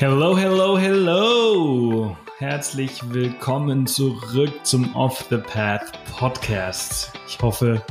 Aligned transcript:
Hello, 0.00 0.34
hello, 0.34 0.78
hello! 0.78 2.16
Herzlich 2.38 3.02
willkommen 3.12 3.86
zurück 3.86 4.64
zum 4.64 4.96
Off 4.96 5.26
the 5.28 5.36
Path 5.36 5.92
Podcast. 6.16 7.12
Ich 7.28 7.38
hoffe, 7.42 7.82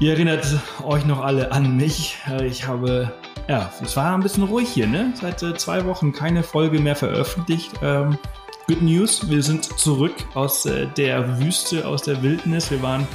ihr 0.00 0.12
erinnert 0.12 0.46
euch 0.84 1.06
noch 1.06 1.24
alle 1.24 1.50
an 1.50 1.78
mich. 1.78 2.18
Ich 2.44 2.66
habe, 2.66 3.10
ja, 3.48 3.72
es 3.82 3.96
war 3.96 4.12
ein 4.12 4.20
bisschen 4.20 4.42
ruhig 4.42 4.68
hier, 4.68 4.86
ne? 4.86 5.14
Seit 5.18 5.42
äh, 5.42 5.54
zwei 5.54 5.82
Wochen 5.86 6.12
keine 6.12 6.42
Folge 6.42 6.78
mehr 6.78 6.94
veröffentlicht. 6.94 7.72
Ähm, 7.82 8.18
good 8.66 8.82
News, 8.82 9.30
wir 9.30 9.42
sind 9.42 9.64
zurück 9.64 10.12
aus 10.34 10.66
äh, 10.66 10.88
der 10.88 11.40
Wüste, 11.40 11.88
aus 11.88 12.02
der 12.02 12.22
Wildnis. 12.22 12.70
Wir 12.70 12.82
waren 12.82 13.08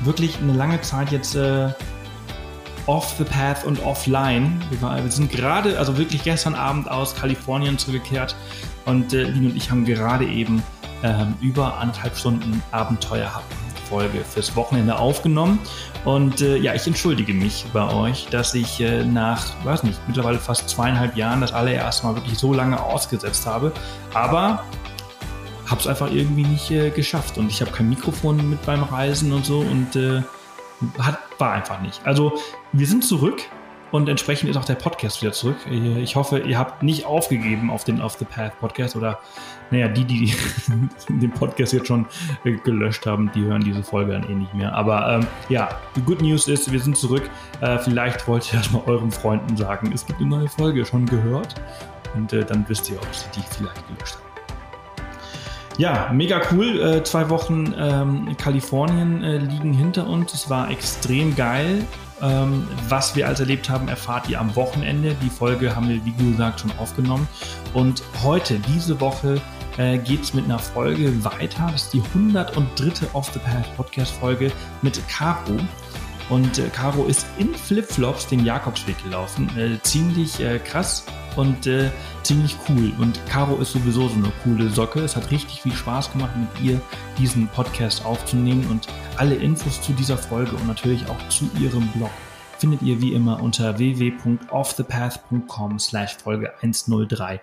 wirklich 0.00 0.36
eine 0.42 0.52
lange 0.52 0.82
Zeit 0.82 1.12
jetzt 1.12 1.34
äh, 1.34 1.70
off 2.86 3.14
the 3.18 3.24
path 3.24 3.64
und 3.64 3.82
offline. 3.84 4.60
Wir, 4.70 4.80
war, 4.82 5.02
wir 5.02 5.10
sind 5.10 5.30
gerade, 5.30 5.78
also 5.78 5.98
wirklich 5.98 6.22
gestern 6.22 6.54
Abend 6.54 6.90
aus 6.90 7.14
Kalifornien 7.14 7.78
zurückgekehrt 7.78 8.36
und 8.84 9.12
äh, 9.12 9.24
Lin 9.24 9.46
und 9.46 9.56
ich 9.56 9.70
haben 9.70 9.84
gerade 9.84 10.24
eben 10.26 10.62
ähm, 11.02 11.34
über 11.40 11.78
anderthalb 11.78 12.16
Stunden 12.16 12.62
Abenteuerfolge 12.70 14.24
fürs 14.24 14.54
Wochenende 14.56 14.98
aufgenommen. 14.98 15.58
Und 16.04 16.40
äh, 16.40 16.56
ja, 16.58 16.74
ich 16.74 16.86
entschuldige 16.86 17.34
mich 17.34 17.66
bei 17.72 17.92
euch, 17.92 18.28
dass 18.30 18.54
ich 18.54 18.80
äh, 18.80 19.04
nach, 19.04 19.44
weiß 19.64 19.82
nicht, 19.82 20.00
mittlerweile 20.06 20.38
fast 20.38 20.68
zweieinhalb 20.68 21.16
Jahren 21.16 21.40
das 21.40 21.52
allererste 21.52 22.06
Mal 22.06 22.14
wirklich 22.14 22.38
so 22.38 22.54
lange 22.54 22.80
ausgesetzt 22.80 23.46
habe. 23.46 23.72
Aber 24.14 24.64
habe 25.66 25.80
es 25.80 25.86
einfach 25.86 26.12
irgendwie 26.12 26.44
nicht 26.44 26.70
äh, 26.70 26.90
geschafft 26.90 27.38
und 27.38 27.50
ich 27.50 27.60
habe 27.60 27.72
kein 27.72 27.88
Mikrofon 27.88 28.50
mit 28.50 28.64
beim 28.64 28.84
Reisen 28.84 29.32
und 29.32 29.44
so 29.44 29.60
und 29.60 29.96
äh, 29.96 30.22
hat, 30.98 31.18
war 31.38 31.52
einfach 31.52 31.80
nicht. 31.80 32.00
Also 32.04 32.38
wir 32.72 32.86
sind 32.86 33.04
zurück 33.04 33.42
und 33.92 34.08
entsprechend 34.08 34.50
ist 34.50 34.56
auch 34.56 34.64
der 34.64 34.74
Podcast 34.74 35.22
wieder 35.22 35.32
zurück. 35.32 35.56
Ich 35.70 36.16
hoffe, 36.16 36.40
ihr 36.40 36.58
habt 36.58 36.82
nicht 36.82 37.06
aufgegeben 37.06 37.70
auf 37.70 37.84
den 37.84 38.00
Off 38.00 38.16
the 38.18 38.24
Path 38.24 38.58
Podcast 38.58 38.96
oder, 38.96 39.20
naja, 39.70 39.88
die, 39.88 40.04
die 40.04 40.34
den 41.08 41.30
Podcast 41.30 41.72
jetzt 41.72 41.86
schon 41.86 42.06
gelöscht 42.64 43.06
haben, 43.06 43.30
die 43.34 43.42
hören 43.42 43.62
diese 43.62 43.82
Folge 43.82 44.12
dann 44.12 44.28
eh 44.28 44.34
nicht 44.34 44.54
mehr. 44.54 44.74
Aber 44.74 45.08
ähm, 45.08 45.26
ja, 45.48 45.68
die 45.94 46.02
Good 46.02 46.20
News 46.20 46.48
ist, 46.48 46.70
wir 46.70 46.80
sind 46.80 46.96
zurück. 46.96 47.30
Äh, 47.60 47.78
vielleicht 47.78 48.26
wollt 48.26 48.52
ihr 48.52 48.58
das 48.58 48.70
mal 48.72 48.82
euren 48.86 49.10
Freunden 49.10 49.56
sagen. 49.56 49.92
Es 49.94 50.04
gibt 50.04 50.20
eine 50.20 50.28
neue 50.28 50.48
Folge, 50.48 50.84
schon 50.84 51.06
gehört. 51.06 51.54
Und 52.14 52.32
äh, 52.32 52.44
dann 52.44 52.68
wisst 52.68 52.90
ihr, 52.90 52.96
ob 52.96 53.14
sie 53.14 53.26
die 53.36 53.42
vielleicht 53.56 53.86
gelöscht 53.88 54.16
haben. 54.16 54.25
Ja, 55.78 56.10
mega 56.12 56.40
cool. 56.52 56.80
Äh, 56.80 57.04
zwei 57.04 57.28
Wochen 57.28 57.74
ähm, 57.76 58.34
Kalifornien 58.38 59.22
äh, 59.22 59.38
liegen 59.38 59.74
hinter 59.74 60.06
uns. 60.06 60.32
Es 60.32 60.48
war 60.48 60.70
extrem 60.70 61.36
geil. 61.36 61.84
Ähm, 62.22 62.66
was 62.88 63.14
wir 63.14 63.28
also 63.28 63.42
erlebt 63.42 63.68
haben, 63.68 63.88
erfahrt 63.88 64.28
ihr 64.30 64.40
am 64.40 64.56
Wochenende. 64.56 65.14
Die 65.22 65.28
Folge 65.28 65.76
haben 65.76 65.88
wir, 65.88 66.02
wie 66.04 66.12
gesagt, 66.12 66.60
schon 66.60 66.72
aufgenommen. 66.78 67.28
Und 67.74 68.02
heute, 68.22 68.58
diese 68.74 69.00
Woche, 69.00 69.38
äh, 69.76 69.98
geht 69.98 70.22
es 70.22 70.32
mit 70.32 70.46
einer 70.46 70.58
Folge 70.58 71.22
weiter. 71.24 71.68
Das 71.70 71.84
ist 71.84 71.92
die 71.92 72.02
103. 72.14 73.06
Off 73.12 73.30
the 73.34 73.38
Path 73.38 73.76
Podcast 73.76 74.12
Folge 74.12 74.50
mit 74.80 74.98
Caro. 75.08 75.58
Und 76.30 76.58
äh, 76.58 76.68
Caro 76.68 77.04
ist 77.04 77.26
in 77.36 77.54
Flipflops 77.54 78.26
den 78.28 78.46
Jakobsweg 78.46 79.02
gelaufen. 79.04 79.50
Äh, 79.58 79.80
ziemlich 79.82 80.40
äh, 80.40 80.58
krass 80.58 81.04
und 81.36 81.66
äh, 81.66 81.90
ziemlich 82.22 82.56
cool. 82.68 82.92
Und 82.98 83.24
Caro 83.26 83.56
ist 83.56 83.72
sowieso 83.72 84.08
so 84.08 84.14
eine 84.14 84.32
coole 84.42 84.68
Socke. 84.70 85.00
Es 85.00 85.16
hat 85.16 85.30
richtig 85.30 85.62
viel 85.62 85.72
Spaß 85.72 86.12
gemacht, 86.12 86.32
mit 86.36 86.48
ihr 86.62 86.80
diesen 87.18 87.48
Podcast 87.48 88.04
aufzunehmen. 88.04 88.66
Und 88.70 88.88
alle 89.16 89.34
Infos 89.34 89.80
zu 89.80 89.92
dieser 89.92 90.18
Folge 90.18 90.56
und 90.56 90.66
natürlich 90.66 91.08
auch 91.08 91.28
zu 91.28 91.48
ihrem 91.60 91.86
Blog 91.88 92.10
findet 92.58 92.82
ihr 92.82 93.00
wie 93.00 93.12
immer 93.12 93.42
unter 93.42 93.78
www.offthepath.com 93.78 95.78
slash 95.78 96.16
Folge 96.16 96.54
103. 96.56 97.40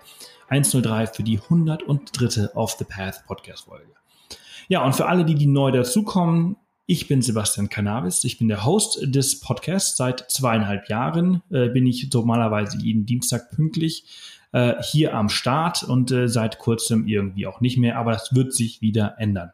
103 0.48 1.06
für 1.06 1.22
die 1.22 1.40
103. 1.40 2.54
Off 2.54 2.76
the 2.78 2.84
Path 2.84 3.24
Podcast 3.26 3.64
Folge. 3.64 3.94
Ja, 4.68 4.84
und 4.84 4.94
für 4.94 5.06
alle, 5.06 5.24
die, 5.24 5.34
die 5.34 5.46
neu 5.46 5.70
dazukommen, 5.70 6.56
ich 6.86 7.08
bin 7.08 7.22
Sebastian 7.22 7.68
Cannabis. 7.68 8.24
Ich 8.24 8.38
bin 8.38 8.48
der 8.48 8.64
Host 8.64 8.98
des 9.02 9.40
Podcasts. 9.40 9.96
Seit 9.96 10.30
zweieinhalb 10.30 10.88
Jahren 10.88 11.42
äh, 11.50 11.68
bin 11.68 11.86
ich 11.86 12.10
normalerweise 12.12 12.78
jeden 12.78 13.06
Dienstag 13.06 13.50
pünktlich 13.50 14.04
äh, 14.52 14.74
hier 14.82 15.14
am 15.14 15.28
Start 15.28 15.82
und 15.82 16.10
äh, 16.10 16.28
seit 16.28 16.58
kurzem 16.58 17.06
irgendwie 17.06 17.46
auch 17.46 17.60
nicht 17.60 17.78
mehr. 17.78 17.98
Aber 17.98 18.12
das 18.12 18.34
wird 18.34 18.52
sich 18.52 18.82
wieder 18.82 19.14
ändern. 19.18 19.52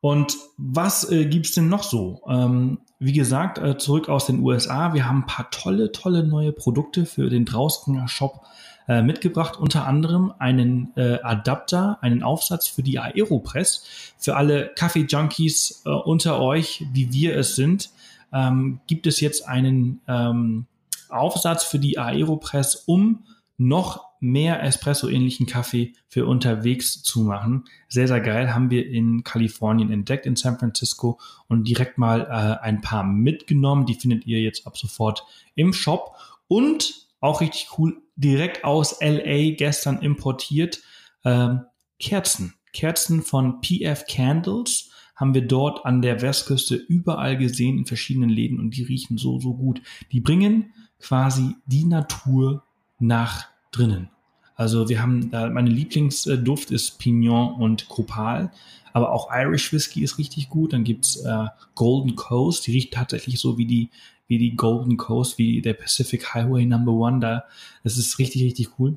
Und 0.00 0.36
was 0.58 1.10
äh, 1.10 1.26
gibt's 1.26 1.52
denn 1.52 1.68
noch 1.68 1.84
so? 1.84 2.22
Ähm, 2.28 2.80
wie 2.98 3.12
gesagt, 3.12 3.58
äh, 3.58 3.78
zurück 3.78 4.08
aus 4.08 4.26
den 4.26 4.40
USA. 4.40 4.92
Wir 4.94 5.06
haben 5.06 5.20
ein 5.20 5.26
paar 5.26 5.50
tolle, 5.50 5.92
tolle 5.92 6.24
neue 6.24 6.52
Produkte 6.52 7.06
für 7.06 7.30
den 7.30 7.44
Drausgänger 7.44 8.08
Shop 8.08 8.42
äh, 8.88 9.02
mitgebracht, 9.02 9.58
unter 9.58 9.86
anderem 9.86 10.32
einen 10.38 10.92
äh, 10.96 11.20
Adapter, 11.22 11.98
einen 12.00 12.22
Aufsatz 12.22 12.66
für 12.66 12.82
die 12.82 12.98
Aeropress. 12.98 13.84
Für 14.18 14.36
alle 14.36 14.72
Kaffee-Junkies 14.74 15.82
äh, 15.84 15.90
unter 15.90 16.40
euch, 16.40 16.84
wie 16.92 17.12
wir 17.12 17.36
es 17.36 17.56
sind, 17.56 17.90
ähm, 18.32 18.80
gibt 18.86 19.06
es 19.06 19.20
jetzt 19.20 19.48
einen 19.48 20.00
ähm, 20.08 20.66
Aufsatz 21.08 21.64
für 21.64 21.78
die 21.78 21.98
Aeropress, 21.98 22.84
um 22.86 23.24
noch 23.58 24.12
mehr 24.22 24.62
Espresso-ähnlichen 24.62 25.46
Kaffee 25.46 25.94
für 26.08 26.26
unterwegs 26.26 27.02
zu 27.02 27.22
machen. 27.22 27.64
Sehr, 27.88 28.06
sehr 28.06 28.20
geil. 28.20 28.54
Haben 28.54 28.70
wir 28.70 28.86
in 28.88 29.24
Kalifornien 29.24 29.90
entdeckt, 29.90 30.26
in 30.26 30.36
San 30.36 30.58
Francisco 30.58 31.18
und 31.48 31.66
direkt 31.66 31.98
mal 31.98 32.22
äh, 32.22 32.64
ein 32.64 32.80
paar 32.80 33.02
mitgenommen. 33.02 33.84
Die 33.84 33.94
findet 33.94 34.26
ihr 34.26 34.40
jetzt 34.40 34.66
ab 34.66 34.78
sofort 34.78 35.24
im 35.56 35.72
Shop. 35.72 36.16
Und 36.46 37.01
auch 37.22 37.40
richtig 37.40 37.78
cool, 37.78 38.02
direkt 38.16 38.64
aus 38.64 39.00
LA 39.00 39.54
gestern 39.54 40.02
importiert. 40.02 40.80
Ähm, 41.24 41.62
Kerzen. 41.98 42.54
Kerzen 42.72 43.22
von 43.22 43.60
PF 43.62 44.04
Candles 44.06 44.90
haben 45.14 45.34
wir 45.34 45.46
dort 45.46 45.86
an 45.86 46.02
der 46.02 46.20
Westküste 46.20 46.74
überall 46.74 47.38
gesehen 47.38 47.78
in 47.78 47.86
verschiedenen 47.86 48.28
Läden 48.28 48.58
und 48.58 48.76
die 48.76 48.82
riechen 48.82 49.18
so, 49.18 49.38
so 49.38 49.54
gut. 49.54 49.80
Die 50.10 50.20
bringen 50.20 50.74
quasi 50.98 51.54
die 51.66 51.84
Natur 51.84 52.64
nach 52.98 53.46
drinnen. 53.70 54.10
Also 54.56 54.88
wir 54.88 55.00
haben, 55.00 55.30
da 55.30 55.48
meine 55.48 55.70
Lieblingsduft 55.70 56.70
ist 56.72 56.98
Pignon 56.98 57.54
und 57.54 57.88
Copal, 57.88 58.52
aber 58.92 59.12
auch 59.12 59.28
Irish 59.32 59.72
Whiskey 59.72 60.02
ist 60.02 60.18
richtig 60.18 60.48
gut. 60.48 60.72
Dann 60.72 60.84
gibt's 60.84 61.16
äh, 61.16 61.46
Golden 61.74 62.16
Coast, 62.16 62.66
die 62.66 62.72
riecht 62.72 62.92
tatsächlich 62.92 63.38
so 63.38 63.56
wie 63.58 63.66
die 63.66 63.90
wie 64.26 64.38
die 64.38 64.56
Golden 64.56 64.96
Coast, 64.96 65.38
wie 65.38 65.60
der 65.62 65.74
Pacific 65.74 66.34
Highway 66.34 66.64
Number 66.64 66.92
One. 66.92 67.20
Da, 67.20 67.44
das 67.84 67.98
ist 67.98 68.18
richtig, 68.18 68.42
richtig 68.42 68.78
cool. 68.78 68.96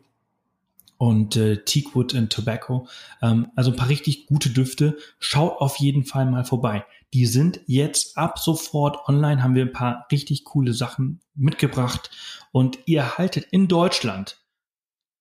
Und 0.97 1.36
äh, 1.36 1.63
Teakwood 1.63 2.16
and 2.16 2.31
Tobacco. 2.31 2.88
Ähm, 3.22 3.47
also 3.56 3.72
ein 3.72 3.78
paar 3.78 3.90
richtig 3.90 4.28
gute 4.28 4.50
Düfte. 4.50 4.97
Schaut 5.19 5.59
auf 5.59 5.78
jeden 5.78 6.06
Fall 6.06 6.25
mal 6.25 6.46
vorbei. 6.46 6.86
Die 7.13 7.25
sind 7.25 7.59
jetzt 7.66 8.18
ab 8.18 8.40
sofort 8.40 9.08
online, 9.08 9.44
haben 9.44 9.56
wir 9.56 9.63
ein 9.63 9.74
paar 9.74 10.08
richtig 10.12 10.46
coole 10.46 10.74
Sachen 10.74 11.19
mitgebracht. 11.34 12.12
Und 12.52 12.80
ihr 12.86 13.00
erhaltet 13.02 13.47
in 13.52 13.68
Deutschland 13.68 14.38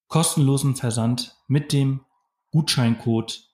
kostenlosen 0.08 0.76
Versand 0.76 1.36
mit 1.48 1.72
dem 1.72 2.00
Gutscheincode 2.52 3.48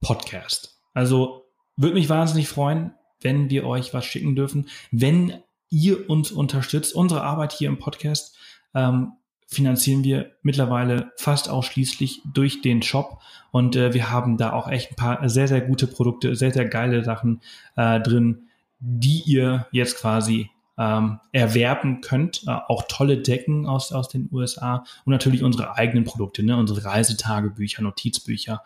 Podcast. 0.00 0.80
Also 0.94 1.44
würde 1.76 1.94
mich 1.94 2.08
wahnsinnig 2.08 2.48
freuen, 2.48 2.94
wenn 3.20 3.50
wir 3.50 3.66
euch 3.66 3.94
was 3.94 4.04
schicken 4.04 4.36
dürfen. 4.36 4.68
Wenn 4.90 5.42
ihr 5.72 6.08
uns 6.08 6.30
unterstützt. 6.30 6.94
Unsere 6.94 7.22
Arbeit 7.22 7.52
hier 7.52 7.68
im 7.68 7.78
Podcast 7.78 8.36
ähm, 8.74 9.12
finanzieren 9.46 10.04
wir 10.04 10.32
mittlerweile 10.42 11.12
fast 11.16 11.48
ausschließlich 11.48 12.22
durch 12.32 12.62
den 12.62 12.82
Shop 12.82 13.20
und 13.50 13.76
äh, 13.76 13.92
wir 13.92 14.10
haben 14.10 14.36
da 14.36 14.52
auch 14.52 14.68
echt 14.68 14.92
ein 14.92 14.96
paar 14.96 15.28
sehr, 15.28 15.48
sehr 15.48 15.60
gute 15.60 15.86
Produkte, 15.86 16.34
sehr, 16.36 16.52
sehr 16.52 16.66
geile 16.66 17.04
Sachen 17.04 17.40
äh, 17.76 18.00
drin, 18.00 18.48
die 18.78 19.22
ihr 19.26 19.66
jetzt 19.72 19.98
quasi 19.98 20.50
ähm, 20.78 21.20
erwerben 21.32 22.00
könnt. 22.00 22.44
Äh, 22.46 22.50
auch 22.50 22.84
tolle 22.88 23.18
Decken 23.18 23.66
aus, 23.66 23.92
aus 23.92 24.08
den 24.08 24.28
USA 24.32 24.84
und 25.04 25.12
natürlich 25.12 25.42
unsere 25.42 25.76
eigenen 25.76 26.04
Produkte, 26.04 26.42
ne? 26.42 26.56
unsere 26.56 26.84
Reisetagebücher, 26.84 27.82
Notizbücher 27.82 28.62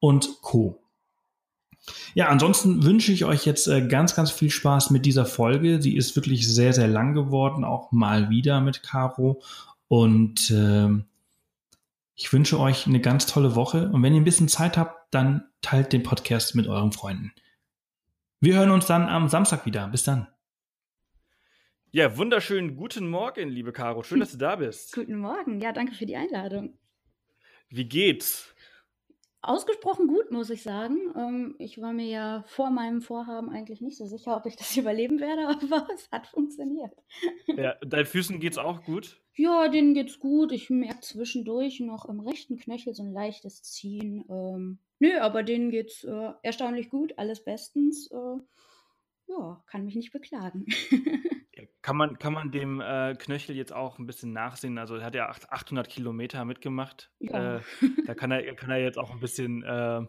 und 0.00 0.40
Co. 0.40 0.83
Ja, 2.14 2.28
ansonsten 2.28 2.84
wünsche 2.84 3.12
ich 3.12 3.24
euch 3.24 3.44
jetzt 3.44 3.66
äh, 3.66 3.86
ganz, 3.86 4.14
ganz 4.14 4.30
viel 4.30 4.50
Spaß 4.50 4.90
mit 4.90 5.04
dieser 5.04 5.26
Folge. 5.26 5.82
Sie 5.82 5.96
ist 5.96 6.16
wirklich 6.16 6.48
sehr, 6.48 6.72
sehr 6.72 6.88
lang 6.88 7.14
geworden, 7.14 7.64
auch 7.64 7.92
mal 7.92 8.30
wieder 8.30 8.60
mit 8.60 8.82
Caro. 8.82 9.42
Und 9.88 10.50
äh, 10.50 10.88
ich 12.14 12.32
wünsche 12.32 12.58
euch 12.58 12.86
eine 12.86 13.00
ganz 13.00 13.26
tolle 13.26 13.54
Woche. 13.54 13.90
Und 13.90 14.02
wenn 14.02 14.14
ihr 14.14 14.20
ein 14.20 14.24
bisschen 14.24 14.48
Zeit 14.48 14.76
habt, 14.76 15.12
dann 15.12 15.44
teilt 15.60 15.92
den 15.92 16.02
Podcast 16.02 16.54
mit 16.54 16.66
euren 16.66 16.92
Freunden. 16.92 17.32
Wir 18.40 18.56
hören 18.56 18.70
uns 18.70 18.86
dann 18.86 19.08
am 19.08 19.28
Samstag 19.28 19.66
wieder. 19.66 19.88
Bis 19.88 20.04
dann. 20.04 20.28
Ja, 21.90 22.16
wunderschönen 22.16 22.76
guten 22.76 23.08
Morgen, 23.08 23.48
liebe 23.50 23.72
Caro. 23.72 24.02
Schön, 24.02 24.20
dass 24.20 24.32
du 24.32 24.38
da 24.38 24.56
bist. 24.56 24.94
Guten 24.94 25.16
Morgen. 25.16 25.60
Ja, 25.60 25.72
danke 25.72 25.94
für 25.94 26.06
die 26.06 26.16
Einladung. 26.16 26.76
Wie 27.68 27.88
geht's? 27.88 28.53
Ausgesprochen 29.48 30.06
gut, 30.06 30.30
muss 30.30 30.50
ich 30.50 30.62
sagen. 30.62 30.98
Ähm, 31.16 31.54
ich 31.58 31.80
war 31.80 31.92
mir 31.92 32.06
ja 32.06 32.44
vor 32.46 32.70
meinem 32.70 33.02
Vorhaben 33.02 33.50
eigentlich 33.50 33.80
nicht 33.80 33.96
so 33.96 34.06
sicher, 34.06 34.36
ob 34.36 34.46
ich 34.46 34.56
das 34.56 34.76
überleben 34.76 35.20
werde, 35.20 35.48
aber 35.48 35.86
es 35.94 36.10
hat 36.10 36.26
funktioniert. 36.26 36.92
Ja, 37.46 37.74
deinen 37.84 38.06
Füßen 38.06 38.40
geht's 38.40 38.58
auch 38.58 38.84
gut? 38.84 39.20
Ja, 39.36 39.68
denen 39.68 39.94
geht's 39.94 40.18
gut. 40.18 40.52
Ich 40.52 40.70
merke 40.70 41.00
zwischendurch 41.00 41.80
noch 41.80 42.06
im 42.08 42.20
rechten 42.20 42.56
Knöchel 42.56 42.94
so 42.94 43.02
ein 43.02 43.12
leichtes 43.12 43.62
Ziehen. 43.62 44.24
Ähm, 44.28 44.78
nö, 44.98 45.18
aber 45.18 45.42
denen 45.42 45.70
geht's 45.70 46.04
äh, 46.04 46.32
erstaunlich 46.42 46.88
gut, 46.88 47.18
alles 47.18 47.44
bestens. 47.44 48.10
Äh, 48.10 48.38
ja, 49.26 49.62
kann 49.66 49.84
mich 49.84 49.96
nicht 49.96 50.12
beklagen. 50.12 50.66
kann, 51.82 51.96
man, 51.96 52.18
kann 52.18 52.32
man 52.32 52.50
dem 52.50 52.80
äh, 52.80 53.14
Knöchel 53.14 53.56
jetzt 53.56 53.72
auch 53.72 53.98
ein 53.98 54.06
bisschen 54.06 54.32
nachsehen? 54.32 54.78
Also, 54.78 54.96
er 54.96 55.04
hat 55.04 55.14
ja 55.14 55.28
800 55.28 55.88
Kilometer 55.88 56.44
mitgemacht. 56.44 57.10
Ja. 57.18 57.56
Äh, 57.56 57.60
da 58.06 58.14
kann 58.14 58.30
er, 58.30 58.54
kann 58.54 58.70
er 58.70 58.78
jetzt 58.78 58.98
auch 58.98 59.10
ein 59.10 59.20
bisschen 59.20 59.62
äh, 59.62 60.02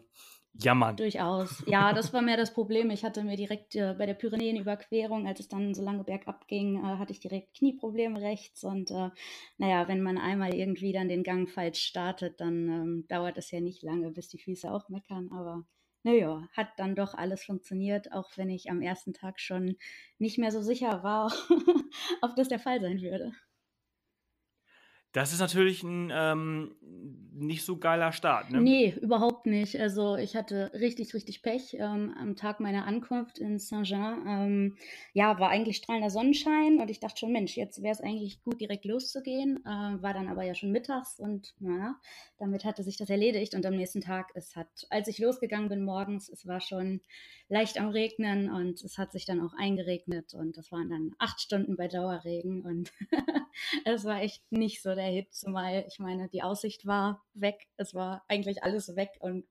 jammern. 0.58 0.96
Durchaus. 0.96 1.62
Ja, 1.66 1.92
das 1.92 2.12
war 2.12 2.22
mehr 2.22 2.36
das 2.36 2.52
Problem. 2.52 2.90
Ich 2.90 3.04
hatte 3.04 3.22
mir 3.22 3.36
direkt 3.36 3.74
äh, 3.74 3.94
bei 3.96 4.06
der 4.06 4.14
Pyrenäenüberquerung, 4.14 5.26
als 5.26 5.40
es 5.40 5.48
dann 5.48 5.74
so 5.74 5.82
lange 5.82 6.04
bergab 6.04 6.46
ging, 6.48 6.76
äh, 6.76 6.98
hatte 6.98 7.12
ich 7.12 7.20
direkt 7.20 7.56
Knieprobleme 7.56 8.20
rechts. 8.20 8.64
Und 8.64 8.90
äh, 8.90 9.10
naja, 9.58 9.88
wenn 9.88 10.02
man 10.02 10.18
einmal 10.18 10.54
irgendwie 10.54 10.92
dann 10.92 11.08
den 11.08 11.22
Gang 11.22 11.48
falsch 11.48 11.80
startet, 11.80 12.40
dann 12.40 12.68
ähm, 12.68 13.04
dauert 13.08 13.36
es 13.38 13.50
ja 13.50 13.60
nicht 13.60 13.82
lange, 13.82 14.10
bis 14.10 14.28
die 14.28 14.38
Füße 14.38 14.70
auch 14.70 14.88
meckern. 14.88 15.30
Aber 15.32 15.64
naja, 16.06 16.48
hat 16.52 16.68
dann 16.76 16.94
doch 16.94 17.14
alles 17.14 17.44
funktioniert, 17.44 18.12
auch 18.12 18.30
wenn 18.36 18.48
ich 18.48 18.70
am 18.70 18.80
ersten 18.80 19.12
Tag 19.12 19.40
schon 19.40 19.76
nicht 20.18 20.38
mehr 20.38 20.52
so 20.52 20.62
sicher 20.62 21.02
war, 21.02 21.32
ob 22.22 22.36
das 22.36 22.48
der 22.48 22.60
Fall 22.60 22.80
sein 22.80 23.02
würde. 23.02 23.32
Das 25.16 25.32
ist 25.32 25.40
natürlich 25.40 25.82
ein 25.82 26.12
ähm, 26.14 26.76
nicht 27.32 27.64
so 27.64 27.78
geiler 27.78 28.12
Start, 28.12 28.50
ne? 28.50 28.60
Nee, 28.60 28.94
überhaupt 29.00 29.46
nicht. 29.46 29.80
Also 29.80 30.16
ich 30.16 30.36
hatte 30.36 30.70
richtig, 30.74 31.14
richtig 31.14 31.40
Pech 31.40 31.74
ähm, 31.74 32.14
am 32.20 32.36
Tag 32.36 32.60
meiner 32.60 32.86
Ankunft 32.86 33.38
in 33.38 33.58
Saint-Jean. 33.58 34.26
Ähm, 34.26 34.76
ja, 35.14 35.38
war 35.38 35.48
eigentlich 35.48 35.78
strahlender 35.78 36.10
Sonnenschein 36.10 36.80
und 36.80 36.90
ich 36.90 37.00
dachte 37.00 37.20
schon, 37.20 37.32
Mensch, 37.32 37.56
jetzt 37.56 37.82
wäre 37.82 37.92
es 37.92 38.02
eigentlich 38.02 38.42
gut, 38.42 38.60
direkt 38.60 38.84
loszugehen. 38.84 39.64
Äh, 39.64 40.02
war 40.02 40.12
dann 40.12 40.28
aber 40.28 40.44
ja 40.44 40.54
schon 40.54 40.70
mittags 40.70 41.18
und 41.18 41.54
naja, 41.60 41.96
damit 42.38 42.66
hatte 42.66 42.82
sich 42.82 42.98
das 42.98 43.08
erledigt. 43.08 43.54
Und 43.54 43.64
am 43.64 43.76
nächsten 43.76 44.02
Tag, 44.02 44.32
es 44.34 44.54
hat, 44.54 44.86
als 44.90 45.08
ich 45.08 45.18
losgegangen 45.18 45.70
bin 45.70 45.82
morgens, 45.82 46.28
es 46.28 46.46
war 46.46 46.60
schon 46.60 47.00
leicht 47.48 47.78
am 47.78 47.88
Regnen 47.88 48.50
und 48.50 48.82
es 48.82 48.98
hat 48.98 49.12
sich 49.12 49.24
dann 49.24 49.40
auch 49.40 49.54
eingeregnet 49.56 50.34
und 50.34 50.56
das 50.56 50.72
waren 50.72 50.90
dann 50.90 51.14
acht 51.18 51.40
Stunden 51.40 51.76
bei 51.76 51.88
Dauerregen 51.88 52.62
und 52.62 52.92
es 53.84 54.04
war 54.04 54.20
echt 54.20 54.42
nicht 54.50 54.82
so 54.82 54.94
der 54.94 55.05
Hit, 55.10 55.34
zumal 55.34 55.84
ich 55.88 55.98
meine, 55.98 56.28
die 56.28 56.42
Aussicht 56.42 56.86
war 56.86 57.24
weg, 57.34 57.66
es 57.76 57.94
war 57.94 58.24
eigentlich 58.28 58.62
alles 58.62 58.94
weg 58.96 59.10
und 59.20 59.46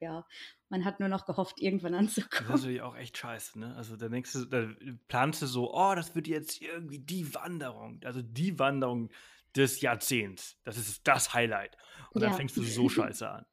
ja, 0.00 0.26
man 0.68 0.84
hat 0.84 1.00
nur 1.00 1.08
noch 1.08 1.24
gehofft, 1.24 1.60
irgendwann 1.60 1.94
anzukommen. 1.94 2.50
Das 2.50 2.60
ist 2.60 2.62
natürlich 2.62 2.82
auch 2.82 2.96
echt 2.96 3.16
scheiße, 3.16 3.58
ne? 3.58 3.74
Also 3.76 3.96
denkst 3.96 4.32
du, 4.32 4.44
da 4.44 4.68
planst 5.08 5.40
du 5.40 5.46
so, 5.46 5.72
oh, 5.72 5.94
das 5.94 6.14
wird 6.14 6.28
jetzt 6.28 6.60
irgendwie 6.60 6.98
die 6.98 7.34
Wanderung, 7.34 8.00
also 8.04 8.20
die 8.20 8.58
Wanderung 8.58 9.10
des 9.56 9.80
Jahrzehnts. 9.80 10.58
Das 10.64 10.76
ist 10.76 11.06
das 11.06 11.32
Highlight. 11.32 11.76
Und 12.10 12.22
dann 12.22 12.32
ja. 12.32 12.36
fängst 12.36 12.56
du 12.56 12.62
so 12.62 12.88
scheiße 12.90 13.28
an. 13.28 13.46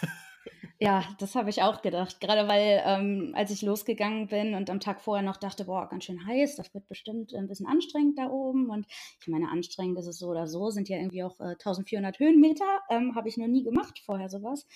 Ja, 0.80 1.04
das 1.18 1.34
habe 1.36 1.48
ich 1.50 1.62
auch 1.62 1.80
gedacht. 1.82 2.20
Gerade 2.20 2.48
weil, 2.48 2.82
ähm, 2.84 3.32
als 3.36 3.50
ich 3.52 3.62
losgegangen 3.62 4.26
bin 4.28 4.54
und 4.54 4.68
am 4.68 4.80
Tag 4.80 5.00
vorher 5.00 5.22
noch 5.24 5.36
dachte, 5.36 5.64
boah, 5.66 5.88
ganz 5.88 6.04
schön 6.04 6.26
heiß, 6.26 6.56
das 6.56 6.74
wird 6.74 6.88
bestimmt 6.88 7.32
ein 7.34 7.46
bisschen 7.46 7.66
anstrengend 7.66 8.18
da 8.18 8.28
oben. 8.30 8.68
Und 8.68 8.86
ich 9.20 9.28
meine, 9.28 9.48
anstrengend 9.48 9.98
ist 9.98 10.06
es 10.08 10.18
so 10.18 10.28
oder 10.28 10.46
so, 10.48 10.70
sind 10.70 10.88
ja 10.88 10.96
irgendwie 10.98 11.22
auch 11.22 11.38
äh, 11.40 11.54
1400 11.54 12.18
Höhenmeter. 12.18 12.80
Ähm, 12.90 13.14
habe 13.14 13.28
ich 13.28 13.36
noch 13.36 13.46
nie 13.46 13.62
gemacht 13.62 14.00
vorher 14.04 14.28
sowas. 14.28 14.66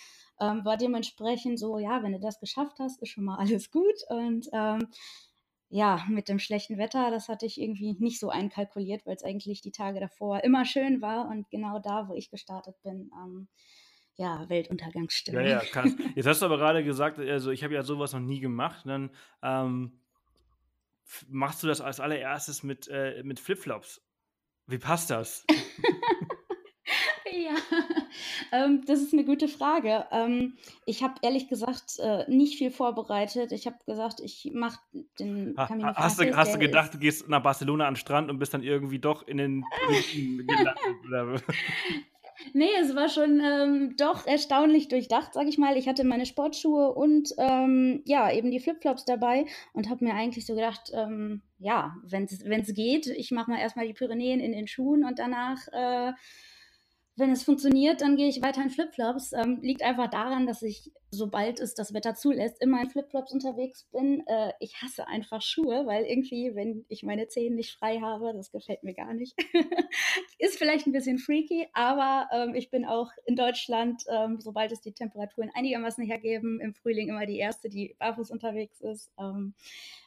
Ähm, 0.40 0.64
war 0.64 0.76
dementsprechend 0.76 1.58
so, 1.58 1.78
ja, 1.78 2.02
wenn 2.02 2.12
du 2.12 2.20
das 2.20 2.38
geschafft 2.38 2.78
hast, 2.78 3.02
ist 3.02 3.08
schon 3.10 3.24
mal 3.24 3.36
alles 3.38 3.70
gut. 3.70 3.96
Und 4.08 4.48
ähm, 4.52 4.86
ja, 5.68 6.04
mit 6.08 6.28
dem 6.28 6.38
schlechten 6.38 6.78
Wetter, 6.78 7.10
das 7.10 7.28
hatte 7.28 7.46
ich 7.46 7.60
irgendwie 7.60 7.96
nicht 7.98 8.20
so 8.20 8.28
einkalkuliert, 8.28 9.04
weil 9.06 9.16
es 9.16 9.24
eigentlich 9.24 9.60
die 9.62 9.72
Tage 9.72 9.98
davor 9.98 10.44
immer 10.44 10.64
schön 10.64 11.02
war 11.02 11.28
und 11.28 11.50
genau 11.50 11.80
da, 11.80 12.08
wo 12.08 12.14
ich 12.14 12.30
gestartet 12.30 12.76
bin, 12.84 13.10
ähm, 13.20 13.48
ja, 14.16 14.48
Weltuntergangsstimmung. 14.48 15.42
Ja, 15.42 15.48
ja, 15.48 15.58
krass. 15.60 15.90
Jetzt 16.14 16.26
hast 16.26 16.42
du 16.42 16.46
aber 16.46 16.56
gerade 16.58 16.82
gesagt, 16.82 17.18
also 17.18 17.50
ich 17.50 17.62
habe 17.62 17.74
ja 17.74 17.82
sowas 17.82 18.12
noch 18.12 18.20
nie 18.20 18.40
gemacht. 18.40 18.82
Dann 18.86 19.10
ähm, 19.42 20.00
machst 21.28 21.62
du 21.62 21.66
das 21.66 21.80
als 21.80 22.00
allererstes 22.00 22.62
mit, 22.62 22.88
äh, 22.88 23.22
mit 23.22 23.40
Flipflops. 23.40 24.00
Wie 24.66 24.78
passt 24.78 25.10
das? 25.10 25.44
ja, 27.30 27.54
ähm, 28.52 28.82
das 28.86 29.00
ist 29.00 29.12
eine 29.12 29.24
gute 29.24 29.48
Frage. 29.48 30.06
Ähm, 30.10 30.56
ich 30.86 31.02
habe 31.02 31.14
ehrlich 31.22 31.48
gesagt 31.48 31.98
äh, 31.98 32.24
nicht 32.28 32.56
viel 32.56 32.70
vorbereitet. 32.70 33.52
Ich 33.52 33.66
habe 33.66 33.76
gesagt, 33.86 34.20
ich 34.20 34.50
mache 34.54 34.78
den 35.20 35.54
Camino 35.54 35.88
ha, 35.88 35.94
Hast, 35.96 36.18
du, 36.18 36.34
hast 36.34 36.54
du 36.54 36.58
gedacht, 36.58 36.94
du 36.94 36.98
gehst 36.98 37.28
nach 37.28 37.42
Barcelona 37.42 37.86
an 37.86 37.94
den 37.94 38.00
Strand 38.00 38.30
und 38.30 38.38
bist 38.38 38.54
dann 38.54 38.62
irgendwie 38.62 38.98
doch 38.98 39.28
in 39.28 39.36
den 39.36 39.64
gelandet? 40.46 41.44
Nee, 42.52 42.68
es 42.80 42.94
war 42.94 43.08
schon 43.08 43.40
ähm, 43.40 43.94
doch 43.96 44.26
erstaunlich 44.26 44.88
durchdacht, 44.88 45.34
sag 45.34 45.46
ich 45.46 45.58
mal. 45.58 45.76
Ich 45.76 45.88
hatte 45.88 46.04
meine 46.04 46.26
Sportschuhe 46.26 46.92
und 46.92 47.34
ähm, 47.38 48.02
ja, 48.04 48.30
eben 48.32 48.50
die 48.50 48.60
Flipflops 48.60 49.04
dabei 49.04 49.46
und 49.72 49.88
habe 49.88 50.04
mir 50.04 50.14
eigentlich 50.14 50.46
so 50.46 50.54
gedacht, 50.54 50.90
ähm, 50.92 51.42
ja, 51.58 51.96
wenn 52.04 52.24
es 52.24 52.74
geht, 52.74 53.06
ich 53.06 53.30
mache 53.30 53.50
mal 53.50 53.60
erstmal 53.60 53.86
die 53.86 53.94
Pyrenäen 53.94 54.40
in 54.40 54.52
den 54.52 54.66
Schuhen 54.66 55.04
und 55.04 55.18
danach 55.18 55.66
äh, 55.72 56.12
wenn 57.18 57.30
es 57.30 57.44
funktioniert, 57.44 58.02
dann 58.02 58.16
gehe 58.16 58.28
ich 58.28 58.42
weiter 58.42 58.62
in 58.62 58.68
Flipflops. 58.68 59.32
Ähm, 59.32 59.60
liegt 59.62 59.82
einfach 59.82 60.10
daran, 60.10 60.46
dass 60.46 60.60
ich, 60.60 60.92
sobald 61.10 61.60
es 61.60 61.74
das 61.74 61.94
Wetter 61.94 62.14
zulässt, 62.14 62.60
immer 62.60 62.82
in 62.82 62.90
Flipflops 62.90 63.32
unterwegs 63.32 63.88
bin. 63.90 64.22
Äh, 64.26 64.52
ich 64.60 64.82
hasse 64.82 65.08
einfach 65.08 65.40
Schuhe, 65.40 65.86
weil 65.86 66.04
irgendwie, 66.04 66.54
wenn 66.54 66.84
ich 66.88 67.02
meine 67.02 67.26
Zehen 67.28 67.54
nicht 67.54 67.72
frei 67.72 68.00
habe, 68.00 68.34
das 68.34 68.52
gefällt 68.52 68.82
mir 68.82 68.92
gar 68.92 69.14
nicht. 69.14 69.34
Ist 70.38 70.58
vielleicht 70.58 70.86
ein 70.86 70.92
bisschen 70.92 71.16
freaky, 71.16 71.66
aber 71.72 72.28
ähm, 72.32 72.54
ich 72.54 72.68
bin 72.68 72.84
auch 72.84 73.10
in 73.24 73.34
Deutschland, 73.34 74.02
ähm, 74.10 74.38
sobald 74.38 74.70
es 74.72 74.82
die 74.82 74.92
Temperaturen 74.92 75.50
einigermaßen 75.54 76.04
hergeben, 76.04 76.60
im 76.60 76.74
Frühling 76.74 77.08
immer 77.08 77.24
die 77.24 77.38
erste, 77.38 77.70
die 77.70 77.96
barfuß 77.98 78.30
unterwegs 78.30 78.82
ist. 78.82 79.10
Ähm, 79.18 79.54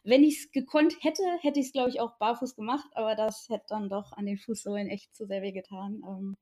wenn 0.04 0.24
ich 0.24 0.42
es 0.42 0.52
gekonnt 0.52 0.96
hätte, 1.02 1.24
hätte 1.42 1.60
ich 1.60 1.68
es, 1.68 1.74
glaube 1.74 1.90
ich, 1.90 2.00
auch 2.02 2.20
barfuß 2.20 2.56
gemacht, 2.56 2.88
aber 2.94 3.16
das 3.16 3.50
hätte 3.50 3.66
dann 3.70 3.90
doch 3.90 4.14
an 4.14 4.28
den 4.28 4.38
Fußsohlen 4.38 4.88
echt 4.90 5.16
zu 5.16 5.26
sehr 5.26 5.42
weh 5.42 5.52
getan. 5.52 6.04
Ähm, 6.08 6.38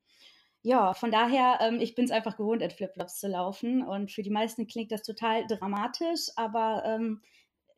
ja, 0.62 0.92
von 0.94 1.10
daher, 1.10 1.58
ähm, 1.60 1.80
ich 1.80 1.94
bin 1.94 2.04
es 2.04 2.10
einfach 2.10 2.36
gewohnt, 2.36 2.62
in 2.62 2.70
Flipflops 2.70 3.18
zu 3.20 3.28
laufen. 3.28 3.82
Und 3.86 4.10
für 4.10 4.22
die 4.22 4.30
meisten 4.30 4.66
klingt 4.66 4.92
das 4.92 5.02
total 5.02 5.46
dramatisch, 5.46 6.28
aber 6.36 6.82
ähm, 6.84 7.22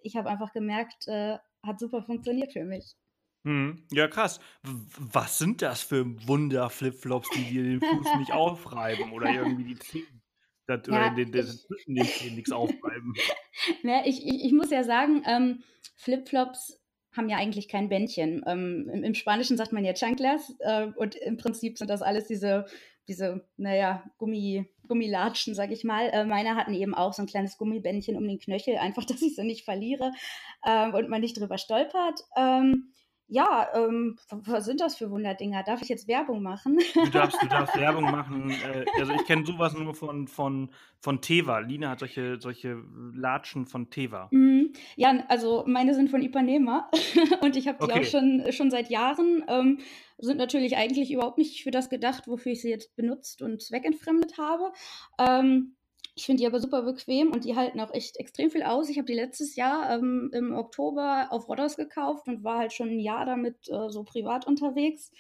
ich 0.03 0.17
habe 0.17 0.31
einfach 0.31 0.53
gemerkt, 0.53 1.07
äh, 1.09 1.39
hat 1.63 1.79
super 1.79 2.03
funktioniert 2.03 2.53
für 2.53 2.65
mich. 2.65 2.97
Hm, 3.45 3.87
ja, 3.91 4.07
krass. 4.07 4.39
was 4.63 5.39
sind 5.39 5.63
das 5.63 5.83
für 5.83 6.05
Wunder-Flipflops, 6.27 7.31
die 7.31 7.45
dir 7.45 7.63
den 7.63 7.81
Fuß 7.81 8.19
nicht 8.19 8.33
aufreiben 8.33 9.13
oder 9.13 9.31
irgendwie 9.33 9.65
die 9.65 9.79
Zähne? 9.79 10.21
Das, 10.67 10.87
ja, 10.87 10.93
oder 10.93 11.11
den, 11.15 11.33
den, 11.33 11.47
zwischen 11.47 11.95
den 11.95 12.07
Zähnen 12.07 12.37
nichts 12.37 12.53
aufreiben. 12.53 13.15
Ne, 13.83 14.09
ich, 14.09 14.27
ich, 14.27 14.45
ich, 14.45 14.53
muss 14.53 14.71
ja 14.71 14.85
sagen, 14.85 15.23
ähm, 15.27 15.63
Flipflops 15.97 16.80
haben 17.13 17.29
ja 17.29 17.37
eigentlich 17.37 17.69
kein 17.69 17.89
Bändchen. 17.89 18.45
Ähm, 18.47 18.89
im, 18.93 19.05
im, 19.05 19.15
Spanischen 19.15 19.57
sagt 19.57 19.73
man 19.73 19.85
ja 19.85 19.95
Chanclas 19.95 20.55
äh, 20.61 20.87
und 20.97 21.17
im 21.17 21.37
Prinzip 21.37 21.79
sind 21.79 21.91
das 21.91 22.03
alles 22.03 22.27
diese, 22.27 22.67
diese 23.09 23.45
naja, 23.57 24.05
Gummi, 24.19 24.67
Gummilatschen, 24.87 25.55
sag 25.55 25.73
ich 25.73 25.85
mal. 25.85 26.09
Äh, 26.09 26.25
meine 26.25 26.55
hatten 26.55 26.75
eben 26.75 26.95
auch 26.95 27.13
so 27.13 27.23
ein 27.23 27.29
kleines 27.29 27.59
Gummibändchen 27.59 28.17
um 28.17 28.27
den 28.27 28.39
Knöchel, 28.39 28.77
einfach, 28.77 29.05
dass 29.07 29.23
ich 29.23 29.35
sie 29.35 29.45
nicht 29.45 29.65
verliere 29.65 30.13
äh, 30.65 30.91
und 30.91 31.09
man 31.09 31.21
nicht 31.21 31.39
drüber 31.39 31.59
stolpert. 31.59 32.21
Ähm, 32.37 32.93
ja, 33.31 33.69
ähm, 33.75 34.17
was 34.31 34.65
sind 34.65 34.81
das 34.81 34.97
für 34.97 35.11
Wunderdinger? 35.11 35.63
Darf 35.63 35.81
ich 35.83 35.89
jetzt 35.89 36.09
Werbung 36.09 36.43
machen? 36.43 36.79
Du 36.95 37.11
darfst, 37.11 37.41
du 37.41 37.47
darfst 37.47 37.77
Werbung 37.79 38.05
machen. 38.05 38.51
Äh, 38.51 38.85
also 38.99 39.13
ich 39.13 39.25
kenne 39.25 39.47
sowas 39.47 39.73
nur 39.75 39.95
von, 39.95 40.27
von, 40.27 40.71
von 40.99 41.21
Teva. 41.21 41.61
Lina 41.61 41.91
hat 41.91 42.01
solche, 42.01 42.41
solche 42.41 42.83
Latschen 43.15 43.67
von 43.67 43.89
Teva. 43.89 44.29
Mhm. 44.33 44.73
Ja, 44.97 45.25
also 45.29 45.65
meine 45.67 45.95
sind 45.95 46.11
von 46.11 46.23
Ipanema 46.23 46.91
und 47.41 47.57
ich 47.57 47.69
habe 47.69 47.79
die 47.79 47.85
okay. 47.85 48.01
auch 48.01 48.05
schon, 48.05 48.45
schon 48.51 48.71
seit 48.71 48.91
Jahren. 48.91 49.45
Ähm, 49.49 49.79
sind 50.19 50.37
natürlich 50.37 50.77
eigentlich 50.77 51.13
überhaupt 51.13 51.39
nicht 51.39 51.63
für 51.63 51.71
das 51.71 51.89
gedacht, 51.89 52.27
wofür 52.27 52.53
ich 52.53 52.61
sie 52.61 52.69
jetzt 52.69 52.95
benutzt 52.97 53.43
und 53.43 53.63
zweckentfremdet 53.63 54.39
habe. 54.39 54.73
Ähm, 55.19 55.77
ich 56.21 56.27
finde 56.27 56.41
die 56.41 56.47
aber 56.47 56.61
super 56.61 56.83
bequem 56.83 57.33
und 57.33 57.47
die 57.47 57.57
halten 57.57 57.81
auch 57.81 57.95
echt 57.95 58.19
extrem 58.19 58.51
viel 58.51 58.63
aus. 58.63 58.91
Ich 58.91 58.99
habe 58.99 59.07
die 59.07 59.15
letztes 59.15 59.57
Jahr 59.57 59.91
ähm, 59.91 60.29
im 60.35 60.53
Oktober 60.53 61.29
auf 61.31 61.49
Rodders 61.49 61.79
gekauft 61.79 62.29
und 62.29 62.45
war 62.45 62.59
halt 62.59 62.75
schon 62.75 62.91
ein 62.91 63.01
Jahr 63.01 63.25
damit 63.25 63.57
äh, 63.71 63.89
so 63.89 64.05
privat 64.05 64.47
unterwegs. 64.47 65.13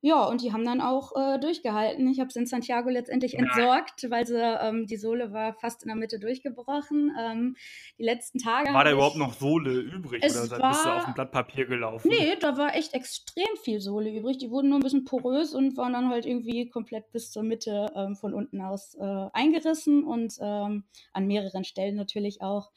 Ja, 0.00 0.24
und 0.24 0.42
die 0.42 0.52
haben 0.52 0.64
dann 0.64 0.80
auch 0.80 1.12
äh, 1.16 1.40
durchgehalten. 1.40 2.06
Ich 2.08 2.20
habe 2.20 2.28
es 2.28 2.36
in 2.36 2.46
Santiago 2.46 2.88
letztendlich 2.88 3.36
entsorgt, 3.36 4.08
weil 4.10 4.26
sie, 4.26 4.38
ähm, 4.38 4.86
die 4.86 4.96
Sohle 4.96 5.32
war 5.32 5.54
fast 5.54 5.82
in 5.82 5.88
der 5.88 5.96
Mitte 5.96 6.20
durchgebrochen. 6.20 7.12
Ähm, 7.18 7.56
die 7.98 8.04
letzten 8.04 8.38
Tage. 8.38 8.72
War 8.72 8.84
da 8.84 8.92
überhaupt 8.92 9.16
noch 9.16 9.34
Sohle 9.34 9.72
übrig 9.72 10.22
oder 10.24 10.50
war, 10.58 10.70
bist 10.70 10.84
du 10.84 10.88
auf 10.90 11.04
dem 11.04 11.14
Blatt 11.14 11.32
Papier 11.32 11.66
gelaufen? 11.66 12.08
Nee, 12.08 12.36
da 12.38 12.56
war 12.56 12.76
echt 12.76 12.94
extrem 12.94 13.56
viel 13.64 13.80
Sohle 13.80 14.10
übrig. 14.10 14.38
Die 14.38 14.50
wurden 14.50 14.68
nur 14.68 14.78
ein 14.78 14.82
bisschen 14.82 15.04
porös 15.04 15.52
und 15.52 15.76
waren 15.76 15.94
dann 15.94 16.10
halt 16.10 16.26
irgendwie 16.26 16.68
komplett 16.68 17.10
bis 17.10 17.32
zur 17.32 17.42
Mitte 17.42 17.90
ähm, 17.96 18.14
von 18.14 18.34
unten 18.34 18.60
aus 18.60 18.94
äh, 18.94 19.26
eingerissen 19.32 20.04
und 20.04 20.34
ähm, 20.40 20.84
an 21.12 21.26
mehreren 21.26 21.64
Stellen 21.64 21.96
natürlich 21.96 22.40
auch. 22.40 22.70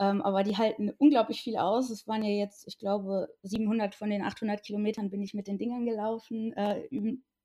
Ähm, 0.00 0.22
aber 0.22 0.44
die 0.44 0.56
halten 0.56 0.90
unglaublich 0.98 1.40
viel 1.42 1.56
aus. 1.56 1.90
Es 1.90 2.06
waren 2.06 2.22
ja 2.22 2.30
jetzt, 2.30 2.66
ich 2.68 2.78
glaube, 2.78 3.28
700 3.42 3.94
von 3.94 4.10
den 4.10 4.22
800 4.22 4.62
Kilometern 4.62 5.10
bin 5.10 5.22
ich 5.22 5.34
mit 5.34 5.48
den 5.48 5.58
Dingern 5.58 5.84
gelaufen. 5.84 6.52
Äh, 6.52 6.88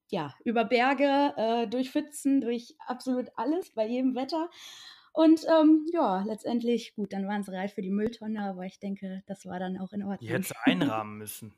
ja, 0.09 0.33
über 0.43 0.65
Berge, 0.65 1.33
äh, 1.37 1.67
durch 1.67 1.89
Pfützen, 1.89 2.41
durch 2.41 2.75
absolut 2.85 3.31
alles, 3.35 3.71
bei 3.71 3.87
jedem 3.87 4.15
Wetter. 4.15 4.49
Und 5.13 5.45
ähm, 5.47 5.85
ja, 5.91 6.23
letztendlich, 6.23 6.95
gut, 6.95 7.13
dann 7.13 7.27
waren 7.27 7.43
sie 7.43 7.55
reif 7.55 7.73
für 7.73 7.81
die 7.81 7.91
Mülltonne, 7.91 8.41
aber 8.43 8.65
ich 8.65 8.79
denke, 8.79 9.23
das 9.27 9.45
war 9.45 9.59
dann 9.59 9.77
auch 9.77 9.93
in 9.93 10.03
Ordnung. 10.03 10.29
Hättest 10.29 10.55
einrahmen 10.63 11.17
müssen. 11.19 11.53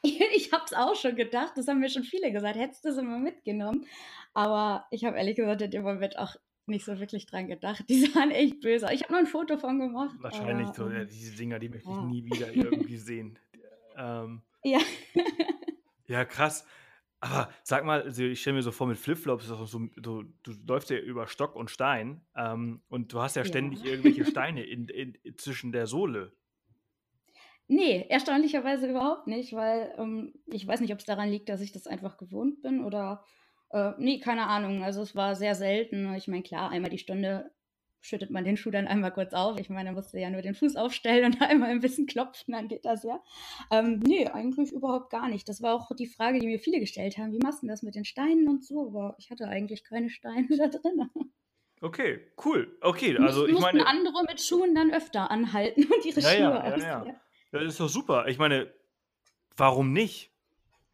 ich 0.02 0.52
habe 0.52 0.64
es 0.64 0.74
auch 0.74 0.94
schon 0.94 1.16
gedacht, 1.16 1.52
das 1.56 1.68
haben 1.68 1.80
mir 1.80 1.88
schon 1.88 2.04
viele 2.04 2.30
gesagt, 2.30 2.56
hättest 2.56 2.84
du 2.84 2.92
sie 2.92 3.02
mal 3.02 3.18
mitgenommen. 3.18 3.86
Aber 4.34 4.86
ich 4.90 5.04
habe 5.04 5.16
ehrlich 5.16 5.36
gesagt 5.36 5.72
dem 5.72 5.82
Moment 5.82 6.18
auch 6.18 6.36
nicht 6.68 6.84
so 6.84 6.98
wirklich 6.98 7.26
dran 7.26 7.48
gedacht. 7.48 7.84
Die 7.88 8.06
sahen 8.06 8.30
echt 8.30 8.60
böse 8.60 8.86
aus. 8.86 8.92
Ich 8.92 9.02
habe 9.02 9.12
nur 9.12 9.20
ein 9.20 9.26
Foto 9.26 9.56
von 9.56 9.78
gemacht. 9.78 10.16
Wahrscheinlich 10.20 10.68
aber, 10.68 10.74
so, 10.74 10.88
ja, 10.90 11.00
ähm, 11.00 11.08
diese 11.08 11.36
Dinger, 11.36 11.58
die 11.58 11.68
möchte 11.68 11.90
ich 11.90 12.00
nie 12.02 12.24
wieder 12.24 12.52
irgendwie 12.54 12.96
sehen. 12.96 13.38
Ähm, 13.96 14.42
ja. 14.62 14.80
ja, 16.06 16.24
krass. 16.24 16.66
Aber 17.20 17.50
sag 17.64 17.84
mal, 17.84 18.02
also 18.02 18.22
ich 18.22 18.40
stelle 18.40 18.56
mir 18.56 18.62
so 18.62 18.70
vor, 18.70 18.86
mit 18.86 18.96
Flipflops, 18.96 19.46
so, 19.46 19.64
so, 19.64 19.78
du, 19.96 20.22
du 20.42 20.52
läufst 20.66 20.88
ja 20.90 20.98
über 20.98 21.26
Stock 21.26 21.56
und 21.56 21.68
Stein 21.70 22.20
ähm, 22.36 22.80
und 22.88 23.12
du 23.12 23.20
hast 23.20 23.34
ja 23.34 23.44
ständig 23.44 23.82
ja. 23.82 23.90
irgendwelche 23.90 24.24
Steine 24.24 24.62
in, 24.62 24.88
in, 24.88 25.14
in, 25.14 25.36
zwischen 25.36 25.72
der 25.72 25.88
Sohle. 25.88 26.32
Nee, 27.66 28.06
erstaunlicherweise 28.08 28.88
überhaupt 28.88 29.26
nicht, 29.26 29.52
weil 29.52 29.92
ähm, 29.98 30.32
ich 30.46 30.66
weiß 30.66 30.80
nicht, 30.80 30.92
ob 30.92 31.00
es 31.00 31.04
daran 31.04 31.28
liegt, 31.28 31.48
dass 31.48 31.60
ich 31.60 31.72
das 31.72 31.86
einfach 31.86 32.16
gewohnt 32.16 32.62
bin 32.62 32.84
oder 32.84 33.24
äh, 33.70 33.92
nee, 33.98 34.20
keine 34.20 34.46
Ahnung. 34.46 34.82
Also 34.82 35.02
es 35.02 35.14
war 35.14 35.36
sehr 35.36 35.54
selten. 35.54 36.14
Ich 36.14 36.28
meine, 36.28 36.42
klar, 36.42 36.70
einmal 36.70 36.90
die 36.90 36.98
Stunde 36.98 37.50
schüttet 38.00 38.30
man 38.30 38.44
den 38.44 38.56
Schuh 38.56 38.70
dann 38.70 38.86
einmal 38.86 39.12
kurz 39.12 39.34
auf. 39.34 39.58
Ich 39.58 39.70
meine, 39.70 39.90
er 39.90 39.92
musste 39.92 40.18
ja 40.18 40.30
nur 40.30 40.42
den 40.42 40.54
Fuß 40.54 40.76
aufstellen 40.76 41.24
und 41.26 41.42
einmal 41.42 41.70
ein 41.70 41.80
bisschen 41.80 42.06
klopfen, 42.06 42.52
dann 42.52 42.68
geht 42.68 42.84
das 42.84 43.02
ja. 43.02 43.20
Ähm, 43.70 44.00
nee, 44.00 44.26
eigentlich 44.26 44.72
überhaupt 44.72 45.10
gar 45.10 45.28
nicht. 45.28 45.48
Das 45.48 45.62
war 45.62 45.74
auch 45.74 45.90
die 45.96 46.06
Frage, 46.06 46.38
die 46.38 46.46
mir 46.46 46.58
viele 46.58 46.80
gestellt 46.80 47.18
haben. 47.18 47.32
Wie 47.32 47.38
machst 47.38 47.62
du 47.62 47.66
das 47.66 47.82
mit 47.82 47.94
den 47.94 48.04
Steinen 48.04 48.48
und 48.48 48.64
so? 48.64 48.88
Aber 48.88 49.16
ich 49.18 49.30
hatte 49.30 49.48
eigentlich 49.48 49.84
keine 49.84 50.10
Steine 50.10 50.48
da 50.56 50.68
drin. 50.68 51.10
Okay, 51.80 52.20
cool. 52.44 52.76
Okay, 52.80 53.16
also 53.18 53.46
ich 53.46 53.58
meine. 53.58 53.86
andere 53.86 54.24
mit 54.26 54.40
Schuhen 54.40 54.74
dann 54.74 54.92
öfter 54.92 55.30
anhalten 55.30 55.84
und 55.84 56.04
ihre 56.04 56.20
ja, 56.20 56.28
Schuhe 56.28 56.40
ja, 56.40 56.76
ja, 56.76 57.06
ja. 57.06 57.20
Das 57.52 57.62
ist 57.62 57.80
doch 57.80 57.88
super. 57.88 58.26
Ich 58.26 58.38
meine, 58.38 58.72
warum 59.56 59.92
nicht? 59.92 60.32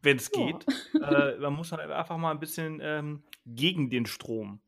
Wenn 0.04 0.16
es 0.16 0.30
ja. 0.34 0.46
geht. 0.46 0.66
äh, 1.02 1.38
man 1.38 1.54
muss 1.54 1.70
dann 1.70 1.80
einfach 1.80 2.16
mal 2.16 2.30
ein 2.30 2.40
bisschen 2.40 2.80
ähm, 2.82 3.23
gegen 3.46 3.90
den 3.90 4.06
Strom. 4.06 4.61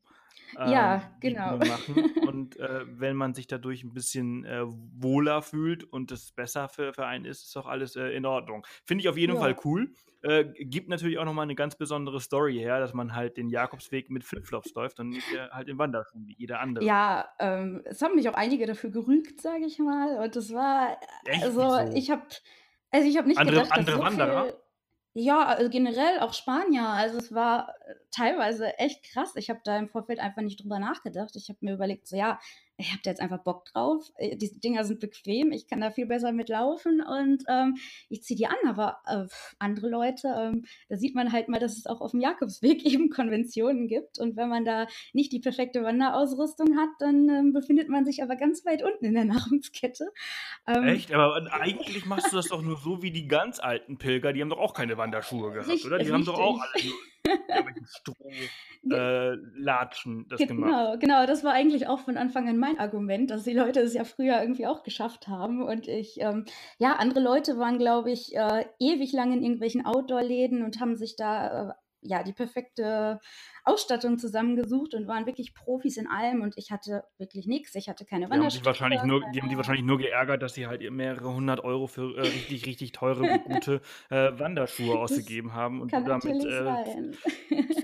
Ähm, 0.58 0.70
ja, 0.70 1.10
genau. 1.20 1.56
Machen. 1.56 2.12
Und 2.26 2.58
äh, 2.58 2.80
wenn 2.86 3.16
man 3.16 3.34
sich 3.34 3.46
dadurch 3.46 3.84
ein 3.84 3.92
bisschen 3.92 4.44
äh, 4.44 4.62
wohler 4.64 5.42
fühlt 5.42 5.84
und 5.84 6.12
es 6.12 6.32
besser 6.32 6.68
für, 6.68 6.92
für 6.94 7.06
einen 7.06 7.24
ist, 7.24 7.42
ist 7.42 7.56
auch 7.56 7.66
alles 7.66 7.96
äh, 7.96 8.08
in 8.08 8.24
Ordnung. 8.24 8.66
Finde 8.84 9.02
ich 9.02 9.08
auf 9.08 9.16
jeden 9.16 9.34
ja. 9.34 9.40
Fall 9.40 9.56
cool. 9.64 9.92
Äh, 10.22 10.44
gibt 10.64 10.88
natürlich 10.88 11.18
auch 11.18 11.24
nochmal 11.24 11.44
eine 11.44 11.54
ganz 11.54 11.76
besondere 11.76 12.20
Story 12.20 12.54
her, 12.54 12.80
dass 12.80 12.94
man 12.94 13.14
halt 13.14 13.36
den 13.36 13.48
Jakobsweg 13.48 14.10
mit 14.10 14.24
Flipflops 14.24 14.74
läuft 14.74 14.98
und 15.00 15.10
nicht 15.10 15.30
äh, 15.32 15.48
halt 15.50 15.68
in 15.68 15.78
Wanderschuhen 15.78 16.26
wie 16.26 16.34
jeder 16.36 16.60
andere. 16.60 16.84
Ja, 16.84 17.28
ähm, 17.38 17.82
es 17.84 18.00
haben 18.02 18.14
mich 18.14 18.28
auch 18.28 18.34
einige 18.34 18.66
dafür 18.66 18.90
gerügt, 18.90 19.40
sage 19.40 19.64
ich 19.64 19.78
mal. 19.78 20.24
Und 20.24 20.36
das 20.36 20.52
war, 20.52 20.98
Echt? 21.26 21.44
also 21.44 21.60
Wieso? 21.60 21.96
ich 21.96 22.10
habe 22.10 22.22
also 22.90 23.08
ich 23.08 23.16
habe 23.18 23.28
nicht 23.28 23.38
andere, 23.38 23.56
gedacht, 23.56 23.72
andere 23.72 23.98
dass 23.98 24.00
so 24.00 24.06
Wanderer? 24.06 24.44
Viel, 24.44 24.54
ja, 25.18 25.46
also 25.46 25.70
generell 25.70 26.20
auch 26.20 26.34
Spanier. 26.34 26.88
Also 26.88 27.16
es 27.16 27.32
war 27.32 27.70
äh, 27.86 27.94
teilweise 28.10 28.78
echt 28.78 29.02
krass. 29.02 29.32
Ich 29.36 29.48
habe 29.48 29.60
da 29.64 29.78
im 29.78 29.88
Vorfeld 29.88 30.20
einfach 30.20 30.42
nicht 30.42 30.62
drüber 30.62 30.78
nachgedacht. 30.78 31.34
Ich 31.36 31.48
habe 31.48 31.58
mir 31.62 31.72
überlegt, 31.72 32.06
so 32.06 32.16
ja, 32.16 32.38
ich 32.78 32.90
habe 32.90 33.00
da 33.02 33.10
jetzt 33.10 33.20
einfach 33.20 33.42
Bock 33.42 33.64
drauf. 33.66 34.10
Äh, 34.16 34.36
die 34.36 34.60
Dinger 34.60 34.84
sind 34.84 35.00
bequem, 35.00 35.52
ich 35.52 35.66
kann 35.66 35.80
da 35.80 35.90
viel 35.90 36.06
besser 36.06 36.32
mitlaufen 36.32 37.00
und 37.02 37.44
ähm, 37.48 37.76
ich 38.08 38.22
ziehe 38.22 38.36
die 38.36 38.46
an. 38.46 38.56
Aber 38.66 38.98
äh, 39.06 39.26
andere 39.58 39.88
Leute, 39.88 40.34
ähm, 40.38 40.66
da 40.88 40.96
sieht 40.96 41.14
man 41.14 41.32
halt 41.32 41.48
mal, 41.48 41.60
dass 41.60 41.76
es 41.76 41.86
auch 41.86 42.00
auf 42.00 42.10
dem 42.10 42.20
Jakobsweg 42.20 42.84
eben 42.84 43.10
Konventionen 43.10 43.88
gibt. 43.88 44.18
Und 44.18 44.36
wenn 44.36 44.48
man 44.48 44.64
da 44.64 44.86
nicht 45.12 45.32
die 45.32 45.40
perfekte 45.40 45.82
Wanderausrüstung 45.82 46.76
hat, 46.76 46.90
dann 46.98 47.28
ähm, 47.28 47.52
befindet 47.52 47.88
man 47.88 48.04
sich 48.04 48.22
aber 48.22 48.36
ganz 48.36 48.64
weit 48.66 48.82
unten 48.82 49.04
in 49.04 49.14
der 49.14 49.24
Nahrungskette. 49.26 50.12
Ähm, 50.66 50.86
Echt? 50.88 51.12
Aber 51.12 51.36
eigentlich 51.52 52.06
machst 52.06 52.32
du 52.32 52.36
das 52.36 52.48
doch 52.48 52.62
nur 52.62 52.76
so 52.76 53.02
wie 53.02 53.10
die 53.10 53.26
ganz 53.26 53.58
alten 53.58 53.98
Pilger, 53.98 54.32
die 54.32 54.42
haben 54.42 54.50
doch 54.50 54.58
auch 54.58 54.74
keine 54.74 54.98
Wanderschuhe 54.98 55.52
gehabt, 55.52 55.68
richtig, 55.68 55.86
oder? 55.86 55.98
Die 55.98 56.10
richtig. 56.10 56.14
haben 56.14 56.24
doch 56.24 56.38
auch 56.38 56.60
alle 56.60 56.92
Strohlatschen 58.84 60.22
äh, 60.22 60.28
das 60.28 60.38
genau, 60.38 60.54
gemacht. 60.54 61.00
Genau, 61.00 61.26
das 61.26 61.44
war 61.44 61.52
eigentlich 61.52 61.86
auch 61.86 62.00
von 62.00 62.16
Anfang 62.16 62.48
an 62.48 62.58
mein 62.58 62.78
Argument, 62.78 63.30
dass 63.30 63.44
die 63.44 63.52
Leute 63.52 63.80
es 63.80 63.94
ja 63.94 64.04
früher 64.04 64.40
irgendwie 64.40 64.66
auch 64.66 64.82
geschafft 64.82 65.28
haben. 65.28 65.62
Und 65.62 65.88
ich, 65.88 66.20
ähm, 66.20 66.44
ja, 66.78 66.94
andere 66.94 67.20
Leute 67.20 67.58
waren, 67.58 67.78
glaube 67.78 68.10
ich, 68.10 68.34
äh, 68.34 68.64
ewig 68.78 69.12
lang 69.12 69.32
in 69.32 69.42
irgendwelchen 69.42 69.84
Outdoor-Läden 69.86 70.62
und 70.62 70.80
haben 70.80 70.96
sich 70.96 71.16
da 71.16 71.70
äh, 71.70 71.72
ja 72.02 72.22
die 72.22 72.32
perfekte 72.32 73.20
Ausstattung 73.66 74.16
zusammengesucht 74.16 74.94
und 74.94 75.08
waren 75.08 75.26
wirklich 75.26 75.52
Profis 75.52 75.96
in 75.96 76.06
allem 76.06 76.40
und 76.40 76.56
ich 76.56 76.70
hatte 76.70 77.02
wirklich 77.18 77.48
nichts. 77.48 77.74
Ich 77.74 77.88
hatte 77.88 78.04
keine 78.04 78.30
Wanderschuhe. 78.30 78.60
Die, 78.60 78.66
wahrscheinlich 78.66 79.02
nur, 79.02 79.22
die 79.34 79.42
haben 79.42 79.48
die 79.48 79.56
wahrscheinlich 79.56 79.84
nur 79.84 79.98
geärgert, 79.98 80.40
dass 80.40 80.54
sie 80.54 80.68
halt 80.68 80.88
mehrere 80.92 81.34
hundert 81.34 81.64
Euro 81.64 81.88
für 81.88 82.16
äh, 82.16 82.20
richtig, 82.22 82.64
richtig 82.64 82.92
teure 82.92 83.22
und 83.22 83.44
gute 83.44 83.80
äh, 84.08 84.38
Wanderschuhe 84.38 84.96
ausgegeben 84.96 85.52
haben 85.52 85.80
und 85.80 85.92
du 85.92 86.00
damit 86.00 86.44
äh, 86.44 87.10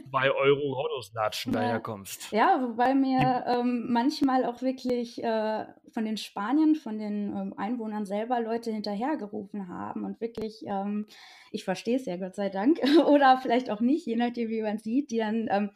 zwei 0.08 0.30
Euro 0.30 0.76
Horuslatschen 0.76 1.52
ja. 1.52 1.60
daherkommst. 1.60 2.30
Ja, 2.30 2.60
wobei 2.62 2.94
mir 2.94 3.44
ähm, 3.48 3.86
manchmal 3.88 4.44
auch 4.44 4.62
wirklich 4.62 5.22
äh, 5.24 5.64
von 5.92 6.04
den 6.04 6.16
Spaniern, 6.16 6.74
von 6.74 6.98
den 6.98 7.36
ähm, 7.36 7.54
Einwohnern 7.56 8.06
selber 8.06 8.40
Leute 8.40 8.70
hinterhergerufen 8.70 9.68
haben 9.68 10.04
und 10.04 10.20
wirklich, 10.20 10.64
ähm, 10.66 11.06
ich 11.50 11.64
verstehe 11.64 11.96
es 11.96 12.06
ja 12.06 12.16
Gott 12.16 12.34
sei 12.34 12.48
Dank, 12.48 12.78
oder 13.06 13.38
vielleicht 13.38 13.70
auch 13.70 13.80
nicht, 13.80 14.06
je 14.06 14.16
nachdem, 14.16 14.48
wie 14.48 14.62
man 14.62 14.78
sieht, 14.78 15.10
die 15.10 15.18
dann 15.18 15.48
ähm, 15.50 15.70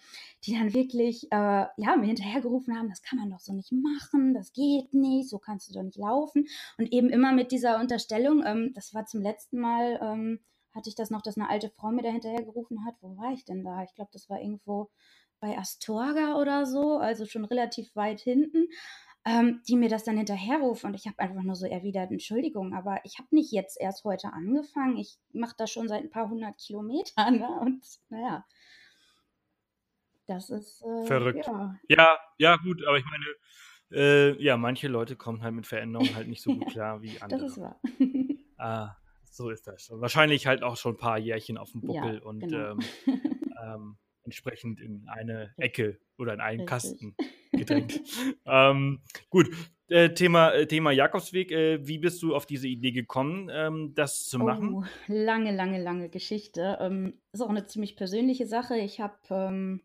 die 0.44 0.54
dann 0.54 0.74
wirklich 0.74 1.24
äh, 1.30 1.66
ja, 1.76 1.96
mir 1.96 2.06
hinterhergerufen 2.06 2.76
haben, 2.76 2.88
das 2.88 3.02
kann 3.02 3.18
man 3.18 3.30
doch 3.30 3.40
so 3.40 3.52
nicht 3.52 3.72
machen, 3.72 4.34
das 4.34 4.52
geht 4.52 4.94
nicht, 4.94 5.28
so 5.28 5.38
kannst 5.38 5.68
du 5.68 5.74
doch 5.74 5.82
nicht 5.82 5.98
laufen. 5.98 6.46
Und 6.78 6.92
eben 6.92 7.08
immer 7.08 7.32
mit 7.32 7.52
dieser 7.52 7.80
Unterstellung, 7.80 8.44
ähm, 8.44 8.72
das 8.74 8.94
war 8.94 9.06
zum 9.06 9.22
letzten 9.22 9.58
Mal, 9.60 9.98
ähm, 10.02 10.40
hatte 10.74 10.88
ich 10.88 10.94
das 10.94 11.10
noch, 11.10 11.22
dass 11.22 11.36
eine 11.36 11.48
alte 11.48 11.70
Frau 11.70 11.90
mir 11.90 12.02
da 12.02 12.10
hinterhergerufen 12.10 12.84
hat. 12.84 12.96
Wo 13.00 13.16
war 13.16 13.32
ich 13.32 13.44
denn 13.44 13.64
da? 13.64 13.82
Ich 13.82 13.94
glaube, 13.94 14.10
das 14.12 14.28
war 14.28 14.40
irgendwo 14.40 14.90
bei 15.40 15.58
Astorga 15.58 16.36
oder 16.36 16.66
so, 16.66 16.98
also 16.98 17.24
schon 17.26 17.44
relativ 17.44 17.94
weit 17.96 18.20
hinten. 18.20 18.68
Ähm, 19.28 19.60
die 19.66 19.74
mir 19.74 19.88
das 19.88 20.04
dann 20.04 20.16
hinterherrufen 20.16 20.90
und 20.90 20.94
ich 20.94 21.08
habe 21.08 21.18
einfach 21.18 21.42
nur 21.42 21.56
so 21.56 21.66
erwidert, 21.66 22.12
Entschuldigung, 22.12 22.74
aber 22.74 23.00
ich 23.02 23.18
habe 23.18 23.26
nicht 23.32 23.50
jetzt 23.50 23.76
erst 23.80 24.04
heute 24.04 24.32
angefangen, 24.32 24.98
ich 24.98 25.18
mache 25.32 25.56
das 25.58 25.68
schon 25.72 25.88
seit 25.88 26.04
ein 26.04 26.10
paar 26.10 26.30
hundert 26.30 26.58
Kilometern 26.58 27.40
ne? 27.40 27.48
und 27.60 27.84
naja, 28.08 28.44
das 30.26 30.50
ist 30.50 30.82
äh, 30.82 31.06
verrückt. 31.06 31.46
Ja. 31.46 31.78
ja. 31.88 32.18
ja, 32.38 32.56
gut, 32.56 32.84
aber 32.86 32.98
ich 32.98 33.04
meine, 33.04 33.24
äh, 33.92 34.42
ja, 34.42 34.56
manche 34.56 34.88
Leute 34.88 35.16
kommen 35.16 35.42
halt 35.42 35.54
mit 35.54 35.66
Veränderungen 35.66 36.14
halt 36.14 36.28
nicht 36.28 36.42
so 36.42 36.54
gut 36.54 36.66
klar 36.72 37.02
wie 37.02 37.20
andere. 37.20 37.40
Das 37.40 37.52
ist 37.52 37.60
wahr. 37.60 37.80
ah, 38.58 38.96
so 39.30 39.50
ist 39.50 39.66
das. 39.66 39.90
Wahrscheinlich 39.92 40.46
halt 40.46 40.62
auch 40.62 40.76
schon 40.76 40.94
ein 40.94 40.98
paar 40.98 41.18
Jährchen 41.18 41.58
auf 41.58 41.72
dem 41.72 41.82
Buckel 41.82 42.14
ja, 42.16 42.22
und 42.22 42.40
genau. 42.40 42.72
ähm, 42.72 42.78
ähm, 43.64 43.96
entsprechend 44.24 44.80
in 44.80 45.06
eine 45.08 45.54
Ecke 45.56 45.98
oder 46.18 46.34
in 46.34 46.40
einen 46.40 46.60
Richtig. 46.60 46.68
Kasten 46.68 47.16
gedrängt. 47.52 48.00
ähm, 48.44 49.00
gut, 49.30 49.48
äh, 49.88 50.10
Thema, 50.10 50.50
äh, 50.50 50.66
Thema 50.66 50.90
Jakobsweg. 50.90 51.52
Äh, 51.52 51.86
wie 51.86 51.98
bist 51.98 52.22
du 52.22 52.34
auf 52.34 52.44
diese 52.44 52.66
Idee 52.66 52.90
gekommen, 52.90 53.48
ähm, 53.52 53.92
das 53.94 54.26
zu 54.26 54.38
machen? 54.38 54.74
Oh, 54.74 54.84
lange, 55.06 55.54
lange, 55.54 55.80
lange 55.82 56.08
Geschichte. 56.08 56.78
Ähm, 56.80 57.14
ist 57.32 57.40
auch 57.40 57.50
eine 57.50 57.66
ziemlich 57.66 57.96
persönliche 57.96 58.46
Sache. 58.46 58.76
Ich 58.76 59.00
habe 59.00 59.16
ähm, 59.30 59.80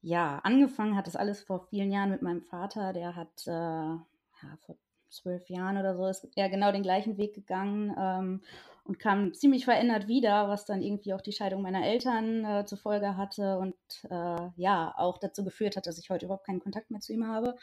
ja, 0.00 0.38
angefangen 0.42 0.96
hat 0.96 1.06
das 1.06 1.16
alles 1.16 1.42
vor 1.42 1.66
vielen 1.68 1.90
Jahren 1.90 2.10
mit 2.10 2.22
meinem 2.22 2.42
Vater. 2.42 2.92
Der 2.92 3.16
hat 3.16 3.46
äh, 3.46 3.50
ja, 3.50 4.56
vor 4.64 4.76
zwölf 5.10 5.48
Jahren 5.48 5.78
oder 5.78 5.96
so 5.96 6.06
ist 6.06 6.28
er 6.36 6.48
genau 6.48 6.72
den 6.72 6.82
gleichen 6.82 7.16
Weg 7.16 7.34
gegangen 7.34 7.94
ähm, 7.98 8.42
und 8.84 8.98
kam 8.98 9.34
ziemlich 9.34 9.64
verändert 9.64 10.08
wieder, 10.08 10.48
was 10.48 10.64
dann 10.64 10.82
irgendwie 10.82 11.14
auch 11.14 11.20
die 11.20 11.32
Scheidung 11.32 11.62
meiner 11.62 11.84
Eltern 11.84 12.44
äh, 12.44 12.64
zur 12.64 12.78
Folge 12.78 13.16
hatte 13.16 13.58
und 13.58 13.74
äh, 14.10 14.48
ja, 14.56 14.94
auch 14.96 15.18
dazu 15.18 15.44
geführt 15.44 15.76
hat, 15.76 15.86
dass 15.86 15.98
ich 15.98 16.10
heute 16.10 16.26
überhaupt 16.26 16.46
keinen 16.46 16.60
Kontakt 16.60 16.90
mehr 16.90 17.00
zu 17.00 17.12
ihm 17.12 17.26
habe. 17.26 17.56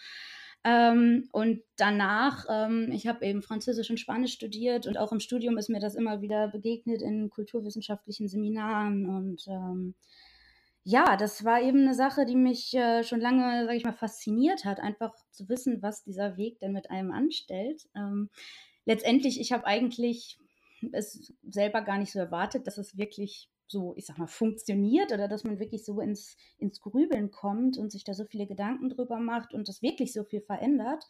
Ähm, 0.63 1.29
und 1.31 1.61
danach, 1.77 2.45
ähm, 2.49 2.89
ich 2.91 3.05
habe 3.05 3.23
eben 3.25 3.43
Französisch 3.43 3.89
und 3.91 3.99
Spanisch 3.99 4.33
studiert 4.33 4.87
und 4.87 4.97
auch 4.97 5.11
im 5.11 5.19
Studium 5.19 5.57
ist 5.57 5.69
mir 5.69 5.79
das 5.79 5.93
immer 5.93 6.21
wieder 6.21 6.47
begegnet 6.47 7.03
in 7.03 7.29
kulturwissenschaftlichen 7.29 8.27
Seminaren 8.27 9.07
und 9.07 9.45
ähm, 9.47 9.93
ja, 10.87 11.17
das 11.17 11.43
war 11.43 11.61
eben 11.61 11.81
eine 11.81 11.95
Sache, 11.95 12.27
die 12.27 12.35
mich 12.35 12.75
äh, 12.75 13.03
schon 13.03 13.19
lange, 13.19 13.65
sage 13.65 13.75
ich 13.75 13.83
mal, 13.83 13.91
fasziniert 13.91 14.65
hat, 14.65 14.79
einfach 14.79 15.15
zu 15.31 15.49
wissen, 15.49 15.81
was 15.81 16.03
dieser 16.03 16.37
Weg 16.37 16.59
denn 16.59 16.73
mit 16.73 16.91
einem 16.91 17.11
anstellt. 17.11 17.89
Ähm, 17.95 18.29
letztendlich, 18.85 19.41
ich 19.41 19.51
habe 19.51 19.65
eigentlich 19.65 20.39
es 20.91 21.33
selber 21.49 21.81
gar 21.81 21.97
nicht 21.97 22.11
so 22.11 22.19
erwartet, 22.19 22.67
dass 22.67 22.77
es 22.77 22.99
wirklich 22.99 23.49
so, 23.67 23.95
ich 23.97 24.05
sag 24.05 24.19
mal, 24.19 24.27
funktioniert 24.27 25.11
oder 25.11 25.27
dass 25.27 25.43
man 25.43 25.57
wirklich 25.57 25.83
so 25.83 25.99
ins, 26.01 26.37
ins 26.59 26.79
Grübeln 26.81 27.31
kommt 27.31 27.79
und 27.79 27.91
sich 27.91 28.03
da 28.03 28.13
so 28.13 28.25
viele 28.25 28.45
Gedanken 28.45 28.89
drüber 28.89 29.17
macht 29.17 29.55
und 29.55 29.67
das 29.67 29.81
wirklich 29.81 30.13
so 30.13 30.23
viel 30.23 30.41
verändert. 30.41 31.03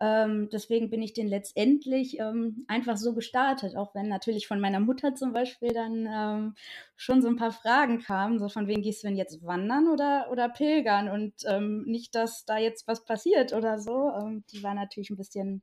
Ähm, 0.00 0.48
deswegen 0.50 0.90
bin 0.90 1.02
ich 1.02 1.12
den 1.12 1.26
letztendlich 1.26 2.20
ähm, 2.20 2.64
einfach 2.68 2.96
so 2.96 3.14
gestartet, 3.14 3.76
auch 3.76 3.94
wenn 3.94 4.08
natürlich 4.08 4.46
von 4.46 4.60
meiner 4.60 4.78
Mutter 4.78 5.14
zum 5.14 5.32
Beispiel 5.32 5.72
dann 5.72 6.06
ähm, 6.08 6.54
schon 6.94 7.20
so 7.20 7.28
ein 7.28 7.36
paar 7.36 7.50
Fragen 7.50 7.98
kamen, 7.98 8.38
so 8.38 8.48
von 8.48 8.68
wem 8.68 8.80
gehst 8.82 9.02
du 9.02 9.08
denn 9.08 9.16
jetzt 9.16 9.44
wandern 9.44 9.88
oder, 9.88 10.28
oder 10.30 10.48
pilgern 10.48 11.08
und 11.08 11.34
ähm, 11.46 11.84
nicht, 11.84 12.14
dass 12.14 12.44
da 12.44 12.58
jetzt 12.58 12.86
was 12.86 13.04
passiert 13.04 13.52
oder 13.52 13.80
so. 13.80 14.12
Ähm, 14.12 14.44
die 14.52 14.62
war 14.62 14.74
natürlich 14.74 15.10
ein 15.10 15.16
bisschen, 15.16 15.62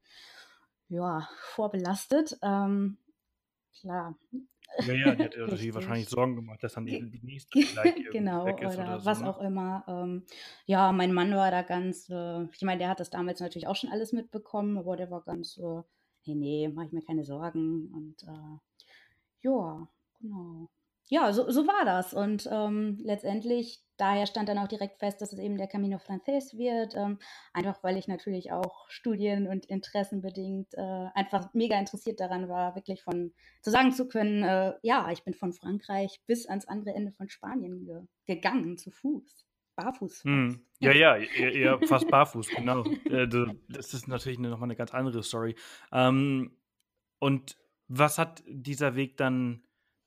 ja, 0.90 1.30
vorbelastet. 1.54 2.38
Ähm, 2.42 2.98
klar, 3.80 4.18
ja, 4.86 4.94
ja, 4.94 5.16
die 5.16 5.24
hat 5.24 5.34
sich 5.58 5.74
wahrscheinlich 5.74 6.10
Sorgen 6.10 6.36
gemacht, 6.36 6.64
dass 6.64 6.74
dann 6.74 6.86
die, 6.86 7.10
die 7.10 7.26
nächste 7.26 7.62
vielleicht 7.62 8.12
genau, 8.12 8.46
weg 8.46 8.62
ist 8.62 8.76
oder, 8.76 8.84
oder 8.84 9.00
so, 9.00 9.06
was 9.06 9.22
ne? 9.22 9.30
auch 9.30 9.42
immer. 9.42 9.84
Ähm, 9.88 10.24
ja, 10.66 10.92
mein 10.92 11.14
Mann 11.14 11.32
war 11.32 11.52
da 11.52 11.62
ganz, 11.62 12.10
äh, 12.10 12.44
ich 12.52 12.62
meine, 12.62 12.80
der 12.80 12.90
hat 12.90 13.00
das 13.00 13.10
damals 13.10 13.40
natürlich 13.40 13.68
auch 13.68 13.76
schon 13.76 13.92
alles 13.92 14.14
mitbekommen, 14.14 14.78
aber 14.78 14.96
der 14.98 15.12
war 15.12 15.22
ganz, 15.22 15.58
äh, 15.58 15.82
hey, 16.24 16.36
nee, 16.36 16.70
mach 16.74 16.84
ich 16.86 16.92
mir 16.92 17.04
keine 17.04 17.24
Sorgen 17.24 17.90
und 17.94 18.24
äh, 18.24 18.60
ja, 19.42 19.88
genau 20.20 20.70
ja, 21.08 21.32
so, 21.34 21.50
so 21.52 21.68
war 21.68 21.86
das. 21.86 22.14
Und 22.14 22.50
ähm, 22.52 22.98
letztendlich, 23.04 23.84
daher 23.98 24.26
stand 24.26 24.50
dann 24.50 24.58
auch 24.58 24.68
direkt 24.68 25.00
fest, 25.00 25.22
dass 25.22 25.34
es 25.34 25.40
eben 25.40 25.58
der 25.58 25.68
Camino 25.68 26.00
Frances 26.00 26.58
wird. 26.58 26.96
Ähm, 26.96 27.20
einfach 27.54 27.84
weil 27.84 27.98
ich 27.98 28.08
natürlich 28.08 28.52
auch 28.52 28.90
Studien- 28.90 29.48
und 29.48 29.66
Interessenbedingt 29.66 30.74
äh, 30.74 31.08
einfach 31.14 31.54
mega 31.54 31.78
interessiert 31.80 32.20
daran 32.20 32.50
war, 32.50 32.76
wirklich 32.76 33.04
von 33.04 33.34
zu 33.62 33.70
sagen 33.70 33.92
zu 33.92 34.08
können, 34.08 34.44
äh, 34.44 34.74
ja, 34.82 35.12
ich 35.12 35.24
bin 35.24 35.34
von 35.34 35.54
Frankreich 35.54 36.22
bis 36.26 36.48
ans 36.48 36.68
andere 36.68 36.96
Ende 36.96 37.12
von 37.12 37.30
Spanien 37.30 37.86
ge 37.86 38.02
gegangen, 38.26 38.78
zu 38.78 38.90
Fuß. 38.90 39.46
Barfuß. 39.76 40.24
Hm. 40.24 40.66
Ja, 40.80 40.92
ja, 40.94 41.18
eher, 41.18 41.80
fast 41.86 42.08
barfuß, 42.08 42.48
genau. 42.50 42.86
Äh, 43.06 43.28
das 43.68 43.94
ist 43.94 44.08
natürlich 44.08 44.40
nochmal 44.40 44.64
eine 44.64 44.76
ganz 44.76 44.94
andere 44.94 45.22
Story. 45.22 45.56
Ähm, 45.92 46.58
und 47.20 47.58
was 47.88 48.18
hat 48.18 48.44
dieser 48.48 48.96
Weg 48.96 49.18
dann 49.18 49.65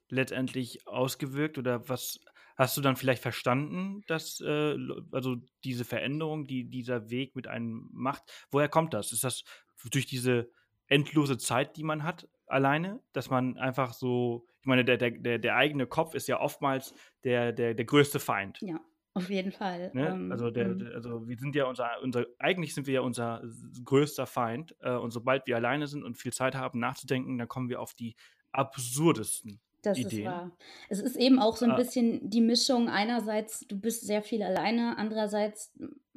letztendlich 0.08 0.86
ausgewirkt 0.86 1.58
oder 1.58 1.88
was 1.88 2.20
hast 2.56 2.76
du 2.76 2.80
dann 2.80 2.96
vielleicht 2.96 3.22
verstanden, 3.22 4.02
dass 4.08 4.40
äh, 4.40 4.76
also 5.12 5.36
diese 5.64 5.84
Veränderung, 5.84 6.46
die 6.46 6.68
dieser 6.68 7.08
Weg 7.08 7.36
mit 7.36 7.46
einem 7.46 7.88
macht, 7.92 8.22
woher 8.50 8.68
kommt 8.68 8.94
das? 8.94 9.12
Ist 9.12 9.24
das 9.24 9.44
durch 9.90 10.06
diese 10.06 10.50
endlose 10.88 11.38
Zeit, 11.38 11.76
die 11.76 11.84
man 11.84 12.02
hat, 12.02 12.28
alleine, 12.46 13.00
dass 13.12 13.30
man 13.30 13.56
einfach 13.58 13.92
so, 13.92 14.46
ich 14.60 14.66
meine, 14.66 14.84
der, 14.84 14.96
der, 14.96 15.38
der 15.38 15.56
eigene 15.56 15.86
Kopf 15.86 16.14
ist 16.14 16.26
ja 16.26 16.40
oftmals 16.40 16.94
der, 17.24 17.52
der, 17.52 17.74
der 17.74 17.84
größte 17.84 18.18
Feind. 18.18 18.58
Ja. 18.60 18.80
Auf 19.14 19.30
jeden 19.30 19.50
Fall. 19.50 19.90
Ne? 19.94 20.08
Ähm, 20.08 20.30
also, 20.30 20.50
der, 20.50 20.68
mhm. 20.68 20.78
der, 20.78 20.94
also 20.94 21.26
wir 21.26 21.36
sind 21.38 21.54
ja 21.56 21.64
unser, 21.64 21.90
unser, 22.02 22.26
eigentlich 22.38 22.72
sind 22.74 22.86
wir 22.86 22.94
ja 22.94 23.00
unser 23.00 23.42
größter 23.84 24.26
Feind. 24.26 24.76
Äh, 24.80 24.92
und 24.92 25.10
sobald 25.10 25.46
wir 25.46 25.56
alleine 25.56 25.88
sind 25.88 26.04
und 26.04 26.16
viel 26.16 26.32
Zeit 26.32 26.54
haben 26.54 26.78
nachzudenken, 26.78 27.36
dann 27.36 27.48
kommen 27.48 27.68
wir 27.68 27.80
auf 27.80 27.94
die 27.94 28.14
absurdesten 28.52 29.60
das 29.82 29.98
Ideen. 29.98 30.20
ist 30.20 30.24
wahr. 30.26 30.50
Es 30.88 31.00
ist 31.00 31.16
eben 31.16 31.38
auch 31.38 31.56
so 31.56 31.64
ein 31.64 31.72
ah. 31.72 31.76
bisschen 31.76 32.28
die 32.28 32.40
Mischung. 32.40 32.88
Einerseits, 32.88 33.66
du 33.68 33.78
bist 33.78 34.06
sehr 34.06 34.22
viel 34.22 34.42
alleine, 34.42 34.96
andererseits, 34.98 35.72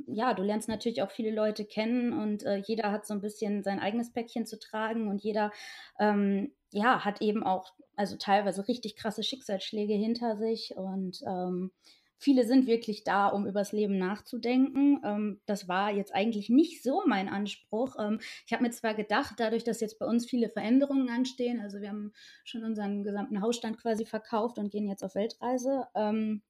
ja, 0.08 0.34
du 0.34 0.44
lernst 0.44 0.68
natürlich 0.68 1.02
auch 1.02 1.12
viele 1.12 1.32
Leute 1.32 1.66
kennen 1.66 2.14
und 2.14 2.44
äh, 2.44 2.58
jeder 2.58 2.92
hat 2.92 3.06
so 3.06 3.14
ein 3.14 3.22
bisschen 3.22 3.64
sein 3.64 3.80
eigenes 3.80 4.12
Päckchen 4.12 4.46
zu 4.46 4.60
tragen 4.60 5.08
und 5.08 5.22
jeder, 5.22 5.52
ähm, 6.00 6.52
ja, 6.72 7.06
hat 7.06 7.22
eben 7.22 7.44
auch, 7.44 7.74
also 7.96 8.18
teilweise 8.18 8.68
richtig 8.68 8.96
krasse 8.96 9.24
Schicksalsschläge 9.24 9.94
hinter 9.94 10.38
sich 10.38 10.76
und 10.76 11.22
ähm, 11.28 11.72
Viele 12.22 12.46
sind 12.46 12.68
wirklich 12.68 13.04
da, 13.04 13.28
um 13.28 13.48
übers 13.48 13.72
Leben 13.72 13.98
nachzudenken. 13.98 15.02
Ähm, 15.04 15.42
das 15.46 15.68
war 15.68 15.92
jetzt 15.92 16.14
eigentlich 16.14 16.50
nicht 16.50 16.84
so 16.84 17.02
mein 17.06 17.28
Anspruch. 17.30 17.96
Ähm, 18.00 18.20
ich 18.46 18.54
habe 18.54 18.64
mir 18.64 18.72
zwar 18.72 18.94
gedacht, 18.94 19.36
dadurch, 19.38 19.64
dass 19.64 19.82
jetzt 19.82 20.00
bei 20.00 20.06
uns 20.06 20.26
viele 20.26 20.50
Veränderungen 20.50 21.10
anstehen, 21.10 21.60
also 21.60 21.82
wir 21.82 21.90
haben 21.90 22.14
schon 22.44 22.64
unseren 22.64 23.04
gesamten 23.04 23.42
Hausstand 23.42 23.80
quasi 23.80 24.06
verkauft 24.06 24.60
und 24.60 24.72
gehen 24.72 24.88
jetzt 24.88 25.04
auf 25.04 25.16
Weltreise. 25.16 25.88
Ähm, 25.96 26.44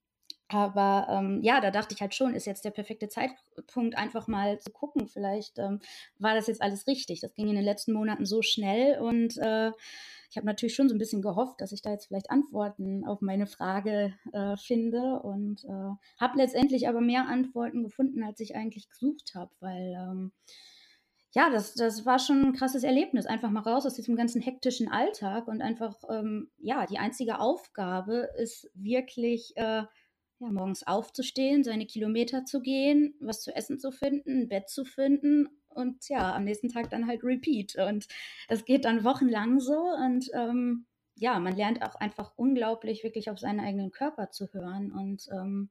aber 0.52 1.06
ähm, 1.10 1.40
ja, 1.42 1.60
da 1.60 1.70
dachte 1.70 1.94
ich 1.94 2.00
halt 2.00 2.14
schon, 2.14 2.34
ist 2.34 2.46
jetzt 2.46 2.64
der 2.64 2.70
perfekte 2.70 3.08
Zeitpunkt, 3.08 3.96
einfach 3.96 4.28
mal 4.28 4.58
zu 4.60 4.70
gucken. 4.70 5.08
Vielleicht 5.08 5.58
ähm, 5.58 5.80
war 6.18 6.34
das 6.34 6.46
jetzt 6.46 6.62
alles 6.62 6.86
richtig. 6.86 7.20
Das 7.20 7.34
ging 7.34 7.48
in 7.48 7.56
den 7.56 7.64
letzten 7.64 7.92
Monaten 7.92 8.24
so 8.24 8.42
schnell 8.42 9.00
und 9.00 9.38
äh, 9.38 9.70
ich 10.30 10.36
habe 10.38 10.46
natürlich 10.46 10.74
schon 10.74 10.88
so 10.88 10.94
ein 10.94 10.98
bisschen 10.98 11.20
gehofft, 11.20 11.60
dass 11.60 11.72
ich 11.72 11.82
da 11.82 11.90
jetzt 11.90 12.06
vielleicht 12.06 12.30
Antworten 12.30 13.04
auf 13.06 13.20
meine 13.20 13.46
Frage 13.46 14.14
äh, 14.32 14.56
finde 14.56 15.20
und 15.20 15.62
äh, 15.64 15.94
habe 16.18 16.38
letztendlich 16.38 16.88
aber 16.88 17.02
mehr 17.02 17.28
Antworten 17.28 17.82
gefunden, 17.82 18.22
als 18.22 18.40
ich 18.40 18.56
eigentlich 18.56 18.88
gesucht 18.88 19.34
habe, 19.34 19.50
weil 19.60 19.94
ähm, 19.94 20.32
ja, 21.34 21.50
das, 21.50 21.74
das 21.74 22.04
war 22.04 22.18
schon 22.18 22.42
ein 22.42 22.52
krasses 22.52 22.82
Erlebnis. 22.82 23.26
Einfach 23.26 23.50
mal 23.50 23.60
raus 23.60 23.86
aus 23.86 23.94
diesem 23.94 24.16
ganzen 24.16 24.42
hektischen 24.42 24.90
Alltag 24.90 25.48
und 25.48 25.62
einfach, 25.62 25.96
ähm, 26.10 26.50
ja, 26.58 26.86
die 26.86 26.98
einzige 26.98 27.40
Aufgabe 27.40 28.28
ist 28.38 28.70
wirklich, 28.74 29.52
äh, 29.56 29.82
ja, 30.42 30.50
morgens 30.50 30.86
aufzustehen, 30.86 31.62
seine 31.62 31.86
Kilometer 31.86 32.44
zu 32.44 32.60
gehen, 32.60 33.14
was 33.20 33.42
zu 33.42 33.54
essen 33.54 33.78
zu 33.78 33.92
finden, 33.92 34.42
ein 34.42 34.48
Bett 34.48 34.68
zu 34.68 34.84
finden 34.84 35.48
und 35.68 36.08
ja, 36.08 36.34
am 36.34 36.44
nächsten 36.44 36.68
Tag 36.68 36.90
dann 36.90 37.06
halt 37.06 37.22
Repeat. 37.22 37.76
Und 37.76 38.08
das 38.48 38.64
geht 38.64 38.84
dann 38.84 39.04
wochenlang 39.04 39.60
so 39.60 39.78
und 39.78 40.30
ähm, 40.34 40.86
ja, 41.14 41.38
man 41.38 41.54
lernt 41.54 41.82
auch 41.82 41.94
einfach 41.94 42.32
unglaublich 42.36 43.04
wirklich 43.04 43.30
auf 43.30 43.38
seinen 43.38 43.60
eigenen 43.60 43.92
Körper 43.92 44.30
zu 44.30 44.52
hören 44.52 44.90
und 44.90 45.28
ähm, 45.32 45.70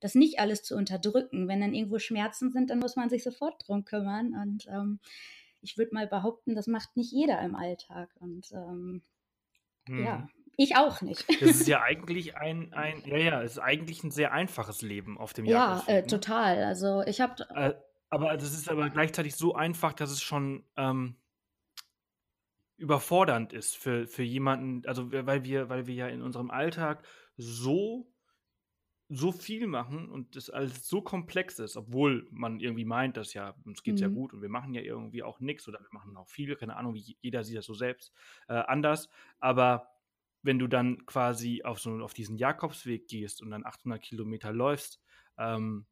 das 0.00 0.14
nicht 0.14 0.40
alles 0.40 0.62
zu 0.62 0.76
unterdrücken. 0.76 1.46
Wenn 1.46 1.60
dann 1.60 1.74
irgendwo 1.74 1.98
Schmerzen 1.98 2.50
sind, 2.50 2.70
dann 2.70 2.78
muss 2.78 2.96
man 2.96 3.08
sich 3.08 3.22
sofort 3.22 3.66
drum 3.66 3.84
kümmern. 3.84 4.34
Und 4.34 4.66
ähm, 4.68 4.98
ich 5.60 5.78
würde 5.78 5.94
mal 5.94 6.06
behaupten, 6.06 6.54
das 6.54 6.66
macht 6.66 6.96
nicht 6.96 7.12
jeder 7.12 7.40
im 7.42 7.54
Alltag. 7.54 8.10
Und 8.20 8.46
hm. 8.46 9.02
ja, 9.88 10.28
ich 10.58 10.76
auch 10.76 11.00
nicht. 11.00 11.24
Das 11.40 11.50
ist 11.50 11.68
ja 11.68 11.82
eigentlich 11.82 12.36
ein, 12.36 12.72
ein 12.74 13.02
ja, 13.06 13.16
ja, 13.16 13.42
es 13.42 13.52
ist 13.52 13.58
eigentlich 13.60 14.02
ein 14.02 14.10
sehr 14.10 14.32
einfaches 14.32 14.82
Leben 14.82 15.16
auf 15.16 15.32
dem 15.32 15.46
Ja, 15.46 15.84
äh, 15.86 16.02
ne? 16.02 16.06
total. 16.06 16.64
Also 16.64 17.02
ich 17.06 17.20
habe. 17.20 17.46
Äh, 17.54 17.74
aber 18.10 18.36
das 18.36 18.52
ist 18.52 18.68
aber 18.68 18.90
gleichzeitig 18.90 19.36
so 19.36 19.54
einfach, 19.54 19.92
dass 19.92 20.10
es 20.10 20.22
schon 20.22 20.64
ähm, 20.76 21.16
überfordernd 22.76 23.52
ist 23.52 23.76
für, 23.76 24.06
für 24.06 24.22
jemanden, 24.22 24.86
also 24.86 25.12
weil 25.12 25.44
wir, 25.44 25.68
weil 25.68 25.86
wir 25.86 25.94
ja 25.94 26.08
in 26.08 26.22
unserem 26.22 26.50
Alltag 26.50 27.04
so, 27.36 28.10
so 29.10 29.30
viel 29.30 29.66
machen 29.66 30.08
und 30.08 30.36
das 30.36 30.48
alles 30.48 30.88
so 30.88 31.02
komplex 31.02 31.58
ist, 31.58 31.76
obwohl 31.76 32.26
man 32.30 32.60
irgendwie 32.60 32.84
meint, 32.84 33.16
dass 33.16 33.34
ja, 33.34 33.54
uns 33.64 33.82
geht 33.82 33.96
mhm. 33.96 34.00
ja 34.00 34.08
gut 34.08 34.32
und 34.32 34.42
wir 34.42 34.48
machen 34.48 34.74
ja 34.74 34.80
irgendwie 34.80 35.22
auch 35.22 35.38
nichts 35.38 35.68
oder 35.68 35.80
wir 35.80 35.88
machen 35.92 36.16
auch 36.16 36.28
viel, 36.28 36.56
keine 36.56 36.76
Ahnung, 36.76 36.94
wie 36.94 37.16
jeder 37.20 37.44
sieht 37.44 37.58
das 37.58 37.66
so 37.66 37.74
selbst 37.74 38.12
äh, 38.48 38.54
anders, 38.54 39.10
aber 39.38 39.90
wenn 40.48 40.58
du 40.58 40.66
dann 40.66 41.04
quasi 41.04 41.62
auf 41.62 41.78
so 41.78 41.90
auf 42.02 42.14
diesen 42.14 42.38
Jakobsweg 42.38 43.06
gehst 43.06 43.42
und 43.42 43.50
dann 43.50 43.66
800 43.66 44.00
Kilometer 44.00 44.50
läufst, 44.50 44.98
ähm, 45.36 45.84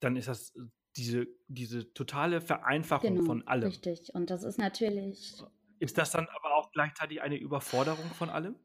dann 0.00 0.16
ist 0.16 0.26
das 0.26 0.52
diese, 0.96 1.28
diese 1.46 1.94
totale 1.94 2.40
Vereinfachung 2.40 3.14
genau, 3.14 3.26
von 3.26 3.46
allem. 3.46 3.68
Richtig. 3.68 4.12
Und 4.14 4.30
das 4.30 4.42
ist 4.42 4.58
natürlich. 4.58 5.40
Ist 5.78 5.96
das 5.96 6.10
dann 6.10 6.26
aber 6.26 6.56
auch 6.56 6.72
gleichzeitig 6.72 7.22
eine 7.22 7.36
Überforderung 7.36 8.10
von 8.18 8.30
allem? 8.30 8.56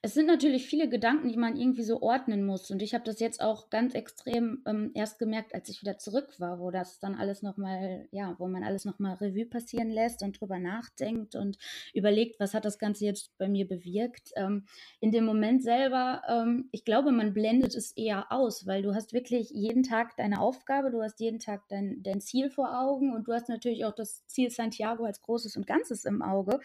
Es 0.00 0.14
sind 0.14 0.26
natürlich 0.26 0.66
viele 0.66 0.88
Gedanken, 0.88 1.28
die 1.28 1.36
man 1.36 1.56
irgendwie 1.56 1.82
so 1.82 2.00
ordnen 2.02 2.46
muss. 2.46 2.70
Und 2.70 2.82
ich 2.82 2.94
habe 2.94 3.02
das 3.02 3.18
jetzt 3.18 3.40
auch 3.40 3.68
ganz 3.68 3.94
extrem 3.94 4.62
ähm, 4.64 4.92
erst 4.94 5.18
gemerkt, 5.18 5.54
als 5.56 5.68
ich 5.68 5.82
wieder 5.82 5.98
zurück 5.98 6.38
war, 6.38 6.60
wo 6.60 6.70
das 6.70 7.00
dann 7.00 7.16
alles 7.16 7.42
nochmal, 7.42 8.06
ja, 8.12 8.36
wo 8.38 8.46
man 8.46 8.62
alles 8.62 8.84
nochmal 8.84 9.14
Revue 9.16 9.44
passieren 9.44 9.90
lässt 9.90 10.22
und 10.22 10.40
drüber 10.40 10.60
nachdenkt 10.60 11.34
und 11.34 11.58
überlegt, 11.94 12.38
was 12.38 12.54
hat 12.54 12.64
das 12.64 12.78
Ganze 12.78 13.06
jetzt 13.06 13.36
bei 13.38 13.48
mir 13.48 13.66
bewirkt. 13.66 14.30
Ähm, 14.36 14.66
in 15.00 15.10
dem 15.10 15.24
Moment 15.24 15.64
selber, 15.64 16.22
ähm, 16.28 16.68
ich 16.70 16.84
glaube, 16.84 17.10
man 17.10 17.34
blendet 17.34 17.74
es 17.74 17.90
eher 17.90 18.30
aus, 18.30 18.68
weil 18.68 18.82
du 18.82 18.94
hast 18.94 19.12
wirklich 19.12 19.50
jeden 19.50 19.82
Tag 19.82 20.16
deine 20.16 20.40
Aufgabe, 20.40 20.92
du 20.92 21.02
hast 21.02 21.18
jeden 21.18 21.40
Tag 21.40 21.66
dein, 21.70 22.04
dein 22.04 22.20
Ziel 22.20 22.50
vor 22.50 22.78
Augen 22.78 23.12
und 23.12 23.26
du 23.26 23.32
hast 23.32 23.48
natürlich 23.48 23.84
auch 23.84 23.96
das 23.96 24.24
Ziel 24.28 24.52
Santiago 24.52 25.04
als 25.06 25.22
Großes 25.22 25.56
und 25.56 25.66
Ganzes 25.66 26.04
im 26.04 26.22
Auge. 26.22 26.60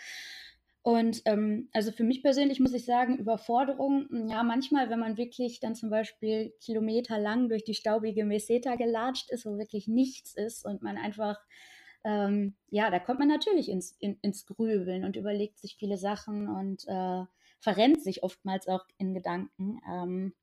Und 0.84 1.22
ähm, 1.26 1.70
also 1.72 1.92
für 1.92 2.04
mich 2.04 2.22
persönlich 2.22 2.60
muss 2.60 2.74
ich 2.74 2.86
sagen, 2.86 3.18
Überforderung, 3.18 4.28
ja, 4.30 4.44
manchmal, 4.44 4.90
wenn 4.90 5.00
man 5.00 5.18
wirklich 5.18 5.60
dann 5.62 5.76
zum 5.76 5.90
Beispiel 5.90 6.54
kilometerlang 6.62 7.50
durch 7.50 7.64
die 7.64 7.74
staubige 7.74 8.26
Meseta 8.26 8.76
gelatscht 8.76 9.32
ist, 9.32 9.46
wo 9.46 9.58
wirklich 9.58 9.88
nichts 9.88 10.36
ist 10.36 10.66
und 10.66 10.82
man 10.82 10.98
einfach 10.98 11.40
ähm, 12.04 12.56
ja, 12.70 12.90
da 12.90 13.00
kommt 13.00 13.20
man 13.20 13.30
natürlich 13.30 13.70
ins, 13.70 13.96
in, 14.00 14.18
ins 14.22 14.46
Grübeln 14.46 15.06
und 15.06 15.16
überlegt 15.16 15.60
sich 15.60 15.78
viele 15.78 15.98
Sachen 15.98 16.50
und 16.50 16.86
äh, 16.88 17.24
verrennt 17.60 18.04
sich 18.04 18.24
oftmals 18.24 18.68
auch 18.68 18.86
in 18.98 19.14
Gedanken. 19.14 19.80
Ähm, 19.90 20.34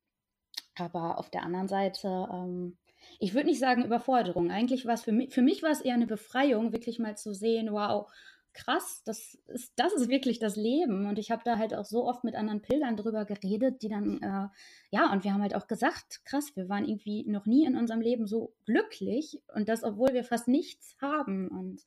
aber 0.75 1.19
auf 1.19 1.29
der 1.29 1.43
anderen 1.43 1.67
Seite, 1.67 2.27
ähm, 2.33 2.77
ich 3.19 3.33
würde 3.33 3.47
nicht 3.47 3.59
sagen 3.59 3.85
Überforderung. 3.85 4.49
Eigentlich 4.49 4.85
war 4.85 4.95
es 4.95 5.03
für 5.03 5.11
mich, 5.11 5.33
für 5.33 5.41
mich 5.41 5.61
war 5.61 5.71
es 5.71 5.81
eher 5.81 5.93
eine 5.93 6.07
Befreiung, 6.07 6.71
wirklich 6.71 6.97
mal 6.97 7.15
zu 7.15 7.33
sehen, 7.33 7.71
wow, 7.71 8.11
krass, 8.53 9.01
das 9.05 9.35
ist, 9.47 9.73
das 9.75 9.93
ist 9.93 10.09
wirklich 10.09 10.39
das 10.39 10.55
Leben. 10.55 11.07
Und 11.07 11.19
ich 11.19 11.31
habe 11.31 11.41
da 11.45 11.57
halt 11.57 11.73
auch 11.73 11.85
so 11.85 12.07
oft 12.07 12.23
mit 12.23 12.35
anderen 12.35 12.61
Pilgern 12.61 12.97
drüber 12.97 13.25
geredet, 13.25 13.81
die 13.81 13.89
dann, 13.89 14.21
äh, 14.21 14.47
ja, 14.89 15.11
und 15.11 15.23
wir 15.23 15.33
haben 15.33 15.41
halt 15.41 15.55
auch 15.55 15.67
gesagt, 15.67 16.23
krass, 16.25 16.55
wir 16.55 16.69
waren 16.69 16.85
irgendwie 16.85 17.23
noch 17.29 17.45
nie 17.45 17.65
in 17.65 17.77
unserem 17.77 18.01
Leben 18.01 18.27
so 18.27 18.53
glücklich 18.65 19.41
und 19.53 19.69
das, 19.69 19.83
obwohl 19.83 20.13
wir 20.13 20.23
fast 20.23 20.47
nichts 20.47 20.95
haben 21.01 21.47
und 21.47 21.83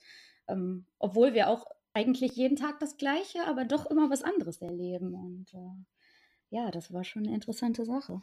ähm, 0.48 0.86
obwohl 0.98 1.34
wir 1.34 1.48
auch 1.48 1.66
eigentlich 1.94 2.32
jeden 2.32 2.56
Tag 2.56 2.80
das 2.80 2.96
Gleiche, 2.96 3.46
aber 3.46 3.64
doch 3.64 3.86
immer 3.86 4.10
was 4.10 4.22
anderes 4.22 4.60
erleben. 4.60 5.14
Und 5.14 5.54
äh, 5.54 5.84
ja, 6.50 6.70
das 6.70 6.92
war 6.92 7.04
schon 7.04 7.24
eine 7.24 7.34
interessante 7.34 7.84
Sache. 7.84 8.20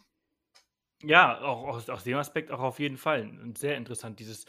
Ja, 1.03 1.41
auch 1.41 1.67
aus, 1.67 1.89
aus 1.89 2.03
dem 2.03 2.17
Aspekt 2.17 2.51
auch 2.51 2.59
auf 2.59 2.79
jeden 2.79 2.97
Fall. 2.97 3.21
Und 3.21 3.57
sehr 3.57 3.77
interessant, 3.77 4.19
dieses 4.19 4.45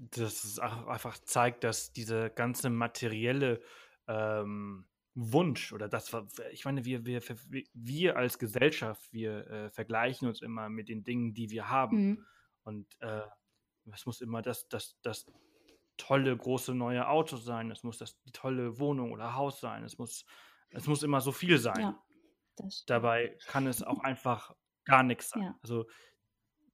dass 0.00 0.44
es 0.44 0.58
einfach 0.58 1.18
zeigt, 1.18 1.62
dass 1.62 1.92
diese 1.92 2.30
ganze 2.30 2.70
materielle 2.70 3.60
ähm, 4.08 4.86
Wunsch 5.14 5.72
oder 5.72 5.88
das, 5.88 6.10
ich 6.52 6.64
meine, 6.64 6.84
wir, 6.84 7.04
wir, 7.04 7.20
wir 7.74 8.16
als 8.16 8.38
Gesellschaft, 8.38 9.12
wir 9.12 9.46
äh, 9.48 9.70
vergleichen 9.70 10.26
uns 10.26 10.40
immer 10.40 10.70
mit 10.70 10.88
den 10.88 11.04
Dingen, 11.04 11.34
die 11.34 11.50
wir 11.50 11.68
haben. 11.68 11.96
Mhm. 11.96 12.26
Und 12.62 12.86
äh, 13.00 13.22
es 13.92 14.06
muss 14.06 14.20
immer 14.20 14.40
das, 14.40 14.68
das, 14.68 14.96
das 15.02 15.26
tolle, 15.98 16.34
große 16.34 16.74
neue 16.74 17.06
Auto 17.06 17.36
sein, 17.36 17.70
es 17.70 17.82
muss 17.82 17.98
das, 17.98 18.18
die 18.22 18.32
tolle 18.32 18.78
Wohnung 18.78 19.12
oder 19.12 19.34
Haus 19.34 19.60
sein, 19.60 19.84
es 19.84 19.98
muss, 19.98 20.24
es 20.70 20.86
muss 20.86 21.02
immer 21.02 21.20
so 21.20 21.32
viel 21.32 21.58
sein. 21.58 21.80
Ja, 21.80 22.02
Dabei 22.86 23.36
kann 23.46 23.66
es 23.66 23.82
auch 23.82 24.00
einfach 24.00 24.54
gar 24.84 25.02
nichts 25.02 25.30
sein. 25.30 25.42
Ja. 25.42 25.58
Also 25.62 25.86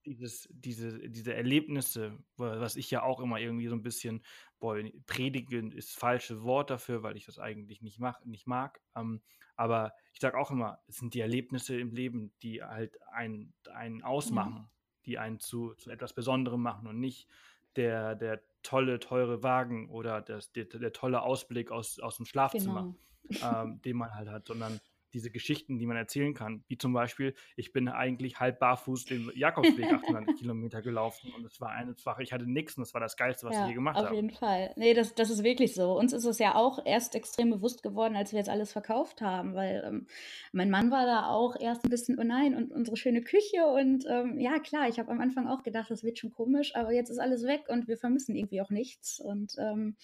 dieses, 0.06 0.48
diese, 0.50 0.98
diese 1.08 1.34
Erlebnisse, 1.34 2.18
was 2.36 2.76
ich 2.76 2.90
ja 2.90 3.02
auch 3.02 3.20
immer 3.20 3.38
irgendwie 3.38 3.68
so 3.68 3.74
ein 3.74 3.82
bisschen, 3.82 4.22
boah, 4.58 4.78
predigen 5.06 5.72
ist 5.72 5.92
falsche 5.92 6.42
Wort 6.42 6.70
dafür, 6.70 7.02
weil 7.02 7.16
ich 7.16 7.26
das 7.26 7.38
eigentlich 7.38 7.82
nicht, 7.82 7.98
mach, 7.98 8.24
nicht 8.24 8.46
mag. 8.46 8.80
Ähm, 8.94 9.20
aber 9.56 9.92
ich 10.12 10.20
sage 10.20 10.38
auch 10.38 10.50
immer, 10.50 10.78
es 10.86 10.96
sind 10.96 11.14
die 11.14 11.20
Erlebnisse 11.20 11.78
im 11.78 11.90
Leben, 11.90 12.32
die 12.42 12.62
halt 12.62 12.98
einen, 13.10 13.54
einen 13.72 14.02
ausmachen, 14.02 14.54
mhm. 14.54 14.68
die 15.06 15.18
einen 15.18 15.40
zu, 15.40 15.74
zu 15.74 15.90
etwas 15.90 16.14
Besonderem 16.14 16.62
machen 16.62 16.86
und 16.86 17.00
nicht 17.00 17.28
der, 17.76 18.14
der 18.14 18.42
tolle, 18.62 19.00
teure 19.00 19.42
Wagen 19.42 19.90
oder 19.90 20.20
das, 20.20 20.52
der, 20.52 20.64
der 20.64 20.92
tolle 20.92 21.22
Ausblick 21.22 21.70
aus, 21.70 21.98
aus 22.00 22.16
dem 22.16 22.26
Schlafzimmer, 22.26 22.94
genau. 23.28 23.62
ähm, 23.62 23.80
den 23.82 23.96
man 23.96 24.14
halt 24.14 24.28
hat, 24.28 24.46
sondern 24.46 24.80
diese 25.16 25.31
Geschichten, 25.31 25.79
die 25.79 25.87
man 25.87 25.96
erzählen 25.96 26.35
kann. 26.35 26.62
Wie 26.68 26.76
zum 26.76 26.92
Beispiel, 26.92 27.35
ich 27.57 27.72
bin 27.72 27.88
eigentlich 27.88 28.38
halb 28.38 28.59
barfuß 28.59 29.07
den 29.07 29.33
Jakobsweg 29.35 29.90
800 29.90 30.37
Kilometer 30.38 30.83
gelaufen 30.83 31.33
und 31.35 31.46
es 31.46 31.59
war 31.59 31.70
eine 31.70 31.94
Sache, 31.94 32.22
ich 32.22 32.35
hatte 32.35 32.44
nichts 32.44 32.76
und 32.76 32.83
das 32.83 32.92
war 32.92 33.00
das 33.00 33.16
Geilste, 33.16 33.46
was 33.46 33.55
ja, 33.55 33.62
ich 33.62 33.68
je 33.68 33.74
gemacht 33.74 33.96
habe. 33.96 34.09
Auf 34.09 34.14
jeden 34.14 34.31
Fall. 34.31 34.72
Nee, 34.76 34.92
das, 34.92 35.14
das 35.14 35.31
ist 35.31 35.42
wirklich 35.42 35.74
so. 35.74 35.98
Uns 35.98 36.12
ist 36.12 36.26
es 36.26 36.38
ja 36.38 36.55
auch 36.55 36.85
erst 36.85 37.14
extrem 37.14 37.48
bewusst 37.48 37.83
geworden, 37.83 38.14
als 38.14 38.33
wir 38.33 38.38
jetzt 38.38 38.50
alles 38.50 38.72
verkauft 38.72 39.22
haben, 39.22 39.55
weil 39.55 39.83
ähm, 39.87 40.07
mein 40.52 40.68
Mann 40.68 40.90
war 40.90 41.07
da 41.07 41.29
auch 41.29 41.57
erst 41.59 41.85
ein 41.85 41.90
bisschen, 41.90 42.18
oh 42.18 42.24
nein, 42.24 42.55
und 42.55 42.70
unsere 42.70 42.98
schöne 42.98 43.22
Küche 43.22 43.66
und 43.66 44.05
ähm, 44.09 44.38
ja, 44.38 44.59
klar, 44.59 44.87
ich 44.88 44.98
habe 44.98 45.11
am 45.11 45.20
Anfang 45.20 45.46
auch 45.48 45.62
gedacht, 45.62 45.90
das 45.90 46.05
wird 46.05 46.18
schon 46.18 46.31
komisch, 46.31 46.76
aber 46.76 46.92
jetzt 46.92 47.09
ist 47.09 47.18
alles 47.18 47.44
weg 47.44 47.62
und 47.68 47.88
wir 47.88 47.96
vermissen 47.96 48.37
irgendwie 48.37 48.61
auch 48.61 48.70
nichts 48.70 49.18
und 49.18 49.55
ähm, 49.59 49.96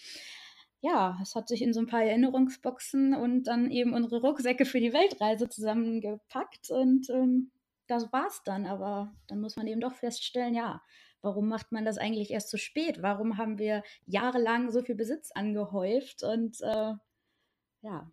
ja, 0.83 1.17
es 1.23 1.37
hat 1.37 1.49
sich 1.49 1.63
in 1.63 1.73
so 1.73 1.81
ein 1.81 1.87
paar 1.87 2.03
Erinnerungsboxen 2.03 3.15
und 3.15 3.45
dann 3.45 3.71
eben 3.71 3.95
unsere 3.95 4.21
Rucksäcke 4.21 4.65
für 4.65 4.81
die 4.81 4.93
Weltreise 4.93 5.49
zusammengepackt 5.49 6.71
und 6.71 7.09
ähm, 7.09 7.53
das 7.87 8.13
war's 8.13 8.43
dann. 8.45 8.67
Aber 8.67 9.15
dann 9.29 9.41
muss 9.41 9.55
man 9.55 9.69
eben 9.69 9.81
doch 9.81 9.95
feststellen, 9.95 10.55
ja, 10.55 10.83
warum 11.21 11.49
macht 11.49 11.71
man 11.71 11.85
das 11.85 11.99
eigentlich 11.99 12.33
erst 12.33 12.51
zu 12.51 12.59
spät? 12.59 13.01
Warum 13.01 13.39
haben 13.39 13.59
wir 13.59 13.85
jahrelang 14.07 14.73
so 14.73 14.83
viel 14.83 14.97
Besitz 14.97 15.31
angehäuft 15.31 16.25
und 16.25 16.61
äh, 16.63 16.95
ja, 17.83 18.11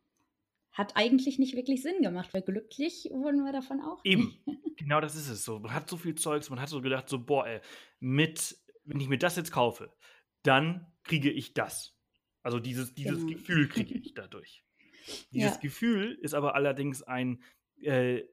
hat 0.72 0.96
eigentlich 0.96 1.40
nicht 1.40 1.56
wirklich 1.56 1.82
Sinn 1.82 2.04
gemacht, 2.04 2.36
weil 2.36 2.44
glücklich 2.44 3.10
wurden 3.12 3.44
wir 3.46 3.52
davon 3.52 3.82
auch. 3.82 4.00
Eben, 4.04 4.38
genau 4.78 5.02
das 5.02 5.16
ist 5.16 5.28
es 5.28 5.44
so. 5.44 5.58
Man 5.58 5.74
hat 5.74 5.90
so 5.90 5.98
viel 5.98 6.14
Zeugs, 6.14 6.52
man 6.52 6.62
hat 6.62 6.70
so 6.70 6.82
gedacht, 6.82 7.10
so, 7.10 7.20
boah, 7.20 7.48
ey, 7.48 7.62
mit, 8.00 8.56
wenn 8.86 9.00
ich 9.00 9.10
mir 9.10 9.18
das 9.18 9.38
jetzt 9.38 9.52
kaufe, 9.52 9.92
dann 10.44 10.86
kriege 11.04 11.32
ich 11.32 11.56
das. 11.56 11.99
Also 12.50 12.60
dieses, 12.60 12.96
dieses 12.96 13.20
genau. 13.20 13.32
Gefühl 13.32 13.68
kriege 13.70 13.94
ich 13.94 14.16
dadurch. 14.16 14.64
Dieses 15.32 15.54
ja. 15.54 15.60
Gefühl 15.62 16.18
ist 16.20 16.34
aber 16.34 16.56
allerdings 16.56 17.04
ein 17.04 17.44
äh, 17.84 18.24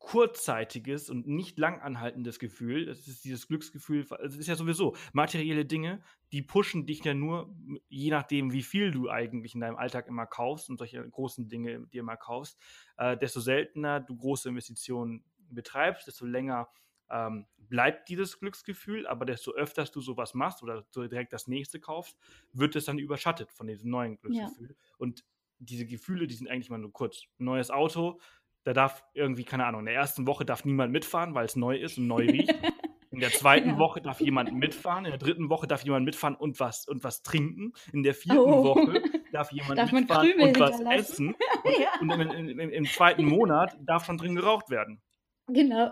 kurzzeitiges 0.00 1.08
und 1.08 1.28
nicht 1.28 1.56
langanhaltendes 1.56 2.40
Gefühl. 2.40 2.86
Das 2.86 3.06
ist 3.06 3.24
dieses 3.24 3.46
Glücksgefühl. 3.46 4.06
Es 4.24 4.36
ist 4.36 4.48
ja 4.48 4.56
sowieso 4.56 4.96
materielle 5.12 5.64
Dinge, 5.64 6.02
die 6.32 6.42
pushen 6.42 6.84
dich 6.84 7.04
ja 7.04 7.14
nur, 7.14 7.54
je 7.88 8.10
nachdem, 8.10 8.52
wie 8.52 8.64
viel 8.64 8.90
du 8.90 9.08
eigentlich 9.08 9.54
in 9.54 9.60
deinem 9.60 9.76
Alltag 9.76 10.08
immer 10.08 10.26
kaufst 10.26 10.68
und 10.68 10.78
solche 10.78 11.08
großen 11.08 11.48
Dinge 11.48 11.86
dir 11.92 12.00
immer 12.00 12.16
kaufst, 12.16 12.58
äh, 12.96 13.16
desto 13.16 13.38
seltener 13.38 14.00
du 14.00 14.16
große 14.16 14.48
Investitionen 14.48 15.22
betreibst, 15.48 16.08
desto 16.08 16.26
länger 16.26 16.68
ähm, 17.10 17.46
bleibt 17.56 18.08
dieses 18.08 18.38
Glücksgefühl, 18.38 19.06
aber 19.06 19.24
desto 19.24 19.52
öfter 19.52 19.84
du 19.84 20.00
sowas 20.00 20.34
machst 20.34 20.62
oder 20.62 20.84
so 20.90 21.06
direkt 21.06 21.32
das 21.32 21.46
nächste 21.46 21.80
kaufst, 21.80 22.16
wird 22.52 22.76
es 22.76 22.84
dann 22.84 22.98
überschattet 22.98 23.52
von 23.52 23.66
diesem 23.66 23.90
neuen 23.90 24.18
Glücksgefühl. 24.18 24.70
Ja. 24.70 24.94
Und 24.98 25.24
diese 25.58 25.86
Gefühle, 25.86 26.26
die 26.26 26.34
sind 26.34 26.48
eigentlich 26.48 26.70
mal 26.70 26.78
nur 26.78 26.92
kurz. 26.92 27.24
Ein 27.38 27.44
neues 27.44 27.70
Auto, 27.70 28.20
da 28.64 28.72
darf 28.72 29.04
irgendwie, 29.14 29.44
keine 29.44 29.64
Ahnung, 29.66 29.80
in 29.80 29.86
der 29.86 29.94
ersten 29.94 30.26
Woche 30.26 30.44
darf 30.44 30.64
niemand 30.64 30.92
mitfahren, 30.92 31.34
weil 31.34 31.46
es 31.46 31.56
neu 31.56 31.76
ist 31.76 31.98
und 31.98 32.06
neu 32.06 32.26
riecht. 32.26 32.54
In 33.12 33.18
der 33.18 33.30
zweiten 33.30 33.70
ja. 33.70 33.78
Woche 33.78 34.00
darf 34.00 34.20
jemand 34.20 34.54
mitfahren, 34.54 35.04
in 35.04 35.10
der 35.10 35.18
dritten 35.18 35.50
Woche 35.50 35.66
darf 35.66 35.82
jemand 35.82 36.04
mitfahren 36.04 36.36
und 36.36 36.60
was, 36.60 36.86
und 36.86 37.02
was 37.02 37.22
trinken. 37.24 37.72
In 37.92 38.04
der 38.04 38.14
vierten 38.14 38.38
oh. 38.38 38.62
Woche 38.62 39.02
darf 39.32 39.50
jemand 39.50 39.78
darf 39.80 39.90
mitfahren 39.90 40.32
und 40.40 40.60
was 40.60 40.80
essen. 40.80 41.34
Und, 41.64 41.78
ja. 41.78 41.88
und 42.00 42.10
im, 42.10 42.58
im, 42.60 42.70
im, 42.70 42.84
zweiten 42.86 43.24
Monat 43.24 43.76
darf 43.80 44.06
schon 44.06 44.16
drin 44.16 44.34
geraucht 44.36 44.70
werden. 44.70 45.02
Genau. 45.48 45.90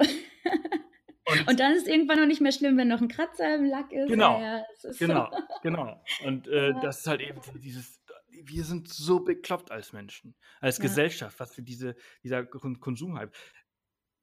Und, 1.47 1.61
dann 1.61 1.73
ist 1.73 1.83
es 1.83 1.89
irgendwann 1.89 2.19
noch 2.19 2.27
nicht 2.27 2.41
mehr 2.41 2.53
schlimm, 2.53 2.77
wenn 2.77 2.89
noch 2.89 3.01
ein 3.01 3.09
Kratzer 3.09 3.55
im 3.55 3.65
Lack 3.65 3.93
ist. 3.93 4.09
Genau, 4.09 4.41
ja, 4.41 4.65
ist 4.83 4.99
genau, 4.99 5.31
so. 5.31 5.39
genau. 5.63 6.03
Und 6.25 6.49
äh, 6.49 6.71
ja. 6.71 6.81
das 6.81 7.01
ist 7.01 7.07
halt 7.07 7.21
eben 7.21 7.41
dieses, 7.61 8.01
wir 8.45 8.65
sind 8.65 8.89
so 8.89 9.21
bekloppt 9.21 9.71
als 9.71 9.93
Menschen, 9.93 10.35
als 10.61 10.79
ja. 10.79 10.83
Gesellschaft, 10.83 11.39
was 11.41 11.55
für 11.55 11.63
diese, 11.63 11.97
dieser 12.23 12.45
Konsumhype. 12.45 13.33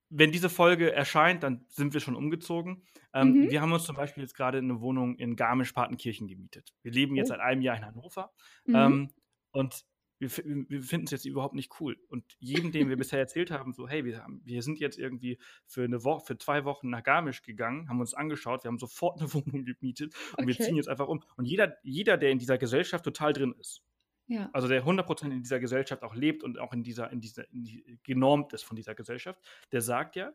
Wenn 0.10 0.32
diese 0.32 0.50
Folge 0.50 0.92
erscheint, 0.92 1.44
dann 1.44 1.66
sind 1.68 1.94
wir 1.94 2.00
schon 2.00 2.16
umgezogen. 2.16 2.84
Ähm, 3.14 3.34
mhm. 3.34 3.50
Wir 3.50 3.62
haben 3.62 3.72
uns 3.72 3.84
zum 3.84 3.96
Beispiel 3.96 4.24
jetzt 4.24 4.36
gerade 4.36 4.60
eine 4.60 4.80
Wohnung 4.80 5.16
in 5.16 5.36
Garmisch-Partenkirchen 5.36 6.28
gemietet. 6.28 6.74
Wir 6.84 6.92
leben 6.92 7.16
jetzt 7.16 7.28
oh. 7.28 7.34
seit 7.34 7.40
einem 7.40 7.62
Jahr 7.62 7.78
in 7.78 7.86
Hannover. 7.86 8.32
Mhm. 8.66 8.76
Ähm, 8.76 9.12
und 9.52 9.86
wir, 10.20 10.30
wir 10.30 10.82
finden 10.82 11.06
es 11.06 11.12
jetzt 11.12 11.26
überhaupt 11.26 11.56
nicht 11.56 11.80
cool. 11.80 11.98
Und 12.08 12.24
jedem, 12.40 12.72
dem 12.72 12.90
wir 12.90 12.98
bisher 12.98 13.20
erzählt 13.20 13.52
haben, 13.52 13.74
so, 13.74 13.88
hey, 13.88 14.06
wir, 14.06 14.24
haben, 14.24 14.42
wir 14.46 14.62
sind 14.62 14.80
jetzt 14.80 14.98
irgendwie 14.98 15.38
für 15.66 15.84
eine 15.84 16.04
Woche, 16.04 16.26
für 16.26 16.38
zwei 16.38 16.66
Wochen 16.66 16.90
nach 16.90 17.04
Garmisch 17.04 17.42
gegangen, 17.42 17.90
haben 17.90 18.00
uns 18.00 18.14
angeschaut, 18.14 18.64
wir 18.64 18.70
haben 18.70 18.80
sofort 18.80 19.20
eine 19.20 19.34
Wohnung 19.34 19.66
gemietet 19.66 20.14
und 20.38 20.44
okay. 20.44 20.48
wir 20.48 20.66
ziehen 20.66 20.76
jetzt 20.76 20.90
einfach 20.90 21.08
um. 21.08 21.24
Und 21.38 21.46
jeder, 21.46 21.78
jeder, 21.84 22.18
der 22.18 22.32
in 22.32 22.40
dieser 22.40 22.58
Gesellschaft 22.58 23.04
total 23.04 23.34
drin 23.34 23.56
ist, 23.60 23.84
ja. 24.28 24.50
also 24.54 24.68
der 24.68 24.84
100% 24.86 25.26
in 25.26 25.42
dieser 25.42 25.60
Gesellschaft 25.60 26.04
auch 26.04 26.16
lebt 26.16 26.44
und 26.44 26.60
auch 26.60 26.74
in 26.74 26.84
dieser, 26.84 27.12
in 27.12 27.20
dieser, 27.20 27.52
in 27.52 27.64
die, 27.64 28.00
genormt 28.04 28.54
ist 28.54 28.64
von 28.64 28.76
dieser 28.76 28.96
Gesellschaft, 28.96 29.40
der 29.72 29.82
sagt 29.82 30.16
ja, 30.16 30.34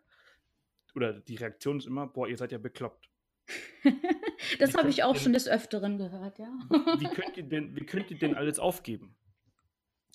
oder 0.94 1.12
die 1.12 1.36
Reaktion 1.36 1.78
ist 1.78 1.86
immer, 1.86 2.06
boah, 2.06 2.28
ihr 2.28 2.36
seid 2.36 2.52
ja 2.52 2.58
bekloppt. 2.58 3.08
das 4.58 4.74
habe 4.74 4.90
ich 4.90 5.02
auch 5.02 5.16
schon 5.16 5.32
des 5.32 5.48
Öfteren 5.48 5.98
gehört, 5.98 6.38
ja. 6.38 6.52
wie, 6.98 7.08
könnt 7.08 7.36
ihr 7.36 7.44
denn, 7.44 7.74
wie 7.74 7.84
könnt 7.84 8.10
ihr 8.10 8.18
denn 8.18 8.34
alles 8.34 8.58
aufgeben? 8.58 9.16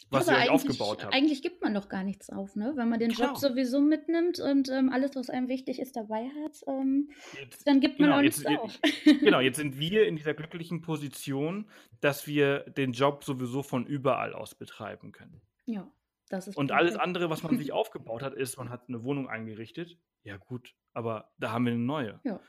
Was 0.10 0.28
ihr 0.28 0.36
euch 0.36 0.50
aufgebaut 0.50 1.04
habt. 1.04 1.14
Eigentlich 1.14 1.42
gibt 1.42 1.62
man 1.62 1.74
doch 1.74 1.90
gar 1.90 2.04
nichts 2.04 2.30
auf, 2.30 2.56
ne? 2.56 2.74
Wenn 2.76 2.90
man 2.90 3.00
den 3.00 3.12
Klar. 3.12 3.30
Job 3.30 3.38
sowieso 3.38 3.82
mitnimmt 3.82 4.40
und 4.40 4.70
ähm, 4.70 4.92
alles, 4.92 5.16
was 5.16 5.30
einem 5.30 5.48
wichtig 5.48 5.80
ist, 5.80 5.96
dabei 5.96 6.30
hat, 6.44 6.62
ähm, 6.68 7.10
jetzt, 7.40 7.68
dann 7.68 7.80
gibt 7.80 8.00
man 8.00 8.10
genau, 8.10 8.18
auch 8.18 8.22
nichts 8.22 8.44
jetzt, 8.44 8.60
auf. 8.60 8.80
genau, 9.20 9.40
jetzt 9.40 9.58
sind 9.58 9.80
wir 9.80 10.08
in 10.08 10.16
dieser 10.16 10.34
glücklichen 10.34 10.82
Position, 10.82 11.70
dass 12.02 12.28
wir 12.28 12.60
den 12.62 12.94
Job 12.94 13.24
sowieso 13.24 13.64
von 13.64 13.86
überall 13.86 14.34
aus 14.34 14.56
betreiben 14.56 15.12
können. 15.12 15.42
Ja, 15.66 15.92
das 16.30 16.48
ist. 16.48 16.58
Und 16.58 16.72
alles 16.72 16.96
andere, 16.96 17.30
was 17.30 17.44
man 17.44 17.58
sich 17.58 17.72
aufgebaut 17.74 18.22
hat, 18.22 18.34
ist, 18.34 18.58
man 18.58 18.70
hat 18.70 18.88
eine 18.88 19.04
Wohnung 19.04 19.28
eingerichtet. 19.28 19.98
Ja, 20.24 20.38
gut, 20.38 20.76
aber 20.94 21.32
da 21.38 21.52
haben 21.52 21.66
wir 21.66 21.74
eine 21.74 21.82
neue. 21.82 22.20
Ja. 22.24 22.40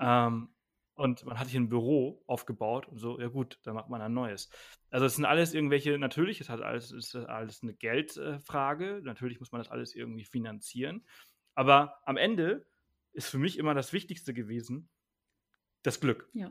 Ähm, 0.00 0.50
und 0.94 1.24
man 1.24 1.38
hat 1.38 1.46
sich 1.46 1.56
ein 1.56 1.68
Büro 1.68 2.24
aufgebaut 2.26 2.88
und 2.88 2.98
so, 2.98 3.20
ja 3.20 3.28
gut, 3.28 3.60
dann 3.62 3.74
macht 3.74 3.88
man 3.88 4.02
ein 4.02 4.12
neues. 4.12 4.50
Also 4.90 5.06
es 5.06 5.16
sind 5.16 5.24
alles 5.24 5.54
irgendwelche, 5.54 5.98
natürlich, 5.98 6.40
es 6.40 6.48
hat 6.48 6.60
alles, 6.60 6.92
ist 6.92 7.14
alles 7.14 7.62
eine 7.62 7.74
Geldfrage, 7.74 9.00
natürlich 9.04 9.38
muss 9.38 9.52
man 9.52 9.60
das 9.60 9.70
alles 9.70 9.94
irgendwie 9.94 10.24
finanzieren, 10.24 11.04
aber 11.54 12.00
am 12.06 12.16
Ende 12.16 12.66
ist 13.12 13.28
für 13.28 13.38
mich 13.38 13.58
immer 13.58 13.74
das 13.74 13.92
Wichtigste 13.92 14.32
gewesen, 14.32 14.88
das 15.82 16.00
Glück. 16.00 16.28
Ja. 16.32 16.50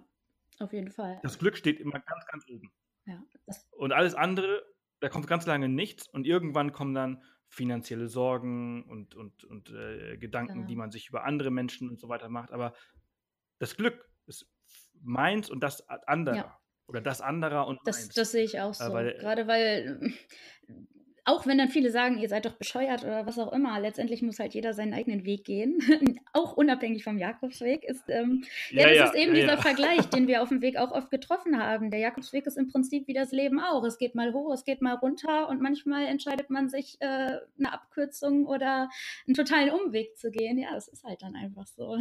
Auf 0.59 0.73
jeden 0.73 0.91
Fall. 0.91 1.19
Das 1.23 1.37
Glück 1.37 1.55
steht 1.55 1.79
immer 1.79 1.99
ganz, 1.99 2.25
ganz 2.25 2.47
oben. 2.49 2.71
Ja, 3.05 3.23
und 3.71 3.93
alles 3.93 4.15
andere, 4.15 4.65
da 4.99 5.09
kommt 5.09 5.27
ganz 5.27 5.45
lange 5.45 5.69
nichts 5.69 6.07
und 6.07 6.25
irgendwann 6.25 6.73
kommen 6.73 6.93
dann 6.93 7.23
finanzielle 7.47 8.07
Sorgen 8.07 8.83
und, 8.83 9.15
und, 9.15 9.43
und 9.45 9.69
äh, 9.69 10.17
Gedanken, 10.17 10.53
genau. 10.53 10.67
die 10.67 10.75
man 10.75 10.91
sich 10.91 11.07
über 11.07 11.23
andere 11.23 11.51
Menschen 11.51 11.89
und 11.89 11.99
so 11.99 12.09
weiter 12.09 12.27
macht. 12.27 12.51
Aber 12.51 12.73
das 13.59 13.77
Glück 13.77 14.09
ist 14.25 14.51
meins 15.01 15.49
und 15.49 15.61
das 15.61 15.87
andere. 15.87 16.35
Ja. 16.37 16.59
Oder 16.87 17.01
das 17.01 17.21
anderer 17.21 17.67
und 17.67 17.79
das. 17.85 18.09
Das 18.09 18.31
sehe 18.31 18.43
ich 18.43 18.59
auch 18.59 18.73
so. 18.73 18.93
Weil, 18.93 19.17
Gerade 19.17 19.47
weil 19.47 20.13
auch 21.27 21.45
wenn 21.45 21.57
dann 21.57 21.67
viele 21.67 21.91
sagen, 21.91 22.17
ihr 22.19 22.29
seid 22.29 22.45
doch 22.45 22.53
bescheuert 22.53 23.03
oder 23.03 23.25
was 23.25 23.37
auch 23.37 23.51
immer, 23.51 23.77
letztendlich 23.81 24.21
muss 24.21 24.39
halt 24.39 24.53
jeder 24.53 24.73
seinen 24.73 24.93
eigenen 24.93 25.25
Weg 25.25 25.43
gehen, 25.43 25.77
auch 26.33 26.53
unabhängig 26.53 27.03
vom 27.03 27.17
Jakobsweg. 27.17 27.83
Ist, 27.83 28.07
ähm, 28.07 28.45
ja, 28.71 28.83
ja, 28.83 28.87
das 28.87 28.95
ja, 28.95 29.05
ist 29.07 29.15
eben 29.15 29.33
dieser 29.33 29.57
Vergleich, 29.57 30.05
den 30.09 30.29
wir 30.29 30.41
auf 30.41 30.47
dem 30.47 30.61
Weg 30.61 30.77
auch 30.77 30.91
oft 30.91 31.11
getroffen 31.11 31.61
haben. 31.61 31.91
Der 31.91 31.99
Jakobsweg 31.99 32.47
ist 32.47 32.57
im 32.57 32.69
Prinzip 32.69 33.07
wie 33.07 33.13
das 33.13 33.33
Leben 33.33 33.59
auch. 33.59 33.83
Es 33.83 33.97
geht 33.97 34.15
mal 34.15 34.31
hoch, 34.31 34.53
es 34.53 34.63
geht 34.63 34.81
mal 34.81 34.95
runter 34.95 35.49
und 35.49 35.61
manchmal 35.61 36.05
entscheidet 36.05 36.49
man 36.49 36.69
sich, 36.69 36.95
äh, 37.01 37.05
eine 37.59 37.73
Abkürzung 37.73 38.45
oder 38.45 38.89
einen 39.27 39.35
totalen 39.35 39.71
Umweg 39.71 40.17
zu 40.17 40.31
gehen. 40.31 40.57
Ja, 40.57 40.73
das 40.75 40.87
ist 40.87 41.03
halt 41.03 41.21
dann 41.23 41.35
einfach 41.35 41.67
so. 41.67 41.97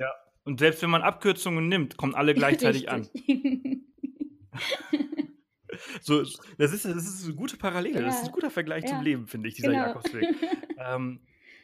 ja, 0.00 0.14
und 0.48 0.58
selbst 0.60 0.80
wenn 0.80 0.88
man 0.88 1.02
Abkürzungen 1.02 1.68
nimmt, 1.68 1.98
kommen 1.98 2.14
alle 2.14 2.32
gleichzeitig 2.32 2.90
an. 2.90 3.06
so, 6.00 6.22
das 6.56 6.72
ist, 6.72 6.86
das 6.86 7.06
ist 7.06 7.26
eine 7.26 7.34
gute 7.34 7.58
Parallele, 7.58 8.00
ja. 8.00 8.06
das 8.06 8.22
ist 8.22 8.28
ein 8.28 8.32
guter 8.32 8.50
Vergleich 8.50 8.84
ja. 8.84 8.88
zum 8.88 9.02
Leben, 9.02 9.26
finde 9.26 9.50
ich, 9.50 9.56
dieser 9.56 9.72
genau. 9.72 9.88
Jakobsweg. 9.88 10.24
ähm, 10.78 11.20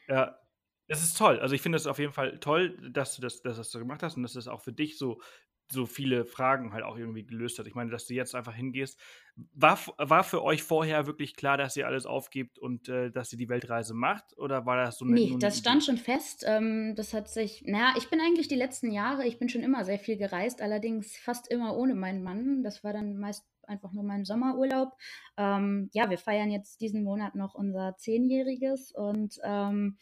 ja, 0.07 0.39
es 0.87 1.03
ist 1.03 1.17
toll. 1.17 1.41
Also 1.41 1.55
ich 1.55 1.63
finde 1.63 1.77
es 1.77 1.87
auf 1.87 1.99
jeden 1.99 2.13
Fall 2.13 2.39
toll, 2.41 2.77
dass 2.93 3.17
du 3.17 3.23
das, 3.23 3.41
dass 3.41 3.57
das 3.57 3.71
so 3.71 3.79
gemacht 3.79 4.03
hast 4.03 4.19
und 4.19 4.23
dass 4.23 4.35
das 4.35 4.49
auch 4.49 4.61
für 4.61 4.75
dich 4.75 4.99
so 4.99 5.19
so 5.71 5.87
viele 5.87 6.25
Fragen 6.25 6.73
halt 6.73 6.85
auch 6.85 6.97
irgendwie 6.97 7.25
gelöst 7.25 7.59
hat. 7.59 7.67
Ich 7.67 7.75
meine, 7.75 7.91
dass 7.91 8.07
du 8.07 8.15
jetzt 8.15 8.35
einfach 8.35 8.55
hingehst. 8.55 8.99
War, 9.53 9.79
war 9.99 10.23
für 10.23 10.43
euch 10.43 10.63
vorher 10.63 11.07
wirklich 11.07 11.35
klar, 11.35 11.57
dass 11.57 11.77
ihr 11.77 11.87
alles 11.87 12.07
aufgebt 12.07 12.59
und 12.59 12.89
äh, 12.89 13.11
dass 13.11 13.33
ihr 13.33 13.39
die 13.39 13.49
Weltreise 13.49 13.95
macht? 13.95 14.37
Oder 14.39 14.67
war 14.67 14.77
das 14.77 14.99
so 14.99 15.05
eine. 15.05 15.15
Nee, 15.15 15.37
das 15.39 15.59
stand 15.59 15.85
schon 15.85 15.97
fest. 15.97 16.45
Ähm, 16.47 16.95
das 16.97 17.13
hat 17.15 17.29
sich. 17.29 17.65
Naja, 17.67 17.95
ich 17.97 18.09
bin 18.09 18.21
eigentlich 18.21 18.49
die 18.49 18.55
letzten 18.55 18.93
Jahre, 18.93 19.27
ich 19.27 19.39
bin 19.39 19.49
schon 19.49 19.63
immer 19.63 19.85
sehr 19.85 19.99
viel 19.99 20.17
gereist, 20.17 20.63
allerdings 20.63 21.17
fast 21.17 21.51
immer 21.51 21.77
ohne 21.77 21.95
meinen 21.95 22.23
Mann. 22.23 22.63
Das 22.63 22.85
war 22.85 22.93
dann 22.93 23.17
meist 23.17 23.45
einfach 23.67 23.93
nur 23.93 24.05
mein 24.05 24.25
Sommerurlaub. 24.25 24.93
Ähm, 25.37 25.89
ja, 25.93 26.11
wir 26.11 26.19
feiern 26.19 26.51
jetzt 26.51 26.81
diesen 26.81 27.03
Monat 27.03 27.35
noch 27.35 27.55
unser 27.55 27.97
Zehnjähriges 27.97 28.93
und. 28.93 29.39
Ähm, 29.43 29.99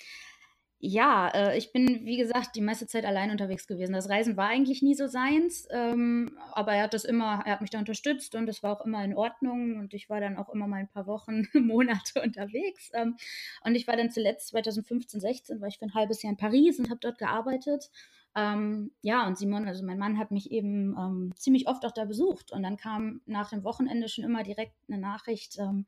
ja, 0.85 1.29
äh, 1.29 1.57
ich 1.57 1.71
bin, 1.71 2.05
wie 2.05 2.17
gesagt, 2.17 2.57
die 2.57 2.61
meiste 2.61 2.89
Zeit 2.89 3.05
allein 3.05 3.31
unterwegs 3.31 3.69
gewesen. 3.69 3.93
Das 3.93 4.09
Reisen 4.09 4.37
war 4.37 4.49
eigentlich 4.49 4.83
nie 4.83 4.97
so 4.97 5.07
seins, 5.07 5.69
ähm, 5.71 6.37
aber 6.51 6.73
er 6.73 6.83
hat 6.83 6.95
das 6.95 7.05
immer, 7.05 7.41
er 7.47 7.53
hat 7.53 7.61
mich 7.61 7.71
da 7.71 7.79
unterstützt 7.79 8.35
und 8.35 8.49
es 8.49 8.65
war 8.65 8.73
auch 8.73 8.85
immer 8.85 9.05
in 9.05 9.15
Ordnung 9.15 9.79
und 9.79 9.95
ich 9.95 10.11
war 10.11 10.21
dann 10.21 10.37
auch 10.37 10.49
immer 10.49 10.67
mal 10.67 10.79
ein 10.79 10.89
paar 10.89 11.07
Wochen, 11.07 11.47
Monate 11.55 12.21
unterwegs. 12.21 12.91
Ähm, 12.95 13.17
und 13.65 13.77
ich 13.77 13.87
war 13.87 13.97
dann 13.97 14.11
zuletzt 14.11 14.49
2015, 14.49 15.21
16, 15.21 15.61
war 15.61 15.69
ich 15.69 15.79
für 15.79 15.85
ein 15.85 15.95
halbes 15.95 16.21
Jahr 16.21 16.33
in 16.33 16.37
Paris 16.37 16.81
und 16.81 16.91
habe 16.91 16.99
dort 17.01 17.19
gearbeitet. 17.19 17.89
Ähm, 18.35 18.91
ja, 19.03 19.25
und 19.29 19.39
Simon, 19.39 19.69
also 19.69 19.85
mein 19.85 19.99
Mann, 19.99 20.19
hat 20.19 20.33
mich 20.33 20.51
eben 20.51 20.97
ähm, 20.99 21.33
ziemlich 21.37 21.69
oft 21.69 21.87
auch 21.87 21.93
da 21.93 22.07
besucht 22.07 22.51
und 22.51 22.65
dann 22.65 22.77
kam 22.77 23.21
nach 23.25 23.51
dem 23.51 23.63
Wochenende 23.63 24.09
schon 24.09 24.25
immer 24.25 24.43
direkt 24.43 24.75
eine 24.89 24.99
Nachricht, 24.99 25.59
ähm, 25.61 25.87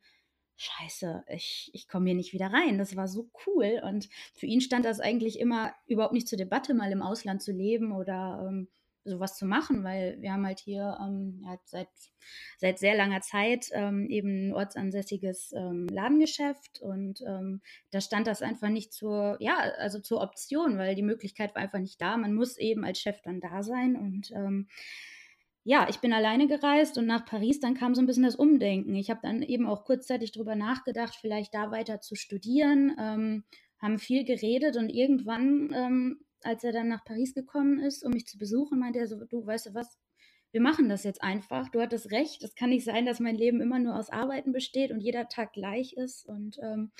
scheiße, 0.57 1.23
ich, 1.29 1.69
ich 1.73 1.87
komme 1.87 2.05
hier 2.07 2.15
nicht 2.15 2.33
wieder 2.33 2.47
rein. 2.47 2.77
Das 2.77 2.95
war 2.95 3.07
so 3.07 3.29
cool. 3.45 3.81
Und 3.83 4.09
für 4.33 4.45
ihn 4.45 4.61
stand 4.61 4.85
das 4.85 4.99
eigentlich 4.99 5.39
immer 5.39 5.73
überhaupt 5.87 6.13
nicht 6.13 6.27
zur 6.27 6.37
Debatte, 6.37 6.73
mal 6.73 6.91
im 6.91 7.01
Ausland 7.01 7.41
zu 7.41 7.51
leben 7.51 7.91
oder 7.91 8.47
ähm, 8.47 8.67
sowas 9.05 9.37
zu 9.37 9.45
machen, 9.45 9.83
weil 9.83 10.19
wir 10.19 10.33
haben 10.33 10.45
halt 10.45 10.59
hier 10.59 10.97
ähm, 10.99 11.41
ja, 11.45 11.57
seit, 11.65 11.89
seit 12.57 12.79
sehr 12.79 12.95
langer 12.95 13.21
Zeit 13.21 13.67
ähm, 13.71 14.09
eben 14.09 14.49
ein 14.49 14.53
ortsansässiges 14.53 15.53
ähm, 15.53 15.87
Ladengeschäft 15.87 16.81
und 16.81 17.21
ähm, 17.21 17.61
da 17.91 18.01
stand 18.01 18.25
das 18.25 18.41
einfach 18.41 18.69
nicht 18.69 18.93
zur, 18.93 19.37
ja, 19.39 19.57
also 19.77 19.99
zur 19.99 20.21
Option, 20.21 20.77
weil 20.79 20.95
die 20.95 21.03
Möglichkeit 21.03 21.53
war 21.53 21.61
einfach 21.61 21.79
nicht 21.79 22.01
da. 22.01 22.17
Man 22.17 22.33
muss 22.33 22.57
eben 22.57 22.83
als 22.83 22.99
Chef 22.99 23.21
dann 23.21 23.39
da 23.39 23.61
sein 23.61 23.95
und 23.95 24.31
ähm, 24.31 24.67
ja, 25.67 25.87
ich 25.89 25.97
bin 25.97 26.13
alleine 26.13 26.47
gereist 26.47 26.99
und 26.99 27.07
nach 27.07 27.25
Paris, 27.25 27.59
dann 27.59 27.73
kam 27.73 27.95
so 27.95 28.01
ein 28.01 28.05
bisschen 28.05 28.23
das 28.23 28.35
Umdenken. 28.35 28.93
Ich 28.93 29.09
habe 29.09 29.21
dann 29.23 29.41
eben 29.41 29.65
auch 29.65 29.83
kurzzeitig 29.83 30.31
darüber 30.31 30.55
nachgedacht, 30.55 31.15
vielleicht 31.19 31.55
da 31.55 31.71
weiter 31.71 31.99
zu 32.01 32.13
studieren, 32.13 32.95
ähm, 32.99 33.43
haben 33.81 33.97
viel 33.97 34.25
geredet 34.25 34.77
und 34.77 34.89
irgendwann, 34.89 35.73
ähm, 35.73 36.19
als 36.43 36.63
er 36.63 36.71
dann 36.71 36.87
nach 36.87 37.03
Paris 37.03 37.33
gekommen 37.33 37.79
ist, 37.79 38.05
um 38.05 38.11
mich 38.11 38.27
zu 38.27 38.37
besuchen, 38.37 38.77
meinte 38.77 38.99
er 38.99 39.07
so, 39.07 39.17
du 39.25 39.43
weißt 39.43 39.65
du 39.65 39.73
was, 39.73 39.97
wir 40.51 40.61
machen 40.61 40.87
das 40.87 41.03
jetzt 41.03 41.23
einfach. 41.23 41.67
Du 41.69 41.81
hattest 41.81 42.11
recht, 42.11 42.43
es 42.43 42.53
kann 42.53 42.69
nicht 42.69 42.85
sein, 42.85 43.07
dass 43.07 43.19
mein 43.19 43.35
Leben 43.35 43.59
immer 43.59 43.79
nur 43.79 43.97
aus 43.97 44.11
Arbeiten 44.11 44.51
besteht 44.51 44.91
und 44.91 45.01
jeder 45.01 45.27
Tag 45.29 45.53
gleich 45.53 45.93
ist 45.93 46.27
und 46.27 46.59
ähm, 46.61 46.91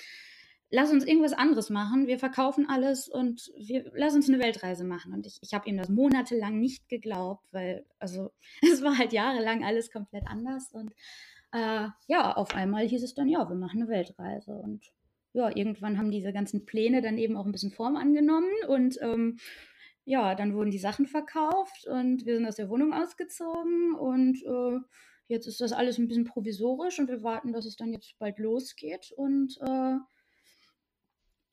lass 0.70 0.92
uns 0.92 1.04
irgendwas 1.04 1.32
anderes 1.32 1.70
machen. 1.70 2.06
Wir 2.06 2.18
verkaufen 2.18 2.68
alles 2.68 3.08
und 3.08 3.52
wir 3.56 3.90
lass 3.94 4.14
uns 4.14 4.28
eine 4.28 4.38
Weltreise 4.38 4.84
machen. 4.84 5.12
Und 5.12 5.26
ich, 5.26 5.38
ich 5.42 5.54
habe 5.54 5.68
ihm 5.68 5.76
das 5.76 5.88
monatelang 5.88 6.58
nicht 6.58 6.88
geglaubt, 6.88 7.46
weil, 7.52 7.84
also, 7.98 8.32
es 8.72 8.82
war 8.82 8.98
halt 8.98 9.12
jahrelang 9.12 9.64
alles 9.64 9.90
komplett 9.90 10.26
anders. 10.26 10.72
Und 10.72 10.92
äh, 11.52 11.88
ja, 12.08 12.32
auf 12.36 12.54
einmal 12.54 12.86
hieß 12.86 13.02
es 13.02 13.14
dann, 13.14 13.28
ja, 13.28 13.48
wir 13.48 13.56
machen 13.56 13.82
eine 13.82 13.90
Weltreise. 13.90 14.52
Und 14.52 14.92
ja, 15.36 15.54
irgendwann 15.54 15.98
haben 15.98 16.10
diese 16.10 16.32
ganzen 16.32 16.64
Pläne 16.64 17.02
dann 17.02 17.18
eben 17.18 17.36
auch 17.36 17.44
ein 17.44 17.52
bisschen 17.52 17.70
Form 17.70 17.96
angenommen 17.96 18.48
und 18.68 18.98
ähm, 19.02 19.36
ja, 20.06 20.34
dann 20.34 20.54
wurden 20.54 20.70
die 20.70 20.78
Sachen 20.78 21.06
verkauft 21.06 21.86
und 21.86 22.24
wir 22.24 22.36
sind 22.36 22.46
aus 22.46 22.56
der 22.56 22.70
Wohnung 22.70 22.94
ausgezogen 22.94 23.94
und 23.94 24.42
äh, 24.44 24.78
jetzt 25.28 25.46
ist 25.46 25.60
das 25.60 25.72
alles 25.72 25.98
ein 25.98 26.08
bisschen 26.08 26.24
provisorisch 26.24 26.98
und 26.98 27.08
wir 27.08 27.22
warten, 27.22 27.52
dass 27.52 27.66
es 27.66 27.76
dann 27.76 27.92
jetzt 27.92 28.18
bald 28.18 28.38
losgeht 28.38 29.12
und 29.14 29.58
äh, 29.60 29.96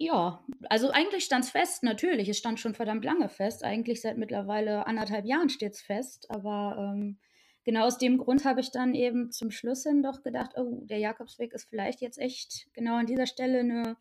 ja, 0.03 0.43
also 0.69 0.89
eigentlich 0.91 1.23
stand 1.23 1.45
es 1.45 1.51
fest, 1.51 1.83
natürlich. 1.83 2.27
Es 2.27 2.37
stand 2.37 2.59
schon 2.59 2.75
verdammt 2.75 3.05
lange 3.05 3.29
fest. 3.29 3.63
Eigentlich 3.63 4.01
seit 4.01 4.17
mittlerweile 4.17 4.85
anderthalb 4.85 5.25
Jahren 5.25 5.49
steht 5.49 5.73
es 5.73 5.81
fest. 5.81 6.29
Aber 6.29 6.75
ähm, 6.77 7.17
genau 7.63 7.85
aus 7.85 7.97
dem 7.97 8.17
Grund 8.17 8.43
habe 8.43 8.59
ich 8.59 8.71
dann 8.71 8.93
eben 8.93 9.31
zum 9.31 9.49
Schluss 9.51 9.83
hin 9.83 10.03
doch 10.03 10.21
gedacht, 10.21 10.51
oh, 10.57 10.81
der 10.83 10.97
Jakobsweg 10.97 11.53
ist 11.53 11.69
vielleicht 11.69 12.01
jetzt 12.01 12.19
echt 12.19 12.67
genau 12.73 12.95
an 12.95 13.05
dieser 13.05 13.25
Stelle 13.25 13.59
eine, 13.59 13.97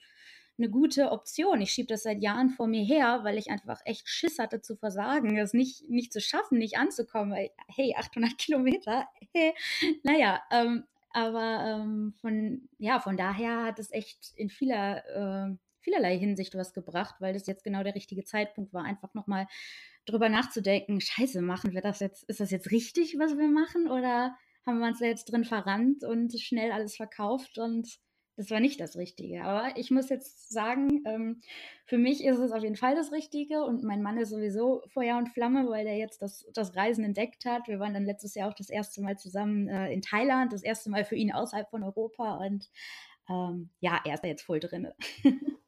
eine 0.58 0.70
gute 0.70 1.12
Option. 1.12 1.60
Ich 1.60 1.70
schiebe 1.70 1.88
das 1.88 2.02
seit 2.02 2.20
Jahren 2.20 2.50
vor 2.50 2.66
mir 2.66 2.84
her, 2.84 3.20
weil 3.22 3.38
ich 3.38 3.50
einfach 3.50 3.80
echt 3.84 4.08
Schiss 4.08 4.38
hatte 4.38 4.60
zu 4.60 4.76
versagen, 4.76 5.36
das 5.36 5.52
nicht, 5.52 5.88
nicht 5.88 6.12
zu 6.12 6.20
schaffen, 6.20 6.58
nicht 6.58 6.78
anzukommen. 6.78 7.32
Weil, 7.32 7.50
hey, 7.68 7.94
800 7.96 8.36
Kilometer, 8.38 9.06
hey, 9.32 9.54
naja, 10.02 10.42
ähm, 10.50 10.84
aber 11.14 11.64
ähm, 11.66 12.14
von, 12.20 12.68
ja, 12.78 12.98
von 12.98 13.16
daher 13.16 13.64
hat 13.64 13.78
es 13.78 13.92
echt 13.92 14.32
in 14.34 14.48
vieler 14.48 15.50
äh, 15.50 15.56
vielerlei 15.82 16.18
Hinsicht 16.18 16.54
was 16.54 16.72
gebracht, 16.72 17.16
weil 17.20 17.34
das 17.34 17.46
jetzt 17.46 17.64
genau 17.64 17.82
der 17.82 17.94
richtige 17.94 18.24
Zeitpunkt 18.24 18.72
war, 18.72 18.84
einfach 18.84 19.14
nochmal 19.14 19.46
drüber 20.06 20.28
nachzudenken, 20.28 21.00
scheiße, 21.00 21.42
machen 21.42 21.72
wir 21.72 21.80
das 21.80 22.00
jetzt, 22.00 22.24
ist 22.24 22.40
das 22.40 22.50
jetzt 22.50 22.70
richtig, 22.70 23.16
was 23.18 23.36
wir 23.36 23.48
machen 23.48 23.88
oder 23.88 24.36
haben 24.66 24.78
wir 24.78 24.86
uns 24.86 25.00
da 25.00 25.06
jetzt 25.06 25.26
drin 25.26 25.44
verrannt 25.44 26.04
und 26.04 26.38
schnell 26.40 26.72
alles 26.72 26.96
verkauft 26.96 27.58
und 27.58 27.98
das 28.36 28.50
war 28.50 28.60
nicht 28.60 28.80
das 28.80 28.96
Richtige. 28.96 29.44
Aber 29.44 29.76
ich 29.76 29.90
muss 29.90 30.08
jetzt 30.08 30.50
sagen, 30.50 31.02
ähm, 31.06 31.42
für 31.84 31.98
mich 31.98 32.24
ist 32.24 32.38
es 32.38 32.52
auf 32.52 32.62
jeden 32.62 32.76
Fall 32.76 32.94
das 32.96 33.12
Richtige 33.12 33.62
und 33.62 33.82
mein 33.82 34.02
Mann 34.02 34.16
ist 34.16 34.30
sowieso 34.30 34.82
Feuer 34.88 35.18
und 35.18 35.28
Flamme, 35.28 35.68
weil 35.68 35.84
der 35.84 35.96
jetzt 35.98 36.22
das, 36.22 36.46
das 36.54 36.74
Reisen 36.74 37.04
entdeckt 37.04 37.44
hat. 37.44 37.68
Wir 37.68 37.78
waren 37.78 37.92
dann 37.92 38.06
letztes 38.06 38.34
Jahr 38.34 38.48
auch 38.48 38.54
das 38.54 38.70
erste 38.70 39.02
Mal 39.02 39.18
zusammen 39.18 39.68
äh, 39.68 39.92
in 39.92 40.00
Thailand, 40.00 40.52
das 40.52 40.62
erste 40.62 40.88
Mal 40.88 41.04
für 41.04 41.16
ihn 41.16 41.32
außerhalb 41.32 41.68
von 41.68 41.82
Europa 41.82 42.36
und 42.36 42.70
ähm, 43.28 43.70
ja, 43.80 44.00
er 44.04 44.14
ist 44.14 44.24
da 44.24 44.28
jetzt 44.28 44.42
voll 44.42 44.60
drin. 44.60 44.88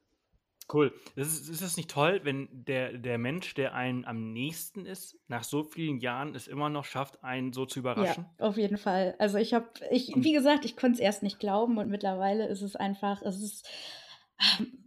Cool. 0.73 0.95
Ist, 1.15 1.49
ist 1.49 1.63
das 1.63 1.77
nicht 1.77 1.91
toll, 1.91 2.21
wenn 2.25 2.49
der, 2.51 2.97
der 2.97 3.19
Mensch, 3.19 3.55
der 3.55 3.75
einen 3.75 4.05
am 4.05 4.33
nächsten 4.33 4.87
ist, 4.87 5.19
nach 5.29 5.45
so 5.45 5.63
vielen 5.63 5.99
Jahren 5.99 6.35
es 6.35 6.49
immer 6.49 6.71
noch 6.71 6.87
schafft, 6.87 7.23
einen 7.23 7.53
so 7.53 7.67
zu 7.67 7.81
überraschen? 7.81 8.27
Ja, 8.39 8.47
auf 8.47 8.57
jeden 8.57 8.79
Fall. 8.79 9.15
Also 9.19 9.37
ich 9.39 9.53
habe, 9.53 9.69
ich, 9.91 10.13
wie 10.17 10.33
gesagt, 10.33 10.65
ich 10.65 10.77
konnte 10.77 10.95
es 10.95 11.01
erst 11.01 11.23
nicht 11.23 11.39
glauben 11.39 11.77
und 11.77 11.91
mittlerweile 11.91 12.49
ist 12.49 12.63
es 12.63 12.77
einfach, 12.77 13.21
es 13.23 13.43
ist, 13.43 13.69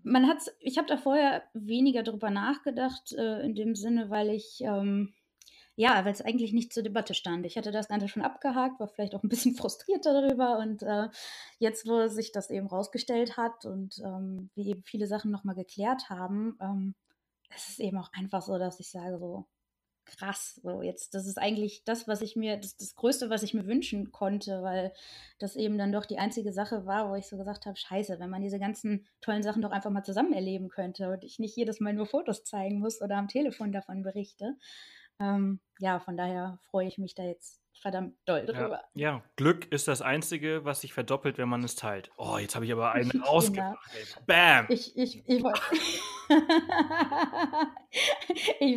man 0.03 0.27
hat, 0.27 0.39
ich 0.59 0.77
habe 0.79 0.87
da 0.87 0.97
vorher 0.97 1.43
weniger 1.53 2.01
drüber 2.01 2.31
nachgedacht, 2.31 3.13
äh, 3.13 3.41
in 3.41 3.53
dem 3.53 3.75
Sinne, 3.75 4.09
weil 4.09 4.29
ich, 4.31 4.61
ähm, 4.61 5.13
ja, 5.79 6.03
weil 6.03 6.11
es 6.11 6.23
eigentlich 6.23 6.53
nicht 6.53 6.73
zur 6.73 6.81
Debatte 6.81 7.13
stand. 7.13 7.45
Ich 7.45 7.55
hatte 7.55 7.71
das 7.71 7.87
Ganze 7.87 8.07
schon 8.07 8.23
abgehakt, 8.23 8.79
war 8.79 8.87
vielleicht 8.87 9.13
auch 9.13 9.21
ein 9.23 9.29
bisschen 9.29 9.55
frustriert 9.55 10.05
darüber. 10.07 10.57
Und 10.57 10.81
äh, 10.81 11.07
jetzt, 11.59 11.87
wo 11.87 12.07
sich 12.07 12.31
das 12.31 12.49
eben 12.49 12.65
rausgestellt 12.67 13.37
hat 13.37 13.65
und 13.65 13.99
ähm, 14.03 14.49
wir 14.55 14.65
eben 14.65 14.83
viele 14.83 15.05
Sachen 15.05 15.29
nochmal 15.29 15.55
geklärt 15.55 16.09
haben, 16.09 16.57
ähm, 16.61 16.95
es 17.55 17.69
ist 17.69 17.79
eben 17.79 17.97
auch 17.99 18.11
einfach 18.13 18.41
so, 18.41 18.57
dass 18.57 18.79
ich 18.79 18.89
sage, 18.89 19.19
so 19.19 19.45
krass, 20.05 20.59
so 20.63 20.81
jetzt, 20.81 21.13
das 21.13 21.27
ist 21.27 21.37
eigentlich 21.37 21.83
das, 21.85 22.07
was 22.07 22.21
ich 22.21 22.35
mir, 22.35 22.57
das, 22.57 22.77
das 22.77 22.95
Größte, 22.95 23.29
was 23.29 23.43
ich 23.43 23.53
mir 23.53 23.67
wünschen 23.67 24.11
konnte, 24.11 24.63
weil 24.63 24.93
das 25.37 25.55
eben 25.55 25.77
dann 25.77 25.91
doch 25.91 26.05
die 26.05 26.17
einzige 26.17 26.53
Sache 26.53 26.87
war, 26.87 27.11
wo 27.11 27.15
ich 27.15 27.27
so 27.27 27.37
gesagt 27.37 27.67
habe, 27.67 27.77
scheiße, 27.77 28.19
wenn 28.19 28.29
man 28.29 28.41
diese 28.41 28.59
ganzen 28.59 29.05
tollen 29.21 29.43
Sachen 29.43 29.61
doch 29.61 29.71
einfach 29.71 29.91
mal 29.91 30.03
zusammen 30.03 30.33
erleben 30.33 30.69
könnte 30.69 31.11
und 31.11 31.23
ich 31.23 31.37
nicht 31.39 31.55
jedes 31.55 31.79
Mal 31.79 31.93
nur 31.93 32.07
Fotos 32.07 32.43
zeigen 32.43 32.79
muss 32.79 33.01
oder 33.01 33.17
am 33.17 33.27
Telefon 33.27 33.71
davon 33.71 34.01
berichte. 34.01 34.55
Ähm, 35.19 35.59
ja, 35.79 35.99
von 35.99 36.17
daher 36.17 36.59
freue 36.69 36.87
ich 36.87 36.97
mich 36.97 37.15
da 37.15 37.23
jetzt 37.23 37.61
verdammt 37.81 38.15
doll 38.25 38.45
drüber. 38.45 38.83
Ja, 38.93 39.11
ja, 39.11 39.23
Glück 39.35 39.71
ist 39.71 39.87
das 39.87 40.01
Einzige, 40.01 40.65
was 40.65 40.81
sich 40.81 40.93
verdoppelt, 40.93 41.37
wenn 41.37 41.47
man 41.49 41.63
es 41.63 41.75
teilt. 41.75 42.09
Oh, 42.17 42.37
jetzt 42.37 42.55
habe 42.55 42.65
ich 42.65 42.71
aber 42.71 42.91
einen 42.91 43.09
genau. 43.11 43.25
ausgemacht. 43.27 43.77
Bam! 44.25 44.65
Ich, 44.69 44.97
ich, 44.97 45.23
ich 45.27 45.43
wollte 45.43 45.61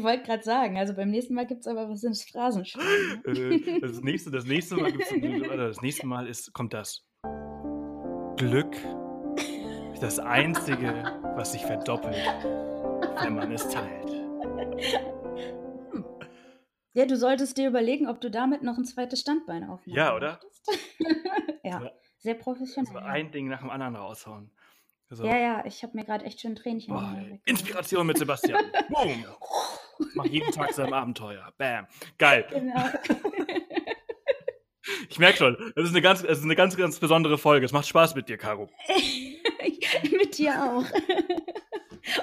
wollt 0.02 0.24
gerade 0.26 0.42
sagen, 0.42 0.78
also 0.78 0.94
beim 0.94 1.10
nächsten 1.10 1.34
Mal 1.34 1.46
gibt 1.46 1.60
es 1.60 1.66
aber 1.66 1.88
was 1.88 2.04
ins 2.04 2.24
Phrasenschwein. 2.24 3.24
Äh, 3.24 3.80
das, 3.80 4.00
nächste, 4.00 4.30
das 4.30 4.44
nächste 4.44 4.76
Mal 4.76 4.92
gibt's, 4.92 5.08
das 5.10 5.80
nächste 5.80 6.06
Mal 6.06 6.26
ist, 6.26 6.52
kommt 6.52 6.74
das. 6.74 7.06
Glück 8.36 8.76
ist 9.92 10.02
das 10.02 10.18
Einzige, 10.18 11.20
was 11.36 11.52
sich 11.52 11.62
verdoppelt, 11.62 12.16
wenn 13.22 13.34
man 13.34 13.52
es 13.52 13.68
teilt. 13.68 14.10
Ja, 17.00 17.06
du 17.06 17.16
solltest 17.16 17.56
dir 17.56 17.66
überlegen, 17.66 18.06
ob 18.08 18.20
du 18.20 18.30
damit 18.30 18.62
noch 18.62 18.76
ein 18.76 18.84
zweites 18.84 19.20
Standbein 19.20 19.64
aufmachst. 19.64 19.96
Ja, 19.96 20.14
oder? 20.14 20.38
ja, 21.64 21.80
so, 21.80 21.88
sehr 22.18 22.34
professionell. 22.34 22.92
So 22.92 22.98
ein 22.98 23.32
Ding 23.32 23.48
nach 23.48 23.60
dem 23.60 23.70
anderen 23.70 23.96
raushauen. 23.96 24.50
So. 25.08 25.24
Ja, 25.24 25.38
ja, 25.38 25.64
ich 25.64 25.82
habe 25.82 25.96
mir 25.96 26.04
gerade 26.04 26.26
echt 26.26 26.42
schön 26.42 26.54
Tränchen. 26.54 26.94
Oh, 26.94 27.38
Inspiration 27.46 28.06
mit 28.06 28.18
Sebastian. 28.18 28.62
Boom. 28.90 29.24
Mach 30.12 30.26
jeden 30.26 30.52
Tag 30.52 30.74
sein 30.74 30.92
Abenteuer. 30.92 31.50
Bam. 31.56 31.86
Geil. 32.18 32.46
Genau. 32.50 32.84
Ich 35.08 35.18
merke 35.18 35.38
schon, 35.38 35.72
es 35.76 35.84
ist 35.84 35.92
eine 35.92 36.02
ganz, 36.02 36.22
es 36.22 36.40
ist 36.40 36.44
eine 36.44 36.54
ganz, 36.54 36.76
ganz 36.76 37.00
besondere 37.00 37.38
Folge. 37.38 37.64
Es 37.64 37.72
macht 37.72 37.88
Spaß 37.88 38.14
mit 38.14 38.28
dir, 38.28 38.36
Caro. 38.36 38.68
mit 40.18 40.36
dir 40.36 40.52
auch. 40.62 40.84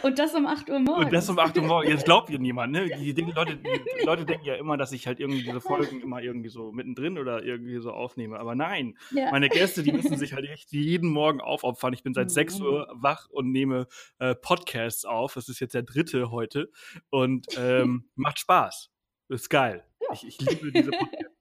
Und 0.03 0.19
das 0.19 0.33
um 0.33 0.45
8 0.45 0.69
Uhr 0.69 0.79
morgens. 0.79 1.05
Und 1.05 1.13
das 1.13 1.29
um 1.29 1.39
8 1.39 1.57
Uhr 1.57 1.63
morgens. 1.63 1.89
Jetzt 1.89 2.05
glaubt 2.05 2.29
ihr 2.29 2.39
niemand, 2.39 2.73
ne? 2.73 2.87
Die, 2.87 3.13
die, 3.13 3.21
Leute, 3.21 3.57
die 3.57 4.05
Leute 4.05 4.25
denken 4.25 4.45
ja 4.45 4.55
immer, 4.55 4.77
dass 4.77 4.91
ich 4.91 5.07
halt 5.07 5.19
irgendwie 5.19 5.43
diese 5.43 5.61
Folgen 5.61 6.01
immer 6.01 6.21
irgendwie 6.21 6.49
so 6.49 6.71
mittendrin 6.71 7.17
oder 7.17 7.43
irgendwie 7.43 7.79
so 7.79 7.91
aufnehme. 7.91 8.39
Aber 8.39 8.55
nein, 8.55 8.97
ja. 9.11 9.31
meine 9.31 9.49
Gäste, 9.49 9.83
die 9.83 9.91
müssen 9.91 10.17
sich 10.17 10.33
halt 10.33 10.47
echt 10.49 10.71
jeden 10.71 11.09
Morgen 11.09 11.41
aufopfern. 11.41 11.93
Ich 11.93 12.03
bin 12.03 12.13
seit 12.13 12.27
mhm. 12.27 12.33
6 12.33 12.59
Uhr 12.61 12.87
wach 12.93 13.29
und 13.29 13.51
nehme 13.51 13.87
äh, 14.19 14.35
Podcasts 14.35 15.05
auf. 15.05 15.33
Das 15.33 15.49
ist 15.49 15.59
jetzt 15.59 15.73
der 15.73 15.83
dritte 15.83 16.31
heute. 16.31 16.69
Und 17.09 17.47
ähm, 17.57 18.09
macht 18.15 18.39
Spaß. 18.39 18.89
Ist 19.29 19.49
geil. 19.49 19.83
Ja. 20.01 20.13
Ich, 20.13 20.25
ich 20.25 20.39
liebe 20.39 20.71
diese 20.71 20.91
Podcasts 20.91 21.36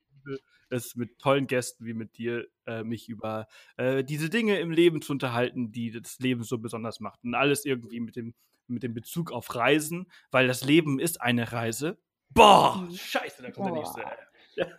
es 0.70 0.96
mit 0.96 1.18
tollen 1.18 1.46
Gästen 1.46 1.86
wie 1.86 1.94
mit 1.94 2.16
dir 2.18 2.46
äh, 2.66 2.82
mich 2.82 3.08
über 3.08 3.46
äh, 3.76 4.04
diese 4.04 4.30
Dinge 4.30 4.58
im 4.58 4.70
Leben 4.70 5.02
zu 5.02 5.12
unterhalten, 5.12 5.72
die 5.72 5.90
das 5.90 6.18
Leben 6.18 6.42
so 6.42 6.58
besonders 6.58 7.00
macht. 7.00 7.22
Und 7.24 7.34
alles 7.34 7.64
irgendwie 7.64 8.00
mit 8.00 8.16
dem, 8.16 8.34
mit 8.66 8.82
dem 8.82 8.94
Bezug 8.94 9.32
auf 9.32 9.54
Reisen, 9.54 10.10
weil 10.30 10.46
das 10.46 10.64
Leben 10.64 10.98
ist 10.98 11.20
eine 11.20 11.52
Reise. 11.52 11.98
Boah, 12.30 12.76
mhm. 12.76 12.94
scheiße, 12.94 13.42
da 13.42 13.50
kommt 13.50 13.68
Boah. 13.68 13.74
der 13.74 13.82
nächste. 13.82 14.02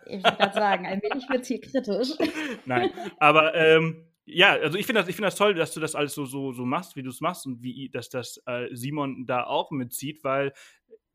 Ich 0.06 0.24
wollte 0.24 0.38
gerade 0.38 0.54
sagen, 0.54 0.86
ein 0.86 1.00
wenig 1.00 1.28
wird 1.28 1.46
hier 1.46 1.60
kritisch. 1.60 2.08
Nein, 2.66 2.90
aber 3.18 3.54
ähm, 3.54 4.08
ja, 4.24 4.54
also 4.54 4.76
ich 4.76 4.86
finde 4.86 5.02
das, 5.02 5.14
find 5.14 5.24
das 5.24 5.36
toll, 5.36 5.54
dass 5.54 5.72
du 5.72 5.78
das 5.78 5.94
alles 5.94 6.14
so, 6.14 6.26
so, 6.26 6.52
so 6.52 6.64
machst, 6.64 6.96
wie 6.96 7.04
du 7.04 7.10
es 7.10 7.20
machst 7.20 7.46
und 7.46 7.62
wie 7.62 7.88
dass 7.88 8.08
das 8.08 8.42
äh, 8.46 8.66
Simon 8.72 9.24
da 9.24 9.44
auch 9.44 9.70
mitzieht, 9.70 10.24
weil 10.24 10.52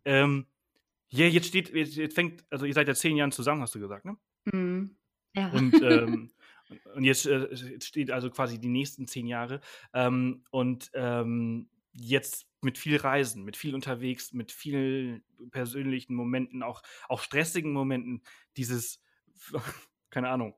ähm, 0.06 0.48
ja, 1.10 1.28
jetzt 1.28 1.48
steht, 1.48 1.70
jetzt, 1.74 1.96
jetzt 1.96 2.16
fängt, 2.16 2.44
also 2.50 2.66
ihr 2.66 2.74
seid 2.74 2.88
ja 2.88 2.96
zehn 2.96 3.16
Jahren 3.16 3.32
zusammen, 3.32 3.62
hast 3.62 3.76
du 3.76 3.80
gesagt, 3.80 4.06
ne? 4.06 4.18
Mhm. 4.46 4.98
Ja. 5.36 5.50
Und, 5.52 5.82
ähm, 5.82 6.32
und 6.96 7.04
jetzt, 7.04 7.26
äh, 7.26 7.82
steht 7.82 8.12
also 8.12 8.30
quasi 8.30 8.60
die 8.60 8.70
nächsten 8.70 9.08
zehn 9.08 9.28
Jahre. 9.28 9.62
Ähm, 9.94 10.44
und 10.52 10.92
ähm, 10.94 11.70
jetzt 11.94 12.48
mit 12.62 12.78
viel 12.78 12.98
Reisen, 12.98 13.44
mit 13.44 13.58
viel 13.58 13.76
unterwegs, 13.76 14.34
mit 14.34 14.52
vielen 14.52 15.24
persönlichen 15.52 16.16
Momenten, 16.16 16.64
auch, 16.64 16.82
auch 17.10 17.22
stressigen 17.22 17.74
Momenten, 17.74 18.24
dieses, 18.58 19.02
keine 20.10 20.30
Ahnung, 20.30 20.56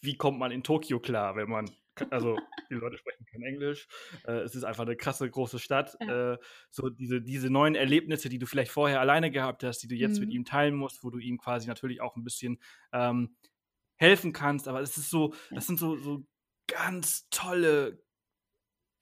wie 0.00 0.16
kommt 0.16 0.38
man 0.38 0.52
in 0.52 0.62
Tokio 0.62 1.00
klar, 1.00 1.36
wenn 1.36 1.48
man, 1.48 1.70
also 2.10 2.38
die 2.70 2.74
Leute 2.74 2.98
sprechen 2.98 3.26
kein 3.26 3.42
Englisch, 3.42 3.86
äh, 4.26 4.40
es 4.40 4.54
ist 4.54 4.64
einfach 4.64 4.84
eine 4.84 4.96
krasse 4.96 5.28
große 5.28 5.58
Stadt, 5.58 5.96
ja. 6.00 6.34
äh, 6.34 6.38
so 6.70 6.88
diese, 6.88 7.20
diese 7.20 7.50
neuen 7.50 7.74
Erlebnisse, 7.74 8.28
die 8.28 8.38
du 8.38 8.46
vielleicht 8.46 8.70
vorher 8.70 9.00
alleine 9.00 9.30
gehabt 9.30 9.64
hast, 9.64 9.82
die 9.82 9.88
du 9.88 9.94
jetzt 9.94 10.18
mhm. 10.18 10.26
mit 10.26 10.34
ihm 10.34 10.44
teilen 10.44 10.74
musst, 10.74 11.04
wo 11.04 11.10
du 11.10 11.18
ihm 11.18 11.38
quasi 11.38 11.68
natürlich 11.68 12.00
auch 12.00 12.16
ein 12.16 12.24
bisschen 12.24 12.58
ähm, 12.92 13.36
helfen 13.96 14.32
kannst, 14.32 14.68
aber 14.68 14.80
es 14.80 14.96
ist 14.96 15.10
so, 15.10 15.34
das 15.50 15.66
sind 15.66 15.78
so, 15.78 15.96
so 15.96 16.24
ganz 16.66 17.28
tolle 17.30 18.02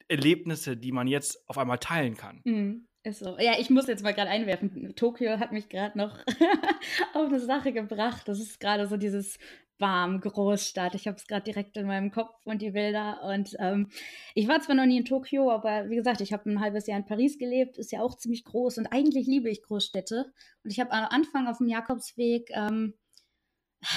Erlebnisse, 0.07 0.77
die 0.77 0.91
man 0.91 1.07
jetzt 1.07 1.47
auf 1.49 1.57
einmal 1.57 1.79
teilen 1.79 2.15
kann. 2.15 2.41
Mhm. 2.45 2.87
Ist 3.03 3.19
so. 3.19 3.37
Ja, 3.39 3.53
ich 3.57 3.69
muss 3.69 3.87
jetzt 3.87 4.03
mal 4.03 4.13
gerade 4.13 4.29
einwerfen. 4.29 4.93
Tokio 4.95 5.39
hat 5.39 5.53
mich 5.53 5.69
gerade 5.69 5.97
noch 5.97 6.17
auf 7.13 7.27
eine 7.27 7.39
Sache 7.39 7.71
gebracht. 7.71 8.27
Das 8.27 8.39
ist 8.39 8.59
gerade 8.59 8.85
so 8.87 8.97
dieses 8.97 9.37
warm, 9.79 10.21
Großstadt. 10.21 10.95
Ich 10.95 11.07
habe 11.07 11.17
es 11.17 11.27
gerade 11.27 11.43
direkt 11.43 11.77
in 11.77 11.87
meinem 11.87 12.11
Kopf 12.11 12.33
und 12.45 12.61
die 12.61 12.71
Bilder. 12.71 13.21
Und 13.23 13.55
ähm, 13.59 13.89
ich 14.35 14.47
war 14.47 14.61
zwar 14.61 14.75
noch 14.75 14.85
nie 14.85 14.97
in 14.97 15.05
Tokio, 15.05 15.51
aber 15.51 15.89
wie 15.89 15.95
gesagt, 15.95 16.21
ich 16.21 16.33
habe 16.33 16.49
ein 16.49 16.59
halbes 16.61 16.87
Jahr 16.87 16.97
in 16.97 17.05
Paris 17.05 17.37
gelebt, 17.37 17.77
ist 17.77 17.91
ja 17.91 18.01
auch 18.01 18.17
ziemlich 18.17 18.43
groß 18.43 18.77
und 18.77 18.87
eigentlich 18.87 19.27
liebe 19.27 19.49
ich 19.49 19.63
Großstädte. 19.63 20.31
Und 20.63 20.71
ich 20.71 20.79
habe 20.79 20.91
am 20.91 21.05
Anfang 21.05 21.47
auf 21.47 21.59
dem 21.59 21.67
Jakobsweg 21.67 22.49
ähm, 22.51 22.93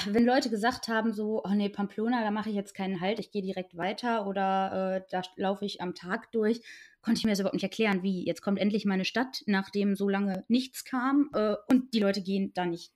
wenn 0.05 0.25
Leute 0.25 0.49
gesagt 0.49 0.87
haben, 0.87 1.13
so, 1.13 1.41
oh 1.43 1.49
nee, 1.49 1.69
Pamplona, 1.69 2.23
da 2.23 2.31
mache 2.31 2.49
ich 2.49 2.55
jetzt 2.55 2.75
keinen 2.75 3.01
Halt, 3.01 3.19
ich 3.19 3.31
gehe 3.31 3.41
direkt 3.41 3.75
weiter 3.75 4.27
oder 4.27 4.97
äh, 4.97 5.01
da 5.09 5.21
laufe 5.35 5.65
ich 5.65 5.81
am 5.81 5.95
Tag 5.95 6.31
durch, 6.31 6.61
konnte 7.01 7.19
ich 7.19 7.25
mir 7.25 7.31
das 7.31 7.39
überhaupt 7.39 7.55
nicht 7.55 7.63
erklären, 7.63 8.03
wie. 8.03 8.25
Jetzt 8.25 8.41
kommt 8.41 8.59
endlich 8.59 8.85
meine 8.85 9.05
Stadt, 9.05 9.41
nachdem 9.47 9.95
so 9.95 10.07
lange 10.07 10.45
nichts 10.47 10.85
kam 10.85 11.29
äh, 11.33 11.55
und 11.67 11.93
die 11.93 11.99
Leute 11.99 12.21
gehen 12.21 12.51
da 12.53 12.65
nicht, 12.65 12.93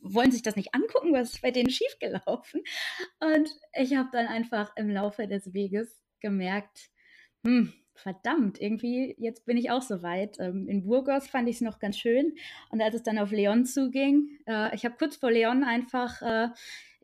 wollen 0.00 0.30
sich 0.30 0.42
das 0.42 0.56
nicht 0.56 0.74
angucken, 0.74 1.12
was 1.12 1.34
ist 1.34 1.42
bei 1.42 1.50
denen 1.50 1.70
schiefgelaufen. 1.70 2.62
Und 3.20 3.48
ich 3.74 3.94
habe 3.94 4.08
dann 4.12 4.26
einfach 4.26 4.72
im 4.76 4.90
Laufe 4.90 5.26
des 5.26 5.52
Weges 5.54 6.02
gemerkt, 6.20 6.90
hm, 7.44 7.72
verdammt, 7.94 8.60
irgendwie, 8.60 9.14
jetzt 9.18 9.46
bin 9.46 9.56
ich 9.56 9.70
auch 9.70 9.82
so 9.82 10.02
weit. 10.02 10.38
Ähm, 10.40 10.68
in 10.68 10.84
Burgos 10.84 11.28
fand 11.28 11.48
ich 11.48 11.56
es 11.56 11.60
noch 11.62 11.78
ganz 11.78 11.98
schön. 11.98 12.34
Und 12.70 12.82
als 12.82 12.94
es 12.94 13.02
dann 13.02 13.18
auf 13.18 13.30
Leon 13.30 13.64
zuging, 13.64 14.38
äh, 14.46 14.74
ich 14.74 14.84
habe 14.84 14.96
kurz 14.98 15.16
vor 15.16 15.30
Leon 15.30 15.64
einfach, 15.64 16.20
äh, 16.22 16.48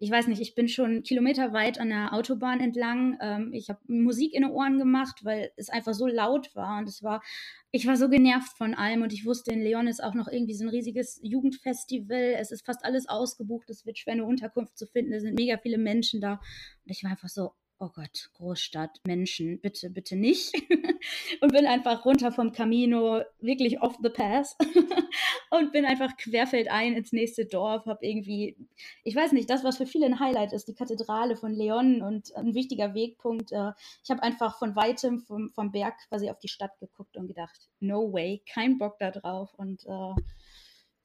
ich 0.02 0.10
weiß 0.10 0.28
nicht, 0.28 0.40
ich 0.40 0.54
bin 0.54 0.66
schon 0.66 1.02
kilometerweit 1.02 1.78
an 1.78 1.90
der 1.90 2.14
Autobahn 2.14 2.60
entlang. 2.60 3.18
Ähm, 3.20 3.52
ich 3.52 3.68
habe 3.68 3.80
Musik 3.86 4.32
in 4.32 4.42
den 4.42 4.50
Ohren 4.50 4.78
gemacht, 4.78 5.26
weil 5.26 5.52
es 5.56 5.68
einfach 5.68 5.92
so 5.92 6.06
laut 6.06 6.56
war. 6.56 6.78
Und 6.78 6.88
es 6.88 7.02
war, 7.02 7.22
ich 7.70 7.86
war 7.86 7.98
so 7.98 8.08
genervt 8.08 8.56
von 8.56 8.74
allem. 8.74 9.02
Und 9.02 9.12
ich 9.12 9.26
wusste, 9.26 9.52
in 9.52 9.60
Leon 9.60 9.86
ist 9.86 10.02
auch 10.02 10.14
noch 10.14 10.26
irgendwie 10.26 10.54
so 10.54 10.64
ein 10.64 10.70
riesiges 10.70 11.20
Jugendfestival. 11.22 12.34
Es 12.38 12.50
ist 12.50 12.64
fast 12.64 12.82
alles 12.82 13.10
ausgebucht. 13.10 13.68
Es 13.68 13.84
wird 13.84 13.98
schwer, 13.98 14.14
eine 14.14 14.24
Unterkunft 14.24 14.78
zu 14.78 14.86
finden. 14.86 15.12
Es 15.12 15.22
sind 15.22 15.38
mega 15.38 15.58
viele 15.58 15.76
Menschen 15.76 16.22
da. 16.22 16.40
Und 16.84 16.90
ich 16.90 17.04
war 17.04 17.10
einfach 17.10 17.28
so, 17.28 17.52
oh 17.83 17.88
Gott, 17.95 18.31
Großstadt, 18.35 19.01
Menschen, 19.07 19.59
bitte, 19.59 19.88
bitte 19.88 20.14
nicht. 20.14 20.53
und 21.40 21.53
bin 21.53 21.66
einfach 21.66 22.05
runter 22.05 22.31
vom 22.31 22.53
Camino, 22.53 23.23
wirklich 23.40 23.81
off 23.81 23.97
the 24.03 24.11
path. 24.11 24.55
und 25.51 25.73
bin 25.73 25.87
einfach 25.87 26.14
querfeldein 26.19 26.93
ins 26.93 27.12
nächste 27.12 27.47
Dorf, 27.47 27.87
habe 27.87 28.07
irgendwie, 28.07 28.57
ich 29.03 29.16
weiß 29.16 29.33
nicht, 29.33 29.49
das, 29.49 29.64
was 29.64 29.79
für 29.79 29.87
viele 29.87 30.05
ein 30.07 30.21
Highlight 30.21 30.53
ist, 30.53 30.69
die 30.69 30.75
Kathedrale 30.75 31.37
von 31.37 31.53
Leon 31.53 32.03
und 32.03 32.37
ein 32.37 32.55
wichtiger 32.55 32.95
Wegpunkt. 32.95 33.51
Äh, 33.51 33.73
ich 34.05 34.11
habe 34.11 34.23
einfach 34.23 34.59
von 34.59 34.77
weitem 34.77 35.21
vom, 35.21 35.51
vom 35.51 35.73
Berg 35.73 35.95
quasi 36.09 36.29
auf 36.29 36.38
die 36.38 36.49
Stadt 36.49 36.79
geguckt 36.81 37.16
und 37.16 37.29
gedacht, 37.29 37.71
no 37.81 38.12
way, 38.12 38.43
kein 38.47 38.77
Bock 38.77 38.99
da 38.99 39.11
drauf. 39.11 39.55
Und 39.57 39.87
äh, 39.87 40.14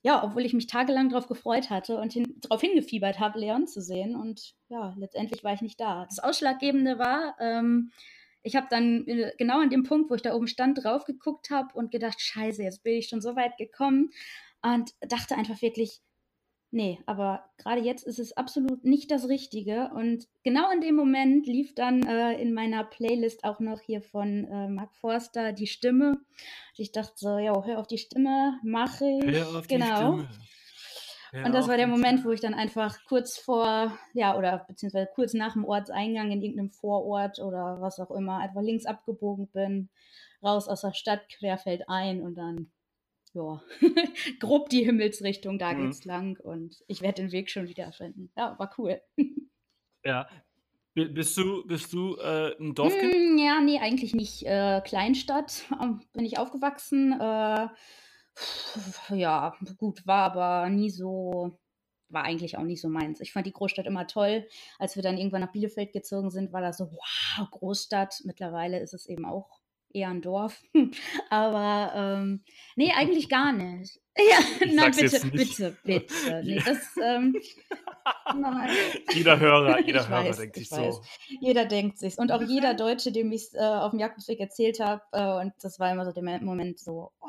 ja, 0.05 0.23
obwohl 0.23 0.45
ich 0.45 0.53
mich 0.53 0.67
tagelang 0.67 1.09
darauf 1.09 1.25
gefreut 1.25 1.71
hatte 1.71 1.97
und 1.97 2.13
hin, 2.13 2.39
darauf 2.41 2.61
hingefiebert 2.61 3.19
habe, 3.19 3.39
Leon 3.39 3.65
zu 3.65 3.81
sehen. 3.81 4.15
Und 4.15 4.53
ja, 4.69 4.93
letztendlich 4.99 5.43
war 5.43 5.53
ich 5.53 5.61
nicht 5.61 5.79
da. 5.79 6.05
Das 6.05 6.19
Ausschlaggebende 6.19 6.99
war, 6.99 7.35
ähm, 7.39 7.89
ich 8.43 8.55
habe 8.55 8.67
dann 8.69 9.07
äh, 9.07 9.31
genau 9.39 9.59
an 9.59 9.71
dem 9.71 9.81
Punkt, 9.81 10.11
wo 10.11 10.13
ich 10.13 10.21
da 10.21 10.35
oben 10.35 10.45
stand, 10.45 10.83
drauf 10.83 11.05
geguckt 11.05 11.49
habe 11.49 11.73
und 11.73 11.89
gedacht, 11.89 12.21
scheiße, 12.21 12.61
jetzt 12.61 12.83
bin 12.83 12.93
ich 12.93 13.09
schon 13.09 13.19
so 13.19 13.35
weit 13.35 13.57
gekommen 13.57 14.11
und 14.61 14.91
dachte 15.01 15.37
einfach 15.37 15.63
wirklich, 15.63 16.03
nee, 16.71 16.99
aber 17.05 17.45
gerade 17.57 17.81
jetzt 17.81 18.05
ist 18.05 18.19
es 18.19 18.35
absolut 18.35 18.83
nicht 18.83 19.11
das 19.11 19.27
Richtige. 19.27 19.89
Und 19.93 20.27
genau 20.43 20.71
in 20.71 20.81
dem 20.81 20.95
Moment 20.95 21.47
lief 21.47 21.73
dann 21.75 22.03
äh, 22.03 22.33
in 22.41 22.53
meiner 22.53 22.83
Playlist 22.83 23.43
auch 23.43 23.59
noch 23.59 23.79
hier 23.81 24.01
von 24.01 24.45
äh, 24.45 24.67
Mark 24.67 24.95
Forster 24.95 25.53
die 25.53 25.67
Stimme. 25.67 26.11
Und 26.11 26.79
ich 26.79 26.91
dachte 26.91 27.13
so, 27.15 27.37
ja, 27.37 27.53
hör 27.63 27.79
auf 27.79 27.87
die 27.87 27.97
Stimme, 27.97 28.59
mache 28.63 29.05
ich. 29.05 29.35
Hör 29.35 29.59
auf 29.59 29.67
genau. 29.67 30.17
Die 30.17 30.23
Stimme. 30.23 30.29
Hör 31.31 31.45
und 31.45 31.53
das 31.53 31.67
war 31.67 31.75
der 31.77 31.87
Moment, 31.87 32.23
wo 32.23 32.31
ich 32.31 32.39
dann 32.39 32.53
einfach 32.53 32.97
kurz 33.07 33.37
vor, 33.37 33.97
ja, 34.13 34.37
oder 34.37 34.65
beziehungsweise 34.67 35.09
kurz 35.13 35.33
nach 35.33 35.53
dem 35.53 35.65
Ortseingang 35.65 36.31
in 36.31 36.41
irgendeinem 36.41 36.71
Vorort 36.71 37.39
oder 37.39 37.81
was 37.81 37.99
auch 37.99 38.11
immer, 38.11 38.37
einfach 38.37 38.61
links 38.61 38.85
abgebogen 38.85 39.49
bin, 39.51 39.89
raus 40.41 40.69
aus 40.69 40.81
der 40.81 40.93
Stadt, 40.93 41.27
querfeld 41.29 41.89
ein 41.89 42.21
und 42.21 42.35
dann 42.35 42.71
ja, 43.35 43.61
grob 44.39 44.69
die 44.69 44.83
Himmelsrichtung, 44.83 45.59
da 45.59 45.73
mhm. 45.73 45.83
geht's 45.83 46.05
lang 46.05 46.39
und 46.39 46.83
ich 46.87 47.01
werde 47.01 47.21
den 47.21 47.31
Weg 47.31 47.51
schon 47.51 47.67
wieder 47.67 47.91
finden. 47.91 48.31
Ja, 48.35 48.57
war 48.57 48.73
cool. 48.77 49.01
ja. 50.03 50.27
Bist 50.93 51.37
du, 51.37 51.67
bist 51.67 51.91
du 51.91 52.15
äh, 52.15 52.55
ein 52.57 52.73
Dorfkind? 52.73 53.13
Mm, 53.13 53.37
ja, 53.37 53.59
nee, 53.59 53.79
eigentlich 53.79 54.15
nicht. 54.15 54.45
Äh, 54.45 54.79
Kleinstadt 54.85 55.65
ähm, 55.81 55.99
bin 56.13 56.23
ich 56.23 56.37
aufgewachsen. 56.37 57.11
Äh, 57.19 57.67
ja, 59.13 59.53
gut, 59.77 60.07
war 60.07 60.31
aber 60.31 60.69
nie 60.69 60.89
so, 60.89 61.59
war 62.07 62.23
eigentlich 62.23 62.57
auch 62.57 62.63
nicht 62.63 62.79
so 62.79 62.87
meins. 62.87 63.19
Ich 63.19 63.33
fand 63.33 63.45
die 63.45 63.51
Großstadt 63.51 63.85
immer 63.87 64.07
toll. 64.07 64.47
Als 64.79 64.95
wir 64.95 65.03
dann 65.03 65.17
irgendwann 65.17 65.41
nach 65.41 65.51
Bielefeld 65.51 65.91
gezogen 65.91 66.29
sind, 66.29 66.53
war 66.53 66.61
das 66.61 66.77
so, 66.77 66.89
wow, 66.89 67.51
Großstadt. 67.51 68.21
Mittlerweile 68.23 68.79
ist 68.79 68.93
es 68.93 69.05
eben 69.05 69.25
auch 69.25 69.59
eher 69.95 70.09
ein 70.09 70.21
Dorf. 70.21 70.61
Aber 71.29 71.91
ähm, 71.95 72.43
nee, 72.75 72.91
eigentlich 72.91 73.29
gar 73.29 73.51
nicht. 73.53 73.99
Ja, 74.17 74.39
nein, 74.73 74.91
bitte, 74.95 75.27
bitte, 75.27 75.77
bitte. 75.83 76.41
Nee, 76.43 76.61
das, 76.65 76.95
ähm. 77.03 77.35
Jeder 79.13 79.39
Hörer, 79.39 79.79
jeder 79.85 80.01
ich 80.01 80.09
Hörer 80.09 80.25
weiß, 80.25 80.37
denkt 80.37 80.55
sich 80.55 80.69
so. 80.69 81.01
Jeder 81.41 81.65
denkt 81.65 81.97
sich 81.97 82.17
Und 82.17 82.31
auch 82.31 82.41
jeder 82.41 82.73
Deutsche, 82.73 83.11
dem 83.11 83.31
ich 83.31 83.43
es 83.43 83.53
äh, 83.55 83.59
auf 83.59 83.91
dem 83.91 83.99
Jakobsweg 83.99 84.39
erzählt 84.39 84.79
habe, 84.79 85.01
äh, 85.11 85.41
und 85.41 85.53
das 85.61 85.79
war 85.79 85.91
immer 85.91 86.05
so 86.05 86.11
der 86.11 86.23
Moment 86.41 86.79
so, 86.79 87.11
oh, 87.19 87.27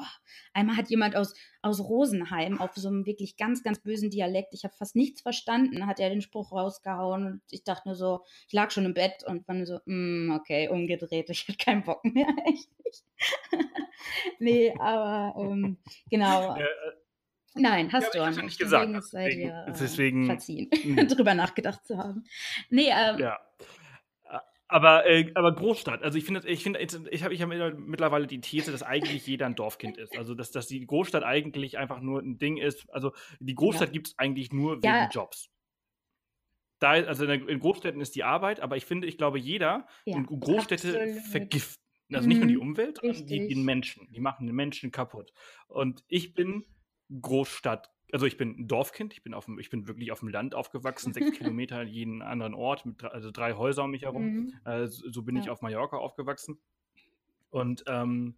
einmal 0.53 0.77
hat 0.77 0.89
jemand 0.89 1.17
aus, 1.17 1.35
aus 1.63 1.81
Rosenheim 1.81 2.61
auf 2.61 2.71
so 2.75 2.89
einem 2.89 3.05
wirklich 3.05 3.37
ganz, 3.37 3.65
ganz 3.65 3.81
bösen 3.81 4.11
Dialekt, 4.11 4.55
ich 4.55 4.65
habe 4.65 4.75
fast 4.75 4.95
nichts 4.95 5.23
verstanden, 5.23 5.87
hat 5.87 5.99
er 5.99 6.11
den 6.11 6.23
Spruch 6.23 6.53
rausgehauen 6.53 7.27
und 7.27 7.41
ich 7.51 7.65
dachte 7.65 7.89
nur 7.89 7.97
so, 7.97 8.21
ich 8.47 8.53
lag 8.53 8.71
schon 8.71 8.85
im 8.85 8.95
Bett 8.95 9.25
und 9.27 9.49
war 9.49 9.55
nur 9.55 9.67
so, 9.67 9.81
mm, 9.87 10.31
okay, 10.39 10.69
umgedreht, 10.69 11.31
ich 11.31 11.49
hatte 11.49 11.59
keinen 11.59 11.83
Bock 11.83 12.05
mehr, 12.05 12.29
echt 12.47 12.69
nicht. 12.87 13.05
nee, 14.39 14.75
aber 14.79 15.35
ähm, 15.39 15.79
genau. 16.11 16.57
Äh, 16.57 16.65
Nein, 17.59 17.91
hast 17.93 18.15
ja, 18.15 18.31
du 18.31 18.39
auch 18.39 18.43
nicht. 18.43 18.59
Gesagt. 18.59 18.93
Deswegen 18.95 19.41
dir 19.41 19.65
äh, 19.67 19.73
deswegen, 19.73 20.27
verziehen, 20.27 20.71
hm. 20.83 21.09
drüber 21.09 21.35
nachgedacht 21.35 21.87
zu 21.87 21.97
haben. 21.97 22.25
Nee, 22.71 22.91
ähm, 22.91 23.19
ja. 23.19 23.39
Aber, 24.69 25.07
äh, 25.07 25.31
aber 25.37 25.55
Großstadt, 25.55 26.03
also 26.03 26.19
ich 26.19 26.25
finde, 26.25 26.47
ich 26.49 26.65
finde, 26.65 26.81
ich 26.81 27.23
habe 27.23 27.33
ich 27.33 27.41
hab 27.41 27.49
mittlerweile 27.49 28.27
die 28.27 28.41
These, 28.41 28.73
dass 28.73 28.83
eigentlich 28.83 29.25
jeder 29.25 29.47
ein 29.47 29.55
Dorfkind 29.55 29.97
ist. 29.97 30.19
Also 30.19 30.35
dass, 30.35 30.51
dass 30.51 30.67
die 30.67 30.85
Großstadt 30.85 31.23
eigentlich 31.23 31.79
einfach 31.79 32.01
nur 32.01 32.21
ein 32.21 32.39
Ding 32.39 32.57
ist. 32.57 32.85
Also 32.93 33.13
die 33.39 33.55
Großstadt 33.55 33.91
ja. 33.91 33.93
gibt 33.93 34.09
es 34.09 34.19
eigentlich 34.19 34.53
nur 34.53 34.79
wegen 34.79 34.87
ja. 34.87 35.09
Jobs. 35.09 35.51
Da, 36.81 36.91
also 36.91 37.25
in, 37.27 37.61
Großstädten 37.61 38.01
ist 38.01 38.17
die 38.17 38.25
Arbeit, 38.25 38.61
aber 38.61 38.77
ich 38.77 38.85
finde, 38.85 39.07
ich 39.07 39.17
glaube, 39.17 39.39
jeder 39.39 39.87
ja, 40.05 40.17
in 40.17 40.27
Großstädte 40.27 41.01
absolut. 41.01 41.23
vergiften. 41.31 41.86
Also 42.13 42.29
nicht 42.29 42.39
nur 42.39 42.47
die 42.47 42.57
mhm, 42.57 42.63
Umwelt, 42.63 42.99
sondern 42.99 43.27
die, 43.27 43.49
die 43.49 43.55
Menschen. 43.57 44.07
Die 44.13 44.21
machen 44.21 44.47
den 44.47 44.55
Menschen 44.55 44.93
kaputt. 44.93 45.33
Und 45.67 46.05
ich 46.09 46.35
bin 46.35 46.65
Großstadt, 47.21 47.91
also 48.13 48.27
ich 48.27 48.37
bin 48.37 48.51
ein 48.61 48.69
Dorfkind, 48.69 49.13
ich 49.13 49.23
bin, 49.23 49.35
auf 49.35 49.47
dem, 49.47 49.59
ich 49.59 49.71
bin 49.71 49.89
wirklich 49.89 50.13
auf 50.13 50.21
dem 50.21 50.29
Land 50.29 50.55
aufgewachsen, 50.55 51.13
sechs 51.13 51.33
Kilometer 51.39 51.83
jeden 51.83 52.23
anderen 52.23 52.55
Ort, 52.55 52.87
mit 52.87 53.03
also 53.03 53.31
drei 53.31 53.55
Häuser 53.55 53.85
um 53.85 53.91
mich 53.91 54.03
herum. 54.03 54.25
Mhm. 54.25 54.55
Äh, 54.65 54.87
so, 54.87 55.11
so, 55.11 55.23
bin 55.23 55.37
ja. 55.37 55.43
ich 55.43 55.51
auf 55.51 55.63
Mallorca 55.63 55.97
aufgewachsen. 55.97 56.59
Und 57.51 57.85
ähm, 57.87 58.37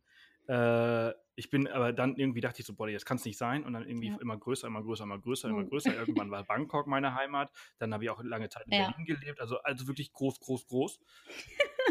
äh, 0.48 1.12
ich 1.34 1.50
bin 1.50 1.68
aber 1.68 1.92
dann 1.92 2.16
irgendwie 2.16 2.40
dachte 2.40 2.60
ich 2.60 2.66
so, 2.66 2.74
boah, 2.74 2.90
das 2.90 3.04
kann 3.04 3.16
es 3.16 3.24
nicht 3.24 3.38
sein. 3.38 3.64
Und 3.64 3.74
dann 3.74 3.86
irgendwie 3.86 4.08
ja. 4.08 4.16
immer 4.20 4.36
größer, 4.36 4.66
immer 4.66 4.82
größer, 4.82 5.04
immer 5.04 5.18
größer, 5.18 5.48
immer 5.48 5.64
größer. 5.64 5.94
Irgendwann 5.94 6.30
war 6.32 6.42
Bangkok 6.42 6.86
meine 6.86 7.14
Heimat. 7.14 7.52
Dann 7.78 7.94
habe 7.94 8.04
ich 8.04 8.10
auch 8.10 8.22
lange 8.22 8.48
Zeit 8.48 8.66
in 8.66 8.72
ja. 8.72 8.88
Berlin 8.88 9.04
gelebt. 9.04 9.40
Also, 9.40 9.58
also 9.58 9.86
wirklich 9.86 10.12
groß, 10.12 10.40
groß, 10.40 10.66
groß. 10.66 11.00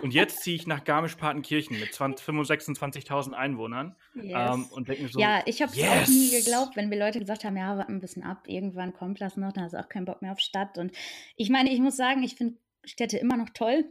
Und 0.01 0.13
jetzt 0.13 0.41
ziehe 0.41 0.55
ich 0.55 0.67
nach 0.67 0.83
Garmisch-Partenkirchen 0.83 1.79
mit 1.79 1.89
26.000 1.89 3.33
Einwohnern 3.33 3.95
yes. 4.15 4.53
ähm, 4.53 4.65
und 4.71 4.87
denke 4.87 5.03
mir 5.03 5.09
so, 5.09 5.19
Ja, 5.19 5.41
ich 5.45 5.61
habe 5.61 5.71
es 5.71 5.77
yes. 5.77 5.89
auch 5.89 6.07
nie 6.07 6.29
geglaubt, 6.29 6.75
wenn 6.75 6.89
wir 6.91 6.99
Leute 6.99 7.19
gesagt 7.19 7.43
haben, 7.43 7.57
ja, 7.57 7.77
warte 7.77 7.91
ein 7.91 7.99
bisschen 7.99 8.23
ab, 8.23 8.43
irgendwann 8.47 8.93
kommt 8.93 9.21
das 9.21 9.37
noch, 9.37 9.53
dann 9.53 9.63
hast 9.63 9.73
du 9.73 9.79
auch 9.79 9.89
keinen 9.89 10.05
Bock 10.05 10.21
mehr 10.21 10.31
auf 10.31 10.39
Stadt. 10.39 10.77
Und 10.77 10.91
ich 11.35 11.49
meine, 11.49 11.71
ich 11.71 11.79
muss 11.79 11.97
sagen, 11.97 12.23
ich 12.23 12.35
finde 12.35 12.57
Städte 12.83 13.17
immer 13.17 13.37
noch 13.37 13.49
toll 13.49 13.85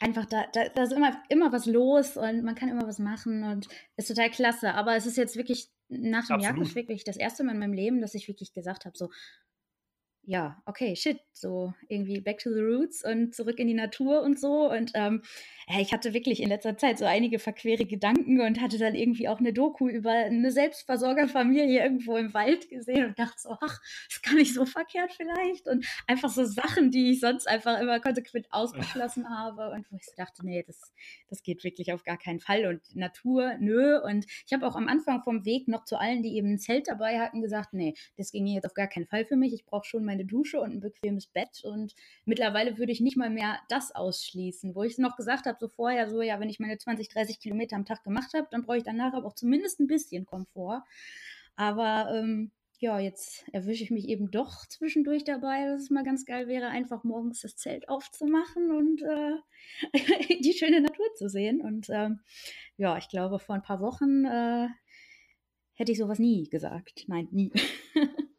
einfach 0.00 0.26
da, 0.26 0.44
da, 0.52 0.68
da 0.68 0.82
ist 0.82 0.92
immer, 0.92 1.20
immer 1.28 1.52
was 1.52 1.66
los 1.66 2.16
und 2.16 2.44
man 2.44 2.54
kann 2.54 2.68
immer 2.68 2.86
was 2.86 2.98
machen 2.98 3.44
und 3.44 3.68
ist 3.96 4.08
total 4.08 4.30
klasse. 4.30 4.74
Aber 4.74 4.96
es 4.96 5.06
ist 5.06 5.16
jetzt 5.16 5.36
wirklich 5.36 5.70
nach 5.88 6.26
dem 6.26 6.36
Absolut. 6.36 6.74
wirklich 6.74 7.04
das 7.04 7.16
erste 7.16 7.44
Mal 7.44 7.52
in 7.52 7.58
meinem 7.58 7.72
Leben, 7.72 8.00
dass 8.00 8.14
ich 8.14 8.28
wirklich 8.28 8.52
gesagt 8.52 8.84
habe, 8.84 8.96
so, 8.96 9.10
ja, 10.22 10.60
okay, 10.66 10.94
shit, 10.94 11.20
so 11.32 11.72
irgendwie 11.88 12.20
back 12.20 12.38
to 12.38 12.52
the 12.52 12.60
roots 12.60 13.02
und 13.04 13.34
zurück 13.34 13.58
in 13.58 13.66
die 13.66 13.74
Natur 13.74 14.20
und 14.22 14.38
so. 14.38 14.70
Und 14.70 14.92
ähm, 14.94 15.22
ich 15.80 15.92
hatte 15.92 16.12
wirklich 16.12 16.42
in 16.42 16.48
letzter 16.48 16.76
Zeit 16.76 16.98
so 16.98 17.06
einige 17.06 17.38
verquere 17.38 17.86
Gedanken 17.86 18.40
und 18.40 18.60
hatte 18.60 18.78
dann 18.78 18.94
irgendwie 18.94 19.28
auch 19.28 19.38
eine 19.38 19.52
Doku 19.52 19.88
über 19.88 20.10
eine 20.10 20.50
Selbstversorgerfamilie 20.50 21.82
irgendwo 21.82 22.16
im 22.16 22.34
Wald 22.34 22.68
gesehen 22.68 23.06
und 23.06 23.18
dachte 23.18 23.36
so, 23.38 23.56
ach, 23.60 23.80
ist 24.08 24.22
gar 24.22 24.34
nicht 24.34 24.52
so 24.52 24.66
verkehrt 24.66 25.12
vielleicht. 25.16 25.66
Und 25.66 25.86
einfach 26.06 26.30
so 26.30 26.44
Sachen, 26.44 26.90
die 26.90 27.12
ich 27.12 27.20
sonst 27.20 27.48
einfach 27.48 27.80
immer 27.80 28.00
konsequent 28.00 28.48
ausgeschlossen 28.50 29.28
habe 29.38 29.70
und 29.70 29.90
wo 29.90 29.96
ich 29.96 30.04
so 30.04 30.12
dachte, 30.16 30.44
nee, 30.44 30.62
das, 30.66 30.92
das 31.30 31.42
geht 31.42 31.64
wirklich 31.64 31.92
auf 31.92 32.04
gar 32.04 32.18
keinen 32.18 32.40
Fall. 32.40 32.66
Und 32.66 32.82
Natur, 32.94 33.54
nö. 33.60 33.98
Und 34.00 34.26
ich 34.46 34.52
habe 34.52 34.66
auch 34.66 34.76
am 34.76 34.88
Anfang 34.88 35.22
vom 35.22 35.44
Weg 35.44 35.68
noch 35.68 35.84
zu 35.84 35.98
allen, 35.98 36.22
die 36.22 36.36
eben 36.36 36.52
ein 36.52 36.58
Zelt 36.58 36.88
dabei 36.88 37.18
hatten, 37.20 37.40
gesagt, 37.40 37.72
nee, 37.72 37.94
das 38.16 38.30
ging 38.30 38.46
jetzt 38.46 38.66
auf 38.66 38.74
gar 38.74 38.88
keinen 38.88 39.06
Fall 39.06 39.24
für 39.24 39.36
mich. 39.36 39.54
Ich 39.54 39.64
brauche 39.64 39.86
schon 39.86 40.04
meine 40.08 40.24
Dusche 40.24 40.60
und 40.60 40.72
ein 40.72 40.80
bequemes 40.80 41.28
Bett. 41.28 41.62
Und 41.64 41.94
mittlerweile 42.24 42.78
würde 42.78 42.90
ich 42.90 43.00
nicht 43.00 43.16
mal 43.16 43.30
mehr 43.30 43.60
das 43.68 43.94
ausschließen, 43.94 44.74
wo 44.74 44.82
ich 44.82 44.98
noch 44.98 45.16
gesagt 45.16 45.46
habe, 45.46 45.58
so 45.60 45.68
vorher, 45.68 46.10
so, 46.10 46.20
ja, 46.22 46.40
wenn 46.40 46.48
ich 46.48 46.58
meine 46.58 46.78
20, 46.78 47.08
30 47.08 47.38
Kilometer 47.38 47.76
am 47.76 47.84
Tag 47.84 48.02
gemacht 48.02 48.32
habe, 48.34 48.48
dann 48.50 48.62
brauche 48.62 48.78
ich 48.78 48.84
danach 48.84 49.14
aber 49.14 49.26
auch 49.26 49.34
zumindest 49.34 49.78
ein 49.78 49.86
bisschen 49.86 50.26
Komfort. 50.26 50.82
Aber 51.54 52.12
ähm, 52.14 52.50
ja, 52.80 53.00
jetzt 53.00 53.44
erwische 53.52 53.82
ich 53.82 53.90
mich 53.90 54.08
eben 54.08 54.30
doch 54.30 54.66
zwischendurch 54.66 55.24
dabei, 55.24 55.66
dass 55.66 55.82
es 55.82 55.90
mal 55.90 56.04
ganz 56.04 56.24
geil 56.24 56.46
wäre, 56.46 56.68
einfach 56.68 57.02
morgens 57.02 57.40
das 57.40 57.56
Zelt 57.56 57.88
aufzumachen 57.88 58.70
und 58.70 59.02
äh, 59.02 59.36
die 60.42 60.52
schöne 60.52 60.80
Natur 60.80 61.06
zu 61.16 61.28
sehen. 61.28 61.60
Und 61.60 61.88
ähm, 61.90 62.20
ja, 62.76 62.96
ich 62.96 63.08
glaube, 63.08 63.40
vor 63.40 63.56
ein 63.56 63.62
paar 63.62 63.80
Wochen 63.80 64.24
äh, 64.24 64.68
hätte 65.74 65.92
ich 65.92 65.98
sowas 65.98 66.18
nie 66.20 66.48
gesagt. 66.48 67.04
Nein, 67.08 67.28
nie. 67.32 67.52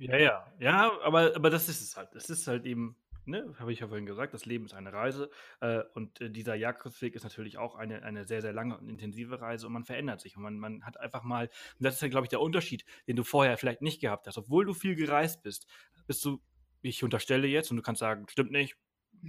Ja, 0.00 0.16
ja, 0.16 0.46
ja, 0.58 1.00
aber, 1.02 1.36
aber 1.36 1.50
das 1.50 1.68
ist 1.68 1.82
es 1.82 1.96
halt. 1.96 2.14
Es 2.14 2.30
ist 2.30 2.46
halt 2.46 2.64
eben, 2.64 2.96
ne, 3.26 3.54
habe 3.58 3.70
ich 3.70 3.80
ja 3.80 3.88
vorhin 3.88 4.06
gesagt, 4.06 4.32
das 4.32 4.46
Leben 4.46 4.64
ist 4.64 4.72
eine 4.72 4.94
Reise 4.94 5.30
äh, 5.60 5.82
und 5.92 6.22
äh, 6.22 6.30
dieser 6.30 6.54
Jakobsweg 6.54 7.14
ist 7.14 7.22
natürlich 7.22 7.58
auch 7.58 7.74
eine, 7.74 8.02
eine 8.02 8.24
sehr, 8.24 8.40
sehr 8.40 8.54
lange 8.54 8.78
und 8.78 8.88
intensive 8.88 9.42
Reise 9.42 9.66
und 9.66 9.74
man 9.74 9.84
verändert 9.84 10.22
sich 10.22 10.38
und 10.38 10.42
man, 10.42 10.58
man 10.58 10.84
hat 10.86 10.98
einfach 10.98 11.22
mal, 11.22 11.48
und 11.78 11.84
das 11.84 11.96
ist 11.96 12.00
ja, 12.00 12.08
glaube 12.08 12.24
ich, 12.24 12.30
der 12.30 12.40
Unterschied, 12.40 12.86
den 13.06 13.16
du 13.16 13.24
vorher 13.24 13.58
vielleicht 13.58 13.82
nicht 13.82 14.00
gehabt 14.00 14.26
hast. 14.26 14.38
Obwohl 14.38 14.64
du 14.64 14.72
viel 14.72 14.94
gereist 14.94 15.42
bist, 15.42 15.66
bist 16.06 16.24
du, 16.24 16.40
ich 16.80 17.04
unterstelle 17.04 17.46
jetzt, 17.46 17.70
und 17.70 17.76
du 17.76 17.82
kannst 17.82 18.00
sagen, 18.00 18.26
stimmt 18.28 18.52
nicht, 18.52 18.78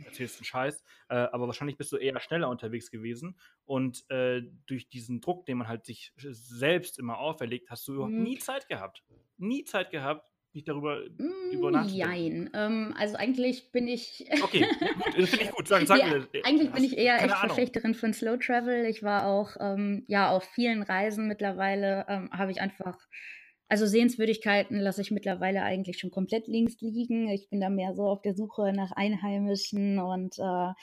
erzählst 0.05 0.37
einen 0.37 0.45
Scheiß, 0.45 0.83
äh, 1.09 1.15
aber 1.15 1.47
wahrscheinlich 1.47 1.75
bist 1.75 1.91
du 1.91 1.97
eher 1.97 2.17
schneller 2.21 2.47
unterwegs 2.47 2.91
gewesen 2.91 3.37
und 3.65 4.09
äh, 4.09 4.41
durch 4.67 4.87
diesen 4.87 5.19
Druck, 5.19 5.45
den 5.45 5.57
man 5.57 5.67
halt 5.67 5.85
sich 5.85 6.13
selbst 6.15 6.97
immer 6.97 7.17
auferlegt, 7.17 7.69
hast 7.69 7.89
du 7.89 7.95
überhaupt 7.95 8.13
mhm. 8.13 8.23
nie 8.23 8.37
Zeit 8.37 8.69
gehabt. 8.69 9.03
Nie 9.37 9.65
Zeit 9.65 9.91
gehabt, 9.91 10.30
nicht 10.53 10.67
darüber 10.67 10.99
mm, 11.17 11.51
über? 11.51 11.71
Nein, 11.71 12.49
ähm, 12.53 12.93
also 12.97 13.15
eigentlich 13.15 13.71
bin 13.71 13.87
ich. 13.87 14.25
okay, 14.43 14.65
gut, 14.95 15.19
das 15.19 15.29
finde 15.29 15.45
ich 15.45 15.51
gut. 15.51 15.67
Sag, 15.67 15.87
sag 15.87 15.99
ja, 15.99 16.07
mir, 16.07 16.27
eigentlich 16.43 16.71
bin 16.71 16.83
ich 16.83 16.97
eher 16.97 17.15
echt 17.15 17.33
Ahnung. 17.33 17.55
Verfechterin 17.55 17.95
von 17.95 18.13
Slow 18.13 18.37
Travel. 18.37 18.85
Ich 18.85 19.03
war 19.03 19.25
auch 19.25 19.55
ähm, 19.59 20.03
ja 20.07 20.29
auf 20.29 20.43
vielen 20.43 20.83
Reisen 20.83 21.27
mittlerweile, 21.27 22.05
ähm, 22.07 22.29
habe 22.31 22.51
ich 22.51 22.61
einfach 22.61 22.97
also 23.71 23.85
Sehenswürdigkeiten 23.85 24.77
lasse 24.77 25.01
ich 25.01 25.11
mittlerweile 25.11 25.63
eigentlich 25.63 25.97
schon 25.97 26.11
komplett 26.11 26.49
links 26.49 26.81
liegen. 26.81 27.29
Ich 27.29 27.49
bin 27.49 27.61
da 27.61 27.69
mehr 27.69 27.95
so 27.95 28.03
auf 28.03 28.21
der 28.21 28.35
Suche 28.35 28.73
nach 28.73 28.91
Einheimischen 28.91 29.97
und 29.97 30.37
äh, 30.39 30.73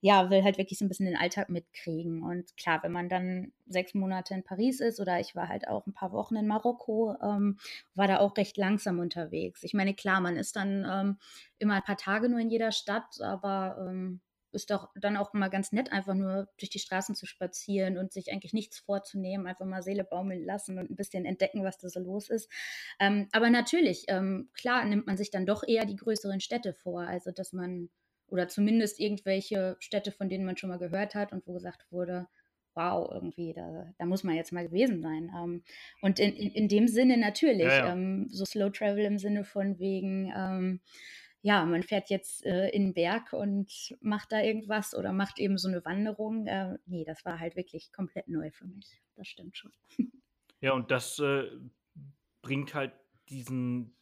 ja, 0.00 0.30
will 0.30 0.44
halt 0.44 0.56
wirklich 0.56 0.78
so 0.78 0.84
ein 0.84 0.88
bisschen 0.88 1.06
den 1.06 1.16
Alltag 1.16 1.48
mitkriegen. 1.48 2.22
Und 2.22 2.56
klar, 2.56 2.84
wenn 2.84 2.92
man 2.92 3.08
dann 3.08 3.50
sechs 3.66 3.94
Monate 3.94 4.32
in 4.32 4.44
Paris 4.44 4.78
ist 4.78 5.00
oder 5.00 5.18
ich 5.18 5.34
war 5.34 5.48
halt 5.48 5.66
auch 5.66 5.88
ein 5.88 5.92
paar 5.92 6.12
Wochen 6.12 6.36
in 6.36 6.46
Marokko, 6.46 7.16
ähm, 7.20 7.58
war 7.96 8.06
da 8.06 8.20
auch 8.20 8.36
recht 8.36 8.56
langsam 8.56 9.00
unterwegs. 9.00 9.64
Ich 9.64 9.74
meine, 9.74 9.92
klar, 9.94 10.20
man 10.20 10.36
ist 10.36 10.54
dann 10.54 10.86
ähm, 10.88 11.18
immer 11.58 11.74
ein 11.74 11.82
paar 11.82 11.96
Tage 11.96 12.28
nur 12.28 12.38
in 12.38 12.50
jeder 12.50 12.70
Stadt, 12.70 13.20
aber 13.20 13.88
ähm, 13.88 14.20
ist 14.56 14.70
doch 14.70 14.90
dann 14.96 15.16
auch 15.16 15.32
mal 15.34 15.48
ganz 15.48 15.70
nett, 15.70 15.92
einfach 15.92 16.14
nur 16.14 16.48
durch 16.58 16.70
die 16.70 16.80
Straßen 16.80 17.14
zu 17.14 17.26
spazieren 17.26 17.98
und 17.98 18.12
sich 18.12 18.32
eigentlich 18.32 18.52
nichts 18.52 18.78
vorzunehmen, 18.80 19.46
einfach 19.46 19.66
mal 19.66 19.82
Seele 19.82 20.02
baumeln 20.02 20.44
lassen 20.44 20.78
und 20.78 20.90
ein 20.90 20.96
bisschen 20.96 21.24
entdecken, 21.24 21.62
was 21.62 21.78
da 21.78 21.88
so 21.88 22.00
los 22.00 22.30
ist. 22.30 22.50
Ähm, 22.98 23.28
aber 23.32 23.50
natürlich, 23.50 24.06
ähm, 24.08 24.48
klar 24.54 24.84
nimmt 24.84 25.06
man 25.06 25.16
sich 25.16 25.30
dann 25.30 25.46
doch 25.46 25.62
eher 25.66 25.84
die 25.84 25.96
größeren 25.96 26.40
Städte 26.40 26.72
vor, 26.72 27.02
also 27.02 27.30
dass 27.30 27.52
man, 27.52 27.90
oder 28.28 28.48
zumindest 28.48 28.98
irgendwelche 28.98 29.76
Städte, 29.78 30.10
von 30.10 30.28
denen 30.28 30.44
man 30.44 30.56
schon 30.56 30.70
mal 30.70 30.78
gehört 30.78 31.14
hat 31.14 31.32
und 31.32 31.46
wo 31.46 31.52
gesagt 31.52 31.86
wurde, 31.90 32.26
wow, 32.74 33.08
irgendwie, 33.10 33.54
da, 33.54 33.86
da 33.98 34.04
muss 34.04 34.22
man 34.22 34.36
jetzt 34.36 34.52
mal 34.52 34.66
gewesen 34.66 35.00
sein. 35.00 35.32
Ähm, 35.34 35.62
und 36.02 36.18
in, 36.18 36.34
in, 36.34 36.50
in, 36.50 36.68
dem 36.68 36.88
Sinne 36.88 37.16
natürlich, 37.16 37.66
ja, 37.66 37.86
ja. 37.86 37.92
Ähm, 37.92 38.28
so 38.28 38.44
Slow 38.44 38.70
Travel 38.70 39.04
im 39.04 39.18
Sinne 39.18 39.44
von 39.44 39.78
wegen, 39.78 40.32
ähm, 40.36 40.80
ja, 41.42 41.64
man 41.64 41.82
fährt 41.82 42.10
jetzt 42.10 42.44
äh, 42.44 42.68
in 42.70 42.86
den 42.86 42.94
Berg 42.94 43.32
und 43.32 43.96
macht 44.00 44.32
da 44.32 44.40
irgendwas 44.40 44.94
oder 44.94 45.12
macht 45.12 45.38
eben 45.38 45.58
so 45.58 45.68
eine 45.68 45.84
Wanderung. 45.84 46.46
Äh, 46.46 46.78
nee, 46.86 47.04
das 47.04 47.24
war 47.24 47.38
halt 47.38 47.56
wirklich 47.56 47.92
komplett 47.92 48.28
neu 48.28 48.50
für 48.50 48.66
mich. 48.66 49.00
Das 49.14 49.28
stimmt 49.28 49.56
schon. 49.56 49.72
Ja, 50.62 50.72
und 50.72 50.90
das 50.90 51.18
äh, 51.18 51.50
bringt 52.40 52.74
halt 52.74 52.94
diesen, 53.28 53.94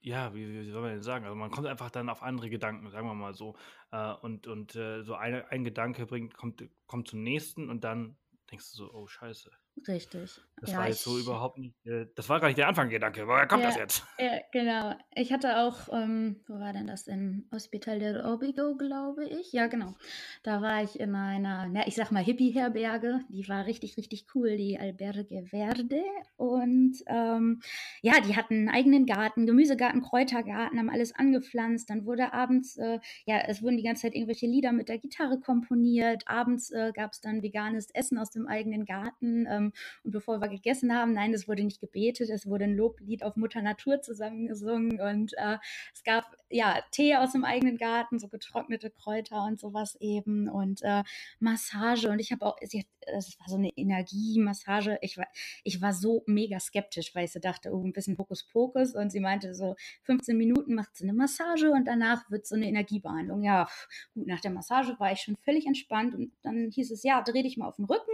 ja, 0.00 0.34
wie, 0.34 0.48
wie, 0.48 0.70
soll 0.70 0.80
man 0.80 0.92
denn 0.92 1.02
sagen? 1.02 1.26
Also 1.26 1.36
man 1.36 1.50
kommt 1.50 1.66
einfach 1.66 1.90
dann 1.90 2.08
auf 2.08 2.22
andere 2.22 2.48
Gedanken, 2.48 2.88
sagen 2.90 3.06
wir 3.06 3.14
mal 3.14 3.34
so. 3.34 3.54
Äh, 3.92 4.14
und 4.14 4.46
und 4.46 4.74
äh, 4.76 5.02
so 5.02 5.14
eine, 5.14 5.46
ein 5.50 5.62
Gedanke 5.62 6.06
bringt, 6.06 6.34
kommt, 6.36 6.64
kommt 6.86 7.08
zum 7.08 7.22
nächsten 7.22 7.68
und 7.68 7.84
dann 7.84 8.16
denkst 8.50 8.70
du 8.72 8.76
so, 8.78 8.94
oh 8.94 9.06
Scheiße. 9.06 9.50
Richtig. 9.88 10.40
Das 10.60 10.72
ja, 10.72 10.78
war 10.78 10.88
jetzt 10.88 11.02
so 11.02 11.18
überhaupt 11.18 11.56
nicht, 11.58 11.74
äh, 11.86 12.06
das 12.14 12.28
war 12.28 12.38
gar 12.38 12.48
nicht 12.48 12.58
der 12.58 12.68
Anfangsgedanke. 12.68 13.26
Woher 13.26 13.46
kommt 13.46 13.62
ja, 13.62 13.68
das 13.68 13.78
jetzt? 13.78 14.04
Ja, 14.18 14.40
genau. 14.52 14.94
Ich 15.14 15.32
hatte 15.32 15.58
auch, 15.58 15.88
ähm, 15.90 16.40
wo 16.46 16.60
war 16.60 16.74
denn 16.74 16.86
das? 16.86 17.06
Im 17.06 17.46
Hospital 17.50 17.98
del 17.98 18.20
Orbigo, 18.20 18.76
glaube 18.76 19.26
ich. 19.26 19.52
Ja, 19.52 19.68
genau. 19.68 19.94
Da 20.42 20.60
war 20.60 20.82
ich 20.82 21.00
in 21.00 21.14
einer, 21.14 21.66
na, 21.70 21.86
ich 21.86 21.94
sag 21.94 22.10
mal, 22.10 22.22
Hippie-Herberge. 22.22 23.20
Die 23.30 23.48
war 23.48 23.64
richtig, 23.64 23.96
richtig 23.96 24.26
cool, 24.34 24.58
die 24.58 24.78
Alberge 24.78 25.46
Verde. 25.46 26.02
Und 26.36 26.98
ähm, 27.06 27.62
ja, 28.02 28.20
die 28.20 28.36
hatten 28.36 28.54
einen 28.54 28.68
eigenen 28.68 29.06
Garten, 29.06 29.46
Gemüsegarten, 29.46 30.02
Kräutergarten, 30.02 30.78
haben 30.78 30.90
alles 30.90 31.14
angepflanzt. 31.14 31.88
Dann 31.88 32.04
wurde 32.04 32.34
abends, 32.34 32.76
äh, 32.76 32.98
ja, 33.24 33.38
es 33.46 33.62
wurden 33.62 33.78
die 33.78 33.82
ganze 33.82 34.02
Zeit 34.02 34.14
irgendwelche 34.14 34.46
Lieder 34.46 34.72
mit 34.72 34.90
der 34.90 34.98
Gitarre 34.98 35.40
komponiert. 35.40 36.24
Abends 36.26 36.70
äh, 36.70 36.92
gab 36.94 37.12
es 37.12 37.22
dann 37.22 37.42
veganes 37.42 37.90
Essen 37.94 38.18
aus 38.18 38.30
dem 38.30 38.46
eigenen 38.46 38.84
Garten. 38.84 39.46
Ähm, 39.48 39.69
und 40.04 40.12
bevor 40.12 40.40
wir 40.40 40.48
gegessen 40.48 40.94
haben. 40.94 41.12
Nein, 41.12 41.32
es 41.34 41.48
wurde 41.48 41.64
nicht 41.64 41.80
gebetet, 41.80 42.30
es 42.30 42.46
wurde 42.46 42.64
ein 42.64 42.76
Loblied 42.76 43.22
auf 43.22 43.36
Mutter 43.36 43.62
Natur 43.62 44.00
zusammengesungen 44.00 45.00
und 45.00 45.32
äh, 45.36 45.58
es 45.94 46.02
gab 46.04 46.36
ja 46.50 46.80
Tee 46.90 47.16
aus 47.16 47.32
dem 47.32 47.44
eigenen 47.44 47.78
Garten, 47.78 48.18
so 48.18 48.28
getrocknete 48.28 48.90
Kräuter 48.90 49.44
und 49.44 49.60
sowas 49.60 49.96
eben 50.00 50.48
und 50.48 50.82
äh, 50.82 51.02
Massage 51.38 52.08
und 52.10 52.18
ich 52.18 52.32
habe 52.32 52.44
auch, 52.46 52.56
es 52.60 53.38
war 53.38 53.48
so 53.48 53.56
eine 53.56 53.70
Energiemassage. 53.76 54.98
Ich 55.02 55.16
war, 55.16 55.26
ich 55.64 55.80
war 55.80 55.92
so 55.92 56.22
mega 56.26 56.60
skeptisch, 56.60 57.14
weil 57.14 57.24
ich 57.24 57.32
so 57.32 57.40
dachte, 57.40 57.72
oh, 57.72 57.82
ein 57.82 57.92
bisschen 57.92 58.18
Hokuspokus 58.18 58.94
und 58.94 59.10
sie 59.10 59.20
meinte 59.20 59.54
so 59.54 59.76
15 60.04 60.36
Minuten 60.36 60.74
macht 60.74 60.96
sie 60.96 61.04
eine 61.04 61.12
Massage 61.12 61.70
und 61.70 61.86
danach 61.86 62.30
wird 62.30 62.46
so 62.46 62.54
eine 62.54 62.68
Energiebehandlung. 62.68 63.42
Ja, 63.42 63.68
gut, 64.14 64.26
nach 64.26 64.40
der 64.40 64.50
Massage 64.50 64.98
war 64.98 65.12
ich 65.12 65.20
schon 65.20 65.36
völlig 65.36 65.66
entspannt 65.66 66.14
und 66.14 66.32
dann 66.42 66.70
hieß 66.70 66.90
es, 66.90 67.02
ja, 67.02 67.22
dreh 67.22 67.42
dich 67.42 67.56
mal 67.56 67.68
auf 67.68 67.76
den 67.76 67.84
Rücken 67.84 68.12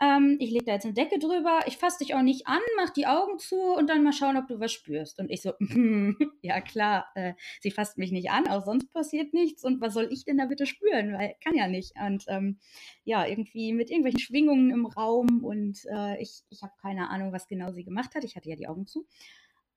ähm, 0.00 0.36
ich 0.38 0.50
lege 0.50 0.64
da 0.64 0.72
jetzt 0.74 0.84
eine 0.84 0.94
Decke 0.94 1.18
drüber, 1.18 1.60
ich 1.66 1.76
fasse 1.76 1.98
dich 1.98 2.14
auch 2.14 2.22
nicht 2.22 2.46
an, 2.46 2.60
mach 2.76 2.90
die 2.90 3.06
Augen 3.06 3.38
zu 3.38 3.56
und 3.56 3.88
dann 3.88 4.04
mal 4.04 4.12
schauen, 4.12 4.36
ob 4.36 4.46
du 4.46 4.60
was 4.60 4.72
spürst. 4.72 5.18
Und 5.18 5.30
ich 5.30 5.42
so, 5.42 5.52
ja 6.42 6.60
klar, 6.60 7.06
äh, 7.14 7.34
sie 7.60 7.70
fasst 7.70 7.98
mich 7.98 8.12
nicht 8.12 8.30
an, 8.30 8.48
auch 8.48 8.64
sonst 8.64 8.92
passiert 8.92 9.34
nichts. 9.34 9.64
Und 9.64 9.80
was 9.80 9.94
soll 9.94 10.08
ich 10.10 10.24
denn 10.24 10.38
da 10.38 10.46
bitte 10.46 10.66
spüren? 10.66 11.12
Weil 11.14 11.34
kann 11.42 11.56
ja 11.56 11.66
nicht. 11.66 11.92
Und 12.00 12.24
ähm, 12.28 12.58
ja, 13.04 13.26
irgendwie 13.26 13.72
mit 13.72 13.90
irgendwelchen 13.90 14.20
Schwingungen 14.20 14.70
im 14.70 14.86
Raum 14.86 15.44
und 15.44 15.84
äh, 15.90 16.20
ich, 16.22 16.42
ich 16.50 16.62
habe 16.62 16.72
keine 16.80 17.10
Ahnung, 17.10 17.32
was 17.32 17.48
genau 17.48 17.72
sie 17.72 17.84
gemacht 17.84 18.14
hat. 18.14 18.24
Ich 18.24 18.36
hatte 18.36 18.48
ja 18.48 18.56
die 18.56 18.68
Augen 18.68 18.86
zu. 18.86 19.06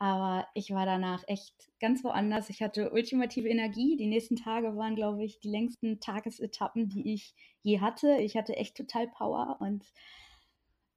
Aber 0.02 0.47
ich 0.56 0.72
war 0.72 0.88
danach 0.88 1.24
echt 1.28 1.54
ganz 1.80 2.04
woanders. 2.04 2.49
Ich 2.49 2.64
hatte 2.64 2.89
ultimative 2.89 3.47
Energie. 3.47 3.97
Die 3.97 4.08
nächsten 4.08 4.36
Tage 4.36 4.76
waren, 4.76 4.95
glaube 4.95 5.24
ich, 5.24 5.39
die 5.41 5.52
längsten 5.52 5.99
Tagesetappen, 5.99 6.89
die 6.89 7.14
ich 7.14 7.36
je 7.62 7.82
hatte. 7.82 8.18
Ich 8.18 8.36
hatte 8.36 8.56
echt 8.56 8.76
total 8.76 9.08
Power 9.10 9.58
und 9.60 9.86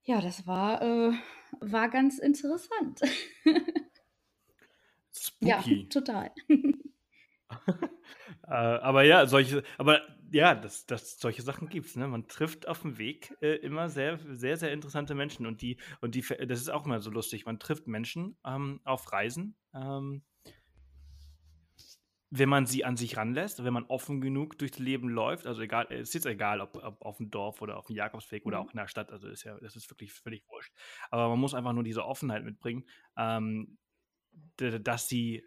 ja, 0.05 0.23
das 0.23 0.47
war, 0.47 0.81
äh, 0.81 1.13
war 1.61 1.91
ganz 1.91 2.19
interessant. 2.19 3.03
Spooky. 5.13 5.49
Ja, 5.49 5.63
total. 5.91 6.33
äh, 6.49 6.73
aber 8.47 9.05
ja, 9.05 9.27
solche, 9.27 9.65
aber 9.77 10.01
ja, 10.35 10.57
das, 10.57 10.85
das, 10.87 11.21
solche 11.21 11.43
Sachen 11.43 11.69
gibt's. 11.69 11.95
Ne? 11.95 12.09
Man 12.09 12.27
trifft 12.27 12.67
auf 12.67 12.83
dem 12.83 12.99
Weg 12.99 13.37
äh, 13.41 13.55
immer 13.59 13.89
sehr, 13.89 14.19
sehr, 14.19 14.57
sehr 14.57 14.73
interessante 14.73 15.15
Menschen 15.15 15.47
und 15.47 15.63
die, 15.63 15.79
und 16.01 16.17
die, 16.17 16.23
das 16.23 16.61
ist 16.61 16.71
auch 16.71 16.85
immer 16.85 17.01
so 17.01 17.11
lustig. 17.11 17.47
Man 17.47 17.61
trifft 17.61 17.87
Menschen 17.87 18.37
ähm, 18.45 18.81
auf 18.83 19.13
Reisen, 19.13 19.57
ähm, 19.73 20.25
wenn 22.31 22.49
man 22.49 22.67
sie 22.67 22.85
an 22.85 22.97
sich 22.97 23.17
ranlässt, 23.17 23.63
wenn 23.63 23.73
man 23.73 23.85
offen 23.85 24.21
genug 24.21 24.59
durchs 24.59 24.81
Leben 24.81 25.09
läuft. 25.09 25.47
Also 25.47 25.63
egal, 25.63 25.87
es 25.91 26.09
ist 26.09 26.15
jetzt 26.15 26.27
egal, 26.27 26.61
ob, 26.61 26.83
ob 26.83 27.01
auf 27.03 27.19
dem 27.19 27.31
Dorf 27.31 27.63
oder 27.63 27.77
auf 27.77 27.87
dem 27.87 27.95
Jakobsweg 27.95 28.45
oder 28.45 28.61
mhm. 28.61 28.67
auch 28.67 28.73
in 28.73 28.79
der 28.79 28.89
Stadt. 28.89 29.13
Also 29.13 29.29
ist 29.29 29.45
ja, 29.45 29.57
das 29.61 29.77
ist 29.77 29.89
wirklich 29.89 30.13
völlig 30.13 30.43
wurscht. 30.49 30.75
Aber 31.11 31.29
man 31.29 31.39
muss 31.39 31.55
einfach 31.55 31.73
nur 31.73 31.85
diese 31.85 32.05
Offenheit 32.05 32.43
mitbringen, 32.43 32.85
ähm, 33.17 33.79
dass 34.57 35.07
sie 35.07 35.45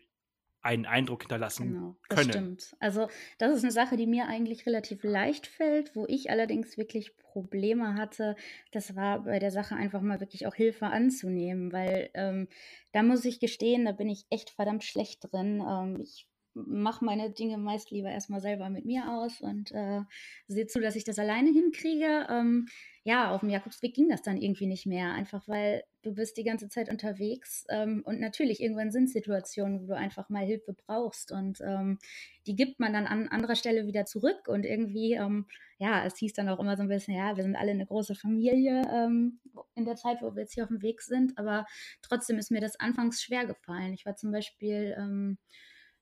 einen 0.62 0.86
Eindruck 0.86 1.24
hinterlassen 1.24 1.74
genau, 1.74 1.98
das 2.10 2.20
können. 2.20 2.30
stimmt. 2.30 2.76
Also 2.80 3.08
das 3.38 3.56
ist 3.56 3.64
eine 3.64 3.72
Sache, 3.72 3.96
die 3.96 4.08
mir 4.08 4.28
eigentlich 4.28 4.66
relativ 4.66 5.04
leicht 5.04 5.48
fällt, 5.48 5.96
wo 5.96 6.06
ich 6.08 6.30
allerdings 6.30 6.78
wirklich 6.78 7.16
Probleme 7.18 7.96
hatte. 7.96 8.36
Das 8.72 8.96
war 8.96 9.24
bei 9.24 9.40
der 9.40 9.52
Sache 9.52 9.76
einfach 9.76 10.02
mal 10.02 10.20
wirklich 10.20 10.48
auch 10.48 10.56
Hilfe 10.56 10.88
anzunehmen, 10.88 11.72
weil 11.72 12.10
ähm, 12.14 12.48
da 12.92 13.04
muss 13.04 13.26
ich 13.26 13.40
gestehen, 13.40 13.86
da 13.86 13.92
bin 13.92 14.10
ich 14.10 14.26
echt 14.30 14.50
verdammt 14.50 14.84
schlecht 14.84 15.32
drin. 15.32 15.64
Ähm, 15.68 16.02
ich 16.02 16.28
mache 16.66 17.06
meine 17.06 17.30
Dinge 17.30 17.58
meist 17.58 17.92
lieber 17.92 18.10
erstmal 18.10 18.42
selber 18.42 18.70
mit 18.70 18.86
mir 18.86 19.10
aus 19.10 19.42
und 19.42 19.72
äh, 19.72 20.02
sehe 20.48 20.68
zu, 20.68 20.80
dass 20.80 20.96
ich 20.96 21.04
das 21.04 21.20
alleine 21.20 21.52
hinkriege. 21.52 22.28
Ähm, 22.30 22.68
ja, 23.08 23.32
auf 23.32 23.40
dem 23.40 23.50
Jakobsweg 23.50 23.94
ging 23.94 24.10
das 24.10 24.22
dann 24.22 24.36
irgendwie 24.36 24.68
nicht 24.68 24.86
mehr, 24.86 25.14
einfach 25.14 25.48
weil 25.48 25.86
du 26.02 26.14
bist 26.14 26.36
die 26.36 26.44
ganze 26.44 26.68
Zeit 26.68 26.90
unterwegs 26.90 27.66
ähm, 27.70 28.04
und 28.06 28.20
natürlich 28.20 28.60
irgendwann 28.62 28.92
sind 28.92 29.10
Situationen, 29.10 29.82
wo 29.82 29.88
du 29.88 29.96
einfach 29.96 30.28
mal 30.28 30.46
Hilfe 30.46 30.74
brauchst 30.74 31.32
und 31.32 31.62
ähm, 31.62 32.00
die 32.48 32.58
gibt 32.58 32.82
man 32.82 32.92
dann 32.92 33.08
an 33.08 33.30
anderer 33.30 33.56
Stelle 33.56 33.88
wieder 33.88 34.04
zurück 34.04 34.50
und 34.50 34.66
irgendwie, 34.66 35.14
ähm, 35.14 35.48
ja, 35.78 36.06
es 36.06 36.18
hieß 36.18 36.34
dann 36.34 36.50
auch 36.50 36.60
immer 36.60 36.76
so 36.76 36.84
ein 36.84 36.90
bisschen, 36.90 37.16
ja, 37.16 37.38
wir 37.38 37.44
sind 37.44 37.56
alle 37.56 37.72
eine 37.72 37.86
große 37.86 38.14
Familie 38.14 38.82
ähm, 38.94 39.40
in 39.74 39.86
der 39.86 39.96
Zeit, 39.96 40.22
wo 40.22 40.36
wir 40.36 40.42
jetzt 40.42 40.56
hier 40.56 40.64
auf 40.64 40.70
dem 40.70 40.82
Weg 40.82 41.02
sind, 41.02 41.38
aber 41.38 41.66
trotzdem 42.02 42.38
ist 42.38 42.52
mir 42.52 42.60
das 42.60 42.78
anfangs 42.78 43.24
schwer 43.24 43.46
gefallen. 43.46 43.94
Ich 43.94 44.06
war 44.06 44.18
zum 44.18 44.34
Beispiel 44.34 44.94
ähm, 44.98 45.38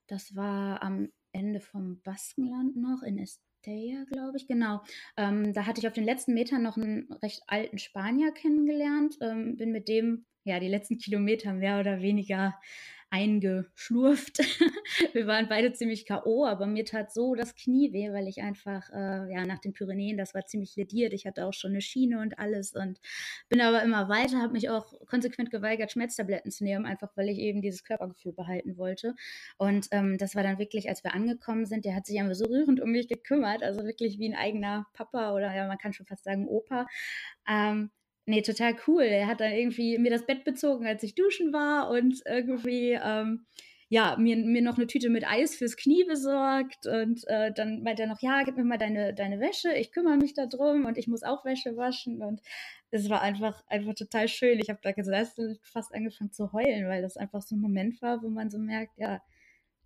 das 0.08 0.36
war 0.36 0.82
am 0.82 1.10
Ende 1.32 1.60
vom 1.60 2.02
Baskenland 2.02 2.76
noch 2.76 3.04
in 3.04 3.18
Estella, 3.66 4.06
glaube 4.06 4.38
ich. 4.38 4.48
Genau. 4.48 4.82
Ähm, 5.18 5.54
da 5.54 5.66
hatte 5.66 5.80
ich 5.80 5.88
auf 5.88 5.94
den 5.94 6.04
letzten 6.04 6.34
Metern 6.34 6.62
noch 6.62 6.78
einen 6.78 7.12
recht 7.24 7.42
alten 7.48 7.80
Spanier 7.80 8.32
kennengelernt. 8.32 9.18
Ähm, 9.22 9.58
bin 9.58 9.72
mit 9.72 9.88
dem 9.88 10.26
ja 10.44 10.60
die 10.60 10.68
letzten 10.68 11.00
Kilometer 11.00 11.54
mehr 11.54 11.80
oder 11.80 12.02
weniger 12.02 12.56
eingeschlurft. 13.10 14.40
wir 15.14 15.28
waren 15.28 15.48
beide 15.48 15.72
ziemlich 15.74 16.06
K.O., 16.06 16.46
aber 16.46 16.66
mir 16.68 16.86
tat 16.86 17.14
so 17.14 17.36
das 17.36 17.56
Knie 17.56 17.94
weh, 17.94 18.12
weil 18.12 18.28
ich 18.28 18.42
einfach, 18.42 18.90
äh, 18.92 19.32
ja, 19.32 19.46
nach 19.46 19.60
den 19.60 19.74
Pyrenäen, 19.74 20.18
das 20.18 20.34
war 20.34 20.46
ziemlich 20.46 20.76
lediert. 20.76 21.14
Ich 21.14 21.26
hatte 21.26 21.46
auch 21.46 21.54
schon 21.54 21.72
eine 21.72 21.82
Schiene 21.82 22.20
und 22.20 22.40
alles 22.40 22.76
und 22.76 23.00
bin 23.50 23.62
aber 23.62 23.84
immer 23.84 24.10
weiter, 24.10 24.42
habe 24.42 24.54
mich 24.54 24.70
auch 24.70 24.94
konsequent 25.08 25.52
geweigert, 25.52 25.92
Schmerztabletten 25.92 26.52
zu 26.52 26.64
nehmen, 26.64 26.86
einfach 26.86 27.16
weil 27.16 27.30
ich 27.30 27.38
eben 27.40 27.62
dieses 27.62 27.84
Körpergefühl 27.84 28.34
behalten 28.34 28.78
wollte. 28.78 29.16
Und 29.58 29.88
ähm, 29.92 30.18
das 30.18 30.36
war 30.36 30.44
dann 30.44 30.60
wirklich, 30.60 30.90
als 30.90 31.04
wir 31.04 31.14
angekommen 31.14 31.66
sind, 31.66 31.86
der 31.86 31.96
hat 31.96 32.06
sich 32.06 32.20
einfach 32.20 32.36
so 32.36 32.46
rührend 32.46 32.82
um 32.82 32.92
mich 32.92 33.08
gekümmert, 33.08 33.64
also 33.64 33.84
wirklich 33.84 34.20
wie 34.20 34.30
ein 34.30 34.36
eigener 34.36 34.88
Papa 34.94 35.34
oder 35.34 35.56
ja, 35.56 35.68
man 35.68 35.78
kann 35.78 35.94
schon 35.94 36.06
fast 36.06 36.24
sagen 36.24 36.48
Opa. 36.48 36.88
Ähm, 37.48 37.92
Nee, 38.28 38.42
total 38.42 38.76
cool. 38.88 39.04
Er 39.04 39.28
hat 39.28 39.40
dann 39.40 39.52
irgendwie 39.52 39.98
mir 40.00 40.10
das 40.10 40.26
Bett 40.26 40.44
bezogen, 40.44 40.88
als 40.88 41.04
ich 41.04 41.14
duschen 41.14 41.54
war 41.54 41.92
und 41.92 42.24
irgendwie, 42.26 42.98
ähm, 43.02 43.46
ja, 43.88 44.16
mir, 44.18 44.36
mir 44.38 44.64
noch 44.64 44.78
eine 44.78 44.88
Tüte 44.88 45.10
mit 45.10 45.28
Eis 45.28 45.56
fürs 45.56 45.78
Knie 45.78 46.04
besorgt 46.06 46.88
und 46.88 47.22
äh, 47.28 47.52
dann 47.54 47.84
meint 47.84 48.00
er 48.00 48.08
noch, 48.08 48.20
ja, 48.22 48.42
gib 48.44 48.58
mir 48.58 48.64
mal 48.64 48.80
deine, 48.80 49.14
deine 49.14 49.40
Wäsche, 49.40 49.74
ich 49.74 49.92
kümmere 49.92 50.18
mich 50.18 50.34
darum 50.34 50.86
und 50.86 50.98
ich 50.98 51.08
muss 51.08 51.22
auch 51.22 51.46
Wäsche 51.46 51.78
waschen 51.78 52.24
und 52.24 52.42
es 52.90 53.10
war 53.10 53.22
einfach, 53.22 53.64
einfach 53.68 53.94
total 53.94 54.28
schön. 54.28 54.60
Ich 54.60 54.70
habe 54.70 54.80
da 54.82 54.92
gesagt, 54.92 55.40
fast 55.62 55.94
angefangen 55.94 56.32
zu 56.32 56.52
heulen, 56.52 56.88
weil 56.88 57.04
das 57.04 57.18
einfach 57.18 57.44
so 57.44 57.56
ein 57.56 57.62
Moment 57.62 58.02
war, 58.02 58.24
wo 58.24 58.30
man 58.30 58.50
so 58.50 58.58
merkt, 58.58 58.98
ja, 58.98 59.22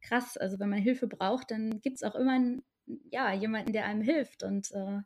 krass, 0.01 0.37
also 0.37 0.59
wenn 0.59 0.69
man 0.69 0.79
Hilfe 0.79 1.07
braucht, 1.07 1.51
dann 1.51 1.81
gibt 1.81 1.97
es 1.97 2.03
auch 2.03 2.15
immer 2.15 2.33
einen, 2.33 2.63
ja, 3.11 3.33
jemanden, 3.33 3.73
der 3.73 3.85
einem 3.85 4.01
hilft 4.01 4.43
und 4.43 4.71
äh, 4.71 4.99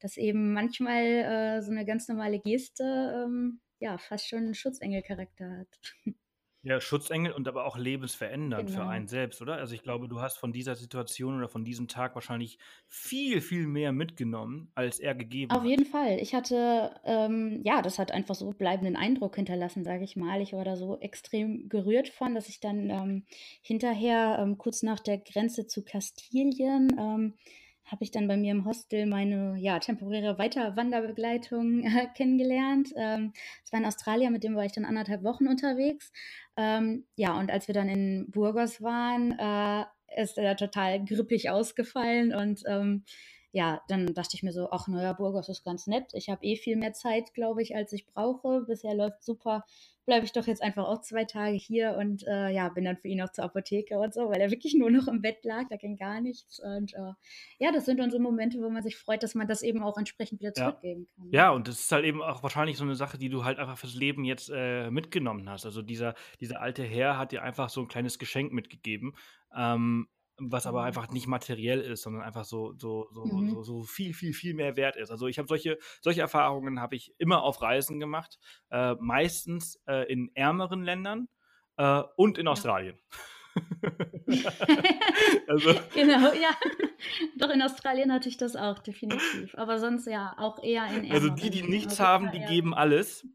dass 0.00 0.16
eben 0.16 0.52
manchmal 0.52 1.04
äh, 1.04 1.62
so 1.62 1.70
eine 1.70 1.84
ganz 1.84 2.08
normale 2.08 2.40
Geste 2.40 3.24
ähm, 3.24 3.60
ja 3.80 3.98
fast 3.98 4.28
schon 4.28 4.40
einen 4.40 4.54
Schutzengelcharakter 4.54 5.58
hat. 5.58 6.14
Ja, 6.62 6.80
Schutzengel 6.80 7.32
und 7.32 7.46
aber 7.46 7.64
auch 7.66 7.78
lebensverändernd 7.78 8.66
genau. 8.66 8.80
für 8.80 8.88
einen 8.88 9.06
selbst, 9.06 9.40
oder? 9.40 9.54
Also 9.58 9.76
ich 9.76 9.84
glaube, 9.84 10.08
du 10.08 10.20
hast 10.20 10.38
von 10.38 10.52
dieser 10.52 10.74
Situation 10.74 11.38
oder 11.38 11.48
von 11.48 11.64
diesem 11.64 11.86
Tag 11.86 12.16
wahrscheinlich 12.16 12.58
viel, 12.88 13.40
viel 13.40 13.68
mehr 13.68 13.92
mitgenommen, 13.92 14.72
als 14.74 14.98
er 14.98 15.14
gegeben 15.14 15.52
Auf 15.52 15.58
hat. 15.58 15.62
Auf 15.62 15.70
jeden 15.70 15.86
Fall. 15.86 16.18
Ich 16.20 16.34
hatte, 16.34 17.00
ähm, 17.04 17.60
ja, 17.64 17.80
das 17.80 18.00
hat 18.00 18.10
einfach 18.10 18.34
so 18.34 18.50
bleibenden 18.50 18.96
Eindruck 18.96 19.36
hinterlassen, 19.36 19.84
sage 19.84 20.02
ich 20.02 20.16
mal. 20.16 20.42
Ich 20.42 20.52
war 20.52 20.64
da 20.64 20.76
so 20.76 20.98
extrem 20.98 21.68
gerührt 21.68 22.08
von, 22.08 22.34
dass 22.34 22.48
ich 22.48 22.58
dann 22.58 22.90
ähm, 22.90 23.24
hinterher, 23.62 24.38
ähm, 24.40 24.58
kurz 24.58 24.82
nach 24.82 24.98
der 24.98 25.18
Grenze 25.18 25.68
zu 25.68 25.84
Kastilien, 25.84 26.88
ähm, 26.98 27.34
habe 27.90 28.04
ich 28.04 28.10
dann 28.10 28.28
bei 28.28 28.36
mir 28.36 28.52
im 28.52 28.64
Hostel 28.64 29.06
meine 29.06 29.56
ja, 29.58 29.78
temporäre 29.78 30.38
Weiterwanderbegleitung 30.38 31.82
äh, 31.84 32.06
kennengelernt. 32.16 32.90
Ähm, 32.96 33.32
das 33.62 33.72
war 33.72 33.80
in 33.80 33.86
Australien, 33.86 34.32
mit 34.32 34.44
dem 34.44 34.54
war 34.54 34.64
ich 34.64 34.72
dann 34.72 34.84
anderthalb 34.84 35.24
Wochen 35.24 35.48
unterwegs. 35.48 36.12
Ähm, 36.56 37.06
ja, 37.16 37.38
und 37.38 37.50
als 37.50 37.66
wir 37.66 37.74
dann 37.74 37.88
in 37.88 38.30
Burgos 38.30 38.82
waren, 38.82 39.38
äh, 39.38 39.84
ist 40.22 40.38
er 40.38 40.56
total 40.56 41.04
grippig 41.04 41.50
ausgefallen 41.50 42.34
und 42.34 42.62
ähm, 42.66 43.04
ja, 43.52 43.80
dann 43.88 44.12
dachte 44.12 44.34
ich 44.34 44.42
mir 44.42 44.52
so, 44.52 44.70
ach 44.70 44.88
naja, 44.88 45.14
Burgos 45.14 45.48
ist 45.48 45.64
ganz 45.64 45.86
nett. 45.86 46.12
Ich 46.12 46.28
habe 46.28 46.44
eh 46.44 46.56
viel 46.56 46.76
mehr 46.76 46.92
Zeit, 46.92 47.32
glaube 47.32 47.62
ich, 47.62 47.74
als 47.74 47.92
ich 47.92 48.06
brauche. 48.06 48.62
Bisher 48.66 48.94
läuft 48.94 49.24
super. 49.24 49.64
Bleibe 50.04 50.24
ich 50.24 50.32
doch 50.32 50.46
jetzt 50.46 50.62
einfach 50.62 50.86
auch 50.86 51.00
zwei 51.00 51.24
Tage 51.24 51.56
hier 51.56 51.96
und 51.98 52.26
äh, 52.26 52.50
ja, 52.50 52.68
bin 52.68 52.84
dann 52.84 52.96
für 52.96 53.08
ihn 53.08 53.20
auch 53.20 53.30
zur 53.30 53.44
Apotheke 53.44 53.98
und 53.98 54.12
so, 54.14 54.28
weil 54.28 54.40
er 54.40 54.50
wirklich 54.50 54.74
nur 54.74 54.90
noch 54.90 55.06
im 55.08 55.20
Bett 55.20 55.44
lag, 55.44 55.64
da 55.68 55.76
ging 55.76 55.96
gar 55.96 56.20
nichts. 56.20 56.60
Und 56.60 56.94
äh, 56.94 57.12
ja, 57.58 57.72
das 57.72 57.84
sind 57.86 57.98
dann 57.98 58.10
so 58.10 58.18
Momente, 58.18 58.58
wo 58.58 58.70
man 58.70 58.82
sich 58.82 58.96
freut, 58.96 59.22
dass 59.22 59.34
man 59.34 59.46
das 59.46 59.62
eben 59.62 59.82
auch 59.82 59.98
entsprechend 59.98 60.40
wieder 60.40 60.54
zurückgeben 60.54 61.06
ja. 61.08 61.16
kann. 61.16 61.32
Ja, 61.32 61.50
und 61.50 61.68
das 61.68 61.80
ist 61.80 61.92
halt 61.92 62.04
eben 62.04 62.22
auch 62.22 62.42
wahrscheinlich 62.42 62.76
so 62.78 62.84
eine 62.84 62.94
Sache, 62.96 63.18
die 63.18 63.28
du 63.28 63.44
halt 63.44 63.58
einfach 63.58 63.78
fürs 63.78 63.94
Leben 63.94 64.24
jetzt 64.24 64.50
äh, 64.54 64.90
mitgenommen 64.90 65.48
hast. 65.48 65.66
Also 65.66 65.82
dieser, 65.82 66.14
dieser 66.40 66.60
alte 66.60 66.82
Herr 66.84 67.18
hat 67.18 67.32
dir 67.32 67.42
einfach 67.42 67.68
so 67.68 67.80
ein 67.80 67.88
kleines 67.88 68.18
Geschenk 68.18 68.52
mitgegeben. 68.52 69.14
Ähm, 69.54 70.08
was 70.38 70.66
aber 70.66 70.80
mhm. 70.80 70.86
einfach 70.86 71.10
nicht 71.10 71.26
materiell 71.26 71.80
ist, 71.80 72.02
sondern 72.02 72.22
einfach 72.22 72.44
so, 72.44 72.74
so, 72.76 73.08
so, 73.12 73.24
mhm. 73.24 73.50
so, 73.50 73.62
so, 73.62 73.82
viel, 73.82 74.14
viel, 74.14 74.32
viel 74.32 74.54
mehr 74.54 74.76
wert 74.76 74.96
ist. 74.96 75.10
Also 75.10 75.26
ich 75.26 75.38
habe 75.38 75.48
solche, 75.48 75.78
solche 76.00 76.20
Erfahrungen 76.20 76.80
habe 76.80 76.96
ich 76.96 77.14
immer 77.18 77.42
auf 77.42 77.60
Reisen 77.60 78.00
gemacht, 78.00 78.38
äh, 78.70 78.94
meistens 79.00 79.80
äh, 79.86 80.10
in 80.10 80.30
ärmeren 80.34 80.82
Ländern 80.84 81.28
äh, 81.76 82.02
und 82.16 82.38
in 82.38 82.46
ja. 82.46 82.52
Australien. 82.52 82.98
also. 85.48 85.74
Genau, 85.94 86.32
ja. 86.32 86.50
Doch 87.36 87.50
in 87.50 87.62
Australien 87.62 88.12
hatte 88.12 88.28
ich 88.28 88.36
das 88.36 88.54
auch, 88.56 88.78
definitiv. 88.78 89.54
Aber 89.56 89.78
sonst 89.78 90.06
ja, 90.06 90.34
auch 90.38 90.62
eher 90.62 90.86
in 90.86 91.04
ärmeren 91.04 91.12
Also 91.12 91.28
die, 91.30 91.50
die 91.50 91.62
nichts 91.62 91.98
haben, 91.98 92.30
die 92.30 92.40
geben 92.40 92.74
alles. 92.74 93.26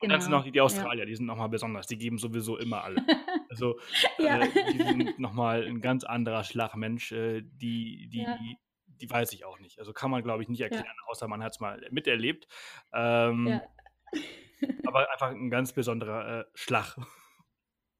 Und 0.00 0.10
dann 0.10 0.20
sind 0.20 0.30
genau, 0.30 0.44
noch 0.44 0.50
die 0.50 0.60
Australier, 0.60 1.00
ja. 1.00 1.06
die 1.06 1.16
sind 1.16 1.26
nochmal 1.26 1.48
besonders. 1.48 1.86
Die 1.86 1.98
geben 1.98 2.18
sowieso 2.18 2.56
immer 2.56 2.84
alle. 2.84 3.04
Also, 3.50 3.78
ja. 4.18 4.40
äh, 4.40 4.72
die 4.72 4.78
sind 4.78 5.18
nochmal 5.18 5.64
ein 5.64 5.80
ganz 5.80 6.04
anderer 6.04 6.44
Schlagmensch. 6.44 7.12
Äh, 7.12 7.42
die, 7.42 8.08
die, 8.08 8.22
ja. 8.22 8.38
die 8.86 9.10
weiß 9.10 9.32
ich 9.32 9.44
auch 9.44 9.58
nicht. 9.58 9.78
Also 9.80 9.92
kann 9.92 10.10
man, 10.10 10.22
glaube 10.22 10.42
ich, 10.42 10.48
nicht 10.48 10.60
erklären, 10.60 10.86
außer 11.08 11.26
man 11.26 11.42
hat 11.42 11.52
es 11.52 11.60
mal 11.60 11.84
miterlebt. 11.90 12.46
Ähm, 12.92 13.60
aber 14.86 15.10
einfach 15.10 15.30
ein 15.30 15.50
ganz 15.50 15.72
besonderer 15.72 16.40
äh, 16.40 16.44
Schlag. 16.54 16.96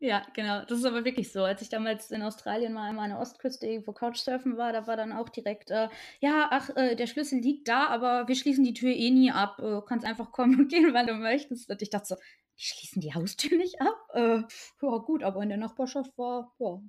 Ja, 0.01 0.24
genau. 0.32 0.64
Das 0.64 0.78
ist 0.78 0.84
aber 0.84 1.05
wirklich 1.05 1.32
so. 1.32 1.42
Als 1.42 1.61
ich 1.61 1.70
damals 1.70 2.11
in 2.12 2.22
Australien 2.22 2.72
mal 2.72 2.88
einmal 2.88 3.05
an 3.05 3.11
der 3.11 3.18
Ostküste 3.18 3.66
irgendwo 3.66 3.92
Couchsurfen 3.92 4.57
war, 4.57 4.72
da 4.72 4.86
war 4.86 4.96
dann 4.96 5.12
auch 5.12 5.28
direkt, 5.28 5.70
äh, 5.70 5.88
ja, 6.20 6.49
ach, 6.51 6.70
äh, 6.76 6.94
der 6.94 7.09
Schlüssel 7.09 7.40
liegt 7.40 7.66
da, 7.66 7.88
aber 7.88 8.28
wir 8.28 8.36
schließen 8.36 8.62
die 8.62 8.74
Tür 8.74 8.92
eh 8.92 9.11
nie 9.11 9.32
ab. 9.32 9.59
Äh, 9.61 9.80
kannst 9.86 10.07
einfach 10.07 10.30
kommen 10.30 10.59
und 10.59 10.68
gehen, 10.70 10.94
wann 10.94 11.09
du 11.09 11.14
möchtest. 11.14 11.68
Und 11.68 11.82
ich 11.82 11.90
dachte 11.90 12.07
so, 12.07 12.14
die 12.14 12.64
schließen 12.64 13.01
die 13.01 13.14
Haustür 13.14 13.59
nicht 13.59 13.80
ab? 13.80 13.96
Äh, 14.14 14.42
ja, 14.82 14.99
gut, 14.99 15.24
aber 15.24 15.42
in 15.42 15.49
der 15.49 15.59
Nachbarschaft 15.59 16.16
war, 16.16 16.55
ja, 16.61 16.80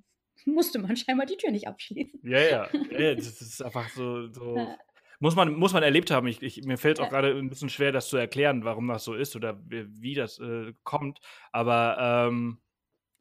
musste 0.44 0.78
man 0.78 0.96
scheinbar 0.96 1.26
die 1.26 1.36
Tür 1.36 1.50
nicht 1.50 1.66
abschließen. 1.66 2.20
Ja, 2.22 2.40
ja. 2.40 2.68
ja 2.90 3.14
das 3.14 3.40
ist 3.40 3.62
einfach 3.62 3.88
so, 3.88 4.28
so 4.28 4.56
muss 5.18 5.34
man, 5.34 5.54
muss 5.54 5.72
man 5.72 5.82
erlebt 5.82 6.12
haben. 6.12 6.28
Ich, 6.28 6.42
ich 6.42 6.64
mir 6.64 6.78
fällt 6.78 6.98
es 6.98 7.04
auch 7.04 7.10
gerade 7.10 7.36
ein 7.36 7.48
bisschen 7.48 7.70
schwer, 7.70 7.90
das 7.90 8.08
zu 8.08 8.16
erklären, 8.16 8.64
warum 8.64 8.86
das 8.86 9.02
so 9.02 9.14
ist 9.14 9.34
oder 9.34 9.60
wie, 9.68 9.86
wie 10.00 10.14
das 10.14 10.38
äh, 10.38 10.72
kommt. 10.84 11.18
Aber 11.52 12.28
ähm, 12.28 12.60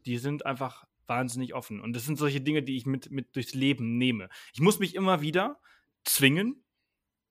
die 0.05 0.17
sind 0.17 0.45
einfach 0.45 0.85
wahnsinnig 1.07 1.53
offen. 1.53 1.81
Und 1.81 1.95
das 1.95 2.05
sind 2.05 2.17
solche 2.17 2.41
Dinge, 2.41 2.63
die 2.63 2.77
ich 2.77 2.85
mit, 2.85 3.11
mit 3.11 3.35
durchs 3.35 3.53
Leben 3.53 3.97
nehme. 3.97 4.29
Ich 4.53 4.61
muss 4.61 4.79
mich 4.79 4.95
immer 4.95 5.21
wieder 5.21 5.59
zwingen, 6.03 6.63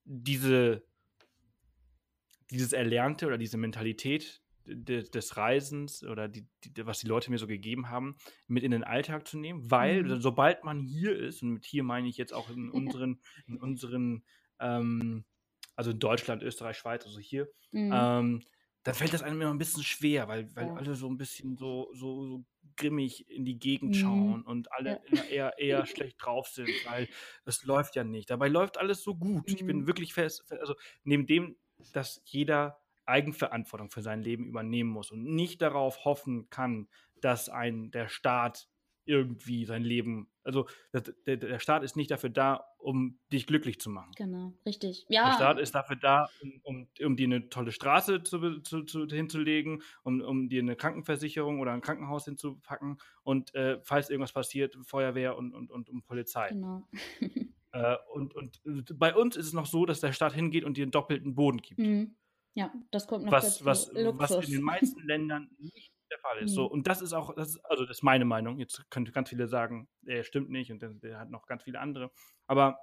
diese, 0.05 0.85
dieses 2.51 2.73
Erlernte 2.73 3.27
oder 3.27 3.39
diese 3.39 3.57
Mentalität 3.57 4.43
de, 4.65 5.09
des 5.09 5.37
Reisens 5.37 6.05
oder 6.05 6.29
die, 6.29 6.47
die, 6.65 6.87
was 6.87 7.01
die 7.01 7.07
Leute 7.07 7.31
mir 7.31 7.39
so 7.39 7.47
gegeben 7.47 7.89
haben, 7.89 8.17
mit 8.47 8.65
in 8.65 8.71
den 8.71 8.85
Alltag 8.85 9.27
zu 9.27 9.39
nehmen, 9.39 9.71
weil 9.71 10.03
mhm. 10.03 10.21
sobald 10.21 10.65
man 10.65 10.81
hier 10.81 11.17
ist, 11.17 11.43
und 11.43 11.51
mit 11.51 11.65
hier 11.65 11.83
meine 11.83 12.09
ich 12.09 12.17
jetzt 12.17 12.35
auch 12.35 12.51
in 12.51 12.71
unseren, 12.71 13.21
in 13.47 13.57
unseren 13.59 14.25
ähm, 14.61 15.25
also 15.77 15.93
in 15.93 16.01
Deutschland, 16.01 16.43
Österreich, 16.43 16.77
Schweiz, 16.77 17.05
also 17.07 17.21
hier, 17.21 17.49
mhm. 17.71 17.93
ähm, 17.95 18.43
dann 18.83 18.95
fällt 18.95 19.13
das 19.13 19.23
einem 19.23 19.41
immer 19.41 19.51
ein 19.51 19.59
bisschen 19.59 19.85
schwer, 19.85 20.29
weil, 20.29 20.55
weil 20.57 20.67
ja. 20.67 20.75
alle 20.75 20.95
so 20.95 21.09
ein 21.09 21.19
bisschen 21.19 21.57
so, 21.57 21.91
so, 21.93 22.27
so 22.27 22.45
grimmig 22.79 23.29
in 23.29 23.45
die 23.45 23.59
Gegend 23.59 23.91
mhm. 23.91 23.95
schauen 23.95 24.43
und 24.43 24.73
alle 24.73 25.01
ja. 25.11 25.23
eher, 25.25 25.59
eher 25.59 25.87
schlecht 25.87 26.17
drauf 26.21 26.49
sind, 26.49 26.71
weil 26.87 27.09
es 27.45 27.65
läuft 27.65 27.97
ja 27.97 28.05
nicht. 28.05 28.31
Dabei 28.31 28.49
läuft 28.49 28.79
alles 28.79 29.03
so 29.03 29.15
gut. 29.15 29.51
Ich 29.51 29.67
bin 29.67 29.81
mhm. 29.81 29.87
wirklich 29.87 30.15
fest, 30.15 30.51
also 30.53 30.75
neben 31.05 31.27
dem, 31.27 31.57
dass 31.93 32.23
jeder 32.25 32.81
Eigenverantwortung 33.05 33.91
für 33.91 34.03
sein 34.03 34.23
Leben 34.23 34.47
übernehmen 34.47 34.91
muss 34.91 35.11
und 35.11 35.25
nicht 35.25 35.63
darauf 35.63 36.05
hoffen 36.05 36.49
kann, 36.51 36.89
dass 37.21 37.49
ein 37.49 37.91
der 37.91 38.09
Staat 38.09 38.69
irgendwie 39.05 39.65
sein 39.65 39.83
Leben, 39.83 40.29
also 40.49 40.67
der, 41.27 41.37
der, 41.37 41.59
Staat 41.59 41.85
ist 41.85 41.95
nicht 41.95 42.11
dafür 42.11 42.31
da, 42.31 42.65
um 42.79 43.19
dich 43.31 43.47
glücklich 43.47 43.79
zu 43.81 43.91
machen. 43.91 44.13
Genau, 44.17 44.55
richtig. 44.65 45.05
Ja. 45.11 45.27
Der 45.27 45.35
Staat 45.35 45.59
ist 45.59 45.75
dafür 45.75 45.97
da, 45.97 46.31
um, 46.41 46.61
um, 46.63 46.89
um 47.05 47.17
dir 47.17 47.27
eine 47.27 47.51
tolle 47.51 47.71
Straße 47.71 48.23
zu, 48.23 48.61
zu, 48.61 48.83
zu, 48.85 49.07
hinzulegen, 49.07 49.83
um, 50.05 50.23
um 50.23 50.49
dir 50.49 50.63
eine 50.63 50.75
Krankenversicherung 50.75 51.61
oder 51.61 51.73
ein 51.73 51.83
Krankenhaus 51.83 52.25
hinzupacken 52.25 52.97
und 53.23 53.55
äh, 53.55 53.79
falls 53.83 54.09
irgendwas 54.09 54.33
passiert, 54.33 54.77
Feuerwehr 54.85 55.37
und, 55.37 55.53
und, 55.53 55.71
und, 55.71 55.91
und 55.91 56.07
Polizei. 56.07 56.49
Genau. 56.49 56.89
äh, 57.73 57.97
und, 58.15 58.35
und 58.35 58.61
bei 58.99 59.15
uns 59.15 59.37
ist 59.37 59.47
es 59.49 59.53
noch 59.53 59.67
so, 59.67 59.85
dass 59.85 60.01
der 60.01 60.13
Staat 60.13 60.33
hingeht 60.33 60.65
und 60.65 60.79
dir 60.79 60.85
einen 60.85 60.93
doppelten 60.93 61.35
Boden 61.35 61.59
gibt. 61.59 61.79
Mhm. 61.79 62.17
Ja, 62.55 62.73
das 62.91 63.07
kommt 63.07 63.27
noch 63.27 63.33
was, 63.33 63.59
dazu. 63.59 63.67
Was, 63.67 63.95
was 64.19 64.47
in 64.47 64.53
den 64.53 64.63
meisten 64.63 65.01
Ländern 65.07 65.51
nicht 65.59 65.93
der 66.11 66.19
Fall 66.19 66.39
ist. 66.39 66.51
Mhm. 66.51 66.55
So, 66.55 66.67
und 66.67 66.87
das 66.87 67.03
ist 67.03 67.13
auch, 67.13 67.35
das 67.35 67.51
ist, 67.51 67.65
also 67.65 67.85
das 67.85 67.99
ist 67.99 68.03
meine 68.03 68.25
Meinung. 68.25 68.59
Jetzt 68.59 68.91
könnte 68.91 69.13
ganz 69.13 69.29
viele 69.29 69.49
sagen, 69.49 69.89
er 70.07 70.25
stimmt 70.25 70.51
nicht 70.51 70.71
und 70.71 70.83
der, 70.83 70.91
der 70.91 71.19
hat 71.19 71.31
noch 71.31 71.47
ganz 71.47 71.63
viele 71.63 71.81
andere. 71.81 72.11
Aber 72.47 72.79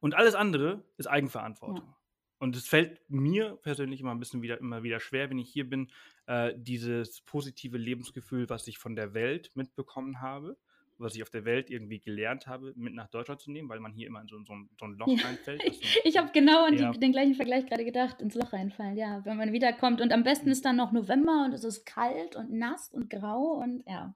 und 0.00 0.14
alles 0.14 0.34
andere 0.34 0.84
ist 0.98 1.06
Eigenverantwortung. 1.06 1.86
Ja. 1.86 1.96
Und 2.38 2.54
es 2.54 2.68
fällt 2.68 3.00
mir 3.08 3.56
persönlich 3.56 4.00
immer 4.00 4.10
ein 4.10 4.18
bisschen 4.18 4.42
wieder, 4.42 4.58
immer 4.58 4.82
wieder 4.82 5.00
schwer, 5.00 5.30
wenn 5.30 5.38
ich 5.38 5.50
hier 5.50 5.68
bin, 5.68 5.90
äh, 6.26 6.52
dieses 6.56 7.22
positive 7.22 7.78
Lebensgefühl, 7.78 8.48
was 8.50 8.68
ich 8.68 8.78
von 8.78 8.94
der 8.94 9.14
Welt 9.14 9.50
mitbekommen 9.54 10.20
habe, 10.20 10.58
was 10.98 11.14
ich 11.14 11.22
auf 11.22 11.30
der 11.30 11.44
Welt 11.44 11.70
irgendwie 11.70 12.00
gelernt 12.00 12.46
habe, 12.46 12.72
mit 12.76 12.94
nach 12.94 13.08
Deutschland 13.08 13.40
zu 13.40 13.50
nehmen, 13.50 13.68
weil 13.68 13.80
man 13.80 13.92
hier 13.92 14.06
immer 14.06 14.20
in 14.20 14.28
so, 14.28 14.38
so, 14.44 14.54
so 14.78 14.86
ein 14.86 14.94
Loch 14.94 15.08
ja. 15.08 15.24
reinfällt. 15.24 15.62
ich 16.04 16.16
habe 16.16 16.30
genau 16.32 16.66
an 16.66 16.76
die, 16.76 16.98
den 16.98 17.12
gleichen 17.12 17.34
Vergleich 17.34 17.66
gerade 17.66 17.84
gedacht, 17.84 18.20
ins 18.20 18.34
Loch 18.34 18.52
reinfallen, 18.52 18.96
ja. 18.96 19.24
Wenn 19.24 19.36
man 19.36 19.52
wiederkommt 19.52 20.00
und 20.00 20.12
am 20.12 20.22
besten 20.22 20.48
ist 20.48 20.64
dann 20.64 20.76
noch 20.76 20.92
November 20.92 21.44
und 21.44 21.52
es 21.52 21.64
ist 21.64 21.84
kalt 21.84 22.36
und 22.36 22.52
nass 22.52 22.90
und 22.92 23.10
grau 23.10 23.60
und 23.62 23.84
ja. 23.86 24.14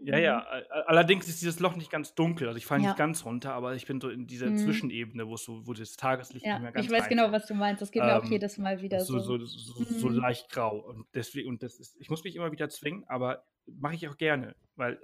Ja, 0.00 0.18
ja, 0.18 0.38
mhm. 0.38 0.82
allerdings 0.86 1.28
ist 1.28 1.40
dieses 1.40 1.60
Loch 1.60 1.76
nicht 1.76 1.90
ganz 1.90 2.14
dunkel, 2.14 2.48
also 2.48 2.58
ich 2.58 2.66
falle 2.66 2.82
ja. 2.82 2.88
nicht 2.88 2.98
ganz 2.98 3.24
runter, 3.24 3.54
aber 3.54 3.74
ich 3.74 3.86
bin 3.86 4.00
so 4.00 4.10
in 4.10 4.26
dieser 4.26 4.50
mhm. 4.50 4.58
Zwischenebene, 4.58 5.26
wo 5.26 5.36
so, 5.36 5.66
wo 5.66 5.72
das 5.72 5.96
Tageslicht 5.96 6.44
ja, 6.44 6.54
nicht 6.54 6.62
mehr 6.62 6.72
ganz 6.72 6.86
Ich 6.86 6.92
weiß 6.92 7.08
genau, 7.08 7.32
was 7.32 7.46
du 7.46 7.54
meinst, 7.54 7.80
das 7.80 7.90
geht 7.90 8.02
ähm, 8.02 8.08
mir 8.08 8.18
auch 8.18 8.24
ähm, 8.24 8.32
jedes 8.32 8.58
Mal 8.58 8.82
wieder 8.82 9.00
so. 9.00 9.18
So, 9.18 9.38
so, 9.38 9.46
so, 9.46 9.80
mhm. 9.80 9.98
so 9.98 10.08
leicht 10.08 10.50
grau 10.50 10.78
und 10.78 11.06
deswegen, 11.14 11.48
und 11.48 11.62
das 11.62 11.78
ist, 11.78 11.96
ich 12.00 12.10
muss 12.10 12.22
mich 12.24 12.36
immer 12.36 12.52
wieder 12.52 12.68
zwingen, 12.68 13.04
aber 13.08 13.44
mache 13.66 13.94
ich 13.94 14.08
auch 14.08 14.16
gerne, 14.16 14.54
weil 14.76 15.00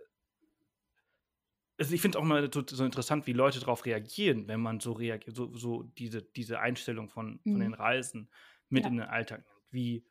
also 1.80 1.94
ich 1.94 2.02
finde 2.02 2.18
es 2.18 2.22
auch 2.22 2.26
mal 2.26 2.50
so, 2.52 2.62
so, 2.68 2.84
interessant, 2.84 3.26
wie 3.26 3.32
Leute 3.32 3.58
darauf 3.58 3.86
reagieren, 3.86 4.46
wenn 4.48 4.60
man 4.60 4.80
so 4.80 4.92
reagiert, 4.92 5.34
so, 5.34 5.56
so 5.56 5.82
diese, 5.82 6.22
diese 6.22 6.60
Einstellung 6.60 7.08
von, 7.08 7.40
von 7.42 7.54
mhm. 7.54 7.60
den 7.60 7.74
Reisen 7.74 8.28
mit 8.68 8.84
ja. 8.84 8.90
in 8.90 8.98
den 8.98 9.08
Alltag 9.08 9.38
nimmt. 9.38 9.56
Wie, 9.72 10.04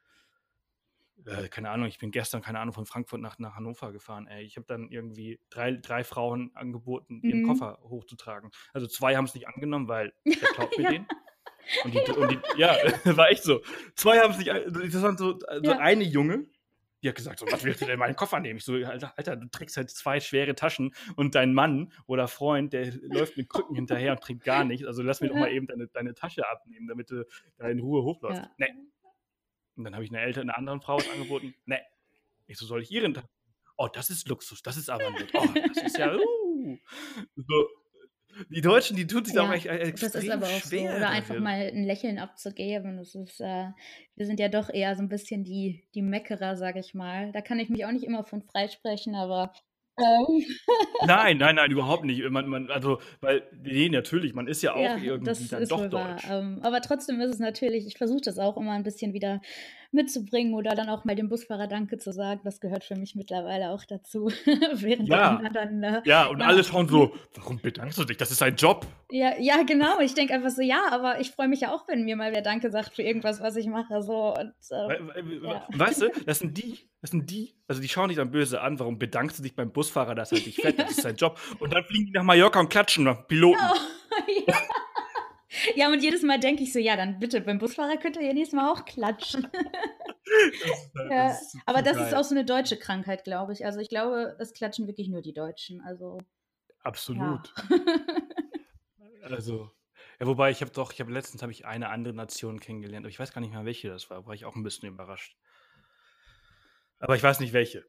äh, 1.26 1.48
keine 1.50 1.70
Ahnung, 1.70 1.88
ich 1.88 2.00
bin 2.00 2.12
gestern, 2.12 2.42
keine 2.42 2.60
Ahnung, 2.60 2.74
von 2.74 2.86
Frankfurt 2.86 3.22
nach, 3.22 3.38
nach 3.38 3.56
Hannover 3.56 3.92
gefahren. 3.92 4.26
Ey. 4.28 4.44
Ich 4.44 4.56
habe 4.56 4.66
dann 4.66 4.90
irgendwie 4.90 5.40
drei, 5.50 5.74
drei 5.74 6.04
Frauen 6.04 6.52
angeboten, 6.56 7.22
ihren 7.22 7.44
mhm. 7.44 7.48
Koffer 7.48 7.80
hochzutragen. 7.84 8.52
Also 8.74 8.88
zwei 8.88 9.16
haben 9.16 9.26
es 9.26 9.36
nicht 9.36 9.48
angenommen, 9.48 9.88
weil 9.88 10.14
der 10.26 10.36
klaut 10.36 10.76
mir 10.78 10.86
ja. 10.86 10.92
den. 10.92 11.08
Und 11.84 11.94
die, 11.94 12.12
und 12.14 12.32
die, 12.32 12.40
ja, 12.60 12.76
war 13.16 13.30
echt 13.30 13.44
so. 13.44 13.62
Zwei 13.96 14.20
haben 14.20 14.32
es 14.32 14.40
nicht, 14.40 14.50
das 14.50 15.04
waren 15.04 15.18
so, 15.18 15.38
so 15.40 15.46
ja. 15.62 15.78
eine 15.78 16.04
Junge, 16.04 16.48
die 17.02 17.10
hat 17.10 17.16
gesagt, 17.16 17.40
so, 17.40 17.46
was 17.50 17.64
willst 17.64 17.82
du 17.82 17.86
denn 17.86 18.00
meinen 18.00 18.16
Koffer 18.16 18.40
nehmen? 18.40 18.58
Ich 18.58 18.66
so, 18.66 18.74
Alter, 18.74 19.14
Alter, 19.18 19.36
du 19.36 19.48
trägst 19.48 19.78
halt 19.78 19.90
zwei 19.90 20.20
schwere 20.20 20.56
Taschen 20.56 20.94
und 21.16 21.36
dein 21.36 21.54
Mann 21.54 21.92
oder 22.08 22.28
Freund, 22.28 22.74
der 22.74 22.94
läuft 23.02 23.38
mit 23.38 23.50
Krücken 23.50 23.76
hinterher 23.76 24.12
und 24.12 24.22
trinkt 24.22 24.44
gar 24.44 24.64
nichts. 24.64 24.86
Also 24.86 25.02
lass 25.02 25.22
mir 25.22 25.30
doch 25.30 25.36
mal 25.36 25.52
eben 25.52 25.68
deine, 25.68 25.88
deine 25.88 26.14
Tasche 26.14 26.48
abnehmen, 26.50 26.88
damit 26.88 27.10
du 27.12 27.26
da 27.58 27.70
in 27.70 27.80
Ruhe 27.80 28.04
hochläufst. 28.04 28.44
Ja. 28.44 28.52
Nee. 28.58 28.74
Und 29.76 29.86
dann 29.86 29.94
habe 29.94 30.04
ich 30.04 30.12
eine 30.12 30.20
ältere, 30.20 30.42
eine 30.42 30.58
anderen 30.58 30.82
Frau 30.82 30.98
angeboten. 31.14 31.56
Nee. 31.66 31.80
Ich 32.48 32.58
so, 32.58 32.66
soll 32.66 32.82
ich 32.82 32.92
ihren 32.92 33.14
Taschen? 33.14 33.30
Oh, 33.78 33.88
das 33.88 34.10
ist 34.10 34.28
Luxus, 34.28 34.62
das 34.62 34.76
ist 34.76 34.90
aber 34.90 35.10
nett. 35.12 35.30
Oh, 35.34 35.48
das 35.74 35.84
ist 35.84 35.98
ja, 35.98 36.14
uh. 36.14 36.78
So, 37.36 37.70
die 38.50 38.62
Deutschen, 38.62 38.96
die 38.96 39.08
tun 39.08 39.26
sich 39.26 39.36
ja, 39.36 39.44
auch 39.44 39.52
echt 39.52 39.66
extrem 39.66 40.12
Das 40.12 40.24
ist 40.24 40.30
aber 40.30 40.46
auch 40.46 40.62
schwer. 40.62 40.92
So. 40.92 40.98
Oder 40.98 41.10
einfach 41.10 41.40
mal 41.40 41.72
ein 41.74 41.84
Lächeln 41.84 42.20
abzugeben. 42.20 42.98
Das 42.98 43.16
ist, 43.16 43.42
äh, 43.42 43.68
wir 44.16 44.26
sind 44.26 44.40
ja 44.40 44.50
doch 44.50 44.70
eher 44.70 44.96
so 44.96 45.02
ein 45.02 45.10
bisschen 45.10 45.44
die, 45.44 45.86
die 45.96 46.02
Meckerer, 46.02 46.56
sag 46.56 46.76
ich 46.76 46.94
mal. 46.94 47.32
Da 47.32 47.42
kann 47.42 47.60
ich 47.60 47.70
mich 47.70 47.86
auch 47.86 47.92
nicht 47.92 48.06
immer 48.06 48.24
von 48.24 48.42
freisprechen, 48.42 49.16
aber 49.16 49.54
ähm. 50.00 50.46
nein, 51.06 51.38
nein, 51.38 51.56
nein, 51.56 51.72
überhaupt 51.72 52.06
nicht. 52.06 52.24
Man, 52.30 52.48
man, 52.48 52.72
also, 52.72 53.00
weil, 53.22 53.44
nee, 53.62 53.90
natürlich, 53.90 54.34
man 54.34 54.48
ist 54.48 54.62
ja 54.62 54.74
auch 54.74 54.82
ja, 54.82 54.98
irgendwie 54.98 55.50
dann 55.50 55.68
doch 55.68 55.90
deutsch. 55.90 56.24
Ähm, 56.30 56.60
aber 56.62 56.82
trotzdem 56.82 57.20
ist 57.22 57.32
es 57.32 57.40
natürlich, 57.40 57.86
ich 57.86 57.98
versuche 57.98 58.22
das 58.22 58.40
auch 58.40 58.58
immer 58.58 58.72
ein 58.72 58.84
bisschen 58.84 59.14
wieder 59.14 59.42
mitzubringen 59.92 60.54
oder 60.54 60.76
dann 60.76 60.90
auch 60.90 61.04
mal 61.04 61.16
dem 61.16 61.30
Busfahrer 61.30 61.68
Danke 61.68 61.98
zu 61.98 62.12
sagen. 62.12 62.42
Das 62.44 62.60
gehört 62.60 62.84
für 62.84 62.96
mich 62.96 63.16
mittlerweile 63.16 63.72
auch 63.72 63.84
dazu. 63.86 64.28
Während 64.74 65.08
ja. 65.08 65.42
Dann, 65.52 65.82
äh, 65.82 66.02
ja, 66.06 66.28
und 66.28 66.42
alle 66.42 66.64
schauen 66.64 66.88
so, 66.88 67.14
warum 67.36 67.60
bedankst 67.60 67.98
du 67.98 68.04
dich? 68.04 68.18
Das 68.18 68.32
ist 68.32 68.42
ein 68.44 68.56
Job. 68.56 68.86
Ja, 69.10 69.34
ja, 69.40 69.64
genau. 69.64 70.00
Ich 70.00 70.14
denke 70.14 70.34
einfach 70.34 70.52
so, 70.52 70.62
ja, 70.62 70.84
aber 70.92 71.20
ich 71.20 71.32
freue 71.32 71.48
mich 71.48 71.62
ja 71.62 71.74
auch, 71.74 71.88
wenn 71.88 72.04
mir 72.04 72.16
mal 72.16 72.32
wer 72.32 72.42
Danke 72.42 72.70
sagt 72.70 72.96
für 72.96 73.02
irgendwas, 73.02 73.42
was 73.42 73.56
ich 73.56 73.68
mache. 73.68 74.02
So. 74.04 74.36
Und, 74.36 74.54
äh, 74.70 75.44
ja. 75.44 75.68
Weißt 75.74 76.04
du, 76.04 76.10
das 76.26 76.40
sind 76.40 76.58
die, 76.58 76.80
das 77.02 77.12
sind 77.12 77.30
die, 77.30 77.56
also 77.68 77.82
die 77.82 77.90
schauen 77.90 78.10
dich 78.10 78.18
dann 78.18 78.32
böse 78.32 78.62
an, 78.62 78.80
warum 78.80 79.00
bedankst 79.00 79.40
du 79.40 79.44
dich 79.44 79.56
beim 79.56 79.72
Busfahrer, 79.72 80.14
dass 80.14 80.32
er 80.32 80.40
dich 80.40 80.58
fährt, 80.58 80.78
das 80.78 80.92
ist 80.92 81.02
sein 81.02 81.16
Job. 81.16 81.40
Und 81.60 81.74
dann 81.74 81.84
fliegen 81.84 82.06
die 82.06 82.12
nach 82.12 82.24
Mallorca 82.24 82.60
und 82.60 82.70
klatschen 82.70 83.06
nach 83.06 83.28
Piloten. 83.28 83.60
Oh, 83.62 84.32
ja. 84.48 84.56
Ja, 85.76 85.92
und 85.92 86.02
jedes 86.02 86.22
Mal 86.22 86.40
denke 86.40 86.64
ich 86.64 86.74
so, 86.74 86.80
ja, 86.80 86.96
dann 86.96 87.20
bitte, 87.20 87.42
beim 87.42 87.58
Busfahrer 87.58 87.98
könnt 87.98 88.18
ihr 88.18 88.24
ja 88.24 88.34
nächstes 88.34 88.56
Mal 88.56 88.72
auch 88.72 88.86
klatschen. 88.86 89.48
Das, 90.62 90.92
das 90.94 91.54
ja, 91.54 91.62
aber 91.66 91.82
das 91.82 91.98
geil. 91.98 92.06
ist 92.06 92.14
auch 92.14 92.24
so 92.24 92.36
eine 92.36 92.46
deutsche 92.46 92.78
Krankheit, 92.78 93.24
glaube 93.24 93.52
ich. 93.52 93.66
Also 93.66 93.80
ich 93.80 93.90
glaube, 93.90 94.36
es 94.38 94.54
klatschen 94.54 94.86
wirklich 94.86 95.08
nur 95.08 95.24
die 95.24 95.34
Deutschen. 95.34 95.82
Also. 95.82 96.20
Absolut. 96.84 97.52
Ja. 97.68 97.78
also, 99.24 99.72
ja, 100.20 100.28
wobei 100.28 100.52
ich 100.52 100.62
habe 100.62 100.70
doch, 100.70 100.94
ich 100.94 101.00
habe 101.00 101.12
letztens 101.12 101.42
habe 101.42 101.52
ich 101.52 101.66
eine 101.66 101.90
andere 101.90 102.14
Nation 102.14 102.60
kennengelernt, 102.60 103.06
aber 103.06 103.10
ich 103.10 103.20
weiß 103.20 103.34
gar 103.34 103.42
nicht 103.42 103.54
mehr, 103.54 103.66
welche 103.66 103.90
das 103.90 104.12
war, 104.12 104.28
war 104.28 104.36
ich 104.36 104.46
auch 104.46 104.56
ein 104.56 104.62
bisschen 104.62 104.88
überrascht. 104.88 105.36
Aber 107.00 107.16
ich 107.16 107.24
weiß 107.24 107.40
nicht 107.40 107.54
welche, 107.54 107.86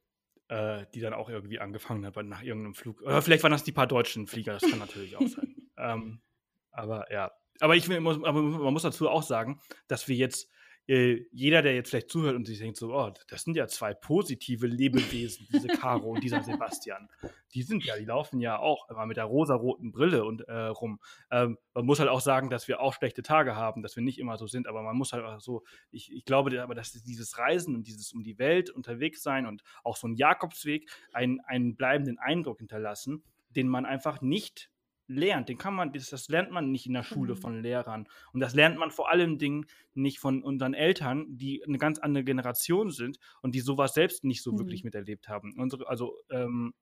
äh, 0.49 0.87
die 0.95 1.01
dann 1.01 1.13
auch 1.13 1.29
irgendwie 1.29 1.59
angefangen 1.59 2.07
hat 2.07 2.17
nach 2.17 2.43
irgendeinem 2.43 2.75
Flug. 2.75 3.03
Oder 3.03 3.21
vielleicht 3.21 3.43
waren 3.43 3.53
das 3.53 3.65
die 3.65 3.73
paar 3.73 3.87
deutschen 3.87 4.27
Flieger, 4.27 4.55
das 4.55 4.63
kann 4.63 4.79
natürlich 4.79 5.17
auch 5.17 5.27
sein. 5.27 5.57
ähm, 5.77 6.23
aber 6.71 7.13
ja, 7.13 7.33
aber 7.61 7.77
ich 7.77 7.91
aber 7.91 8.43
man 8.43 8.73
muss 8.73 8.83
dazu 8.83 9.09
auch 9.09 9.23
sagen, 9.23 9.61
dass 9.89 10.09
wir 10.09 10.17
jetzt 10.17 10.51
äh, 10.91 11.25
jeder, 11.31 11.63
der 11.63 11.75
jetzt 11.75 11.91
vielleicht 11.91 12.11
zuhört 12.11 12.35
und 12.35 12.49
sich 12.49 12.59
denkt 12.59 12.77
so, 12.77 12.93
oh, 12.93 13.13
das 13.29 13.45
sind 13.45 13.57
ja 13.57 13.69
zwei 13.69 13.95
positive 13.95 14.67
Lebewesen, 14.67 15.47
diese 15.53 15.69
Caro 15.69 16.11
und 16.11 16.25
dieser 16.25 16.43
Sebastian. 16.43 17.09
Die 17.55 17.63
sind 17.63 17.85
ja, 17.85 17.97
die 17.97 18.05
laufen 18.05 18.41
ja 18.41 18.59
auch 18.59 18.89
immer 18.91 19.07
mit 19.07 19.17
der 19.17 19.25
rosaroten 19.25 19.93
Brille 19.93 20.25
und 20.25 20.41
äh, 20.49 20.53
rum. 20.53 20.99
Ähm, 21.31 21.59
man 21.75 21.87
muss 21.87 22.01
halt 22.01 22.09
auch 22.09 22.21
sagen, 22.21 22.51
dass 22.51 22.67
wir 22.67 22.81
auch 22.81 22.93
schlechte 22.93 23.23
Tage 23.23 23.55
haben, 23.55 23.83
dass 23.83 23.95
wir 23.95 24.03
nicht 24.03 24.19
immer 24.19 24.37
so 24.37 24.49
sind, 24.49 24.67
aber 24.67 24.83
man 24.83 24.97
muss 24.97 25.13
halt 25.13 25.25
auch 25.25 25.41
so, 25.41 25.63
ich, 25.93 26.13
ich 26.13 26.25
glaube 26.25 26.61
aber, 26.61 26.75
dass 26.75 26.93
dieses 26.93 27.39
Reisen 27.39 27.77
und 27.77 27.87
dieses 27.87 28.13
um 28.13 28.25
die 28.25 28.39
Welt 28.39 28.69
unterwegs 28.69 29.23
sein 29.23 29.47
und 29.47 29.63
auch 29.85 29.97
so 29.97 30.09
ein 30.09 30.17
Jakobsweg 30.17 30.91
einen, 31.13 31.39
einen 31.41 31.77
bleibenden 31.77 32.19
Eindruck 32.19 32.59
hinterlassen, 32.59 33.23
den 33.51 33.69
man 33.69 33.87
einfach 33.87 34.23
nicht 34.23 34.71
lernt. 35.11 35.49
Den 35.49 35.59
kann 35.59 35.75
man, 35.75 35.93
das, 35.93 36.09
das 36.11 36.29
lernt 36.29 36.51
man 36.51 36.71
nicht 36.71 36.87
in 36.87 36.95
der 36.95 37.03
Schule 37.03 37.35
mhm. 37.35 37.39
von 37.39 37.63
Lehrern. 37.63 38.09
Und 38.33 38.41
das 38.41 38.55
lernt 38.55 38.79
man 38.79 38.91
vor 38.91 39.11
allen 39.11 39.39
Dingen 39.39 39.67
nicht 39.95 40.21
von 40.21 40.43
unseren 40.43 40.73
Eltern, 40.73 41.27
die 41.37 41.63
eine 41.67 41.79
ganz 41.79 41.99
andere 41.99 42.25
Generation 42.25 42.91
sind 42.91 43.19
und 43.43 43.55
die 43.55 43.61
sowas 43.61 43.93
selbst 43.93 44.25
nicht 44.25 44.43
so 44.43 44.53
mhm. 44.53 44.61
wirklich 44.61 44.85
miterlebt 44.85 45.29
haben. 45.29 45.55
Unsere, 45.59 45.89
also, 45.89 46.17
ähm, 46.31 46.75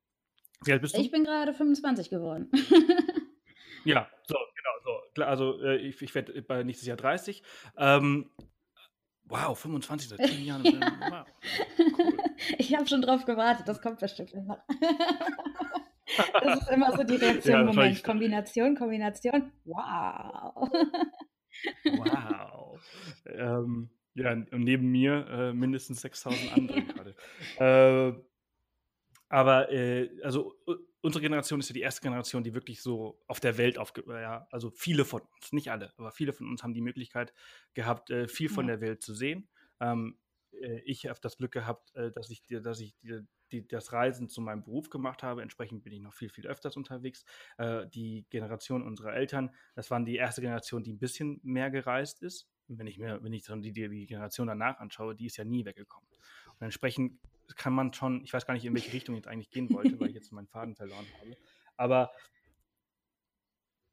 wie 0.65 0.73
alt 0.73 0.83
bist 0.83 0.97
du? 0.97 1.01
Ich 1.01 1.11
bin 1.11 1.25
gerade 1.25 1.55
25 1.55 2.11
geworden. 2.11 2.51
ja, 3.85 4.09
so, 4.25 4.35
genau, 4.35 5.01
so. 5.15 5.23
Also, 5.23 5.61
äh, 5.63 5.77
ich, 5.79 6.01
ich 6.03 6.15
werde 6.15 6.41
bei 6.43 6.63
nächstes 6.63 6.87
Jahr 6.87 6.97
30. 6.97 7.43
Ähm, 7.77 8.31
wow, 9.25 9.59
25 9.59 10.09
seit 10.11 10.27
10 10.27 10.45
Jahren. 10.45 10.65
wow, 10.65 11.27
cool. 11.99 12.17
Ich 12.59 12.75
habe 12.77 12.87
schon 12.87 13.03
drauf 13.03 13.25
gewartet, 13.25 13.67
das 13.67 13.83
kommt 13.83 13.99
bestimmt 13.99 14.33
noch. 14.47 14.59
Das 16.17 16.63
ist 16.63 16.71
immer 16.71 16.97
so 16.97 17.03
die 17.05 17.17
Reaktion. 17.17 17.55
Ja, 17.55 17.65
Moment, 17.65 18.03
Kombination, 18.03 18.77
Kombination. 18.77 19.53
Wow. 19.65 20.69
Wow. 21.85 22.81
ähm, 23.27 23.91
ja, 24.15 24.33
und 24.33 24.65
neben 24.65 24.91
mir 24.91 25.27
äh, 25.29 25.53
mindestens 25.53 26.01
6000 26.01 26.53
andere 26.57 26.83
gerade. 26.87 27.15
Äh, 27.59 28.21
aber 29.29 29.71
äh, 29.71 30.11
also 30.23 30.55
unsere 31.01 31.23
Generation 31.23 31.61
ist 31.61 31.69
ja 31.69 31.75
die 31.75 31.83
erste 31.83 32.01
Generation, 32.03 32.43
die 32.43 32.55
wirklich 32.55 32.83
so 32.83 33.21
auf 33.27 33.41
der 33.41 33.59
Welt 33.59 33.79
aufge... 33.79 34.03
Ja, 34.09 34.47
also 34.51 34.71
viele 34.71 35.05
von 35.05 35.23
uns, 35.23 35.53
nicht 35.53 35.71
alle, 35.71 35.93
aber 35.97 36.11
viele 36.11 36.33
von 36.33 36.49
uns 36.49 36.63
haben 36.63 36.75
die 36.75 36.81
Möglichkeit 36.81 37.33
gehabt, 37.75 38.11
äh, 38.11 38.29
viel 38.29 38.49
von 38.49 38.67
ja. 38.67 38.77
der 38.77 38.81
Welt 38.81 39.03
zu 39.03 39.15
sehen. 39.15 39.49
Ähm, 39.81 40.19
äh, 40.53 40.81
ich 40.85 41.07
habe 41.07 41.19
das 41.21 41.37
Glück 41.37 41.53
gehabt, 41.53 41.95
äh, 41.95 42.11
dass 42.13 42.31
ich, 42.31 42.43
dass 42.47 42.81
ich 42.81 42.95
die, 43.53 43.67
das 43.67 43.93
Reisen 43.93 44.29
zu 44.29 44.41
meinem 44.41 44.63
Beruf 44.63 44.91
gemacht 44.91 45.23
habe. 45.23 45.43
Entsprechend 45.43 45.83
bin 45.83 45.93
ich 45.93 46.01
noch 46.01 46.15
viel, 46.15 46.31
viel 46.31 46.47
öfters 46.47 46.77
unterwegs. 46.77 47.25
Äh, 47.57 47.87
die 47.89 48.27
Generation 48.31 48.83
unserer 48.83 49.15
Eltern, 49.15 49.51
das 49.75 49.91
waren 49.91 50.05
die 50.05 50.17
erste 50.17 50.41
Generation, 50.41 50.83
die 50.83 50.93
ein 50.93 50.99
bisschen 50.99 51.41
mehr 51.43 51.71
gereist 51.71 52.23
ist. 52.23 52.49
wenn 52.69 52.87
ich 52.87 52.99
mir, 52.99 53.23
wenn 53.23 53.33
ich 53.33 53.45
dann 53.45 53.63
die, 53.63 53.73
die 53.73 54.07
Generation 54.07 54.47
danach 54.47 54.79
anschaue, 54.79 55.15
die 55.15 55.27
ist 55.27 55.37
ja 55.37 55.45
nie 55.45 55.65
weggekommen. 55.65 56.09
Und 56.59 56.63
entsprechend 56.63 57.19
kann 57.57 57.73
man 57.73 57.93
schon, 57.95 58.23
ich 58.25 58.33
weiß 58.33 58.47
gar 58.47 58.55
nicht, 58.55 58.65
in 58.65 58.75
welche 58.75 58.93
Richtung 58.93 59.15
ich 59.15 59.21
jetzt 59.21 59.29
eigentlich 59.29 59.51
gehen 59.51 59.71
wollte, 59.71 59.99
weil 60.01 60.09
ich 60.09 60.15
jetzt 60.15 60.33
meinen 60.33 60.49
Faden 60.49 60.75
verloren 60.77 61.07
habe. 61.19 61.37
Aber 61.77 62.11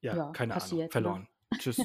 ja, 0.02 0.16
ja 0.16 0.32
keine 0.32 0.54
passiert, 0.54 0.74
Ahnung, 0.74 0.86
ne? 0.86 0.92
verloren. 0.92 1.22
Ne? 1.22 1.28
Tschüss. 1.60 1.82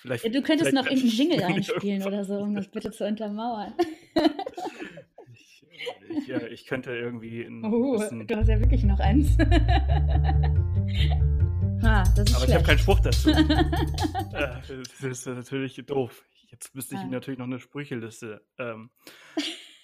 Vielleicht, 0.00 0.24
ja, 0.24 0.30
du 0.30 0.42
könntest 0.42 0.72
noch 0.72 0.84
irgendeinen 0.84 1.10
Jingle 1.10 1.42
einspielen 1.44 2.02
oder 2.02 2.24
so, 2.24 2.38
um 2.38 2.54
das 2.56 2.68
bitte 2.68 2.90
zu 2.90 3.06
untermauern. 3.06 3.72
Ich, 6.08 6.30
äh, 6.30 6.48
ich 6.48 6.66
könnte 6.66 6.94
irgendwie. 6.94 7.46
Oh, 7.62 7.96
du 7.96 8.36
hast 8.36 8.48
ja 8.48 8.60
wirklich 8.60 8.84
noch 8.84 9.00
eins. 9.00 9.36
ha, 11.82 12.02
Aber 12.02 12.26
schlecht. 12.26 12.48
ich 12.48 12.54
habe 12.54 12.64
keinen 12.64 12.78
Spruch 12.78 13.00
dazu. 13.00 13.30
äh, 13.30 13.40
das 14.32 15.02
ist 15.02 15.26
natürlich 15.26 15.82
doof. 15.86 16.22
Jetzt 16.50 16.74
müsste 16.74 16.94
ich 16.94 17.00
ah. 17.00 17.06
natürlich 17.06 17.38
noch 17.38 17.46
eine 17.46 17.58
Sprücheliste. 17.58 18.42
Ähm, 18.58 18.90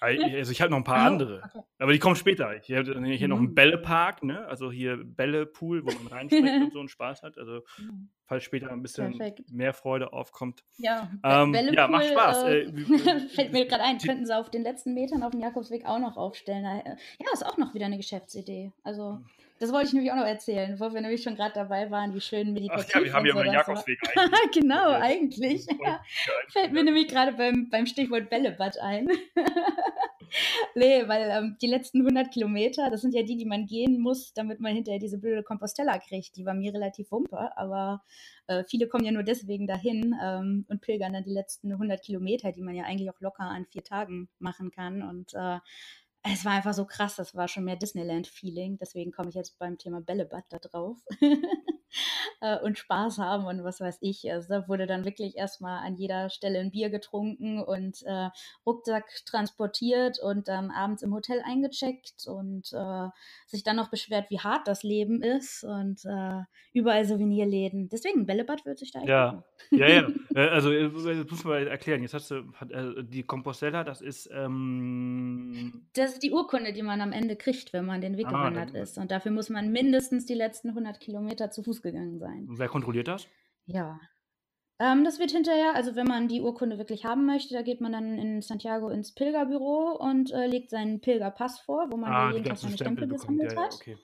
also 0.00 0.52
ich 0.52 0.60
habe 0.60 0.70
noch 0.70 0.78
ein 0.78 0.84
paar 0.84 1.04
oh, 1.04 1.06
andere, 1.08 1.42
okay. 1.44 1.62
aber 1.78 1.92
die 1.92 1.98
kommen 1.98 2.16
später. 2.16 2.56
Ich 2.56 2.72
habe 2.72 3.06
hier 3.06 3.28
mhm. 3.28 3.30
noch 3.30 3.38
einen 3.38 3.54
Bällepark, 3.54 4.22
ne? 4.22 4.46
also 4.46 4.72
hier 4.72 4.96
Bällepool, 4.96 5.84
wo 5.84 5.90
man 5.92 6.06
reinspringt 6.06 6.46
und 6.64 6.72
so 6.72 6.80
einen 6.80 6.88
Spaß 6.88 7.22
hat. 7.22 7.36
Also 7.36 7.62
mhm. 7.78 8.08
falls 8.24 8.44
später 8.44 8.70
ein 8.70 8.82
bisschen 8.82 9.16
Perfekt. 9.16 9.52
mehr 9.52 9.74
Freude 9.74 10.12
aufkommt. 10.12 10.64
Ja, 10.78 11.10
ähm, 11.22 11.52
Bällepool, 11.52 11.76
ja 11.76 11.88
macht 11.88 12.06
Spaß. 12.06 12.44
Äh, 12.44 12.60
äh 12.62 13.28
fällt 13.28 13.52
mir 13.52 13.66
gerade 13.66 13.82
ein, 13.82 13.98
könnten 13.98 14.24
sie 14.24 14.36
auf 14.36 14.50
den 14.50 14.62
letzten 14.62 14.94
Metern 14.94 15.22
auf 15.22 15.32
dem 15.32 15.40
Jakobsweg 15.40 15.84
auch 15.84 15.98
noch 15.98 16.16
aufstellen. 16.16 16.64
Äh, 16.64 16.96
ja, 17.18 17.26
ist 17.32 17.44
auch 17.44 17.58
noch 17.58 17.74
wieder 17.74 17.86
eine 17.86 17.98
Geschäftsidee. 17.98 18.72
Also 18.82 19.16
hm. 19.16 19.26
Das 19.60 19.72
wollte 19.72 19.88
ich 19.88 19.92
nämlich 19.92 20.10
auch 20.10 20.16
noch 20.16 20.26
erzählen, 20.26 20.80
wo 20.80 20.90
wir 20.94 21.02
nämlich 21.02 21.22
schon 21.22 21.36
gerade 21.36 21.52
dabei 21.52 21.90
waren, 21.90 22.12
die 22.12 22.20
schönen 22.22 22.54
Meditationen. 22.54 22.88
Ach 22.88 22.94
ja, 22.94 23.04
wir 23.04 23.12
haben 23.12 23.26
ja 23.26 23.34
mal 23.34 23.42
einen 23.42 23.52
Jakobsweg 23.52 23.98
eigentlich. 24.16 24.50
genau, 24.54 24.88
eigentlich. 24.88 25.66
Ja. 25.84 26.02
Fällt 26.48 26.72
mir 26.72 26.82
nämlich 26.82 27.08
gerade 27.08 27.32
beim, 27.32 27.68
beim 27.68 27.84
Stichwort 27.84 28.30
Bällebad 28.30 28.78
ein. 28.78 29.08
nee, 30.74 31.06
weil 31.06 31.28
ähm, 31.30 31.56
die 31.60 31.66
letzten 31.66 32.00
100 32.00 32.32
Kilometer, 32.32 32.88
das 32.88 33.02
sind 33.02 33.14
ja 33.14 33.22
die, 33.22 33.36
die 33.36 33.44
man 33.44 33.66
gehen 33.66 34.00
muss, 34.00 34.32
damit 34.32 34.60
man 34.60 34.74
hinterher 34.74 34.98
diese 34.98 35.18
blöde 35.18 35.42
Compostella 35.42 35.98
kriegt. 35.98 36.36
Die 36.36 36.46
war 36.46 36.54
mir 36.54 36.72
relativ 36.72 37.12
wumper, 37.12 37.52
aber 37.58 38.02
äh, 38.46 38.64
viele 38.64 38.88
kommen 38.88 39.04
ja 39.04 39.12
nur 39.12 39.24
deswegen 39.24 39.66
dahin 39.66 40.14
ähm, 40.22 40.64
und 40.70 40.80
pilgern 40.80 41.12
dann 41.12 41.24
die 41.24 41.34
letzten 41.34 41.70
100 41.70 42.02
Kilometer, 42.02 42.50
die 42.50 42.62
man 42.62 42.74
ja 42.74 42.84
eigentlich 42.84 43.10
auch 43.10 43.20
locker 43.20 43.44
an 43.44 43.66
vier 43.66 43.84
Tagen 43.84 44.30
machen 44.38 44.70
kann. 44.70 45.02
Und 45.02 45.34
äh, 45.34 45.58
es 46.22 46.44
war 46.44 46.52
einfach 46.52 46.74
so 46.74 46.84
krass, 46.84 47.16
das 47.16 47.34
war 47.34 47.48
schon 47.48 47.64
mehr 47.64 47.76
Disneyland-Feeling. 47.76 48.78
Deswegen 48.78 49.12
komme 49.12 49.30
ich 49.30 49.34
jetzt 49.34 49.58
beim 49.58 49.78
Thema 49.78 50.00
Bällebad 50.00 50.44
da 50.50 50.58
drauf. 50.58 50.98
Äh, 52.40 52.58
und 52.60 52.78
Spaß 52.78 53.18
haben 53.18 53.46
und 53.46 53.64
was 53.64 53.80
weiß 53.80 53.98
ich. 54.00 54.30
Also 54.30 54.48
da 54.48 54.68
wurde 54.68 54.86
dann 54.86 55.04
wirklich 55.04 55.36
erstmal 55.36 55.84
an 55.84 55.96
jeder 55.96 56.30
Stelle 56.30 56.60
ein 56.60 56.70
Bier 56.70 56.90
getrunken 56.90 57.62
und 57.62 58.02
äh, 58.04 58.30
Rucksack 58.64 59.04
transportiert 59.26 60.18
und 60.20 60.48
dann 60.48 60.70
abends 60.70 61.02
im 61.02 61.12
Hotel 61.12 61.42
eingecheckt 61.44 62.26
und 62.26 62.72
äh, 62.72 63.08
sich 63.46 63.62
dann 63.62 63.76
noch 63.76 63.90
beschwert, 63.90 64.30
wie 64.30 64.38
hart 64.38 64.68
das 64.68 64.82
Leben 64.82 65.22
ist 65.22 65.64
und 65.64 66.04
äh, 66.04 66.42
überall 66.72 67.04
Souvenirläden. 67.04 67.88
Deswegen, 67.88 68.26
Bällebad 68.26 68.64
wird 68.64 68.78
sich 68.78 68.92
da 68.92 69.02
Ja, 69.02 69.44
ja, 69.70 69.88
ja. 69.88 70.08
Äh, 70.34 70.48
also, 70.48 70.70
das 70.70 71.28
muss 71.28 71.44
man 71.44 71.66
erklären. 71.66 72.02
Jetzt 72.02 72.14
hast 72.14 72.30
du 72.30 72.42
die 73.02 73.24
Compostella, 73.24 73.82
das 73.82 74.00
ist. 74.00 74.30
Ähm 74.32 75.82
das 75.94 76.12
ist 76.12 76.22
die 76.22 76.30
Urkunde, 76.30 76.72
die 76.72 76.82
man 76.82 77.00
am 77.00 77.10
Ende 77.10 77.34
kriegt, 77.34 77.72
wenn 77.72 77.84
man 77.84 78.00
den 78.00 78.16
Weg 78.16 78.26
ah, 78.28 78.30
gewandert 78.30 78.70
ist. 78.70 78.96
Und 78.96 79.10
dafür 79.10 79.32
muss 79.32 79.48
man 79.48 79.72
mindestens 79.72 80.26
die 80.26 80.34
letzten 80.34 80.68
100 80.68 81.00
Kilometer 81.00 81.50
zu 81.50 81.64
Fuß 81.64 81.79
gegangen 81.82 82.18
sein. 82.18 82.46
Und 82.48 82.58
wer 82.58 82.68
kontrolliert 82.68 83.08
das? 83.08 83.26
Ja. 83.66 84.00
Ähm, 84.78 85.04
das 85.04 85.18
wird 85.18 85.30
hinterher, 85.30 85.74
also 85.74 85.94
wenn 85.94 86.06
man 86.06 86.28
die 86.28 86.40
Urkunde 86.40 86.78
wirklich 86.78 87.04
haben 87.04 87.26
möchte, 87.26 87.54
da 87.54 87.62
geht 87.62 87.80
man 87.80 87.92
dann 87.92 88.18
in 88.18 88.40
Santiago 88.40 88.88
ins 88.88 89.14
Pilgerbüro 89.14 89.96
und 89.98 90.32
äh, 90.32 90.46
legt 90.46 90.70
seinen 90.70 91.00
Pilgerpass 91.00 91.60
vor, 91.60 91.88
wo 91.90 91.96
man 91.96 92.10
ah, 92.10 92.32
jeden 92.32 92.44
Tag 92.44 92.56
seine 92.56 92.76
Stempel 92.76 93.06
gesammelt 93.06 93.52
ja, 93.52 93.62
hat. 93.62 93.72
Ja, 93.72 93.94
okay. 93.94 93.98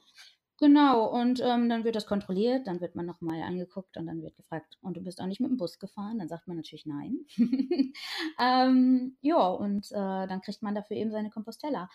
Genau, 0.58 1.06
und 1.06 1.40
ähm, 1.40 1.68
dann 1.68 1.84
wird 1.84 1.96
das 1.96 2.06
kontrolliert, 2.06 2.66
dann 2.66 2.80
wird 2.80 2.94
man 2.94 3.04
nochmal 3.04 3.42
angeguckt 3.42 3.98
und 3.98 4.06
dann 4.06 4.22
wird 4.22 4.36
gefragt, 4.36 4.78
und 4.80 4.96
du 4.96 5.02
bist 5.02 5.20
auch 5.20 5.26
nicht 5.26 5.40
mit 5.40 5.50
dem 5.50 5.58
Bus 5.58 5.78
gefahren? 5.78 6.18
Dann 6.18 6.28
sagt 6.28 6.48
man 6.48 6.56
natürlich 6.56 6.86
nein. 6.86 7.26
ähm, 8.40 9.18
ja, 9.20 9.48
und 9.48 9.86
äh, 9.92 10.26
dann 10.26 10.40
kriegt 10.40 10.62
man 10.62 10.74
dafür 10.74 10.96
eben 10.96 11.10
seine 11.10 11.28
Compostella. 11.28 11.90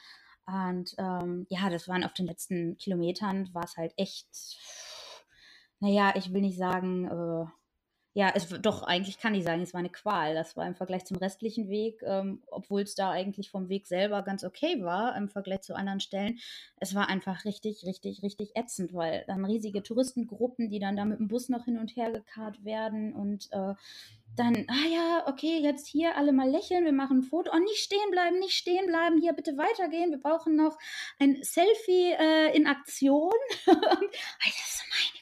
Und 0.45 0.93
ähm, 0.99 1.47
ja, 1.49 1.69
das 1.71 1.87
waren 1.87 2.03
auf 2.03 2.13
den 2.13 2.27
letzten 2.27 2.77
Kilometern, 2.77 3.51
war 3.53 3.63
es 3.63 3.77
halt 3.77 3.93
echt, 3.97 4.27
naja, 5.81 6.13
ich 6.15 6.31
will 6.31 6.41
nicht 6.41 6.57
sagen, 6.57 7.05
äh, 7.07 7.45
ja, 8.13 8.29
es 8.35 8.49
doch, 8.49 8.83
eigentlich 8.83 9.19
kann 9.19 9.33
ich 9.35 9.45
sagen, 9.45 9.61
es 9.61 9.73
war 9.73 9.79
eine 9.79 9.89
Qual. 9.89 10.33
Das 10.33 10.57
war 10.57 10.67
im 10.67 10.75
Vergleich 10.75 11.05
zum 11.05 11.15
restlichen 11.17 11.69
Weg, 11.69 12.01
ähm, 12.03 12.43
obwohl 12.47 12.81
es 12.81 12.93
da 12.93 13.09
eigentlich 13.09 13.49
vom 13.49 13.69
Weg 13.69 13.87
selber 13.87 14.21
ganz 14.21 14.43
okay 14.43 14.83
war, 14.83 15.15
im 15.15 15.29
Vergleich 15.29 15.61
zu 15.61 15.75
anderen 15.75 16.01
Stellen. 16.01 16.37
Es 16.77 16.93
war 16.93 17.07
einfach 17.07 17.45
richtig, 17.45 17.85
richtig, 17.85 18.21
richtig 18.21 18.51
ätzend, 18.55 18.93
weil 18.93 19.23
dann 19.27 19.45
riesige 19.45 19.81
Touristengruppen, 19.81 20.69
die 20.69 20.79
dann 20.79 20.97
da 20.97 21.05
mit 21.05 21.19
dem 21.19 21.29
Bus 21.29 21.47
noch 21.47 21.63
hin 21.63 21.79
und 21.79 21.95
her 21.95 22.11
gekarrt 22.11 22.65
werden 22.65 23.13
und 23.13 23.47
äh, 23.53 23.75
dann, 24.35 24.65
ah 24.67 24.87
ja, 24.93 25.23
okay, 25.27 25.59
jetzt 25.61 25.87
hier 25.87 26.17
alle 26.17 26.33
mal 26.33 26.49
lächeln, 26.49 26.85
wir 26.85 26.93
machen 26.93 27.19
ein 27.19 27.23
Foto. 27.23 27.51
Oh, 27.53 27.59
nicht 27.59 27.79
stehen 27.79 28.11
bleiben, 28.11 28.39
nicht 28.39 28.55
stehen 28.57 28.87
bleiben, 28.87 29.21
hier 29.21 29.33
bitte 29.33 29.57
weitergehen. 29.57 30.11
Wir 30.11 30.19
brauchen 30.19 30.55
noch 30.57 30.77
ein 31.19 31.41
Selfie 31.43 32.11
äh, 32.11 32.55
in 32.55 32.67
Aktion. 32.67 33.31
das 33.65 33.75
ist 33.75 34.83
meine 34.89 35.20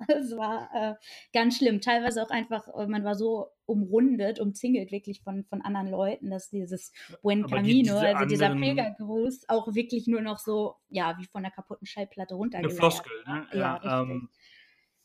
Es 0.08 0.36
war 0.36 0.70
äh, 0.74 0.94
ganz 1.32 1.58
schlimm. 1.58 1.80
Teilweise 1.80 2.22
auch 2.22 2.30
einfach, 2.30 2.66
äh, 2.68 2.86
man 2.86 3.04
war 3.04 3.14
so 3.14 3.48
umrundet, 3.66 4.40
umzingelt 4.40 4.90
wirklich 4.90 5.22
von, 5.22 5.44
von 5.44 5.62
anderen 5.62 5.90
Leuten, 5.90 6.30
dass 6.30 6.50
dieses 6.50 6.92
Buen 7.22 7.46
Camino, 7.46 8.00
die, 8.00 8.06
also 8.06 8.26
dieser 8.26 8.54
Pilgergruß, 8.54 9.48
auch 9.48 9.74
wirklich 9.74 10.06
nur 10.06 10.22
noch 10.22 10.38
so, 10.38 10.76
ja, 10.88 11.16
wie 11.18 11.26
von 11.26 11.42
der 11.42 11.52
kaputten 11.52 11.86
Schallplatte 11.86 12.34
runtergeleiert. 12.34 12.80
Eine 12.80 12.90
Floskel, 12.90 13.12
ne? 13.26 13.46
Ja, 13.52 13.80
ja 13.82 14.02
ähm, 14.02 14.28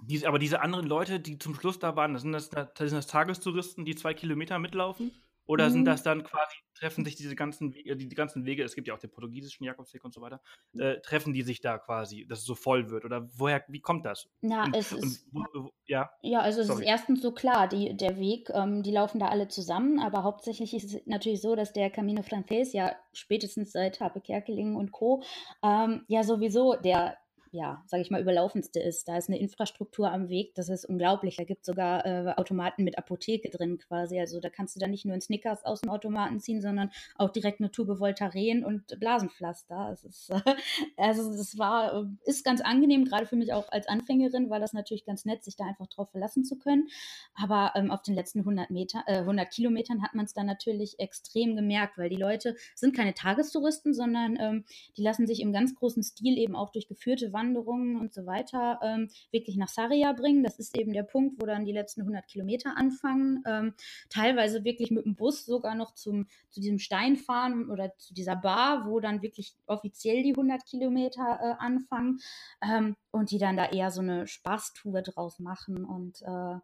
diese, 0.02 0.28
aber 0.28 0.40
diese 0.40 0.62
anderen 0.62 0.88
Leute, 0.88 1.20
die 1.20 1.38
zum 1.38 1.56
Schluss 1.56 1.80
da 1.80 1.96
waren, 1.96 2.14
das 2.14 2.24
sind 2.24 2.32
das, 2.32 2.50
das 2.50 2.70
sind 2.78 2.94
das 2.94 3.08
Tagestouristen, 3.08 3.86
die 3.86 3.96
zwei 3.96 4.14
Kilometer 4.14 4.60
mitlaufen? 4.60 5.12
Oder 5.48 5.68
mhm. 5.68 5.74
sind 5.74 5.86
das 5.86 6.04
dann 6.04 6.24
quasi, 6.24 6.56
treffen 6.74 7.06
sich 7.06 7.16
diese 7.16 7.36
ganzen, 7.36 7.72
die, 7.72 7.96
die 7.96 8.16
ganzen 8.16 8.46
Wege, 8.46 8.64
es 8.64 8.76
gibt 8.76 8.88
ja 8.88 8.94
auch 8.94 9.00
den 9.00 9.12
portugiesischen 9.12 9.64
Jakobsweg 9.64 10.04
und 10.04 10.14
so 10.14 10.22
weiter, 10.22 10.42
äh, 10.78 11.00
treffen 11.02 11.34
die 11.34 11.44
sich 11.44 11.62
da 11.62 11.78
quasi, 11.78 12.26
dass 12.28 12.40
es 12.40 12.46
so 12.46 12.56
voll 12.56 12.90
wird? 12.90 13.06
Oder 13.06 13.30
woher, 13.38 13.64
wie 13.68 13.80
kommt 13.80 14.06
das? 14.06 14.28
Ja, 14.42 14.64
und, 14.64 14.76
es 14.76 14.92
ist, 14.92 15.28
und, 15.34 15.72
ja? 15.86 16.12
ja, 16.22 16.40
also 16.40 16.62
es 16.62 16.68
Sorry. 16.68 16.84
ist 16.84 16.90
erstens 16.90 17.22
so 17.22 17.32
klar, 17.32 17.68
die, 17.68 17.96
der 17.96 18.18
Weg, 18.18 18.50
ähm, 18.54 18.84
die 18.84 18.92
laufen 18.92 19.20
da 19.20 19.28
alle 19.28 19.48
zusammen, 19.48 20.00
aber 20.00 20.24
hauptsächlich 20.24 20.74
ist 20.74 20.94
es 20.94 21.06
natürlich 21.06 21.42
so, 21.42 21.56
dass 21.56 21.74
der 21.74 21.90
Camino 21.90 22.24
Frances 22.24 22.74
ja 22.74 22.96
spätestens 23.14 23.72
seit 23.72 24.00
Harpe 24.00 24.22
Kerkeling 24.22 24.76
und 24.76 24.92
Co. 24.92 25.24
Ähm, 25.64 26.04
ja 26.08 26.24
sowieso 26.24 26.76
der 26.76 27.18
ja, 27.56 27.82
sage 27.88 28.02
ich 28.02 28.12
mal, 28.12 28.22
überlaufendste 28.22 28.82
ist. 28.82 29.08
Da 29.08 29.18
ist 29.18 29.30
eine 29.30 29.40
Infrastruktur 29.40 30.12
am 30.12 30.28
Weg, 30.28 30.54
das 30.56 30.68
ist 30.68 30.84
unglaublich. 30.84 31.38
Da 31.38 31.46
gibt 31.46 31.62
es 31.62 31.68
sogar 31.68 32.06
äh, 32.06 32.34
Automaten 32.36 32.84
mit 32.84 32.98
Apotheke 32.98 33.50
drin 33.50 33.78
quasi. 33.78 34.20
Also 34.20 34.42
da 34.42 34.50
kannst 34.50 34.76
du 34.76 34.80
dann 34.80 34.92
nicht 34.92 35.06
nur 35.06 35.14
einen 35.14 35.22
Snickers 35.22 35.64
aus 35.64 35.80
dem 35.80 35.90
Automaten 35.90 36.42
ziehen, 36.42 36.62
sondern 36.62 36.92
auch 37.16 37.30
direkt 37.30 37.62
eine 37.62 37.72
Tube 37.72 38.00
Voltaren 38.00 38.66
und 38.66 39.00
Blasenpflaster. 39.00 39.92
Es 39.94 40.04
ist, 40.04 40.30
äh, 40.32 40.42
also 40.98 41.32
das 41.32 41.58
war, 41.58 41.94
äh, 42.02 42.06
ist 42.26 42.44
ganz 42.44 42.60
angenehm, 42.60 43.06
gerade 43.06 43.26
für 43.26 43.38
mich 43.38 43.54
auch 43.54 43.72
als 43.72 43.88
Anfängerin, 43.88 44.50
weil 44.50 44.60
das 44.60 44.74
natürlich 44.74 45.06
ganz 45.06 45.24
nett, 45.24 45.46
sich 45.46 45.56
da 45.56 45.64
einfach 45.64 45.88
drauf 45.88 46.12
verlassen 46.12 46.44
zu 46.44 46.58
können. 46.58 46.90
Aber 47.36 47.72
ähm, 47.76 47.90
auf 47.90 48.02
den 48.02 48.16
letzten 48.16 48.40
100 48.40 48.70
Meter, 48.70 49.04
äh, 49.08 49.20
100 49.20 49.50
Kilometern 49.50 50.04
hat 50.04 50.14
man 50.14 50.26
es 50.26 50.34
dann 50.34 50.46
natürlich 50.46 51.00
extrem 51.00 51.56
gemerkt, 51.56 51.98
weil 51.98 52.10
die 52.10 52.16
Leute 52.18 52.58
sind 52.76 52.94
keine 52.94 53.14
Tagestouristen, 53.14 53.94
sondern 53.94 54.38
ähm, 54.42 54.66
die 54.98 55.04
lassen 55.04 55.26
sich 55.26 55.40
im 55.40 55.54
ganz 55.54 55.74
großen 55.74 56.04
Stil 56.04 56.38
eben 56.38 56.56
auch 56.58 56.72
durch 56.72 56.90
geführte 56.90 57.32
Wanderungen 57.32 57.45
Wanderungen 57.46 58.00
und 58.00 58.14
so 58.14 58.26
weiter 58.26 58.80
ähm, 58.82 59.10
wirklich 59.32 59.58
nach 59.58 59.68
Saria 59.68 60.14
bringen. 60.14 60.44
Das 60.44 60.60
ist 60.60 60.78
eben 60.78 60.94
der 60.94 61.04
Punkt, 61.04 61.42
wo 61.42 61.46
dann 61.46 61.66
die 61.66 61.72
letzten 61.72 62.02
100 62.02 62.28
Kilometer 62.28 62.76
anfangen. 62.76 63.44
Ähm, 63.46 63.74
teilweise 64.10 64.64
wirklich 64.64 64.92
mit 64.92 65.06
dem 65.06 65.16
Bus 65.16 65.46
sogar 65.46 65.76
noch 65.76 65.94
zum, 65.94 66.28
zu 66.50 66.62
diesem 66.62 66.80
Stein 66.80 67.18
fahren 67.18 67.70
oder 67.70 67.96
zu 67.98 68.14
dieser 68.14 68.36
Bar, 68.36 68.88
wo 68.88 69.00
dann 69.00 69.22
wirklich 69.22 69.56
offiziell 69.68 70.24
die 70.24 70.32
100 70.32 70.66
Kilometer 70.66 71.40
äh, 71.42 71.64
anfangen 71.64 72.20
ähm, 72.62 72.96
und 73.12 73.32
die 73.32 73.38
dann 73.38 73.58
da 73.58 73.66
eher 73.66 73.92
so 73.92 74.02
eine 74.02 74.28
Spaßtour 74.28 75.02
draus 75.02 75.40
machen 75.40 75.86
und 75.86 76.22
äh, 76.24 76.60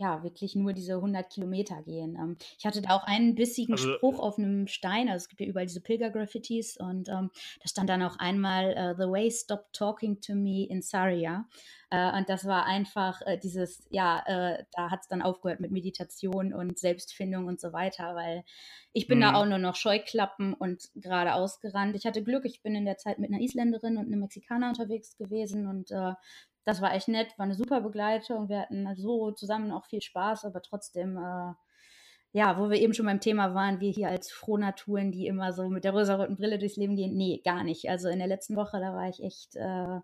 ja, 0.00 0.22
wirklich 0.22 0.56
nur 0.56 0.72
diese 0.72 0.94
100 0.94 1.30
Kilometer 1.30 1.82
gehen. 1.82 2.16
Ähm, 2.16 2.36
ich 2.58 2.64
hatte 2.64 2.80
da 2.80 2.96
auch 2.96 3.04
einen 3.04 3.34
bissigen 3.34 3.74
also, 3.74 3.94
Spruch 3.94 4.18
auf 4.18 4.38
einem 4.38 4.66
Stein, 4.66 5.08
also 5.08 5.24
es 5.24 5.28
gibt 5.28 5.42
ja 5.42 5.46
überall 5.46 5.66
diese 5.66 5.82
Pilger-Graffitis 5.82 6.78
und 6.78 7.08
ähm, 7.08 7.30
da 7.60 7.68
stand 7.68 7.90
dann 7.90 8.02
auch 8.02 8.18
einmal 8.18 8.70
uh, 8.70 8.94
The 8.96 9.10
way 9.10 9.30
stopped 9.30 9.74
talking 9.74 10.20
to 10.22 10.34
me 10.34 10.66
in 10.66 10.80
Saria. 10.80 11.44
Äh, 11.90 12.16
und 12.16 12.28
das 12.28 12.46
war 12.46 12.66
einfach 12.66 13.20
äh, 13.26 13.36
dieses, 13.36 13.86
ja, 13.90 14.22
äh, 14.26 14.64
da 14.72 14.90
hat 14.90 15.00
es 15.02 15.08
dann 15.08 15.22
aufgehört 15.22 15.60
mit 15.60 15.72
Meditation 15.72 16.54
und 16.54 16.78
Selbstfindung 16.78 17.46
und 17.46 17.60
so 17.60 17.72
weiter, 17.72 18.14
weil 18.14 18.44
ich 18.92 19.06
bin 19.06 19.18
mhm. 19.18 19.22
da 19.22 19.34
auch 19.34 19.44
nur 19.44 19.58
noch 19.58 19.76
Scheuklappen 19.76 20.54
und 20.54 20.88
gerade 20.94 21.34
ausgerannt. 21.34 21.94
Ich 21.96 22.06
hatte 22.06 22.22
Glück, 22.22 22.44
ich 22.44 22.62
bin 22.62 22.74
in 22.74 22.84
der 22.84 22.96
Zeit 22.96 23.18
mit 23.18 23.30
einer 23.30 23.42
Isländerin 23.42 23.98
und 23.98 24.06
einem 24.06 24.20
Mexikaner 24.20 24.68
unterwegs 24.68 25.16
gewesen 25.16 25.66
und 25.66 25.90
äh, 25.90 26.14
das 26.64 26.80
war 26.80 26.94
echt 26.94 27.08
nett, 27.08 27.32
war 27.38 27.44
eine 27.44 27.54
super 27.54 27.80
Begleitung. 27.80 28.48
Wir 28.48 28.60
hatten 28.60 28.86
so 28.96 29.30
zusammen 29.32 29.72
auch 29.72 29.86
viel 29.86 30.02
Spaß, 30.02 30.44
aber 30.44 30.62
trotzdem, 30.62 31.16
äh, 31.16 31.52
ja, 32.32 32.58
wo 32.58 32.70
wir 32.70 32.78
eben 32.78 32.94
schon 32.94 33.06
beim 33.06 33.20
Thema 33.20 33.54
waren, 33.54 33.80
wir 33.80 33.90
hier 33.90 34.08
als 34.08 34.30
Frohnaturen, 34.30 35.10
die 35.10 35.26
immer 35.26 35.52
so 35.52 35.68
mit 35.68 35.84
der 35.84 35.92
rosaroten 35.92 36.36
Brille 36.36 36.58
durchs 36.58 36.76
Leben 36.76 36.96
gehen, 36.96 37.16
nee, 37.16 37.40
gar 37.44 37.64
nicht. 37.64 37.88
Also 37.88 38.08
in 38.08 38.18
der 38.18 38.28
letzten 38.28 38.56
Woche, 38.56 38.78
da 38.78 38.94
war 38.94 39.08
ich 39.08 39.22
echt, 39.22 39.56
äh, 39.56 40.00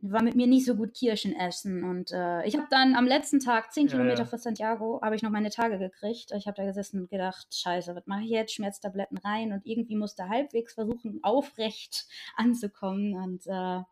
war 0.00 0.22
mit 0.22 0.36
mir 0.36 0.46
nicht 0.46 0.64
so 0.64 0.76
gut 0.76 0.94
Kirschen 0.94 1.34
essen. 1.34 1.82
Und 1.82 2.12
äh, 2.12 2.46
ich 2.46 2.56
habe 2.56 2.68
dann 2.70 2.94
am 2.94 3.06
letzten 3.06 3.40
Tag, 3.40 3.72
zehn 3.72 3.86
ja, 3.86 3.92
Kilometer 3.92 4.20
ja. 4.20 4.24
vor 4.26 4.38
Santiago, 4.38 5.00
habe 5.02 5.16
ich 5.16 5.22
noch 5.22 5.30
meine 5.30 5.50
Tage 5.50 5.78
gekriegt. 5.78 6.30
Ich 6.36 6.46
habe 6.46 6.56
da 6.56 6.64
gesessen 6.64 7.00
und 7.00 7.10
gedacht, 7.10 7.48
scheiße, 7.52 7.96
was 7.96 8.06
mache 8.06 8.22
ich 8.22 8.30
jetzt? 8.30 8.54
Schmerztabletten 8.54 9.18
rein 9.18 9.52
und 9.52 9.66
irgendwie 9.66 9.96
musste 9.96 10.28
halbwegs 10.28 10.74
versuchen, 10.74 11.18
aufrecht 11.22 12.06
anzukommen. 12.36 13.14
Und 13.14 13.46
äh, 13.48 13.82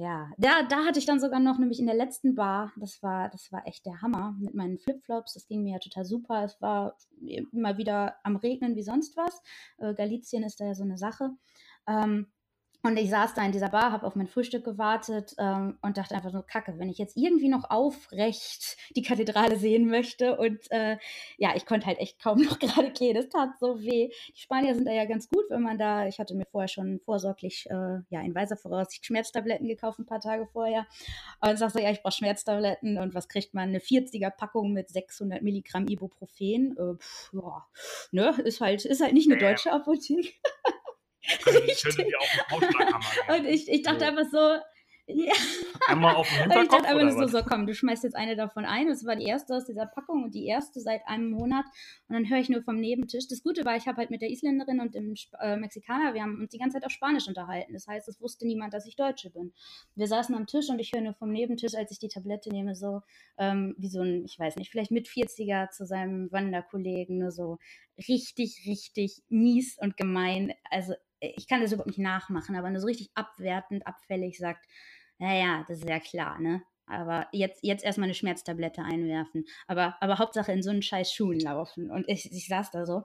ja, 0.00 0.30
da, 0.38 0.62
da 0.62 0.86
hatte 0.86 0.98
ich 0.98 1.04
dann 1.04 1.20
sogar 1.20 1.40
noch, 1.40 1.58
nämlich 1.58 1.78
in 1.78 1.84
der 1.84 1.94
letzten 1.94 2.34
Bar, 2.34 2.72
das 2.76 3.02
war, 3.02 3.28
das 3.28 3.52
war 3.52 3.66
echt 3.66 3.84
der 3.84 4.00
Hammer 4.00 4.34
mit 4.40 4.54
meinen 4.54 4.78
Flipflops. 4.78 5.34
Das 5.34 5.46
ging 5.46 5.62
mir 5.62 5.74
ja 5.74 5.78
total 5.78 6.06
super. 6.06 6.42
Es 6.42 6.58
war 6.62 6.96
immer 7.20 7.76
wieder 7.76 8.16
am 8.22 8.36
Regnen 8.36 8.76
wie 8.76 8.82
sonst 8.82 9.14
was. 9.18 9.42
Äh, 9.76 9.92
Galizien 9.92 10.42
ist 10.42 10.58
da 10.58 10.64
ja 10.64 10.74
so 10.74 10.84
eine 10.84 10.96
Sache. 10.96 11.32
Ähm, 11.86 12.32
und 12.82 12.96
ich 12.96 13.10
saß 13.10 13.34
da 13.34 13.44
in 13.44 13.52
dieser 13.52 13.68
Bar, 13.68 13.92
habe 13.92 14.06
auf 14.06 14.16
mein 14.16 14.26
Frühstück 14.26 14.64
gewartet 14.64 15.34
ähm, 15.38 15.78
und 15.82 15.98
dachte 15.98 16.14
einfach 16.14 16.30
so, 16.30 16.42
kacke, 16.42 16.78
wenn 16.78 16.88
ich 16.88 16.96
jetzt 16.96 17.14
irgendwie 17.14 17.48
noch 17.48 17.68
aufrecht 17.68 18.78
die 18.96 19.02
Kathedrale 19.02 19.56
sehen 19.56 19.86
möchte. 19.88 20.38
Und 20.38 20.70
äh, 20.70 20.96
ja, 21.36 21.54
ich 21.54 21.66
konnte 21.66 21.86
halt 21.86 21.98
echt 21.98 22.22
kaum 22.22 22.40
noch 22.42 22.58
gerade 22.58 22.90
gehen. 22.90 23.16
Es 23.16 23.28
tat 23.28 23.50
so 23.60 23.82
weh. 23.82 24.10
Die 24.34 24.40
Spanier 24.40 24.74
sind 24.74 24.86
da 24.86 24.92
ja 24.92 25.04
ganz 25.04 25.28
gut, 25.28 25.44
wenn 25.50 25.60
man 25.60 25.76
da, 25.76 26.06
ich 26.06 26.18
hatte 26.18 26.34
mir 26.34 26.46
vorher 26.46 26.68
schon 26.68 27.00
vorsorglich, 27.00 27.66
äh, 27.68 28.00
ja, 28.08 28.22
in 28.22 28.34
weiser 28.34 28.56
Voraussicht 28.56 29.04
Schmerztabletten 29.04 29.68
gekauft, 29.68 29.98
ein 29.98 30.06
paar 30.06 30.20
Tage 30.20 30.46
vorher. 30.46 30.86
Und 31.40 31.58
sag 31.58 31.72
so, 31.72 31.78
ja, 31.78 31.90
ich 31.90 32.02
brauche 32.02 32.16
Schmerztabletten. 32.16 32.96
Und 32.96 33.14
was 33.14 33.28
kriegt 33.28 33.52
man? 33.52 33.68
Eine 33.68 33.80
40er-Packung 33.80 34.72
mit 34.72 34.88
600 34.88 35.42
Milligramm 35.42 35.86
Ibuprofen. 35.86 36.76
Äh, 36.78 36.96
pff, 36.96 37.32
ja, 37.34 37.66
ne, 38.10 38.30
ist 38.42 38.62
halt, 38.62 38.86
ist 38.86 39.02
halt 39.02 39.12
nicht 39.12 39.30
eine 39.30 39.38
deutsche 39.38 39.70
Apotheke. 39.70 40.30
Und 43.28 43.46
ich, 43.46 43.68
ich 43.68 43.82
dachte 43.82 44.00
so. 44.00 44.06
einfach 44.06 44.24
so, 44.30 44.60
ja. 45.14 45.32
Einmal 45.88 46.14
auf 46.14 46.28
den 46.28 46.38
Hinterkopf, 46.42 46.62
Ich 46.62 46.68
dachte 46.70 46.88
einfach 46.88 47.02
nur 47.02 47.28
so, 47.28 47.38
so, 47.38 47.44
komm, 47.44 47.66
du 47.66 47.74
schmeißt 47.74 48.04
jetzt 48.04 48.16
eine 48.16 48.36
davon 48.36 48.64
ein. 48.64 48.88
Das 48.88 49.04
war 49.04 49.16
die 49.16 49.24
erste 49.24 49.54
aus 49.54 49.64
dieser 49.64 49.86
Packung 49.86 50.24
und 50.24 50.34
die 50.34 50.46
erste 50.46 50.80
seit 50.80 51.00
einem 51.06 51.30
Monat. 51.30 51.64
Und 52.08 52.14
dann 52.14 52.28
höre 52.28 52.38
ich 52.38 52.48
nur 52.48 52.62
vom 52.62 52.76
Nebentisch. 52.76 53.26
Das 53.28 53.42
Gute 53.42 53.64
war, 53.64 53.76
ich 53.76 53.86
habe 53.86 53.98
halt 53.98 54.10
mit 54.10 54.22
der 54.22 54.30
Isländerin 54.30 54.80
und 54.80 54.94
dem 54.94 55.14
äh, 55.40 55.56
Mexikaner, 55.56 56.14
wir 56.14 56.22
haben 56.22 56.38
uns 56.40 56.50
die 56.50 56.58
ganze 56.58 56.74
Zeit 56.74 56.86
auf 56.86 56.92
Spanisch 56.92 57.26
unterhalten. 57.28 57.72
Das 57.72 57.86
heißt, 57.86 58.08
es 58.08 58.20
wusste 58.20 58.46
niemand, 58.46 58.74
dass 58.74 58.86
ich 58.86 58.96
Deutsche 58.96 59.30
bin. 59.30 59.52
Wir 59.94 60.06
saßen 60.06 60.34
am 60.34 60.46
Tisch 60.46 60.68
und 60.68 60.78
ich 60.78 60.92
höre 60.92 61.02
nur 61.02 61.14
vom 61.14 61.30
Nebentisch, 61.30 61.74
als 61.74 61.90
ich 61.90 61.98
die 61.98 62.08
Tablette 62.08 62.50
nehme, 62.50 62.74
so 62.74 63.00
ähm, 63.38 63.74
wie 63.78 63.88
so 63.88 64.02
ein, 64.02 64.24
ich 64.24 64.38
weiß 64.38 64.56
nicht, 64.56 64.70
vielleicht 64.70 64.90
mit 64.90 65.08
40er 65.08 65.70
zu 65.70 65.86
seinem 65.86 66.30
Wanderkollegen, 66.30 67.18
nur 67.18 67.32
so 67.32 67.58
richtig, 68.08 68.62
richtig 68.66 69.22
mies 69.28 69.76
und 69.80 69.96
gemein. 69.96 70.52
Also 70.70 70.94
ich 71.20 71.46
kann 71.48 71.60
das 71.60 71.72
überhaupt 71.72 71.88
nicht 71.88 71.98
nachmachen, 71.98 72.56
aber 72.56 72.70
nur 72.70 72.80
so 72.80 72.86
richtig 72.86 73.10
abwertend, 73.14 73.86
abfällig 73.86 74.38
sagt, 74.38 74.66
naja, 75.18 75.64
das 75.68 75.78
ist 75.78 75.88
ja 75.88 76.00
klar, 76.00 76.40
ne? 76.40 76.62
Aber 76.90 77.28
jetzt, 77.30 77.62
jetzt 77.62 77.84
erstmal 77.84 78.06
eine 78.06 78.14
Schmerztablette 78.14 78.82
einwerfen. 78.82 79.44
Aber, 79.68 79.96
aber 80.00 80.18
Hauptsache 80.18 80.50
in 80.50 80.62
so 80.62 80.70
einen 80.70 80.82
scheiß 80.82 81.12
Schuhen 81.12 81.38
laufen. 81.38 81.88
Und 81.88 82.08
ich, 82.08 82.30
ich 82.32 82.48
saß 82.48 82.72
da 82.72 82.84
so. 82.84 83.04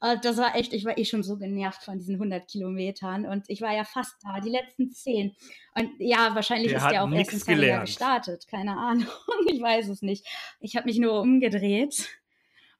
Und 0.00 0.24
das 0.24 0.36
war 0.36 0.54
echt, 0.54 0.74
ich 0.74 0.84
war 0.84 0.98
eh 0.98 1.06
schon 1.06 1.22
so 1.22 1.38
genervt 1.38 1.82
von 1.82 1.96
diesen 1.98 2.16
100 2.16 2.46
Kilometern. 2.46 3.24
Und 3.24 3.44
ich 3.48 3.62
war 3.62 3.74
ja 3.74 3.84
fast 3.84 4.16
da, 4.22 4.38
die 4.40 4.50
letzten 4.50 4.90
10. 4.90 5.34
Und 5.74 5.90
ja, 5.98 6.34
wahrscheinlich 6.34 6.72
der 6.72 6.78
ist 6.78 6.90
der 6.90 7.04
auch 7.04 7.10
erst 7.10 7.32
in 7.32 7.38
Zaria 7.38 7.80
gestartet. 7.80 8.46
Keine 8.48 8.76
Ahnung. 8.76 9.08
Ich 9.50 9.62
weiß 9.62 9.88
es 9.88 10.02
nicht. 10.02 10.26
Ich 10.60 10.76
habe 10.76 10.86
mich 10.86 10.98
nur 10.98 11.20
umgedreht 11.20 12.08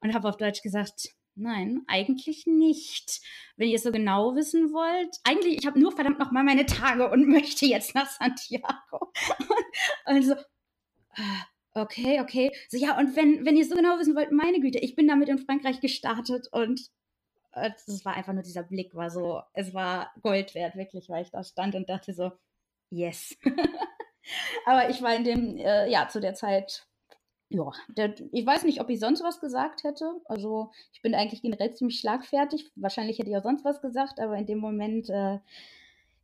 und 0.00 0.12
habe 0.12 0.28
auf 0.28 0.36
Deutsch 0.36 0.60
gesagt, 0.60 1.14
Nein, 1.36 1.82
eigentlich 1.88 2.46
nicht. 2.46 3.20
Wenn 3.56 3.68
ihr 3.68 3.76
es 3.76 3.82
so 3.82 3.90
genau 3.90 4.36
wissen 4.36 4.72
wollt, 4.72 5.16
eigentlich, 5.24 5.58
ich 5.58 5.66
habe 5.66 5.80
nur 5.80 5.90
verdammt 5.90 6.20
noch 6.20 6.30
mal 6.30 6.44
meine 6.44 6.66
Tage 6.66 7.10
und 7.10 7.26
möchte 7.28 7.66
jetzt 7.66 7.94
nach 7.94 8.08
Santiago. 8.08 9.12
also, 10.04 10.36
okay, 11.74 12.20
okay. 12.20 12.52
So, 12.68 12.76
ja, 12.76 12.96
und 12.98 13.16
wenn, 13.16 13.44
wenn 13.44 13.56
ihr 13.56 13.62
es 13.62 13.68
so 13.68 13.76
genau 13.76 13.98
wissen 13.98 14.14
wollt, 14.14 14.30
meine 14.30 14.60
Güte, 14.60 14.78
ich 14.78 14.94
bin 14.94 15.08
damit 15.08 15.28
in 15.28 15.38
Frankreich 15.38 15.80
gestartet 15.80 16.46
und 16.52 16.80
äh, 17.52 17.70
das 17.86 18.04
war 18.04 18.14
einfach 18.14 18.32
nur 18.32 18.42
dieser 18.42 18.62
Blick, 18.62 18.94
war 18.94 19.10
so, 19.10 19.42
es 19.54 19.74
war 19.74 20.12
Gold 20.22 20.54
wert, 20.54 20.76
wirklich, 20.76 21.08
weil 21.08 21.22
ich 21.22 21.30
da 21.30 21.42
stand 21.42 21.74
und 21.74 21.88
dachte 21.88 22.14
so, 22.14 22.30
yes. 22.90 23.36
Aber 24.66 24.88
ich 24.88 25.02
war 25.02 25.14
in 25.14 25.24
dem, 25.24 25.56
äh, 25.58 25.90
ja, 25.90 26.08
zu 26.08 26.20
der 26.20 26.34
Zeit 26.34 26.86
ja, 27.48 27.70
der, 27.88 28.14
ich 28.32 28.46
weiß 28.46 28.64
nicht, 28.64 28.80
ob 28.80 28.90
ich 28.90 29.00
sonst 29.00 29.22
was 29.22 29.40
gesagt 29.40 29.84
hätte. 29.84 30.20
Also 30.26 30.70
ich 30.92 31.02
bin 31.02 31.14
eigentlich 31.14 31.42
generell 31.42 31.74
ziemlich 31.74 32.00
schlagfertig. 32.00 32.70
Wahrscheinlich 32.74 33.18
hätte 33.18 33.30
ich 33.30 33.36
auch 33.36 33.42
sonst 33.42 33.64
was 33.64 33.80
gesagt, 33.80 34.18
aber 34.20 34.36
in 34.36 34.46
dem 34.46 34.58
Moment, 34.58 35.08
äh, 35.10 35.38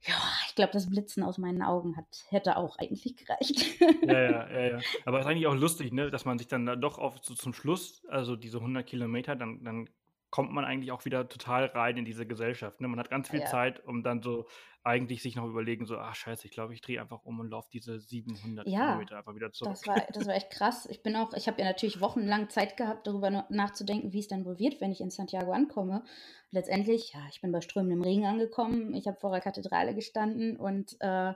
ja, 0.02 0.16
ich 0.48 0.54
glaube, 0.54 0.72
das 0.72 0.88
Blitzen 0.88 1.22
aus 1.22 1.36
meinen 1.36 1.62
Augen 1.62 1.96
hat, 1.96 2.24
hätte 2.30 2.56
auch 2.56 2.78
eigentlich 2.78 3.16
gereicht. 3.16 3.80
Ja, 4.02 4.20
ja, 4.20 4.50
ja, 4.50 4.60
ja. 4.72 4.78
Aber 5.04 5.18
es 5.18 5.26
ist 5.26 5.30
eigentlich 5.30 5.46
auch 5.46 5.54
lustig, 5.54 5.92
ne, 5.92 6.10
dass 6.10 6.24
man 6.24 6.38
sich 6.38 6.48
dann 6.48 6.64
da 6.64 6.74
doch 6.74 6.98
auf, 6.98 7.18
so 7.22 7.34
zum 7.34 7.52
Schluss, 7.52 8.02
also 8.08 8.34
diese 8.34 8.58
100 8.58 8.86
Kilometer, 8.86 9.36
dann, 9.36 9.62
dann 9.62 9.90
kommt 10.30 10.52
man 10.52 10.64
eigentlich 10.64 10.92
auch 10.92 11.04
wieder 11.04 11.28
total 11.28 11.66
rein 11.66 11.96
in 11.96 12.04
diese 12.04 12.26
Gesellschaft. 12.26 12.80
Ne? 12.80 12.88
Man 12.88 12.98
hat 12.98 13.10
ganz 13.10 13.28
viel 13.28 13.40
ja. 13.40 13.46
Zeit, 13.46 13.84
um 13.86 14.02
dann 14.02 14.22
so 14.22 14.46
eigentlich 14.82 15.22
sich 15.22 15.36
noch 15.36 15.46
überlegen, 15.46 15.84
so, 15.84 15.98
ach 15.98 16.14
scheiße, 16.14 16.46
ich 16.46 16.52
glaube, 16.52 16.72
ich 16.72 16.80
drehe 16.80 17.00
einfach 17.00 17.22
um 17.24 17.38
und 17.40 17.50
laufe 17.50 17.68
diese 17.70 18.00
700 18.00 18.66
ja, 18.66 18.86
Kilometer 18.86 19.18
einfach 19.18 19.34
wieder 19.34 19.52
zurück. 19.52 19.72
Das 19.72 19.86
war, 19.86 20.06
das 20.12 20.26
war 20.26 20.34
echt 20.34 20.50
krass. 20.50 20.86
Ich 20.90 21.02
bin 21.02 21.16
auch, 21.16 21.34
ich 21.34 21.48
habe 21.48 21.60
ja 21.60 21.66
natürlich 21.66 22.00
wochenlang 22.00 22.48
Zeit 22.48 22.76
gehabt, 22.76 23.06
darüber 23.06 23.30
nachzudenken, 23.50 24.12
wie 24.12 24.20
es 24.20 24.28
dann 24.28 24.44
wohl 24.46 24.58
wird, 24.58 24.80
wenn 24.80 24.92
ich 24.92 25.00
in 25.00 25.10
Santiago 25.10 25.52
ankomme. 25.52 26.02
Letztendlich, 26.50 27.12
ja, 27.12 27.20
ich 27.30 27.42
bin 27.42 27.52
bei 27.52 27.60
strömendem 27.60 28.02
Regen 28.02 28.24
angekommen, 28.24 28.94
ich 28.94 29.06
habe 29.06 29.20
vor 29.20 29.32
der 29.32 29.40
Kathedrale 29.40 29.94
gestanden 29.94 30.56
und 30.56 30.96
äh, 31.00 31.34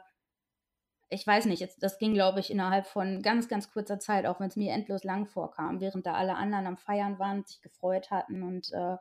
ich 1.14 1.26
weiß 1.26 1.46
nicht, 1.46 1.60
jetzt, 1.60 1.82
das 1.82 1.98
ging, 1.98 2.12
glaube 2.12 2.40
ich, 2.40 2.50
innerhalb 2.50 2.86
von 2.86 3.22
ganz, 3.22 3.48
ganz 3.48 3.70
kurzer 3.70 4.00
Zeit, 4.00 4.26
auch 4.26 4.40
wenn 4.40 4.48
es 4.48 4.56
mir 4.56 4.72
endlos 4.72 5.04
lang 5.04 5.26
vorkam, 5.26 5.80
während 5.80 6.06
da 6.06 6.14
alle 6.14 6.34
anderen 6.34 6.66
am 6.66 6.76
Feiern 6.76 7.18
waren 7.18 7.44
sich 7.44 7.62
gefreut 7.62 8.10
hatten. 8.10 8.42
Und 8.42 8.72
äh, 8.72 8.96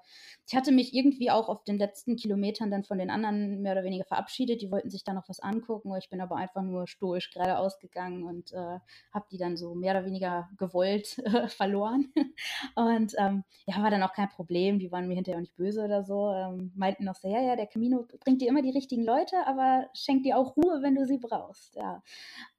ich 0.47 0.55
hatte 0.55 0.71
mich 0.71 0.93
irgendwie 0.93 1.31
auch 1.31 1.49
auf 1.49 1.63
den 1.63 1.79
letzten 1.79 2.15
Kilometern 2.15 2.69
dann 2.69 2.83
von 2.83 2.99
den 2.99 3.09
anderen 3.09 3.61
mehr 3.61 3.71
oder 3.71 3.83
weniger 3.83 4.05
verabschiedet. 4.05 4.61
Die 4.61 4.71
wollten 4.71 4.91
sich 4.91 5.03
da 5.03 5.13
noch 5.13 5.27
was 5.27 5.39
angucken. 5.39 5.93
Ich 5.97 6.09
bin 6.09 6.21
aber 6.21 6.35
einfach 6.35 6.61
nur 6.61 6.87
stoisch 6.87 7.31
geradeaus 7.31 7.79
gegangen 7.79 8.23
und 8.23 8.53
äh, 8.53 8.79
habe 9.11 9.25
die 9.31 9.37
dann 9.37 9.57
so 9.57 9.73
mehr 9.73 9.97
oder 9.97 10.05
weniger 10.05 10.49
gewollt 10.57 11.17
äh, 11.25 11.47
verloren. 11.47 12.13
und 12.75 13.13
ähm, 13.17 13.43
ja, 13.65 13.81
war 13.81 13.89
dann 13.89 14.03
auch 14.03 14.13
kein 14.13 14.29
Problem. 14.29 14.77
Die 14.77 14.91
waren 14.91 15.07
mir 15.07 15.15
hinterher 15.15 15.37
auch 15.37 15.41
nicht 15.41 15.55
böse 15.55 15.83
oder 15.83 16.03
so. 16.03 16.31
Ähm, 16.31 16.71
meinten 16.75 17.05
noch 17.05 17.15
so, 17.15 17.27
ja, 17.27 17.41
ja, 17.41 17.55
der 17.55 17.67
Camino 17.67 18.05
bringt 18.19 18.41
dir 18.41 18.49
immer 18.49 18.61
die 18.61 18.69
richtigen 18.69 19.03
Leute, 19.03 19.35
aber 19.47 19.89
schenkt 19.93 20.27
dir 20.27 20.37
auch 20.37 20.55
Ruhe, 20.55 20.81
wenn 20.83 20.93
du 20.93 21.05
sie 21.05 21.17
brauchst. 21.17 21.75
Ja. 21.75 22.02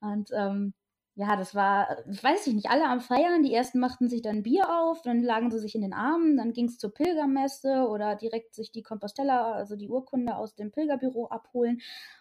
Und 0.00 0.30
ähm, 0.32 0.74
ja, 1.16 1.36
das 1.36 1.54
war, 1.54 1.88
weiß 2.06 2.48
ich 2.48 2.54
nicht, 2.54 2.70
alle 2.70 2.88
am 2.88 3.00
Feiern. 3.00 3.44
Die 3.44 3.54
ersten 3.54 3.78
machten 3.78 4.08
sich 4.08 4.20
dann 4.22 4.42
Bier 4.42 4.68
auf, 4.68 5.00
dann 5.02 5.22
lagen 5.22 5.50
sie 5.50 5.60
sich 5.60 5.76
in 5.76 5.82
den 5.82 5.92
Armen, 5.92 6.36
dann 6.36 6.52
ging 6.52 6.66
es 6.66 6.78
zur 6.78 6.92
Pilgermesse 6.92 7.86
oder 7.88 8.16
direkt 8.16 8.54
sich 8.54 8.72
die 8.72 8.82
Compostella, 8.82 9.52
also 9.52 9.76
die 9.76 9.88
Urkunde 9.88 10.36
aus 10.36 10.56
dem 10.56 10.72
Pilgerbüro 10.72 11.28
abholen. 11.28 11.80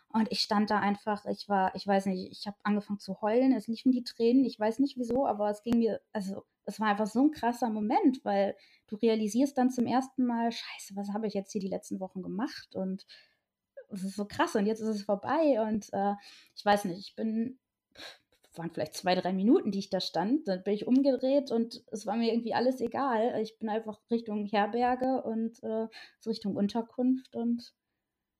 Und 0.09 0.31
ich 0.31 0.41
stand 0.41 0.69
da 0.69 0.79
einfach, 0.79 1.25
ich 1.25 1.49
war, 1.49 1.73
ich 1.75 1.87
weiß 1.87 2.05
nicht, 2.05 2.31
ich 2.31 2.45
habe 2.45 2.57
angefangen 2.61 2.99
zu 2.99 3.19
heulen, 3.21 3.51
es 3.53 3.67
liefen 3.67 3.91
die 3.91 4.03
Tränen, 4.03 4.45
ich 4.45 4.59
weiß 4.59 4.77
nicht 4.77 4.95
wieso, 4.95 5.25
aber 5.25 5.49
es 5.49 5.63
ging 5.63 5.79
mir, 5.79 6.01
also 6.11 6.45
es 6.65 6.79
war 6.79 6.87
einfach 6.87 7.07
so 7.07 7.23
ein 7.23 7.31
krasser 7.31 7.69
Moment, 7.71 8.23
weil 8.23 8.55
du 8.87 8.95
realisierst 8.95 9.57
dann 9.57 9.71
zum 9.71 9.87
ersten 9.87 10.25
Mal, 10.25 10.51
scheiße, 10.51 10.95
was 10.95 11.09
habe 11.13 11.25
ich 11.25 11.33
jetzt 11.33 11.51
hier 11.51 11.61
die 11.61 11.67
letzten 11.67 11.99
Wochen 11.99 12.21
gemacht? 12.21 12.75
Und 12.75 13.07
es 13.93 14.03
ist 14.03 14.15
so 14.15 14.25
krass 14.25 14.55
und 14.55 14.65
jetzt 14.65 14.81
ist 14.81 14.87
es 14.87 15.03
vorbei 15.03 15.61
und 15.61 15.87
äh, 15.93 16.13
ich 16.55 16.65
weiß 16.65 16.85
nicht, 16.85 16.99
ich 16.99 17.15
bin, 17.15 17.59
waren 18.55 18.71
vielleicht 18.71 18.95
zwei, 18.95 19.15
drei 19.15 19.33
Minuten, 19.33 19.71
die 19.71 19.79
ich 19.79 19.89
da 19.89 19.99
stand, 19.99 20.47
dann 20.47 20.63
bin 20.63 20.73
ich 20.73 20.87
umgedreht 20.87 21.51
und 21.51 21.83
es 21.91 22.05
war 22.05 22.15
mir 22.15 22.31
irgendwie 22.31 22.53
alles 22.53 22.81
egal. 22.81 23.39
Ich 23.41 23.57
bin 23.57 23.69
einfach 23.69 23.99
Richtung 24.11 24.45
Herberge 24.45 25.23
und 25.23 25.63
äh, 25.63 25.87
so 26.19 26.29
Richtung 26.29 26.55
Unterkunft 26.55 27.35
und 27.35 27.73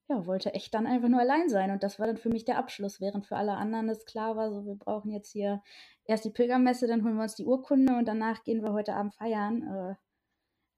ja, 0.09 0.25
wollte 0.25 0.53
echt 0.53 0.73
dann 0.73 0.85
einfach 0.85 1.07
nur 1.07 1.21
allein 1.21 1.49
sein 1.49 1.71
und 1.71 1.81
das 1.81 1.97
war 1.99 2.07
dann 2.07 2.17
für 2.17 2.29
mich 2.29 2.45
der 2.45 2.57
Abschluss, 2.57 2.99
während 2.99 3.25
für 3.25 3.37
alle 3.37 3.53
anderen 3.53 3.89
es 3.89 4.05
klar 4.05 4.35
war, 4.35 4.51
so 4.51 4.65
wir 4.65 4.75
brauchen 4.75 5.11
jetzt 5.11 5.31
hier 5.31 5.63
erst 6.05 6.25
die 6.25 6.29
Pilgermesse, 6.29 6.87
dann 6.87 7.03
holen 7.03 7.15
wir 7.15 7.23
uns 7.23 7.35
die 7.35 7.45
Urkunde 7.45 7.95
und 7.95 8.05
danach 8.05 8.43
gehen 8.43 8.61
wir 8.61 8.73
heute 8.73 8.95
Abend 8.95 9.15
feiern. 9.15 9.63
Äh, 9.63 9.95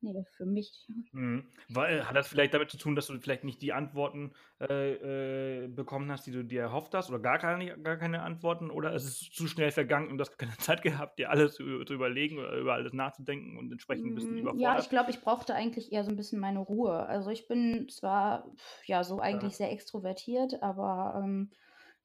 Nee, 0.01 0.23
für 0.37 0.45
mich. 0.45 0.87
Mhm. 1.13 1.45
Weil, 1.69 2.07
hat 2.07 2.15
das 2.15 2.27
vielleicht 2.27 2.53
damit 2.53 2.69
zu 2.69 2.77
tun, 2.77 2.95
dass 2.95 3.07
du 3.07 3.19
vielleicht 3.19 3.43
nicht 3.43 3.61
die 3.61 3.73
Antworten 3.73 4.33
äh, 4.59 5.63
äh, 5.63 5.67
bekommen 5.67 6.11
hast, 6.11 6.27
die 6.27 6.31
du 6.31 6.43
dir 6.43 6.61
erhofft 6.61 6.93
hast, 6.93 7.09
oder 7.09 7.19
gar 7.19 7.39
keine, 7.39 7.77
gar 7.79 7.97
keine 7.97 8.21
Antworten, 8.21 8.69
oder 8.69 8.93
ist 8.93 9.05
es 9.05 9.19
zu 9.31 9.47
schnell 9.47 9.71
vergangen 9.71 10.09
und 10.09 10.17
du 10.17 10.21
hast 10.23 10.37
keine 10.37 10.55
Zeit 10.59 10.81
gehabt, 10.81 11.17
dir 11.17 11.29
alles 11.29 11.55
zu, 11.55 11.83
zu 11.85 11.93
überlegen 11.93 12.37
oder 12.37 12.53
über 12.57 12.73
alles 12.73 12.93
nachzudenken 12.93 13.57
und 13.57 13.71
entsprechend 13.71 14.07
ein 14.07 14.15
bisschen 14.15 14.35
mm, 14.35 14.39
überfordert? 14.39 14.61
Ja, 14.61 14.79
ich 14.79 14.89
glaube, 14.89 15.11
ich 15.11 15.21
brauchte 15.21 15.55
eigentlich 15.55 15.91
eher 15.91 16.03
so 16.03 16.11
ein 16.11 16.17
bisschen 16.17 16.39
meine 16.39 16.59
Ruhe. 16.59 17.05
Also 17.07 17.31
ich 17.31 17.47
bin 17.47 17.89
zwar 17.89 18.45
ja 18.85 19.03
so 19.03 19.19
eigentlich 19.19 19.53
ja. 19.53 19.57
sehr 19.57 19.71
extrovertiert, 19.71 20.61
aber 20.61 21.21
ähm, 21.23 21.51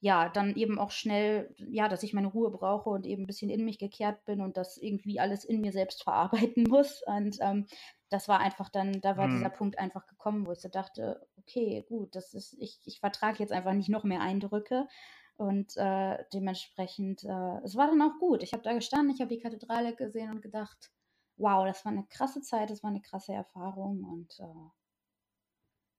ja, 0.01 0.31
dann 0.31 0.57
eben 0.57 0.79
auch 0.79 0.91
schnell, 0.91 1.55
ja, 1.59 1.89
dass 1.89 2.03
ich 2.03 2.15
meine 2.15 2.29
Ruhe 2.29 2.51
brauche 2.51 2.89
und 2.89 3.07
eben 3.07 3.25
ein 3.25 3.27
bisschen 3.27 3.51
in 3.51 3.65
mich 3.65 3.79
gekehrt 3.79 4.25
bin 4.25 4.41
und 4.41 4.57
das 4.57 4.79
irgendwie 4.79 5.21
alles 5.21 5.45
in 5.45 5.61
mir 5.61 5.73
selbst 5.73 6.03
verarbeiten 6.05 6.65
muss. 6.65 7.03
Und 7.07 7.37
ähm, 7.41 7.67
das 8.09 8.27
war 8.27 8.41
einfach 8.41 8.71
dann, 8.71 9.01
da 9.03 9.17
war 9.17 9.27
hm. 9.27 9.37
dieser 9.37 9.51
Punkt 9.51 9.79
einfach 9.79 10.07
gekommen, 10.07 10.47
wo 10.47 10.53
ich 10.53 10.61
so 10.61 10.69
dachte, 10.69 11.27
okay, 11.37 11.85
gut, 11.89 12.17
das 12.17 12.33
ist, 12.33 12.57
ich, 12.59 12.81
ich 12.85 13.01
vertrage 13.01 13.39
jetzt 13.41 13.53
einfach 13.53 13.75
nicht 13.75 13.91
noch 13.91 14.05
mehr 14.05 14.21
Eindrücke. 14.21 14.89
Und 15.37 15.77
äh, 15.77 16.19
dementsprechend, 16.33 17.25
äh, 17.25 17.59
es 17.65 17.77
war 17.77 17.87
dann 17.87 18.03
auch 18.03 18.19
gut. 18.19 18.43
Ich 18.43 18.53
habe 18.53 18.63
da 18.63 18.73
gestanden, 18.73 19.15
ich 19.15 19.21
habe 19.21 19.35
die 19.35 19.41
Kathedrale 19.41 19.95
gesehen 19.95 20.31
und 20.31 20.43
gedacht, 20.43 20.91
wow, 21.37 21.65
das 21.67 21.85
war 21.85 21.93
eine 21.93 22.05
krasse 22.09 22.41
Zeit, 22.43 22.71
das 22.71 22.83
war 22.83 22.91
eine 22.91 23.01
krasse 23.01 23.33
Erfahrung 23.33 24.05
und 24.05 24.39
äh, 24.41 24.80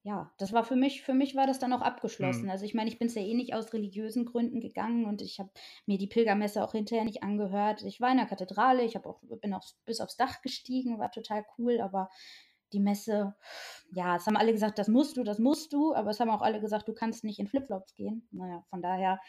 ja, 0.04 0.32
das 0.40 0.52
war 0.52 0.64
für 0.64 0.76
mich, 0.76 1.04
für 1.04 1.14
mich 1.14 1.36
war 1.36 1.46
das 1.46 1.60
dann 1.60 1.74
auch 1.74 1.82
abgeschlossen. 1.82 2.46
Mhm. 2.46 2.50
Also 2.50 2.66
ich 2.66 2.74
meine, 2.74 2.90
ich 2.90 2.98
bin 2.98 3.08
es 3.08 3.16
ja 3.16 3.22
eh 3.22 3.36
nicht 3.36 3.54
aus 3.54 3.72
religiösen 3.72 4.26
Gründen 4.26 4.60
gegangen 4.60 5.06
und 5.06 5.22
ich 5.22 5.40
habe 5.40 5.52
mir 5.86 6.00
die 6.00 6.08
Pilgermesse 6.08 6.64
auch 6.64 6.72
hinterher 6.72 7.06
nicht 7.06 7.22
angehört. 7.22 7.84
Ich 7.84 8.02
war 8.02 8.10
in 8.10 8.18
der 8.18 8.26
Kathedrale, 8.26 8.84
ich 8.84 8.98
auch, 8.98 9.20
bin 9.42 9.54
auch 9.54 9.64
bis 9.86 10.02
aufs 10.02 10.18
Dach 10.18 10.42
gestiegen, 10.42 10.98
war 10.98 11.12
total 11.12 11.46
cool, 11.58 11.80
aber 11.82 12.10
die 12.74 12.80
Messe, 12.80 13.36
ja, 13.94 14.16
es 14.16 14.26
haben 14.26 14.38
alle 14.38 14.54
gesagt, 14.54 14.80
das 14.80 14.88
musst 14.88 15.18
du, 15.18 15.24
das 15.24 15.40
musst 15.40 15.74
du, 15.74 15.94
aber 15.94 16.10
es 16.10 16.20
haben 16.20 16.30
auch 16.30 16.42
alle 16.42 16.62
gesagt, 16.62 16.88
du 16.88 16.94
kannst 16.94 17.24
nicht 17.24 17.40
in 17.40 17.48
Flipflops 17.48 17.96
gehen. 17.96 18.28
Naja, 18.32 18.64
von 18.70 18.82
daher. 18.82 19.20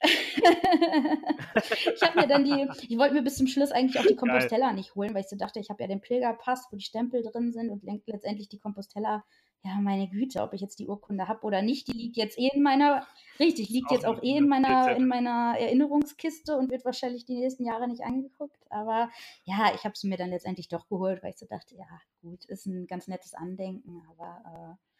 ich 0.02 2.02
habe 2.02 2.20
mir 2.20 2.26
dann 2.26 2.44
die, 2.44 2.68
ich 2.88 2.98
wollte 2.98 3.14
mir 3.14 3.22
bis 3.22 3.36
zum 3.36 3.46
Schluss 3.46 3.70
eigentlich 3.70 4.00
auch 4.00 4.06
die 4.06 4.16
Compostella 4.16 4.66
Geil. 4.66 4.74
nicht 4.74 4.94
holen, 4.94 5.14
weil 5.14 5.22
ich 5.22 5.28
so 5.28 5.36
dachte, 5.36 5.60
ich 5.60 5.70
habe 5.70 5.82
ja 5.82 5.88
den 5.88 6.00
Pilgerpass, 6.00 6.68
wo 6.70 6.76
die 6.76 6.84
Stempel 6.84 7.22
drin 7.22 7.52
sind 7.52 7.70
und 7.70 7.84
letztendlich 8.06 8.48
die 8.48 8.58
Compostella 8.58 9.24
ja, 9.64 9.80
meine 9.80 10.08
Güte, 10.08 10.42
ob 10.42 10.52
ich 10.52 10.60
jetzt 10.60 10.78
die 10.78 10.88
Urkunde 10.88 11.26
habe 11.26 11.42
oder 11.42 11.62
nicht, 11.62 11.88
die 11.88 11.92
liegt 11.92 12.16
jetzt 12.16 12.38
eh 12.38 12.50
in 12.52 12.62
meiner, 12.62 13.06
richtig, 13.40 13.70
liegt 13.70 13.90
jetzt 13.90 14.04
auch 14.04 14.22
eh 14.22 14.36
in 14.36 14.46
meiner, 14.46 14.94
in 14.94 15.08
meiner 15.08 15.54
Erinnerungskiste 15.58 16.56
und 16.58 16.70
wird 16.70 16.84
wahrscheinlich 16.84 17.24
die 17.24 17.38
nächsten 17.38 17.64
Jahre 17.64 17.88
nicht 17.88 18.02
angeguckt. 18.02 18.60
Aber 18.70 19.10
ja, 19.44 19.72
ich 19.74 19.84
habe 19.84 19.94
es 19.94 20.04
mir 20.04 20.18
dann 20.18 20.28
letztendlich 20.28 20.68
doch 20.68 20.86
geholt, 20.88 21.22
weil 21.22 21.30
ich 21.30 21.38
so 21.38 21.46
dachte, 21.46 21.74
ja, 21.76 21.86
gut, 22.20 22.44
ist 22.44 22.66
ein 22.66 22.86
ganz 22.86 23.08
nettes 23.08 23.32
Andenken, 23.32 24.02
aber 24.10 24.76
äh, 24.76 24.93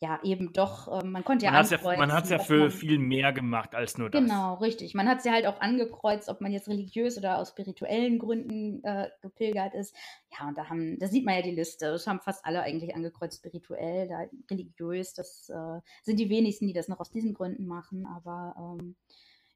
ja 0.00 0.20
eben 0.22 0.52
doch, 0.52 0.88
äh, 0.88 1.04
man 1.04 1.24
konnte 1.24 1.46
ja 1.46 1.52
Man 1.52 1.60
hat 1.60 2.24
es 2.24 2.30
ja, 2.30 2.36
ja 2.36 2.42
für 2.42 2.58
man, 2.58 2.70
viel 2.70 2.98
mehr 2.98 3.32
gemacht 3.32 3.74
als 3.74 3.96
nur 3.96 4.10
das. 4.10 4.20
Genau, 4.20 4.54
richtig. 4.54 4.94
Man 4.94 5.08
hat 5.08 5.18
es 5.18 5.24
ja 5.24 5.32
halt 5.32 5.46
auch 5.46 5.60
angekreuzt, 5.60 6.28
ob 6.28 6.40
man 6.40 6.52
jetzt 6.52 6.68
religiös 6.68 7.16
oder 7.16 7.38
aus 7.38 7.50
spirituellen 7.50 8.18
Gründen 8.18 8.82
äh, 8.84 9.08
gepilgert 9.22 9.74
ist. 9.74 9.94
Ja, 10.32 10.48
und 10.48 10.58
da 10.58 10.68
haben, 10.68 10.98
da 10.98 11.06
sieht 11.06 11.24
man 11.24 11.36
ja 11.36 11.42
die 11.42 11.54
Liste. 11.54 11.86
Das 11.86 12.06
haben 12.06 12.20
fast 12.20 12.44
alle 12.44 12.62
eigentlich 12.62 12.94
angekreuzt, 12.94 13.38
spirituell, 13.38 14.08
da, 14.08 14.24
religiös. 14.50 15.14
Das 15.14 15.48
äh, 15.48 15.80
sind 16.02 16.18
die 16.18 16.28
wenigsten, 16.28 16.66
die 16.66 16.74
das 16.74 16.88
noch 16.88 17.00
aus 17.00 17.10
diesen 17.10 17.34
Gründen 17.34 17.66
machen. 17.66 18.06
Aber 18.06 18.54
ähm, 18.58 18.96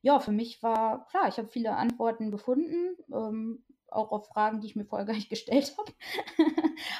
ja, 0.00 0.20
für 0.20 0.32
mich 0.32 0.62
war 0.62 1.06
klar, 1.08 1.28
ich 1.28 1.38
habe 1.38 1.48
viele 1.48 1.76
Antworten 1.76 2.30
gefunden. 2.30 2.96
Ähm, 3.12 3.64
auch 3.90 4.12
auf 4.12 4.26
Fragen, 4.28 4.60
die 4.60 4.66
ich 4.66 4.76
mir 4.76 4.84
vorher 4.84 5.06
gar 5.06 5.14
nicht 5.14 5.30
gestellt 5.30 5.74
habe. 5.78 5.92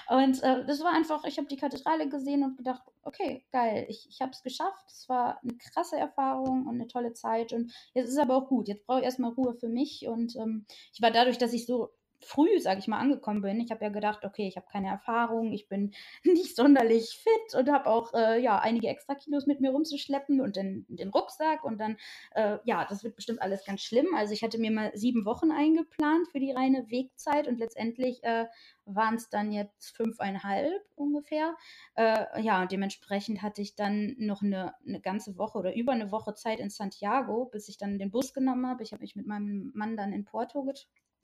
und 0.09 0.43
äh, 0.43 0.65
das 0.67 0.81
war 0.81 0.93
einfach, 0.93 1.25
ich 1.25 1.39
habe 1.39 1.49
die 1.49 1.57
Kathedrale 1.57 2.09
gesehen 2.09 2.43
und 2.43 2.57
gedacht, 2.57 2.83
okay, 3.03 3.45
geil, 3.53 3.87
ich, 3.89 4.07
ich 4.09 4.21
habe 4.21 4.33
es 4.33 4.43
geschafft. 4.43 4.85
Es 4.89 5.09
war 5.09 5.41
eine 5.43 5.57
krasse 5.57 5.97
Erfahrung 5.97 6.67
und 6.67 6.75
eine 6.75 6.89
tolle 6.89 7.13
Zeit. 7.13 7.53
Und 7.53 7.73
jetzt 7.95 8.09
ist 8.09 8.19
aber 8.19 8.37
auch 8.37 8.49
gut. 8.49 8.69
Jetzt 8.69 8.87
brauche 8.87 9.01
ich 9.01 9.05
erstmal 9.05 9.33
Ruhe 9.33 9.55
für 9.55 9.69
mich. 9.69 10.07
Und 10.07 10.37
ähm, 10.37 10.67
ich 10.93 11.03
war 11.03 11.11
dadurch, 11.11 11.39
dass 11.39 11.53
ich 11.53 11.67
so 11.67 11.91
früh, 12.21 12.61
sage 12.61 12.81
ich 12.81 12.89
mal, 12.89 12.99
angekommen 12.99 13.43
bin. 13.43 13.61
Ich 13.61 13.71
habe 13.71 13.85
ja 13.85 13.91
gedacht, 13.91 14.25
okay, 14.25 14.49
ich 14.49 14.57
habe 14.57 14.67
keine 14.71 14.89
Erfahrung, 14.89 15.53
ich 15.53 15.69
bin 15.69 15.93
nicht 16.25 16.57
sonderlich 16.57 17.23
fit 17.23 17.59
und 17.59 17.71
habe 17.71 17.89
auch 17.89 18.13
äh, 18.15 18.41
ja 18.41 18.59
einige 18.59 18.89
extra 18.89 19.15
Kilos 19.15 19.47
mit 19.47 19.61
mir 19.61 19.71
rumzuschleppen 19.71 20.41
und 20.41 20.57
den, 20.57 20.87
den 20.89 21.11
Rucksack 21.11 21.65
und 21.65 21.79
dann 21.79 21.97
äh, 22.35 22.59
ja, 22.65 22.85
das 22.85 23.05
wird 23.05 23.17
bestimmt 23.17 23.43
alles 23.43 23.65
ganz 23.65 23.83
schlimm. 23.83 24.15
Also 24.15 24.33
ich 24.33 24.43
hatte 24.43 24.59
mir 24.59 24.71
mal 24.71 24.91
sieben 24.95 25.25
Wochen 25.25 25.53
eingeplant 25.53 26.29
für 26.31 26.41
die 26.41 26.53
reine 26.53 26.91
Wegzeit 26.91 27.49
und 27.49 27.59
letztendlich 27.59 28.23
äh, 28.25 28.47
waren 28.85 29.15
es 29.17 29.29
dann 29.29 29.53
jetzt 29.53 29.97
fünfeinhalb 29.97 30.83
ungefähr. 30.97 31.57
Äh, 31.95 32.43
ja, 32.43 32.63
und 32.63 32.73
dementsprechend 32.73 33.43
hatte 33.43 33.63
ich 33.63 33.75
dann 33.75 34.17
noch 34.19 34.43
eine, 34.43 34.75
eine 34.87 35.01
ganze 35.01 35.37
Woche 35.39 35.59
oder 35.59 35.75
über 35.75 35.93
eine 35.93 36.11
Woche 36.11 36.35
Zeit 36.35 36.59
in 36.59 36.71
Santiago, 36.71 37.47
bis 37.47 37.69
ich 37.69 37.79
dann 37.79 37.99
den 37.99 38.11
Bus 38.11 38.33
genommen 38.33 38.67
habe. 38.67 38.83
Ich 38.83 38.93
habe 38.93 39.03
mich 39.03 39.17
mit 39.17 39.27
meinem 39.27 39.73
Mann 39.75 39.97
dann 39.97 40.13
in 40.13 40.25
Porto 40.25 40.65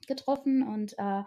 getroffen 0.06 0.66
und 0.66 0.98
äh, 0.98 1.22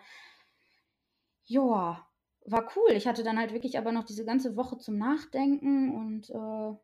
ja, 1.46 2.08
war 2.46 2.72
cool. 2.76 2.92
Ich 2.92 3.08
hatte 3.08 3.24
dann 3.24 3.38
halt 3.38 3.54
wirklich 3.54 3.78
aber 3.78 3.92
noch 3.92 4.04
diese 4.04 4.26
ganze 4.26 4.56
Woche 4.56 4.78
zum 4.78 4.98
Nachdenken 4.98 5.94
und 5.96 6.30
äh, 6.30 6.78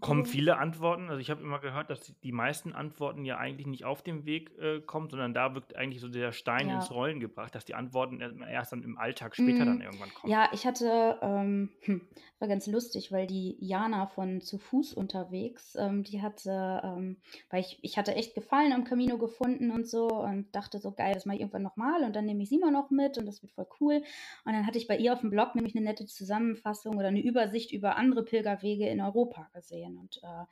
Kommen 0.00 0.26
viele 0.26 0.58
Antworten? 0.58 1.08
Also 1.08 1.20
ich 1.20 1.30
habe 1.30 1.42
immer 1.42 1.58
gehört, 1.58 1.90
dass 1.90 2.14
die 2.22 2.32
meisten 2.32 2.72
Antworten 2.72 3.24
ja 3.24 3.38
eigentlich 3.38 3.66
nicht 3.66 3.84
auf 3.84 4.02
dem 4.02 4.24
Weg 4.24 4.56
äh, 4.58 4.80
kommen, 4.80 5.08
sondern 5.08 5.34
da 5.34 5.54
wird 5.54 5.76
eigentlich 5.76 6.00
so 6.00 6.08
der 6.08 6.32
Stein 6.32 6.68
ja. 6.68 6.76
ins 6.76 6.90
Rollen 6.90 7.20
gebracht, 7.20 7.54
dass 7.54 7.64
die 7.64 7.74
Antworten 7.74 8.20
erst 8.42 8.72
dann 8.72 8.82
im 8.82 8.98
Alltag 8.98 9.34
später 9.34 9.64
mm. 9.64 9.66
dann 9.66 9.80
irgendwann 9.80 10.14
kommen. 10.14 10.32
Ja, 10.32 10.48
ich 10.52 10.66
hatte, 10.66 11.18
ähm, 11.22 11.70
hm, 11.82 12.02
war 12.38 12.48
ganz 12.48 12.66
lustig, 12.66 13.12
weil 13.12 13.26
die 13.26 13.56
Jana 13.60 14.06
von 14.06 14.40
Zu 14.40 14.58
Fuß 14.58 14.92
unterwegs, 14.92 15.76
ähm, 15.76 16.02
die 16.02 16.20
hatte, 16.22 16.80
ähm, 16.84 17.16
weil 17.50 17.60
ich, 17.60 17.78
ich 17.82 17.96
hatte 17.96 18.14
echt 18.14 18.34
Gefallen 18.34 18.72
am 18.72 18.84
Camino 18.84 19.18
gefunden 19.18 19.70
und 19.70 19.86
so 19.88 20.08
und 20.08 20.54
dachte 20.54 20.78
so, 20.78 20.92
geil, 20.92 21.14
das 21.14 21.24
mache 21.24 21.36
ich 21.36 21.40
irgendwann 21.42 21.62
nochmal 21.62 22.02
und 22.02 22.14
dann 22.14 22.26
nehme 22.26 22.42
ich 22.42 22.48
Simon 22.48 22.72
noch 22.72 22.90
mit 22.90 23.18
und 23.18 23.26
das 23.26 23.42
wird 23.42 23.52
voll 23.52 23.66
cool. 23.80 24.02
Und 24.44 24.52
dann 24.52 24.66
hatte 24.66 24.78
ich 24.78 24.86
bei 24.86 24.96
ihr 24.96 25.12
auf 25.12 25.20
dem 25.20 25.30
Blog 25.30 25.54
nämlich 25.54 25.74
eine 25.74 25.84
nette 25.84 26.06
Zusammenfassung 26.06 26.96
oder 26.96 27.08
eine 27.08 27.22
Übersicht 27.22 27.72
über 27.72 27.96
andere 27.96 28.24
Pilgerwege 28.24 28.88
in 28.88 29.00
Europa 29.00 29.48
gesehen 29.54 29.75
und 29.84 30.18
äh, 30.22 30.44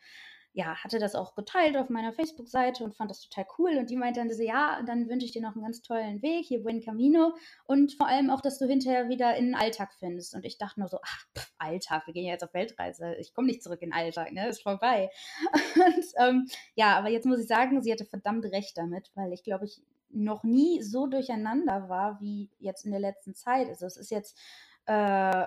ja, 0.57 0.77
hatte 0.77 1.01
das 1.01 1.17
auch 1.17 1.35
geteilt 1.35 1.77
auf 1.77 1.91
meiner 1.91 2.13
Facebook-Seite 2.13 2.85
und 2.85 2.95
fand 2.95 3.11
das 3.11 3.21
total 3.21 3.45
cool. 3.59 3.77
Und 3.77 3.91
die 3.91 3.97
meinte 3.97 4.21
dann 4.21 4.33
so, 4.33 4.41
ja, 4.41 4.81
dann 4.87 5.09
wünsche 5.09 5.27
ich 5.27 5.33
dir 5.33 5.43
noch 5.43 5.57
einen 5.57 5.65
ganz 5.65 5.83
tollen 5.83 6.23
Weg, 6.23 6.47
hier 6.47 6.63
Buen 6.63 6.81
Camino. 6.81 7.35
Und 7.65 7.95
vor 7.95 8.07
allem 8.07 8.31
auch, 8.31 8.41
dass 8.41 8.61
du 8.61 8.67
hinterher 8.67 9.09
wieder 9.09 9.37
in 9.37 9.47
den 9.47 9.55
Alltag 9.57 9.93
findest. 9.99 10.33
Und 10.33 10.45
ich 10.45 10.57
dachte 10.57 10.79
nur 10.79 10.89
so, 10.89 10.99
ach, 11.03 11.27
pff, 11.37 11.53
Alltag, 11.59 12.07
wir 12.07 12.15
gehen 12.15 12.27
ja 12.27 12.33
jetzt 12.33 12.45
auf 12.45 12.55
Weltreise. 12.55 13.17
Ich 13.17 13.35
komme 13.35 13.49
nicht 13.49 13.65
zurück 13.65 13.83
in 13.83 13.91
den 13.91 13.99
Alltag, 13.99 14.31
ne? 14.31 14.49
Ist 14.49 14.63
vorbei. 14.63 15.11
Und 15.75 16.05
ähm, 16.19 16.47
ja, 16.77 16.97
aber 16.97 17.09
jetzt 17.09 17.27
muss 17.27 17.41
ich 17.41 17.49
sagen, 17.49 17.83
sie 17.83 17.91
hatte 17.91 18.05
verdammt 18.05 18.45
recht 18.45 18.79
damit, 18.79 19.11
weil 19.17 19.33
ich 19.33 19.43
glaube, 19.43 19.65
ich 19.65 19.83
noch 20.11 20.45
nie 20.45 20.83
so 20.83 21.09
durcheinander 21.09 21.89
war 21.89 22.21
wie 22.21 22.49
jetzt 22.61 22.85
in 22.85 22.93
der 22.93 23.01
letzten 23.01 23.35
Zeit. 23.35 23.67
Also 23.69 23.87
es 23.87 23.97
ist 23.97 24.13
jetzt 24.13 24.39
äh, 24.87 25.47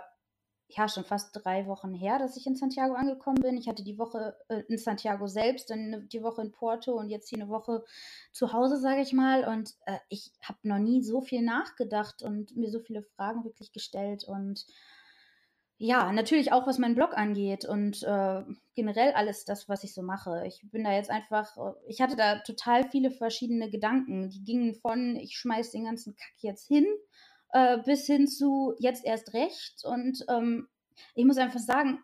ja, 0.69 0.89
schon 0.89 1.05
fast 1.05 1.31
drei 1.33 1.65
Wochen 1.65 1.93
her, 1.93 2.19
dass 2.19 2.35
ich 2.35 2.45
in 2.45 2.55
Santiago 2.55 2.93
angekommen 2.93 3.41
bin. 3.41 3.57
Ich 3.57 3.69
hatte 3.69 3.83
die 3.83 3.97
Woche 3.97 4.35
äh, 4.49 4.63
in 4.67 4.77
Santiago 4.77 5.27
selbst, 5.27 5.69
dann 5.69 6.07
die 6.09 6.21
Woche 6.21 6.41
in 6.41 6.51
Porto 6.51 6.93
und 6.93 7.09
jetzt 7.09 7.29
hier 7.29 7.39
eine 7.39 7.49
Woche 7.49 7.85
zu 8.33 8.51
Hause, 8.51 8.77
sage 8.77 9.01
ich 9.01 9.13
mal. 9.13 9.45
Und 9.45 9.75
äh, 9.85 9.97
ich 10.09 10.31
habe 10.41 10.59
noch 10.63 10.79
nie 10.79 11.01
so 11.01 11.21
viel 11.21 11.41
nachgedacht 11.41 12.21
und 12.21 12.55
mir 12.57 12.69
so 12.69 12.81
viele 12.81 13.01
Fragen 13.01 13.45
wirklich 13.45 13.71
gestellt. 13.71 14.25
Und 14.25 14.65
ja, 15.77 16.11
natürlich 16.11 16.51
auch, 16.51 16.67
was 16.67 16.79
meinen 16.79 16.95
Blog 16.95 17.15
angeht 17.17 17.63
und 17.63 18.03
äh, 18.03 18.43
generell 18.75 19.13
alles 19.13 19.45
das, 19.45 19.69
was 19.69 19.85
ich 19.85 19.93
so 19.93 20.01
mache. 20.01 20.43
Ich 20.47 20.65
bin 20.69 20.83
da 20.83 20.91
jetzt 20.91 21.09
einfach, 21.09 21.55
äh, 21.57 21.73
ich 21.87 22.01
hatte 22.01 22.17
da 22.17 22.39
total 22.39 22.89
viele 22.89 23.11
verschiedene 23.11 23.69
Gedanken. 23.69 24.29
Die 24.29 24.43
gingen 24.43 24.75
von, 24.75 25.15
ich 25.15 25.37
schmeiß 25.37 25.71
den 25.71 25.85
ganzen 25.85 26.13
Kack 26.15 26.33
jetzt 26.39 26.67
hin 26.67 26.85
äh, 27.53 27.77
bis 27.79 28.05
hin 28.05 28.27
zu 28.27 28.73
jetzt 28.79 29.05
erst 29.05 29.33
recht. 29.33 29.83
Und 29.83 30.25
ähm, 30.29 30.67
ich 31.15 31.25
muss 31.25 31.37
einfach 31.37 31.59
sagen, 31.59 31.99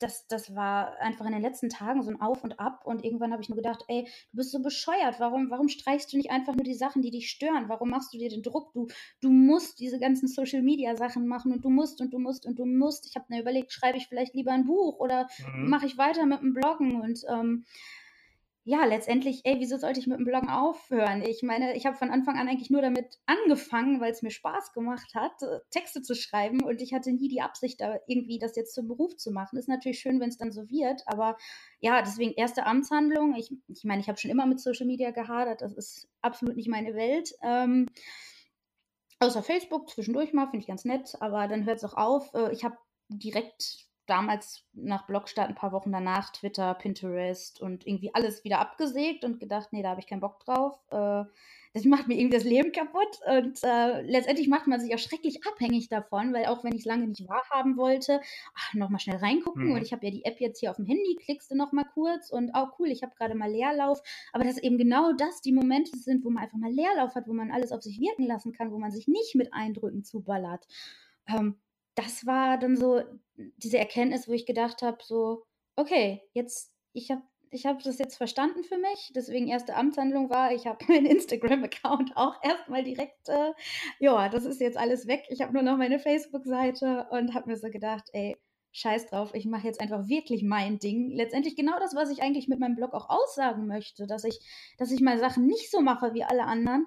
das, 0.00 0.26
das 0.28 0.54
war 0.54 0.98
einfach 1.00 1.26
in 1.26 1.32
den 1.32 1.42
letzten 1.42 1.68
Tagen 1.68 2.02
so 2.02 2.10
ein 2.10 2.20
Auf 2.20 2.42
und 2.42 2.58
Ab 2.58 2.80
und 2.84 3.04
irgendwann 3.04 3.32
habe 3.32 3.42
ich 3.42 3.50
nur 3.50 3.56
gedacht, 3.56 3.84
ey, 3.88 4.04
du 4.32 4.36
bist 4.38 4.50
so 4.50 4.60
bescheuert, 4.60 5.20
warum, 5.20 5.50
warum 5.50 5.68
streichst 5.68 6.10
du 6.12 6.16
nicht 6.16 6.30
einfach 6.30 6.54
nur 6.54 6.64
die 6.64 6.74
Sachen, 6.74 7.02
die 7.02 7.10
dich 7.10 7.28
stören? 7.28 7.68
Warum 7.68 7.90
machst 7.90 8.12
du 8.14 8.18
dir 8.18 8.30
den 8.30 8.42
Druck? 8.42 8.72
Du, 8.72 8.88
du 9.20 9.30
musst 9.30 9.78
diese 9.78 9.98
ganzen 9.98 10.26
Social 10.26 10.62
Media 10.62 10.96
Sachen 10.96 11.26
machen 11.26 11.52
und 11.52 11.64
du 11.64 11.68
musst 11.68 12.00
und 12.00 12.14
du 12.14 12.18
musst 12.18 12.46
und 12.46 12.58
du 12.58 12.64
musst. 12.64 13.06
Ich 13.06 13.14
habe 13.14 13.26
mir 13.28 13.42
überlegt, 13.42 13.72
schreibe 13.72 13.98
ich 13.98 14.08
vielleicht 14.08 14.34
lieber 14.34 14.52
ein 14.52 14.64
Buch 14.64 14.98
oder 14.98 15.28
mhm. 15.54 15.68
mache 15.68 15.84
ich 15.84 15.98
weiter 15.98 16.24
mit 16.24 16.40
dem 16.40 16.54
Bloggen 16.54 17.02
und 17.02 17.20
ähm, 17.28 17.66
ja, 18.64 18.84
letztendlich, 18.84 19.40
ey, 19.44 19.56
wieso 19.58 19.78
sollte 19.78 20.00
ich 20.00 20.06
mit 20.06 20.18
dem 20.18 20.26
Bloggen 20.26 20.50
aufhören? 20.50 21.22
Ich 21.22 21.42
meine, 21.42 21.74
ich 21.76 21.86
habe 21.86 21.96
von 21.96 22.10
Anfang 22.10 22.36
an 22.36 22.46
eigentlich 22.46 22.68
nur 22.68 22.82
damit 22.82 23.18
angefangen, 23.24 24.00
weil 24.00 24.12
es 24.12 24.20
mir 24.20 24.30
Spaß 24.30 24.72
gemacht 24.74 25.14
hat, 25.14 25.42
äh, 25.42 25.60
Texte 25.70 26.02
zu 26.02 26.14
schreiben 26.14 26.62
und 26.62 26.82
ich 26.82 26.92
hatte 26.92 27.10
nie 27.10 27.28
die 27.28 27.40
Absicht, 27.40 27.80
da 27.80 27.98
irgendwie 28.06 28.38
das 28.38 28.56
jetzt 28.56 28.74
zum 28.74 28.86
Beruf 28.86 29.16
zu 29.16 29.30
machen. 29.30 29.58
Ist 29.58 29.68
natürlich 29.68 30.00
schön, 30.00 30.20
wenn 30.20 30.28
es 30.28 30.36
dann 30.36 30.52
so 30.52 30.68
wird, 30.68 31.02
aber 31.06 31.38
ja, 31.80 32.02
deswegen 32.02 32.34
erste 32.34 32.66
Amtshandlung. 32.66 33.34
Ich, 33.34 33.50
ich 33.66 33.84
meine, 33.84 34.02
ich 34.02 34.08
habe 34.08 34.18
schon 34.18 34.30
immer 34.30 34.44
mit 34.44 34.60
Social 34.60 34.86
Media 34.86 35.10
gehadert, 35.10 35.62
das 35.62 35.72
ist 35.72 36.08
absolut 36.20 36.56
nicht 36.56 36.68
meine 36.68 36.94
Welt. 36.94 37.32
Ähm, 37.42 37.86
außer 39.20 39.42
Facebook 39.42 39.88
zwischendurch 39.88 40.34
mal, 40.34 40.46
finde 40.46 40.60
ich 40.64 40.68
ganz 40.68 40.84
nett, 40.84 41.16
aber 41.20 41.48
dann 41.48 41.64
hört 41.64 41.78
es 41.78 41.84
auch 41.84 41.94
auf. 41.94 42.34
Äh, 42.34 42.52
ich 42.52 42.62
habe 42.62 42.76
direkt 43.08 43.89
damals 44.10 44.64
nach 44.72 45.06
Blogstart 45.06 45.48
ein 45.48 45.54
paar 45.54 45.72
Wochen 45.72 45.92
danach 45.92 46.30
Twitter, 46.30 46.74
Pinterest 46.74 47.60
und 47.60 47.86
irgendwie 47.86 48.14
alles 48.14 48.44
wieder 48.44 48.58
abgesägt 48.58 49.24
und 49.24 49.38
gedacht, 49.38 49.68
nee, 49.72 49.82
da 49.82 49.90
habe 49.90 50.00
ich 50.00 50.06
keinen 50.06 50.20
Bock 50.20 50.40
drauf. 50.40 50.78
Äh, 50.90 51.24
das 51.72 51.84
macht 51.84 52.08
mir 52.08 52.18
irgendwie 52.18 52.36
das 52.36 52.44
Leben 52.44 52.72
kaputt 52.72 53.20
und 53.26 53.62
äh, 53.62 54.02
letztendlich 54.02 54.48
macht 54.48 54.66
man 54.66 54.80
sich 54.80 54.92
auch 54.92 54.98
schrecklich 54.98 55.46
abhängig 55.46 55.88
davon, 55.88 56.32
weil 56.32 56.46
auch 56.46 56.64
wenn 56.64 56.72
ich 56.72 56.80
es 56.80 56.84
lange 56.84 57.06
nicht 57.06 57.28
wahrhaben 57.28 57.76
wollte, 57.76 58.20
nochmal 58.72 58.98
schnell 58.98 59.18
reingucken 59.18 59.68
mhm. 59.68 59.74
und 59.74 59.82
ich 59.82 59.92
habe 59.92 60.04
ja 60.04 60.10
die 60.10 60.24
App 60.24 60.40
jetzt 60.40 60.58
hier 60.58 60.70
auf 60.70 60.76
dem 60.76 60.86
Handy, 60.86 61.16
klickst 61.24 61.52
du 61.52 61.54
nochmal 61.54 61.86
kurz 61.94 62.30
und 62.30 62.50
oh 62.54 62.66
cool, 62.78 62.88
ich 62.88 63.04
habe 63.04 63.14
gerade 63.14 63.36
mal 63.36 63.50
Leerlauf, 63.50 64.02
aber 64.32 64.42
dass 64.42 64.58
eben 64.58 64.78
genau 64.78 65.12
das 65.12 65.42
die 65.42 65.52
Momente 65.52 65.96
sind, 65.96 66.24
wo 66.24 66.30
man 66.30 66.42
einfach 66.42 66.58
mal 66.58 66.72
Leerlauf 66.72 67.14
hat, 67.14 67.28
wo 67.28 67.32
man 67.32 67.52
alles 67.52 67.70
auf 67.70 67.82
sich 67.82 68.00
wirken 68.00 68.26
lassen 68.26 68.52
kann, 68.52 68.72
wo 68.72 68.78
man 68.78 68.90
sich 68.90 69.06
nicht 69.06 69.36
mit 69.36 69.54
Eindrücken 69.54 70.02
zuballert. 70.02 70.66
Ähm, 71.28 71.60
das 72.00 72.26
war 72.26 72.58
dann 72.58 72.76
so 72.76 73.02
diese 73.56 73.78
Erkenntnis, 73.78 74.28
wo 74.28 74.32
ich 74.32 74.46
gedacht 74.46 74.82
habe, 74.82 74.98
so, 75.02 75.44
okay, 75.76 76.22
jetzt, 76.32 76.72
ich 76.92 77.10
habe 77.10 77.22
ich 77.52 77.66
habe 77.66 77.82
das 77.82 77.98
jetzt 77.98 78.16
verstanden 78.16 78.62
für 78.64 78.78
mich. 78.78 79.12
Deswegen 79.14 79.48
erste 79.48 79.74
Amtshandlung 79.74 80.30
war, 80.30 80.52
ich 80.52 80.66
habe 80.66 80.84
meinen 80.88 81.06
Instagram-Account 81.06 82.16
auch 82.16 82.34
erstmal 82.42 82.84
direkt, 82.84 83.28
äh, 83.28 83.52
ja, 83.98 84.28
das 84.28 84.44
ist 84.44 84.60
jetzt 84.60 84.78
alles 84.78 85.06
weg. 85.06 85.24
Ich 85.28 85.42
habe 85.42 85.52
nur 85.52 85.62
noch 85.62 85.76
meine 85.76 85.98
Facebook-Seite 85.98 87.08
und 87.10 87.34
habe 87.34 87.50
mir 87.50 87.56
so 87.56 87.68
gedacht, 87.68 88.04
ey, 88.12 88.36
scheiß 88.72 89.06
drauf, 89.06 89.34
ich 89.34 89.46
mache 89.46 89.66
jetzt 89.66 89.80
einfach 89.80 90.06
wirklich 90.08 90.44
mein 90.44 90.78
Ding. 90.78 91.10
Letztendlich 91.10 91.56
genau 91.56 91.78
das, 91.80 91.94
was 91.94 92.10
ich 92.10 92.22
eigentlich 92.22 92.46
mit 92.46 92.60
meinem 92.60 92.76
Blog 92.76 92.94
auch 92.94 93.10
aussagen 93.10 93.66
möchte, 93.66 94.06
dass 94.06 94.22
ich, 94.22 94.38
dass 94.78 94.92
ich 94.92 95.00
mal 95.00 95.18
Sachen 95.18 95.46
nicht 95.46 95.70
so 95.72 95.80
mache 95.80 96.14
wie 96.14 96.22
alle 96.22 96.44
anderen. 96.44 96.86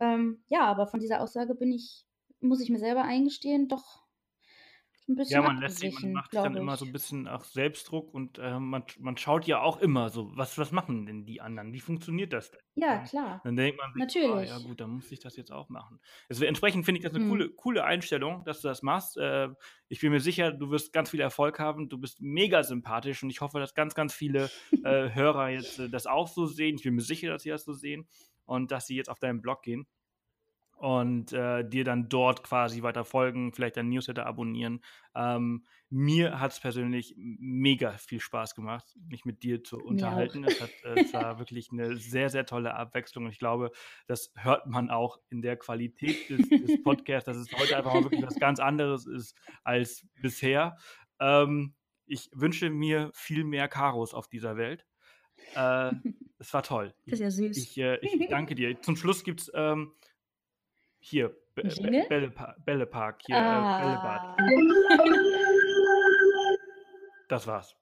Ähm, 0.00 0.42
ja, 0.48 0.62
aber 0.62 0.86
von 0.86 1.00
dieser 1.00 1.20
Aussage 1.20 1.54
bin 1.54 1.70
ich, 1.70 2.06
muss 2.40 2.60
ich 2.60 2.70
mir 2.70 2.78
selber 2.78 3.02
eingestehen, 3.02 3.68
doch 3.68 4.07
ein 5.08 5.14
bisschen 5.14 5.34
Ja, 5.34 5.42
man 5.42 5.58
lässt 5.58 5.78
sich, 5.78 6.00
man 6.00 6.12
macht 6.12 6.32
sich 6.32 6.40
dann 6.40 6.56
immer 6.56 6.76
so 6.76 6.84
ein 6.84 6.92
bisschen 6.92 7.26
auch 7.26 7.44
Selbstdruck 7.44 8.12
und 8.12 8.38
äh, 8.38 8.58
man, 8.58 8.84
man 8.98 9.16
schaut 9.16 9.46
ja 9.46 9.60
auch 9.60 9.78
immer 9.78 10.10
so, 10.10 10.30
was, 10.36 10.58
was 10.58 10.72
machen 10.72 11.06
denn 11.06 11.24
die 11.24 11.40
anderen? 11.40 11.72
Wie 11.72 11.80
funktioniert 11.80 12.32
das 12.32 12.50
denn? 12.50 12.60
Ja, 12.74 12.98
klar. 12.98 13.40
Dann 13.44 13.56
denkt 13.56 13.78
man 13.78 14.08
sich, 14.08 14.22
oh, 14.22 14.38
ja 14.38 14.58
gut, 14.58 14.80
dann 14.80 14.90
muss 14.90 15.10
ich 15.10 15.20
das 15.20 15.36
jetzt 15.36 15.50
auch 15.50 15.68
machen. 15.68 16.00
Also 16.28 16.44
entsprechend 16.44 16.84
finde 16.84 17.00
ich 17.00 17.04
das 17.04 17.14
eine 17.14 17.24
hm. 17.24 17.30
coole, 17.30 17.50
coole 17.50 17.84
Einstellung, 17.84 18.44
dass 18.44 18.60
du 18.60 18.68
das 18.68 18.82
machst. 18.82 19.16
Äh, 19.16 19.48
ich 19.88 20.00
bin 20.00 20.12
mir 20.12 20.20
sicher, 20.20 20.52
du 20.52 20.70
wirst 20.70 20.92
ganz 20.92 21.10
viel 21.10 21.20
Erfolg 21.20 21.58
haben. 21.58 21.88
Du 21.88 21.98
bist 21.98 22.20
mega 22.20 22.62
sympathisch 22.62 23.22
und 23.22 23.30
ich 23.30 23.40
hoffe, 23.40 23.58
dass 23.58 23.74
ganz, 23.74 23.94
ganz 23.94 24.12
viele 24.12 24.50
äh, 24.84 25.10
Hörer 25.14 25.48
jetzt 25.48 25.78
äh, 25.78 25.88
das 25.88 26.06
auch 26.06 26.28
so 26.28 26.46
sehen. 26.46 26.76
Ich 26.76 26.82
bin 26.82 26.94
mir 26.94 27.02
sicher, 27.02 27.30
dass 27.30 27.42
sie 27.42 27.50
das 27.50 27.64
so 27.64 27.72
sehen 27.72 28.06
und 28.44 28.70
dass 28.70 28.86
sie 28.86 28.96
jetzt 28.96 29.10
auf 29.10 29.18
deinen 29.18 29.42
Blog 29.42 29.62
gehen 29.62 29.86
und 30.78 31.32
äh, 31.32 31.68
dir 31.68 31.82
dann 31.82 32.08
dort 32.08 32.44
quasi 32.44 32.82
weiter 32.82 33.04
folgen, 33.04 33.52
vielleicht 33.52 33.76
dein 33.76 33.88
Newsletter 33.88 34.26
abonnieren. 34.26 34.80
Ähm, 35.14 35.66
mir 35.90 36.38
hat 36.38 36.52
es 36.52 36.60
persönlich 36.60 37.14
mega 37.16 37.96
viel 37.98 38.20
Spaß 38.20 38.54
gemacht, 38.54 38.86
mich 39.08 39.24
mit 39.24 39.42
dir 39.42 39.64
zu 39.64 39.78
unterhalten. 39.78 40.44
Es, 40.44 40.60
hat, 40.60 40.70
äh, 40.84 41.00
es 41.00 41.12
war 41.12 41.40
wirklich 41.40 41.72
eine 41.72 41.96
sehr, 41.96 42.30
sehr 42.30 42.46
tolle 42.46 42.74
Abwechslung. 42.74 43.24
Und 43.24 43.32
ich 43.32 43.40
glaube, 43.40 43.72
das 44.06 44.32
hört 44.36 44.66
man 44.66 44.88
auch 44.88 45.18
in 45.30 45.42
der 45.42 45.56
Qualität 45.56 46.30
des, 46.30 46.48
des 46.48 46.82
Podcasts, 46.84 47.26
dass 47.26 47.36
es 47.38 47.52
heute 47.58 47.76
einfach 47.76 47.94
mal 47.94 48.04
wirklich 48.04 48.22
was 48.22 48.38
ganz 48.38 48.60
anderes 48.60 49.06
ist 49.06 49.36
als 49.64 50.06
bisher. 50.22 50.76
Ähm, 51.18 51.74
ich 52.06 52.30
wünsche 52.32 52.70
mir 52.70 53.10
viel 53.14 53.42
mehr 53.42 53.66
Karos 53.66 54.14
auf 54.14 54.28
dieser 54.28 54.56
Welt. 54.56 54.86
Äh, 55.56 55.90
es 56.38 56.54
war 56.54 56.62
toll. 56.62 56.94
Das 57.06 57.14
ist 57.14 57.20
ja 57.20 57.30
süß. 57.32 57.56
Ich, 57.56 57.78
äh, 57.78 57.98
ich 58.00 58.28
danke 58.28 58.54
dir. 58.54 58.80
Zum 58.80 58.94
Schluss 58.94 59.24
gibt 59.24 59.40
es 59.40 59.50
ähm, 59.54 59.92
hier, 61.08 61.34
Be 61.54 61.62
Be 61.62 62.06
Bällepark, 62.08 62.64
Bällepark, 62.64 63.20
hier, 63.26 63.36
äh, 63.36 63.38
ah. 63.38 63.78
äh, 63.78 63.82
Bällebad. 63.84 64.38
Das 67.28 67.46
war's. 67.46 67.74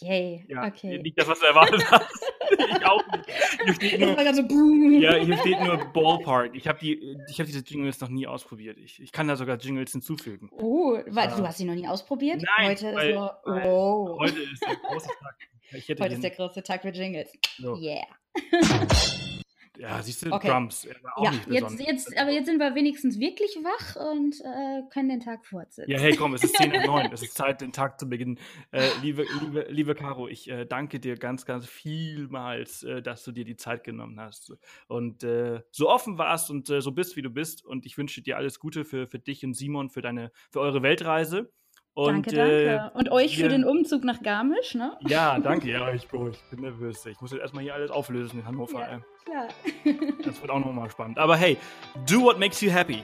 Yay, 0.00 0.44
ja, 0.48 0.66
okay. 0.66 0.98
Nicht 0.98 1.18
das, 1.18 1.26
was 1.26 1.40
du 1.40 1.46
erwartet 1.46 1.82
hast. 1.90 2.32
ich 2.50 2.86
auch 2.86 3.02
nicht. 3.12 3.30
Hier 3.64 3.74
steht 3.74 4.00
nur, 4.00 5.00
ja, 5.00 5.14
hier 5.14 5.38
steht 5.38 5.60
nur 5.60 5.78
Ballpark. 5.92 6.54
Ich 6.54 6.68
habe 6.68 6.78
die, 6.78 7.16
hab 7.30 7.46
diese 7.46 7.60
Jingles 7.60 8.00
noch 8.00 8.10
nie 8.10 8.26
ausprobiert. 8.26 8.76
Ich, 8.76 9.00
ich 9.00 9.10
kann 9.10 9.26
da 9.26 9.36
sogar 9.36 9.56
Jingles 9.56 9.92
hinzufügen. 9.92 10.50
Oh, 10.52 10.98
weil, 11.06 11.32
uh, 11.32 11.36
du 11.36 11.46
hast 11.46 11.58
sie 11.58 11.64
noch 11.64 11.74
nie 11.74 11.88
ausprobiert? 11.88 12.42
Nein, 12.58 12.70
heute 12.70 12.94
weil, 12.94 13.10
ist 13.10 13.16
so, 13.16 13.30
oh. 13.46 14.18
heute 14.20 14.40
ist 14.40 14.62
der 14.62 14.76
große 14.76 15.08
Tag. 15.08 16.00
heute 16.00 16.14
ist 16.14 16.22
der 16.24 16.30
große 16.30 16.62
Tag 16.62 16.82
für 16.82 16.90
Jingles. 16.90 17.32
So. 17.58 17.76
Yeah. 17.76 18.04
Ja, 19.78 20.02
siehst 20.02 20.24
du, 20.24 20.32
okay. 20.32 20.48
Drums. 20.48 20.84
ja, 20.84 21.32
jetzt, 21.48 21.80
jetzt, 21.80 22.18
aber 22.18 22.30
jetzt 22.30 22.46
sind 22.46 22.58
wir 22.58 22.74
wenigstens 22.74 23.18
wirklich 23.18 23.56
wach 23.62 24.10
und 24.12 24.40
äh, 24.40 24.82
können 24.92 25.08
den 25.08 25.20
Tag 25.20 25.44
fortsetzen. 25.46 25.90
Ja, 25.90 25.98
hey, 25.98 26.14
komm, 26.16 26.34
es 26.34 26.44
ist 26.44 26.56
10 26.56 26.72
Uhr 26.72 26.86
9. 26.86 27.12
Es 27.12 27.22
ist 27.22 27.34
Zeit, 27.34 27.60
den 27.60 27.72
Tag 27.72 27.98
zu 28.00 28.08
beginnen. 28.08 28.38
Äh, 28.70 28.88
liebe, 29.02 29.24
liebe, 29.40 29.66
liebe 29.68 29.94
Caro, 29.94 30.28
ich 30.28 30.48
äh, 30.50 30.64
danke 30.64 31.00
dir 31.00 31.16
ganz, 31.16 31.44
ganz 31.44 31.66
vielmals, 31.66 32.82
äh, 32.82 33.02
dass 33.02 33.24
du 33.24 33.32
dir 33.32 33.44
die 33.44 33.56
Zeit 33.56 33.84
genommen 33.84 34.18
hast 34.20 34.52
und 34.88 35.22
äh, 35.24 35.60
so 35.70 35.88
offen 35.88 36.18
warst 36.18 36.50
und 36.50 36.70
äh, 36.70 36.80
so 36.80 36.92
bist, 36.92 37.16
wie 37.16 37.22
du 37.22 37.30
bist. 37.30 37.64
Und 37.64 37.86
ich 37.86 37.98
wünsche 37.98 38.22
dir 38.22 38.36
alles 38.36 38.58
Gute 38.58 38.84
für, 38.84 39.06
für 39.06 39.18
dich 39.18 39.44
und 39.44 39.54
Simon, 39.54 39.90
für, 39.90 40.02
deine, 40.02 40.32
für 40.50 40.60
eure 40.60 40.82
Weltreise. 40.82 41.52
Und, 41.96 42.26
danke, 42.26 42.36
danke. 42.36 42.90
Äh, 42.94 42.98
und 42.98 43.10
euch 43.10 43.38
für 43.38 43.48
den 43.48 43.64
Umzug 43.64 44.04
nach 44.04 44.22
Garmisch, 44.22 44.74
ne? 44.74 44.98
Ja, 45.08 45.38
danke. 45.38 45.66
Ja, 45.70 45.92
ich, 45.94 46.04
ich 46.04 46.10
bin 46.10 46.60
nervös. 46.60 47.06
Ich 47.06 47.20
muss 47.22 47.32
jetzt 47.32 47.40
erstmal 47.40 47.62
hier 47.62 47.74
alles 47.74 47.90
auflösen 47.90 48.40
in 48.40 48.46
Hannover. 48.46 48.80
Ja, 48.80 49.02
klar. 49.26 49.48
das 50.24 50.40
wird 50.40 50.50
auch 50.50 50.60
nochmal 50.60 50.90
spannend. 50.90 51.18
Aber 51.18 51.36
hey, 51.36 51.58
do 52.06 52.22
what 52.22 52.38
makes 52.38 52.60
you 52.60 52.70
happy. 52.70 53.02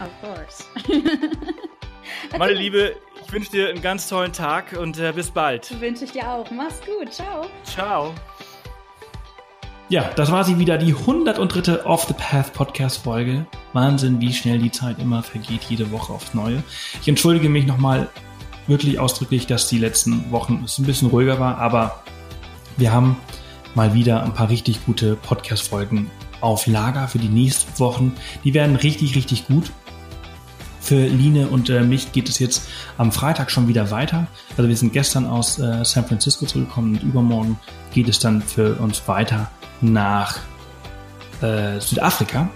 Of 0.00 0.10
course. 0.20 0.64
Meine 2.38 2.54
Liebe, 2.54 2.96
ich 3.24 3.32
wünsche 3.32 3.50
dir 3.50 3.68
einen 3.68 3.82
ganz 3.82 4.08
tollen 4.08 4.32
Tag 4.32 4.72
und 4.78 4.98
äh, 4.98 5.12
bis 5.12 5.30
bald. 5.30 5.80
Wünsche 5.80 6.04
ich 6.04 6.12
dir 6.12 6.28
auch. 6.28 6.50
Mach's 6.50 6.80
gut. 6.84 7.12
Ciao. 7.12 7.46
Ciao. 7.64 8.14
Ja, 9.88 10.10
das 10.16 10.32
war 10.32 10.44
sie 10.44 10.58
wieder, 10.58 10.78
die 10.78 10.94
103. 10.94 11.84
Off 11.84 12.04
the 12.04 12.14
Path 12.14 12.52
Podcast 12.52 13.02
Folge. 13.04 13.46
Wahnsinn, 13.72 14.20
wie 14.20 14.32
schnell 14.32 14.58
die 14.58 14.70
Zeit 14.70 14.98
immer 14.98 15.22
vergeht, 15.22 15.64
jede 15.64 15.90
Woche 15.90 16.12
aufs 16.12 16.34
Neue. 16.34 16.62
Ich 17.00 17.08
entschuldige 17.08 17.48
mich 17.48 17.66
nochmal 17.66 18.08
wirklich 18.66 18.98
ausdrücklich, 18.98 19.46
dass 19.46 19.68
die 19.68 19.78
letzten 19.78 20.30
Wochen 20.30 20.62
es 20.64 20.78
ein 20.78 20.86
bisschen 20.86 21.08
ruhiger 21.08 21.38
war, 21.38 21.58
aber 21.58 22.02
wir 22.76 22.92
haben 22.92 23.16
mal 23.74 23.94
wieder 23.94 24.22
ein 24.22 24.34
paar 24.34 24.48
richtig 24.48 24.84
gute 24.84 25.16
Podcast-Folgen 25.16 26.10
auf 26.40 26.66
Lager 26.66 27.08
für 27.08 27.18
die 27.18 27.28
nächsten 27.28 27.78
Wochen. 27.78 28.12
Die 28.44 28.54
werden 28.54 28.76
richtig, 28.76 29.14
richtig 29.14 29.46
gut. 29.46 29.70
Für 30.80 31.06
Line 31.06 31.46
und 31.46 31.70
äh, 31.70 31.82
mich 31.82 32.10
geht 32.10 32.28
es 32.28 32.40
jetzt 32.40 32.68
am 32.98 33.12
Freitag 33.12 33.52
schon 33.52 33.68
wieder 33.68 33.92
weiter. 33.92 34.26
Also 34.56 34.68
wir 34.68 34.76
sind 34.76 34.92
gestern 34.92 35.26
aus 35.26 35.60
äh, 35.60 35.84
San 35.84 36.04
Francisco 36.04 36.44
zurückgekommen 36.44 36.96
und 36.96 37.02
übermorgen 37.04 37.58
geht 37.94 38.08
es 38.08 38.18
dann 38.18 38.42
für 38.42 38.74
uns 38.74 39.06
weiter 39.06 39.48
nach 39.80 40.40
äh, 41.40 41.78
Südafrika, 41.78 42.48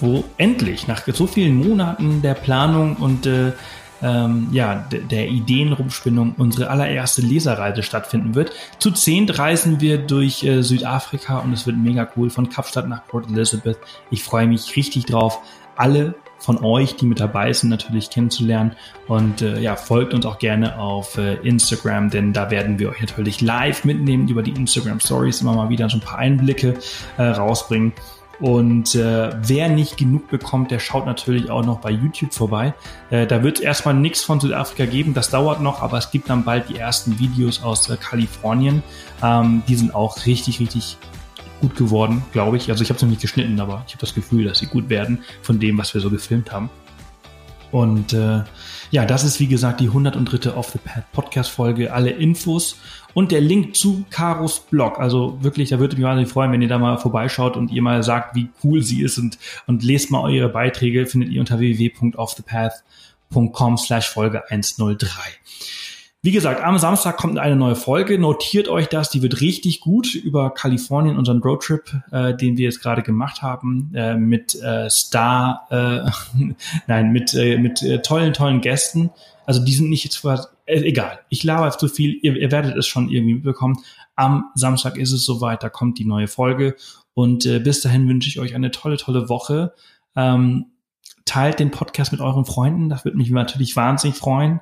wo 0.00 0.24
endlich 0.36 0.88
nach 0.88 1.02
so 1.06 1.28
vielen 1.28 1.54
Monaten 1.54 2.22
der 2.22 2.34
Planung 2.34 2.96
und 2.96 3.26
äh, 3.26 3.52
ähm, 4.02 4.48
ja, 4.52 4.86
der 4.90 5.28
Ideenrumspinnung 5.28 6.34
unsere 6.36 6.70
allererste 6.70 7.22
Leserreise 7.22 7.82
stattfinden 7.82 8.34
wird. 8.34 8.52
Zu 8.78 8.90
zehnt 8.90 9.38
reisen 9.38 9.80
wir 9.80 9.98
durch 9.98 10.42
äh, 10.44 10.62
Südafrika 10.62 11.38
und 11.38 11.52
es 11.52 11.66
wird 11.66 11.76
mega 11.76 12.08
cool 12.16 12.30
von 12.30 12.48
Kapstadt 12.48 12.88
nach 12.88 13.06
Port 13.06 13.30
Elizabeth. 13.30 13.78
Ich 14.10 14.24
freue 14.24 14.46
mich 14.46 14.76
richtig 14.76 15.06
drauf, 15.06 15.40
alle 15.76 16.14
von 16.40 16.64
euch, 16.64 16.96
die 16.96 17.06
mit 17.06 17.20
dabei 17.20 17.52
sind, 17.52 17.70
natürlich 17.70 18.10
kennenzulernen. 18.10 18.72
Und 19.06 19.42
äh, 19.42 19.60
ja, 19.60 19.76
folgt 19.76 20.14
uns 20.14 20.26
auch 20.26 20.38
gerne 20.38 20.78
auf 20.78 21.18
äh, 21.18 21.34
Instagram, 21.36 22.10
denn 22.10 22.32
da 22.32 22.50
werden 22.50 22.78
wir 22.78 22.90
euch 22.90 23.00
natürlich 23.00 23.40
live 23.40 23.84
mitnehmen 23.84 24.28
über 24.28 24.42
die 24.42 24.52
Instagram 24.52 25.00
Stories, 25.00 25.42
immer 25.42 25.54
mal 25.54 25.68
wieder 25.68 25.88
so 25.88 25.98
ein 25.98 26.00
paar 26.00 26.18
Einblicke 26.18 26.74
äh, 27.18 27.22
rausbringen. 27.22 27.92
Und 28.40 28.94
äh, 28.94 29.30
wer 29.46 29.68
nicht 29.68 29.98
genug 29.98 30.28
bekommt, 30.28 30.70
der 30.70 30.78
schaut 30.78 31.04
natürlich 31.04 31.50
auch 31.50 31.64
noch 31.64 31.80
bei 31.80 31.90
YouTube 31.90 32.32
vorbei. 32.32 32.72
Äh, 33.10 33.26
da 33.26 33.42
wird 33.42 33.58
es 33.58 33.64
erstmal 33.64 33.94
nichts 33.94 34.22
von 34.22 34.40
Südafrika 34.40 34.86
geben, 34.86 35.12
das 35.12 35.28
dauert 35.28 35.60
noch, 35.60 35.82
aber 35.82 35.98
es 35.98 36.10
gibt 36.10 36.30
dann 36.30 36.44
bald 36.44 36.70
die 36.70 36.76
ersten 36.76 37.18
Videos 37.18 37.62
aus 37.62 37.90
äh, 37.90 37.96
Kalifornien. 37.96 38.82
Ähm, 39.22 39.62
die 39.68 39.74
sind 39.74 39.94
auch 39.94 40.24
richtig, 40.24 40.58
richtig 40.58 40.96
gut 41.60 41.76
geworden, 41.76 42.24
glaube 42.32 42.56
ich. 42.56 42.70
Also 42.70 42.82
ich 42.82 42.88
habe 42.88 42.96
es 42.96 43.02
noch 43.02 43.10
nicht 43.10 43.20
geschnitten, 43.20 43.60
aber 43.60 43.84
ich 43.86 43.92
habe 43.92 44.00
das 44.00 44.14
Gefühl, 44.14 44.44
dass 44.44 44.58
sie 44.58 44.66
gut 44.66 44.88
werden 44.88 45.22
von 45.42 45.60
dem, 45.60 45.76
was 45.76 45.92
wir 45.92 46.00
so 46.00 46.08
gefilmt 46.08 46.50
haben. 46.50 46.70
Und 47.70 48.14
äh, 48.14 48.42
ja, 48.90 49.04
das 49.04 49.22
ist 49.22 49.38
wie 49.38 49.46
gesagt 49.46 49.80
die 49.80 49.86
103. 49.86 50.52
Off 50.54 50.70
the 50.70 50.78
Pad 50.78 51.04
Podcast 51.12 51.50
Folge. 51.50 51.92
Alle 51.92 52.10
Infos 52.10 52.76
und 53.14 53.32
der 53.32 53.40
Link 53.40 53.76
zu 53.76 54.04
Karos 54.10 54.60
Blog. 54.60 54.98
Also 54.98 55.38
wirklich, 55.42 55.70
da 55.70 55.78
würde 55.78 55.96
mich 55.96 56.04
wahnsinnig 56.04 56.32
freuen, 56.32 56.52
wenn 56.52 56.62
ihr 56.62 56.68
da 56.68 56.78
mal 56.78 56.98
vorbeischaut 56.98 57.56
und 57.56 57.70
ihr 57.70 57.82
mal 57.82 58.02
sagt, 58.02 58.36
wie 58.36 58.48
cool 58.62 58.82
sie 58.82 59.02
ist 59.02 59.18
und, 59.18 59.38
und 59.66 59.82
lest 59.82 60.10
mal 60.10 60.22
eure 60.22 60.48
Beiträge. 60.48 61.06
Findet 61.06 61.30
ihr 61.30 61.40
unter 61.40 61.58
www.offthepath.com 61.58 63.78
slash 63.78 64.08
Folge 64.08 64.48
103. 64.50 65.08
Wie 66.22 66.32
gesagt, 66.32 66.62
am 66.62 66.76
Samstag 66.76 67.16
kommt 67.16 67.38
eine 67.38 67.56
neue 67.56 67.76
Folge. 67.76 68.18
Notiert 68.18 68.68
euch 68.68 68.88
das, 68.88 69.08
die 69.08 69.22
wird 69.22 69.40
richtig 69.40 69.80
gut 69.80 70.14
über 70.14 70.50
Kalifornien, 70.50 71.16
unseren 71.16 71.38
Roadtrip, 71.38 71.94
äh, 72.12 72.36
den 72.36 72.58
wir 72.58 72.66
jetzt 72.66 72.82
gerade 72.82 73.02
gemacht 73.02 73.40
haben, 73.40 73.90
äh, 73.94 74.16
mit 74.16 74.54
äh, 74.60 74.90
Star, 74.90 75.66
äh, 75.70 76.10
nein, 76.86 77.12
mit, 77.12 77.32
äh, 77.32 77.56
mit 77.56 77.82
äh, 77.82 78.02
tollen, 78.02 78.34
tollen 78.34 78.60
Gästen. 78.60 79.08
Also 79.46 79.64
die 79.64 79.72
sind 79.72 79.88
nicht 79.88 80.04
jetzt 80.04 80.22
egal. 80.70 81.20
Ich 81.28 81.44
laber 81.44 81.70
zu 81.70 81.88
viel, 81.88 82.18
ihr, 82.22 82.36
ihr 82.36 82.50
werdet 82.50 82.76
es 82.76 82.86
schon 82.86 83.08
irgendwie 83.10 83.34
mitbekommen. 83.34 83.78
Am 84.16 84.46
Samstag 84.54 84.96
ist 84.96 85.12
es 85.12 85.24
soweit, 85.24 85.62
da 85.62 85.68
kommt 85.68 85.98
die 85.98 86.04
neue 86.04 86.28
Folge. 86.28 86.76
Und 87.14 87.46
äh, 87.46 87.58
bis 87.58 87.80
dahin 87.80 88.08
wünsche 88.08 88.28
ich 88.28 88.38
euch 88.38 88.54
eine 88.54 88.70
tolle, 88.70 88.96
tolle 88.96 89.28
Woche. 89.28 89.72
Ähm, 90.16 90.66
teilt 91.24 91.60
den 91.60 91.70
Podcast 91.70 92.12
mit 92.12 92.20
euren 92.20 92.44
Freunden, 92.44 92.88
das 92.88 93.04
würde 93.04 93.16
mich 93.16 93.30
natürlich 93.30 93.76
wahnsinnig 93.76 94.16
freuen. 94.16 94.60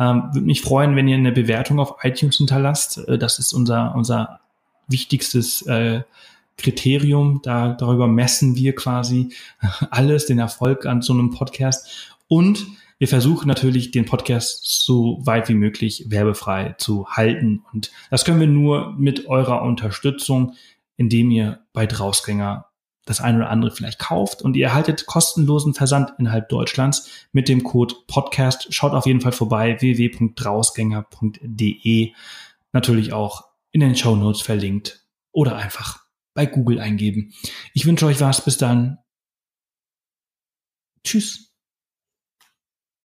Ähm, 0.00 0.30
Würde 0.32 0.46
mich 0.46 0.62
freuen, 0.62 0.96
wenn 0.96 1.08
ihr 1.08 1.16
eine 1.16 1.30
Bewertung 1.30 1.78
auf 1.78 1.96
iTunes 2.02 2.38
hinterlasst. 2.38 3.06
Äh, 3.06 3.18
das 3.18 3.38
ist 3.38 3.52
unser, 3.52 3.94
unser 3.94 4.40
wichtigstes 4.88 5.62
äh, 5.66 6.02
Kriterium. 6.56 7.40
Da, 7.42 7.74
darüber 7.74 8.08
messen 8.08 8.56
wir 8.56 8.74
quasi 8.74 9.34
alles, 9.90 10.24
den 10.24 10.38
Erfolg 10.38 10.86
an 10.86 11.02
so 11.02 11.12
einem 11.12 11.30
Podcast. 11.30 12.16
Und 12.28 12.66
wir 13.00 13.08
versuchen 13.08 13.48
natürlich, 13.48 13.90
den 13.92 14.04
Podcast 14.04 14.84
so 14.84 15.20
weit 15.24 15.48
wie 15.48 15.54
möglich 15.54 16.10
werbefrei 16.10 16.74
zu 16.76 17.08
halten. 17.08 17.64
Und 17.72 17.90
das 18.10 18.26
können 18.26 18.40
wir 18.40 18.46
nur 18.46 18.92
mit 18.92 19.26
eurer 19.26 19.62
Unterstützung, 19.62 20.52
indem 20.98 21.30
ihr 21.30 21.64
bei 21.72 21.86
Drausgänger 21.86 22.66
das 23.06 23.22
eine 23.22 23.38
oder 23.38 23.48
andere 23.48 23.70
vielleicht 23.70 23.98
kauft 23.98 24.42
und 24.42 24.54
ihr 24.54 24.66
erhaltet 24.66 25.06
kostenlosen 25.06 25.72
Versand 25.72 26.12
innerhalb 26.18 26.50
Deutschlands 26.50 27.08
mit 27.32 27.48
dem 27.48 27.64
Code 27.64 27.94
Podcast. 28.06 28.74
Schaut 28.74 28.92
auf 28.92 29.06
jeden 29.06 29.22
Fall 29.22 29.32
vorbei 29.32 29.80
www.drausgänger.de. 29.80 32.12
Natürlich 32.72 33.14
auch 33.14 33.46
in 33.70 33.80
den 33.80 33.96
Show 33.96 34.14
Notes 34.14 34.42
verlinkt 34.42 35.06
oder 35.32 35.56
einfach 35.56 36.04
bei 36.34 36.44
Google 36.44 36.80
eingeben. 36.80 37.32
Ich 37.72 37.86
wünsche 37.86 38.04
euch 38.04 38.20
was. 38.20 38.44
Bis 38.44 38.58
dann. 38.58 38.98
Tschüss. 41.02 41.49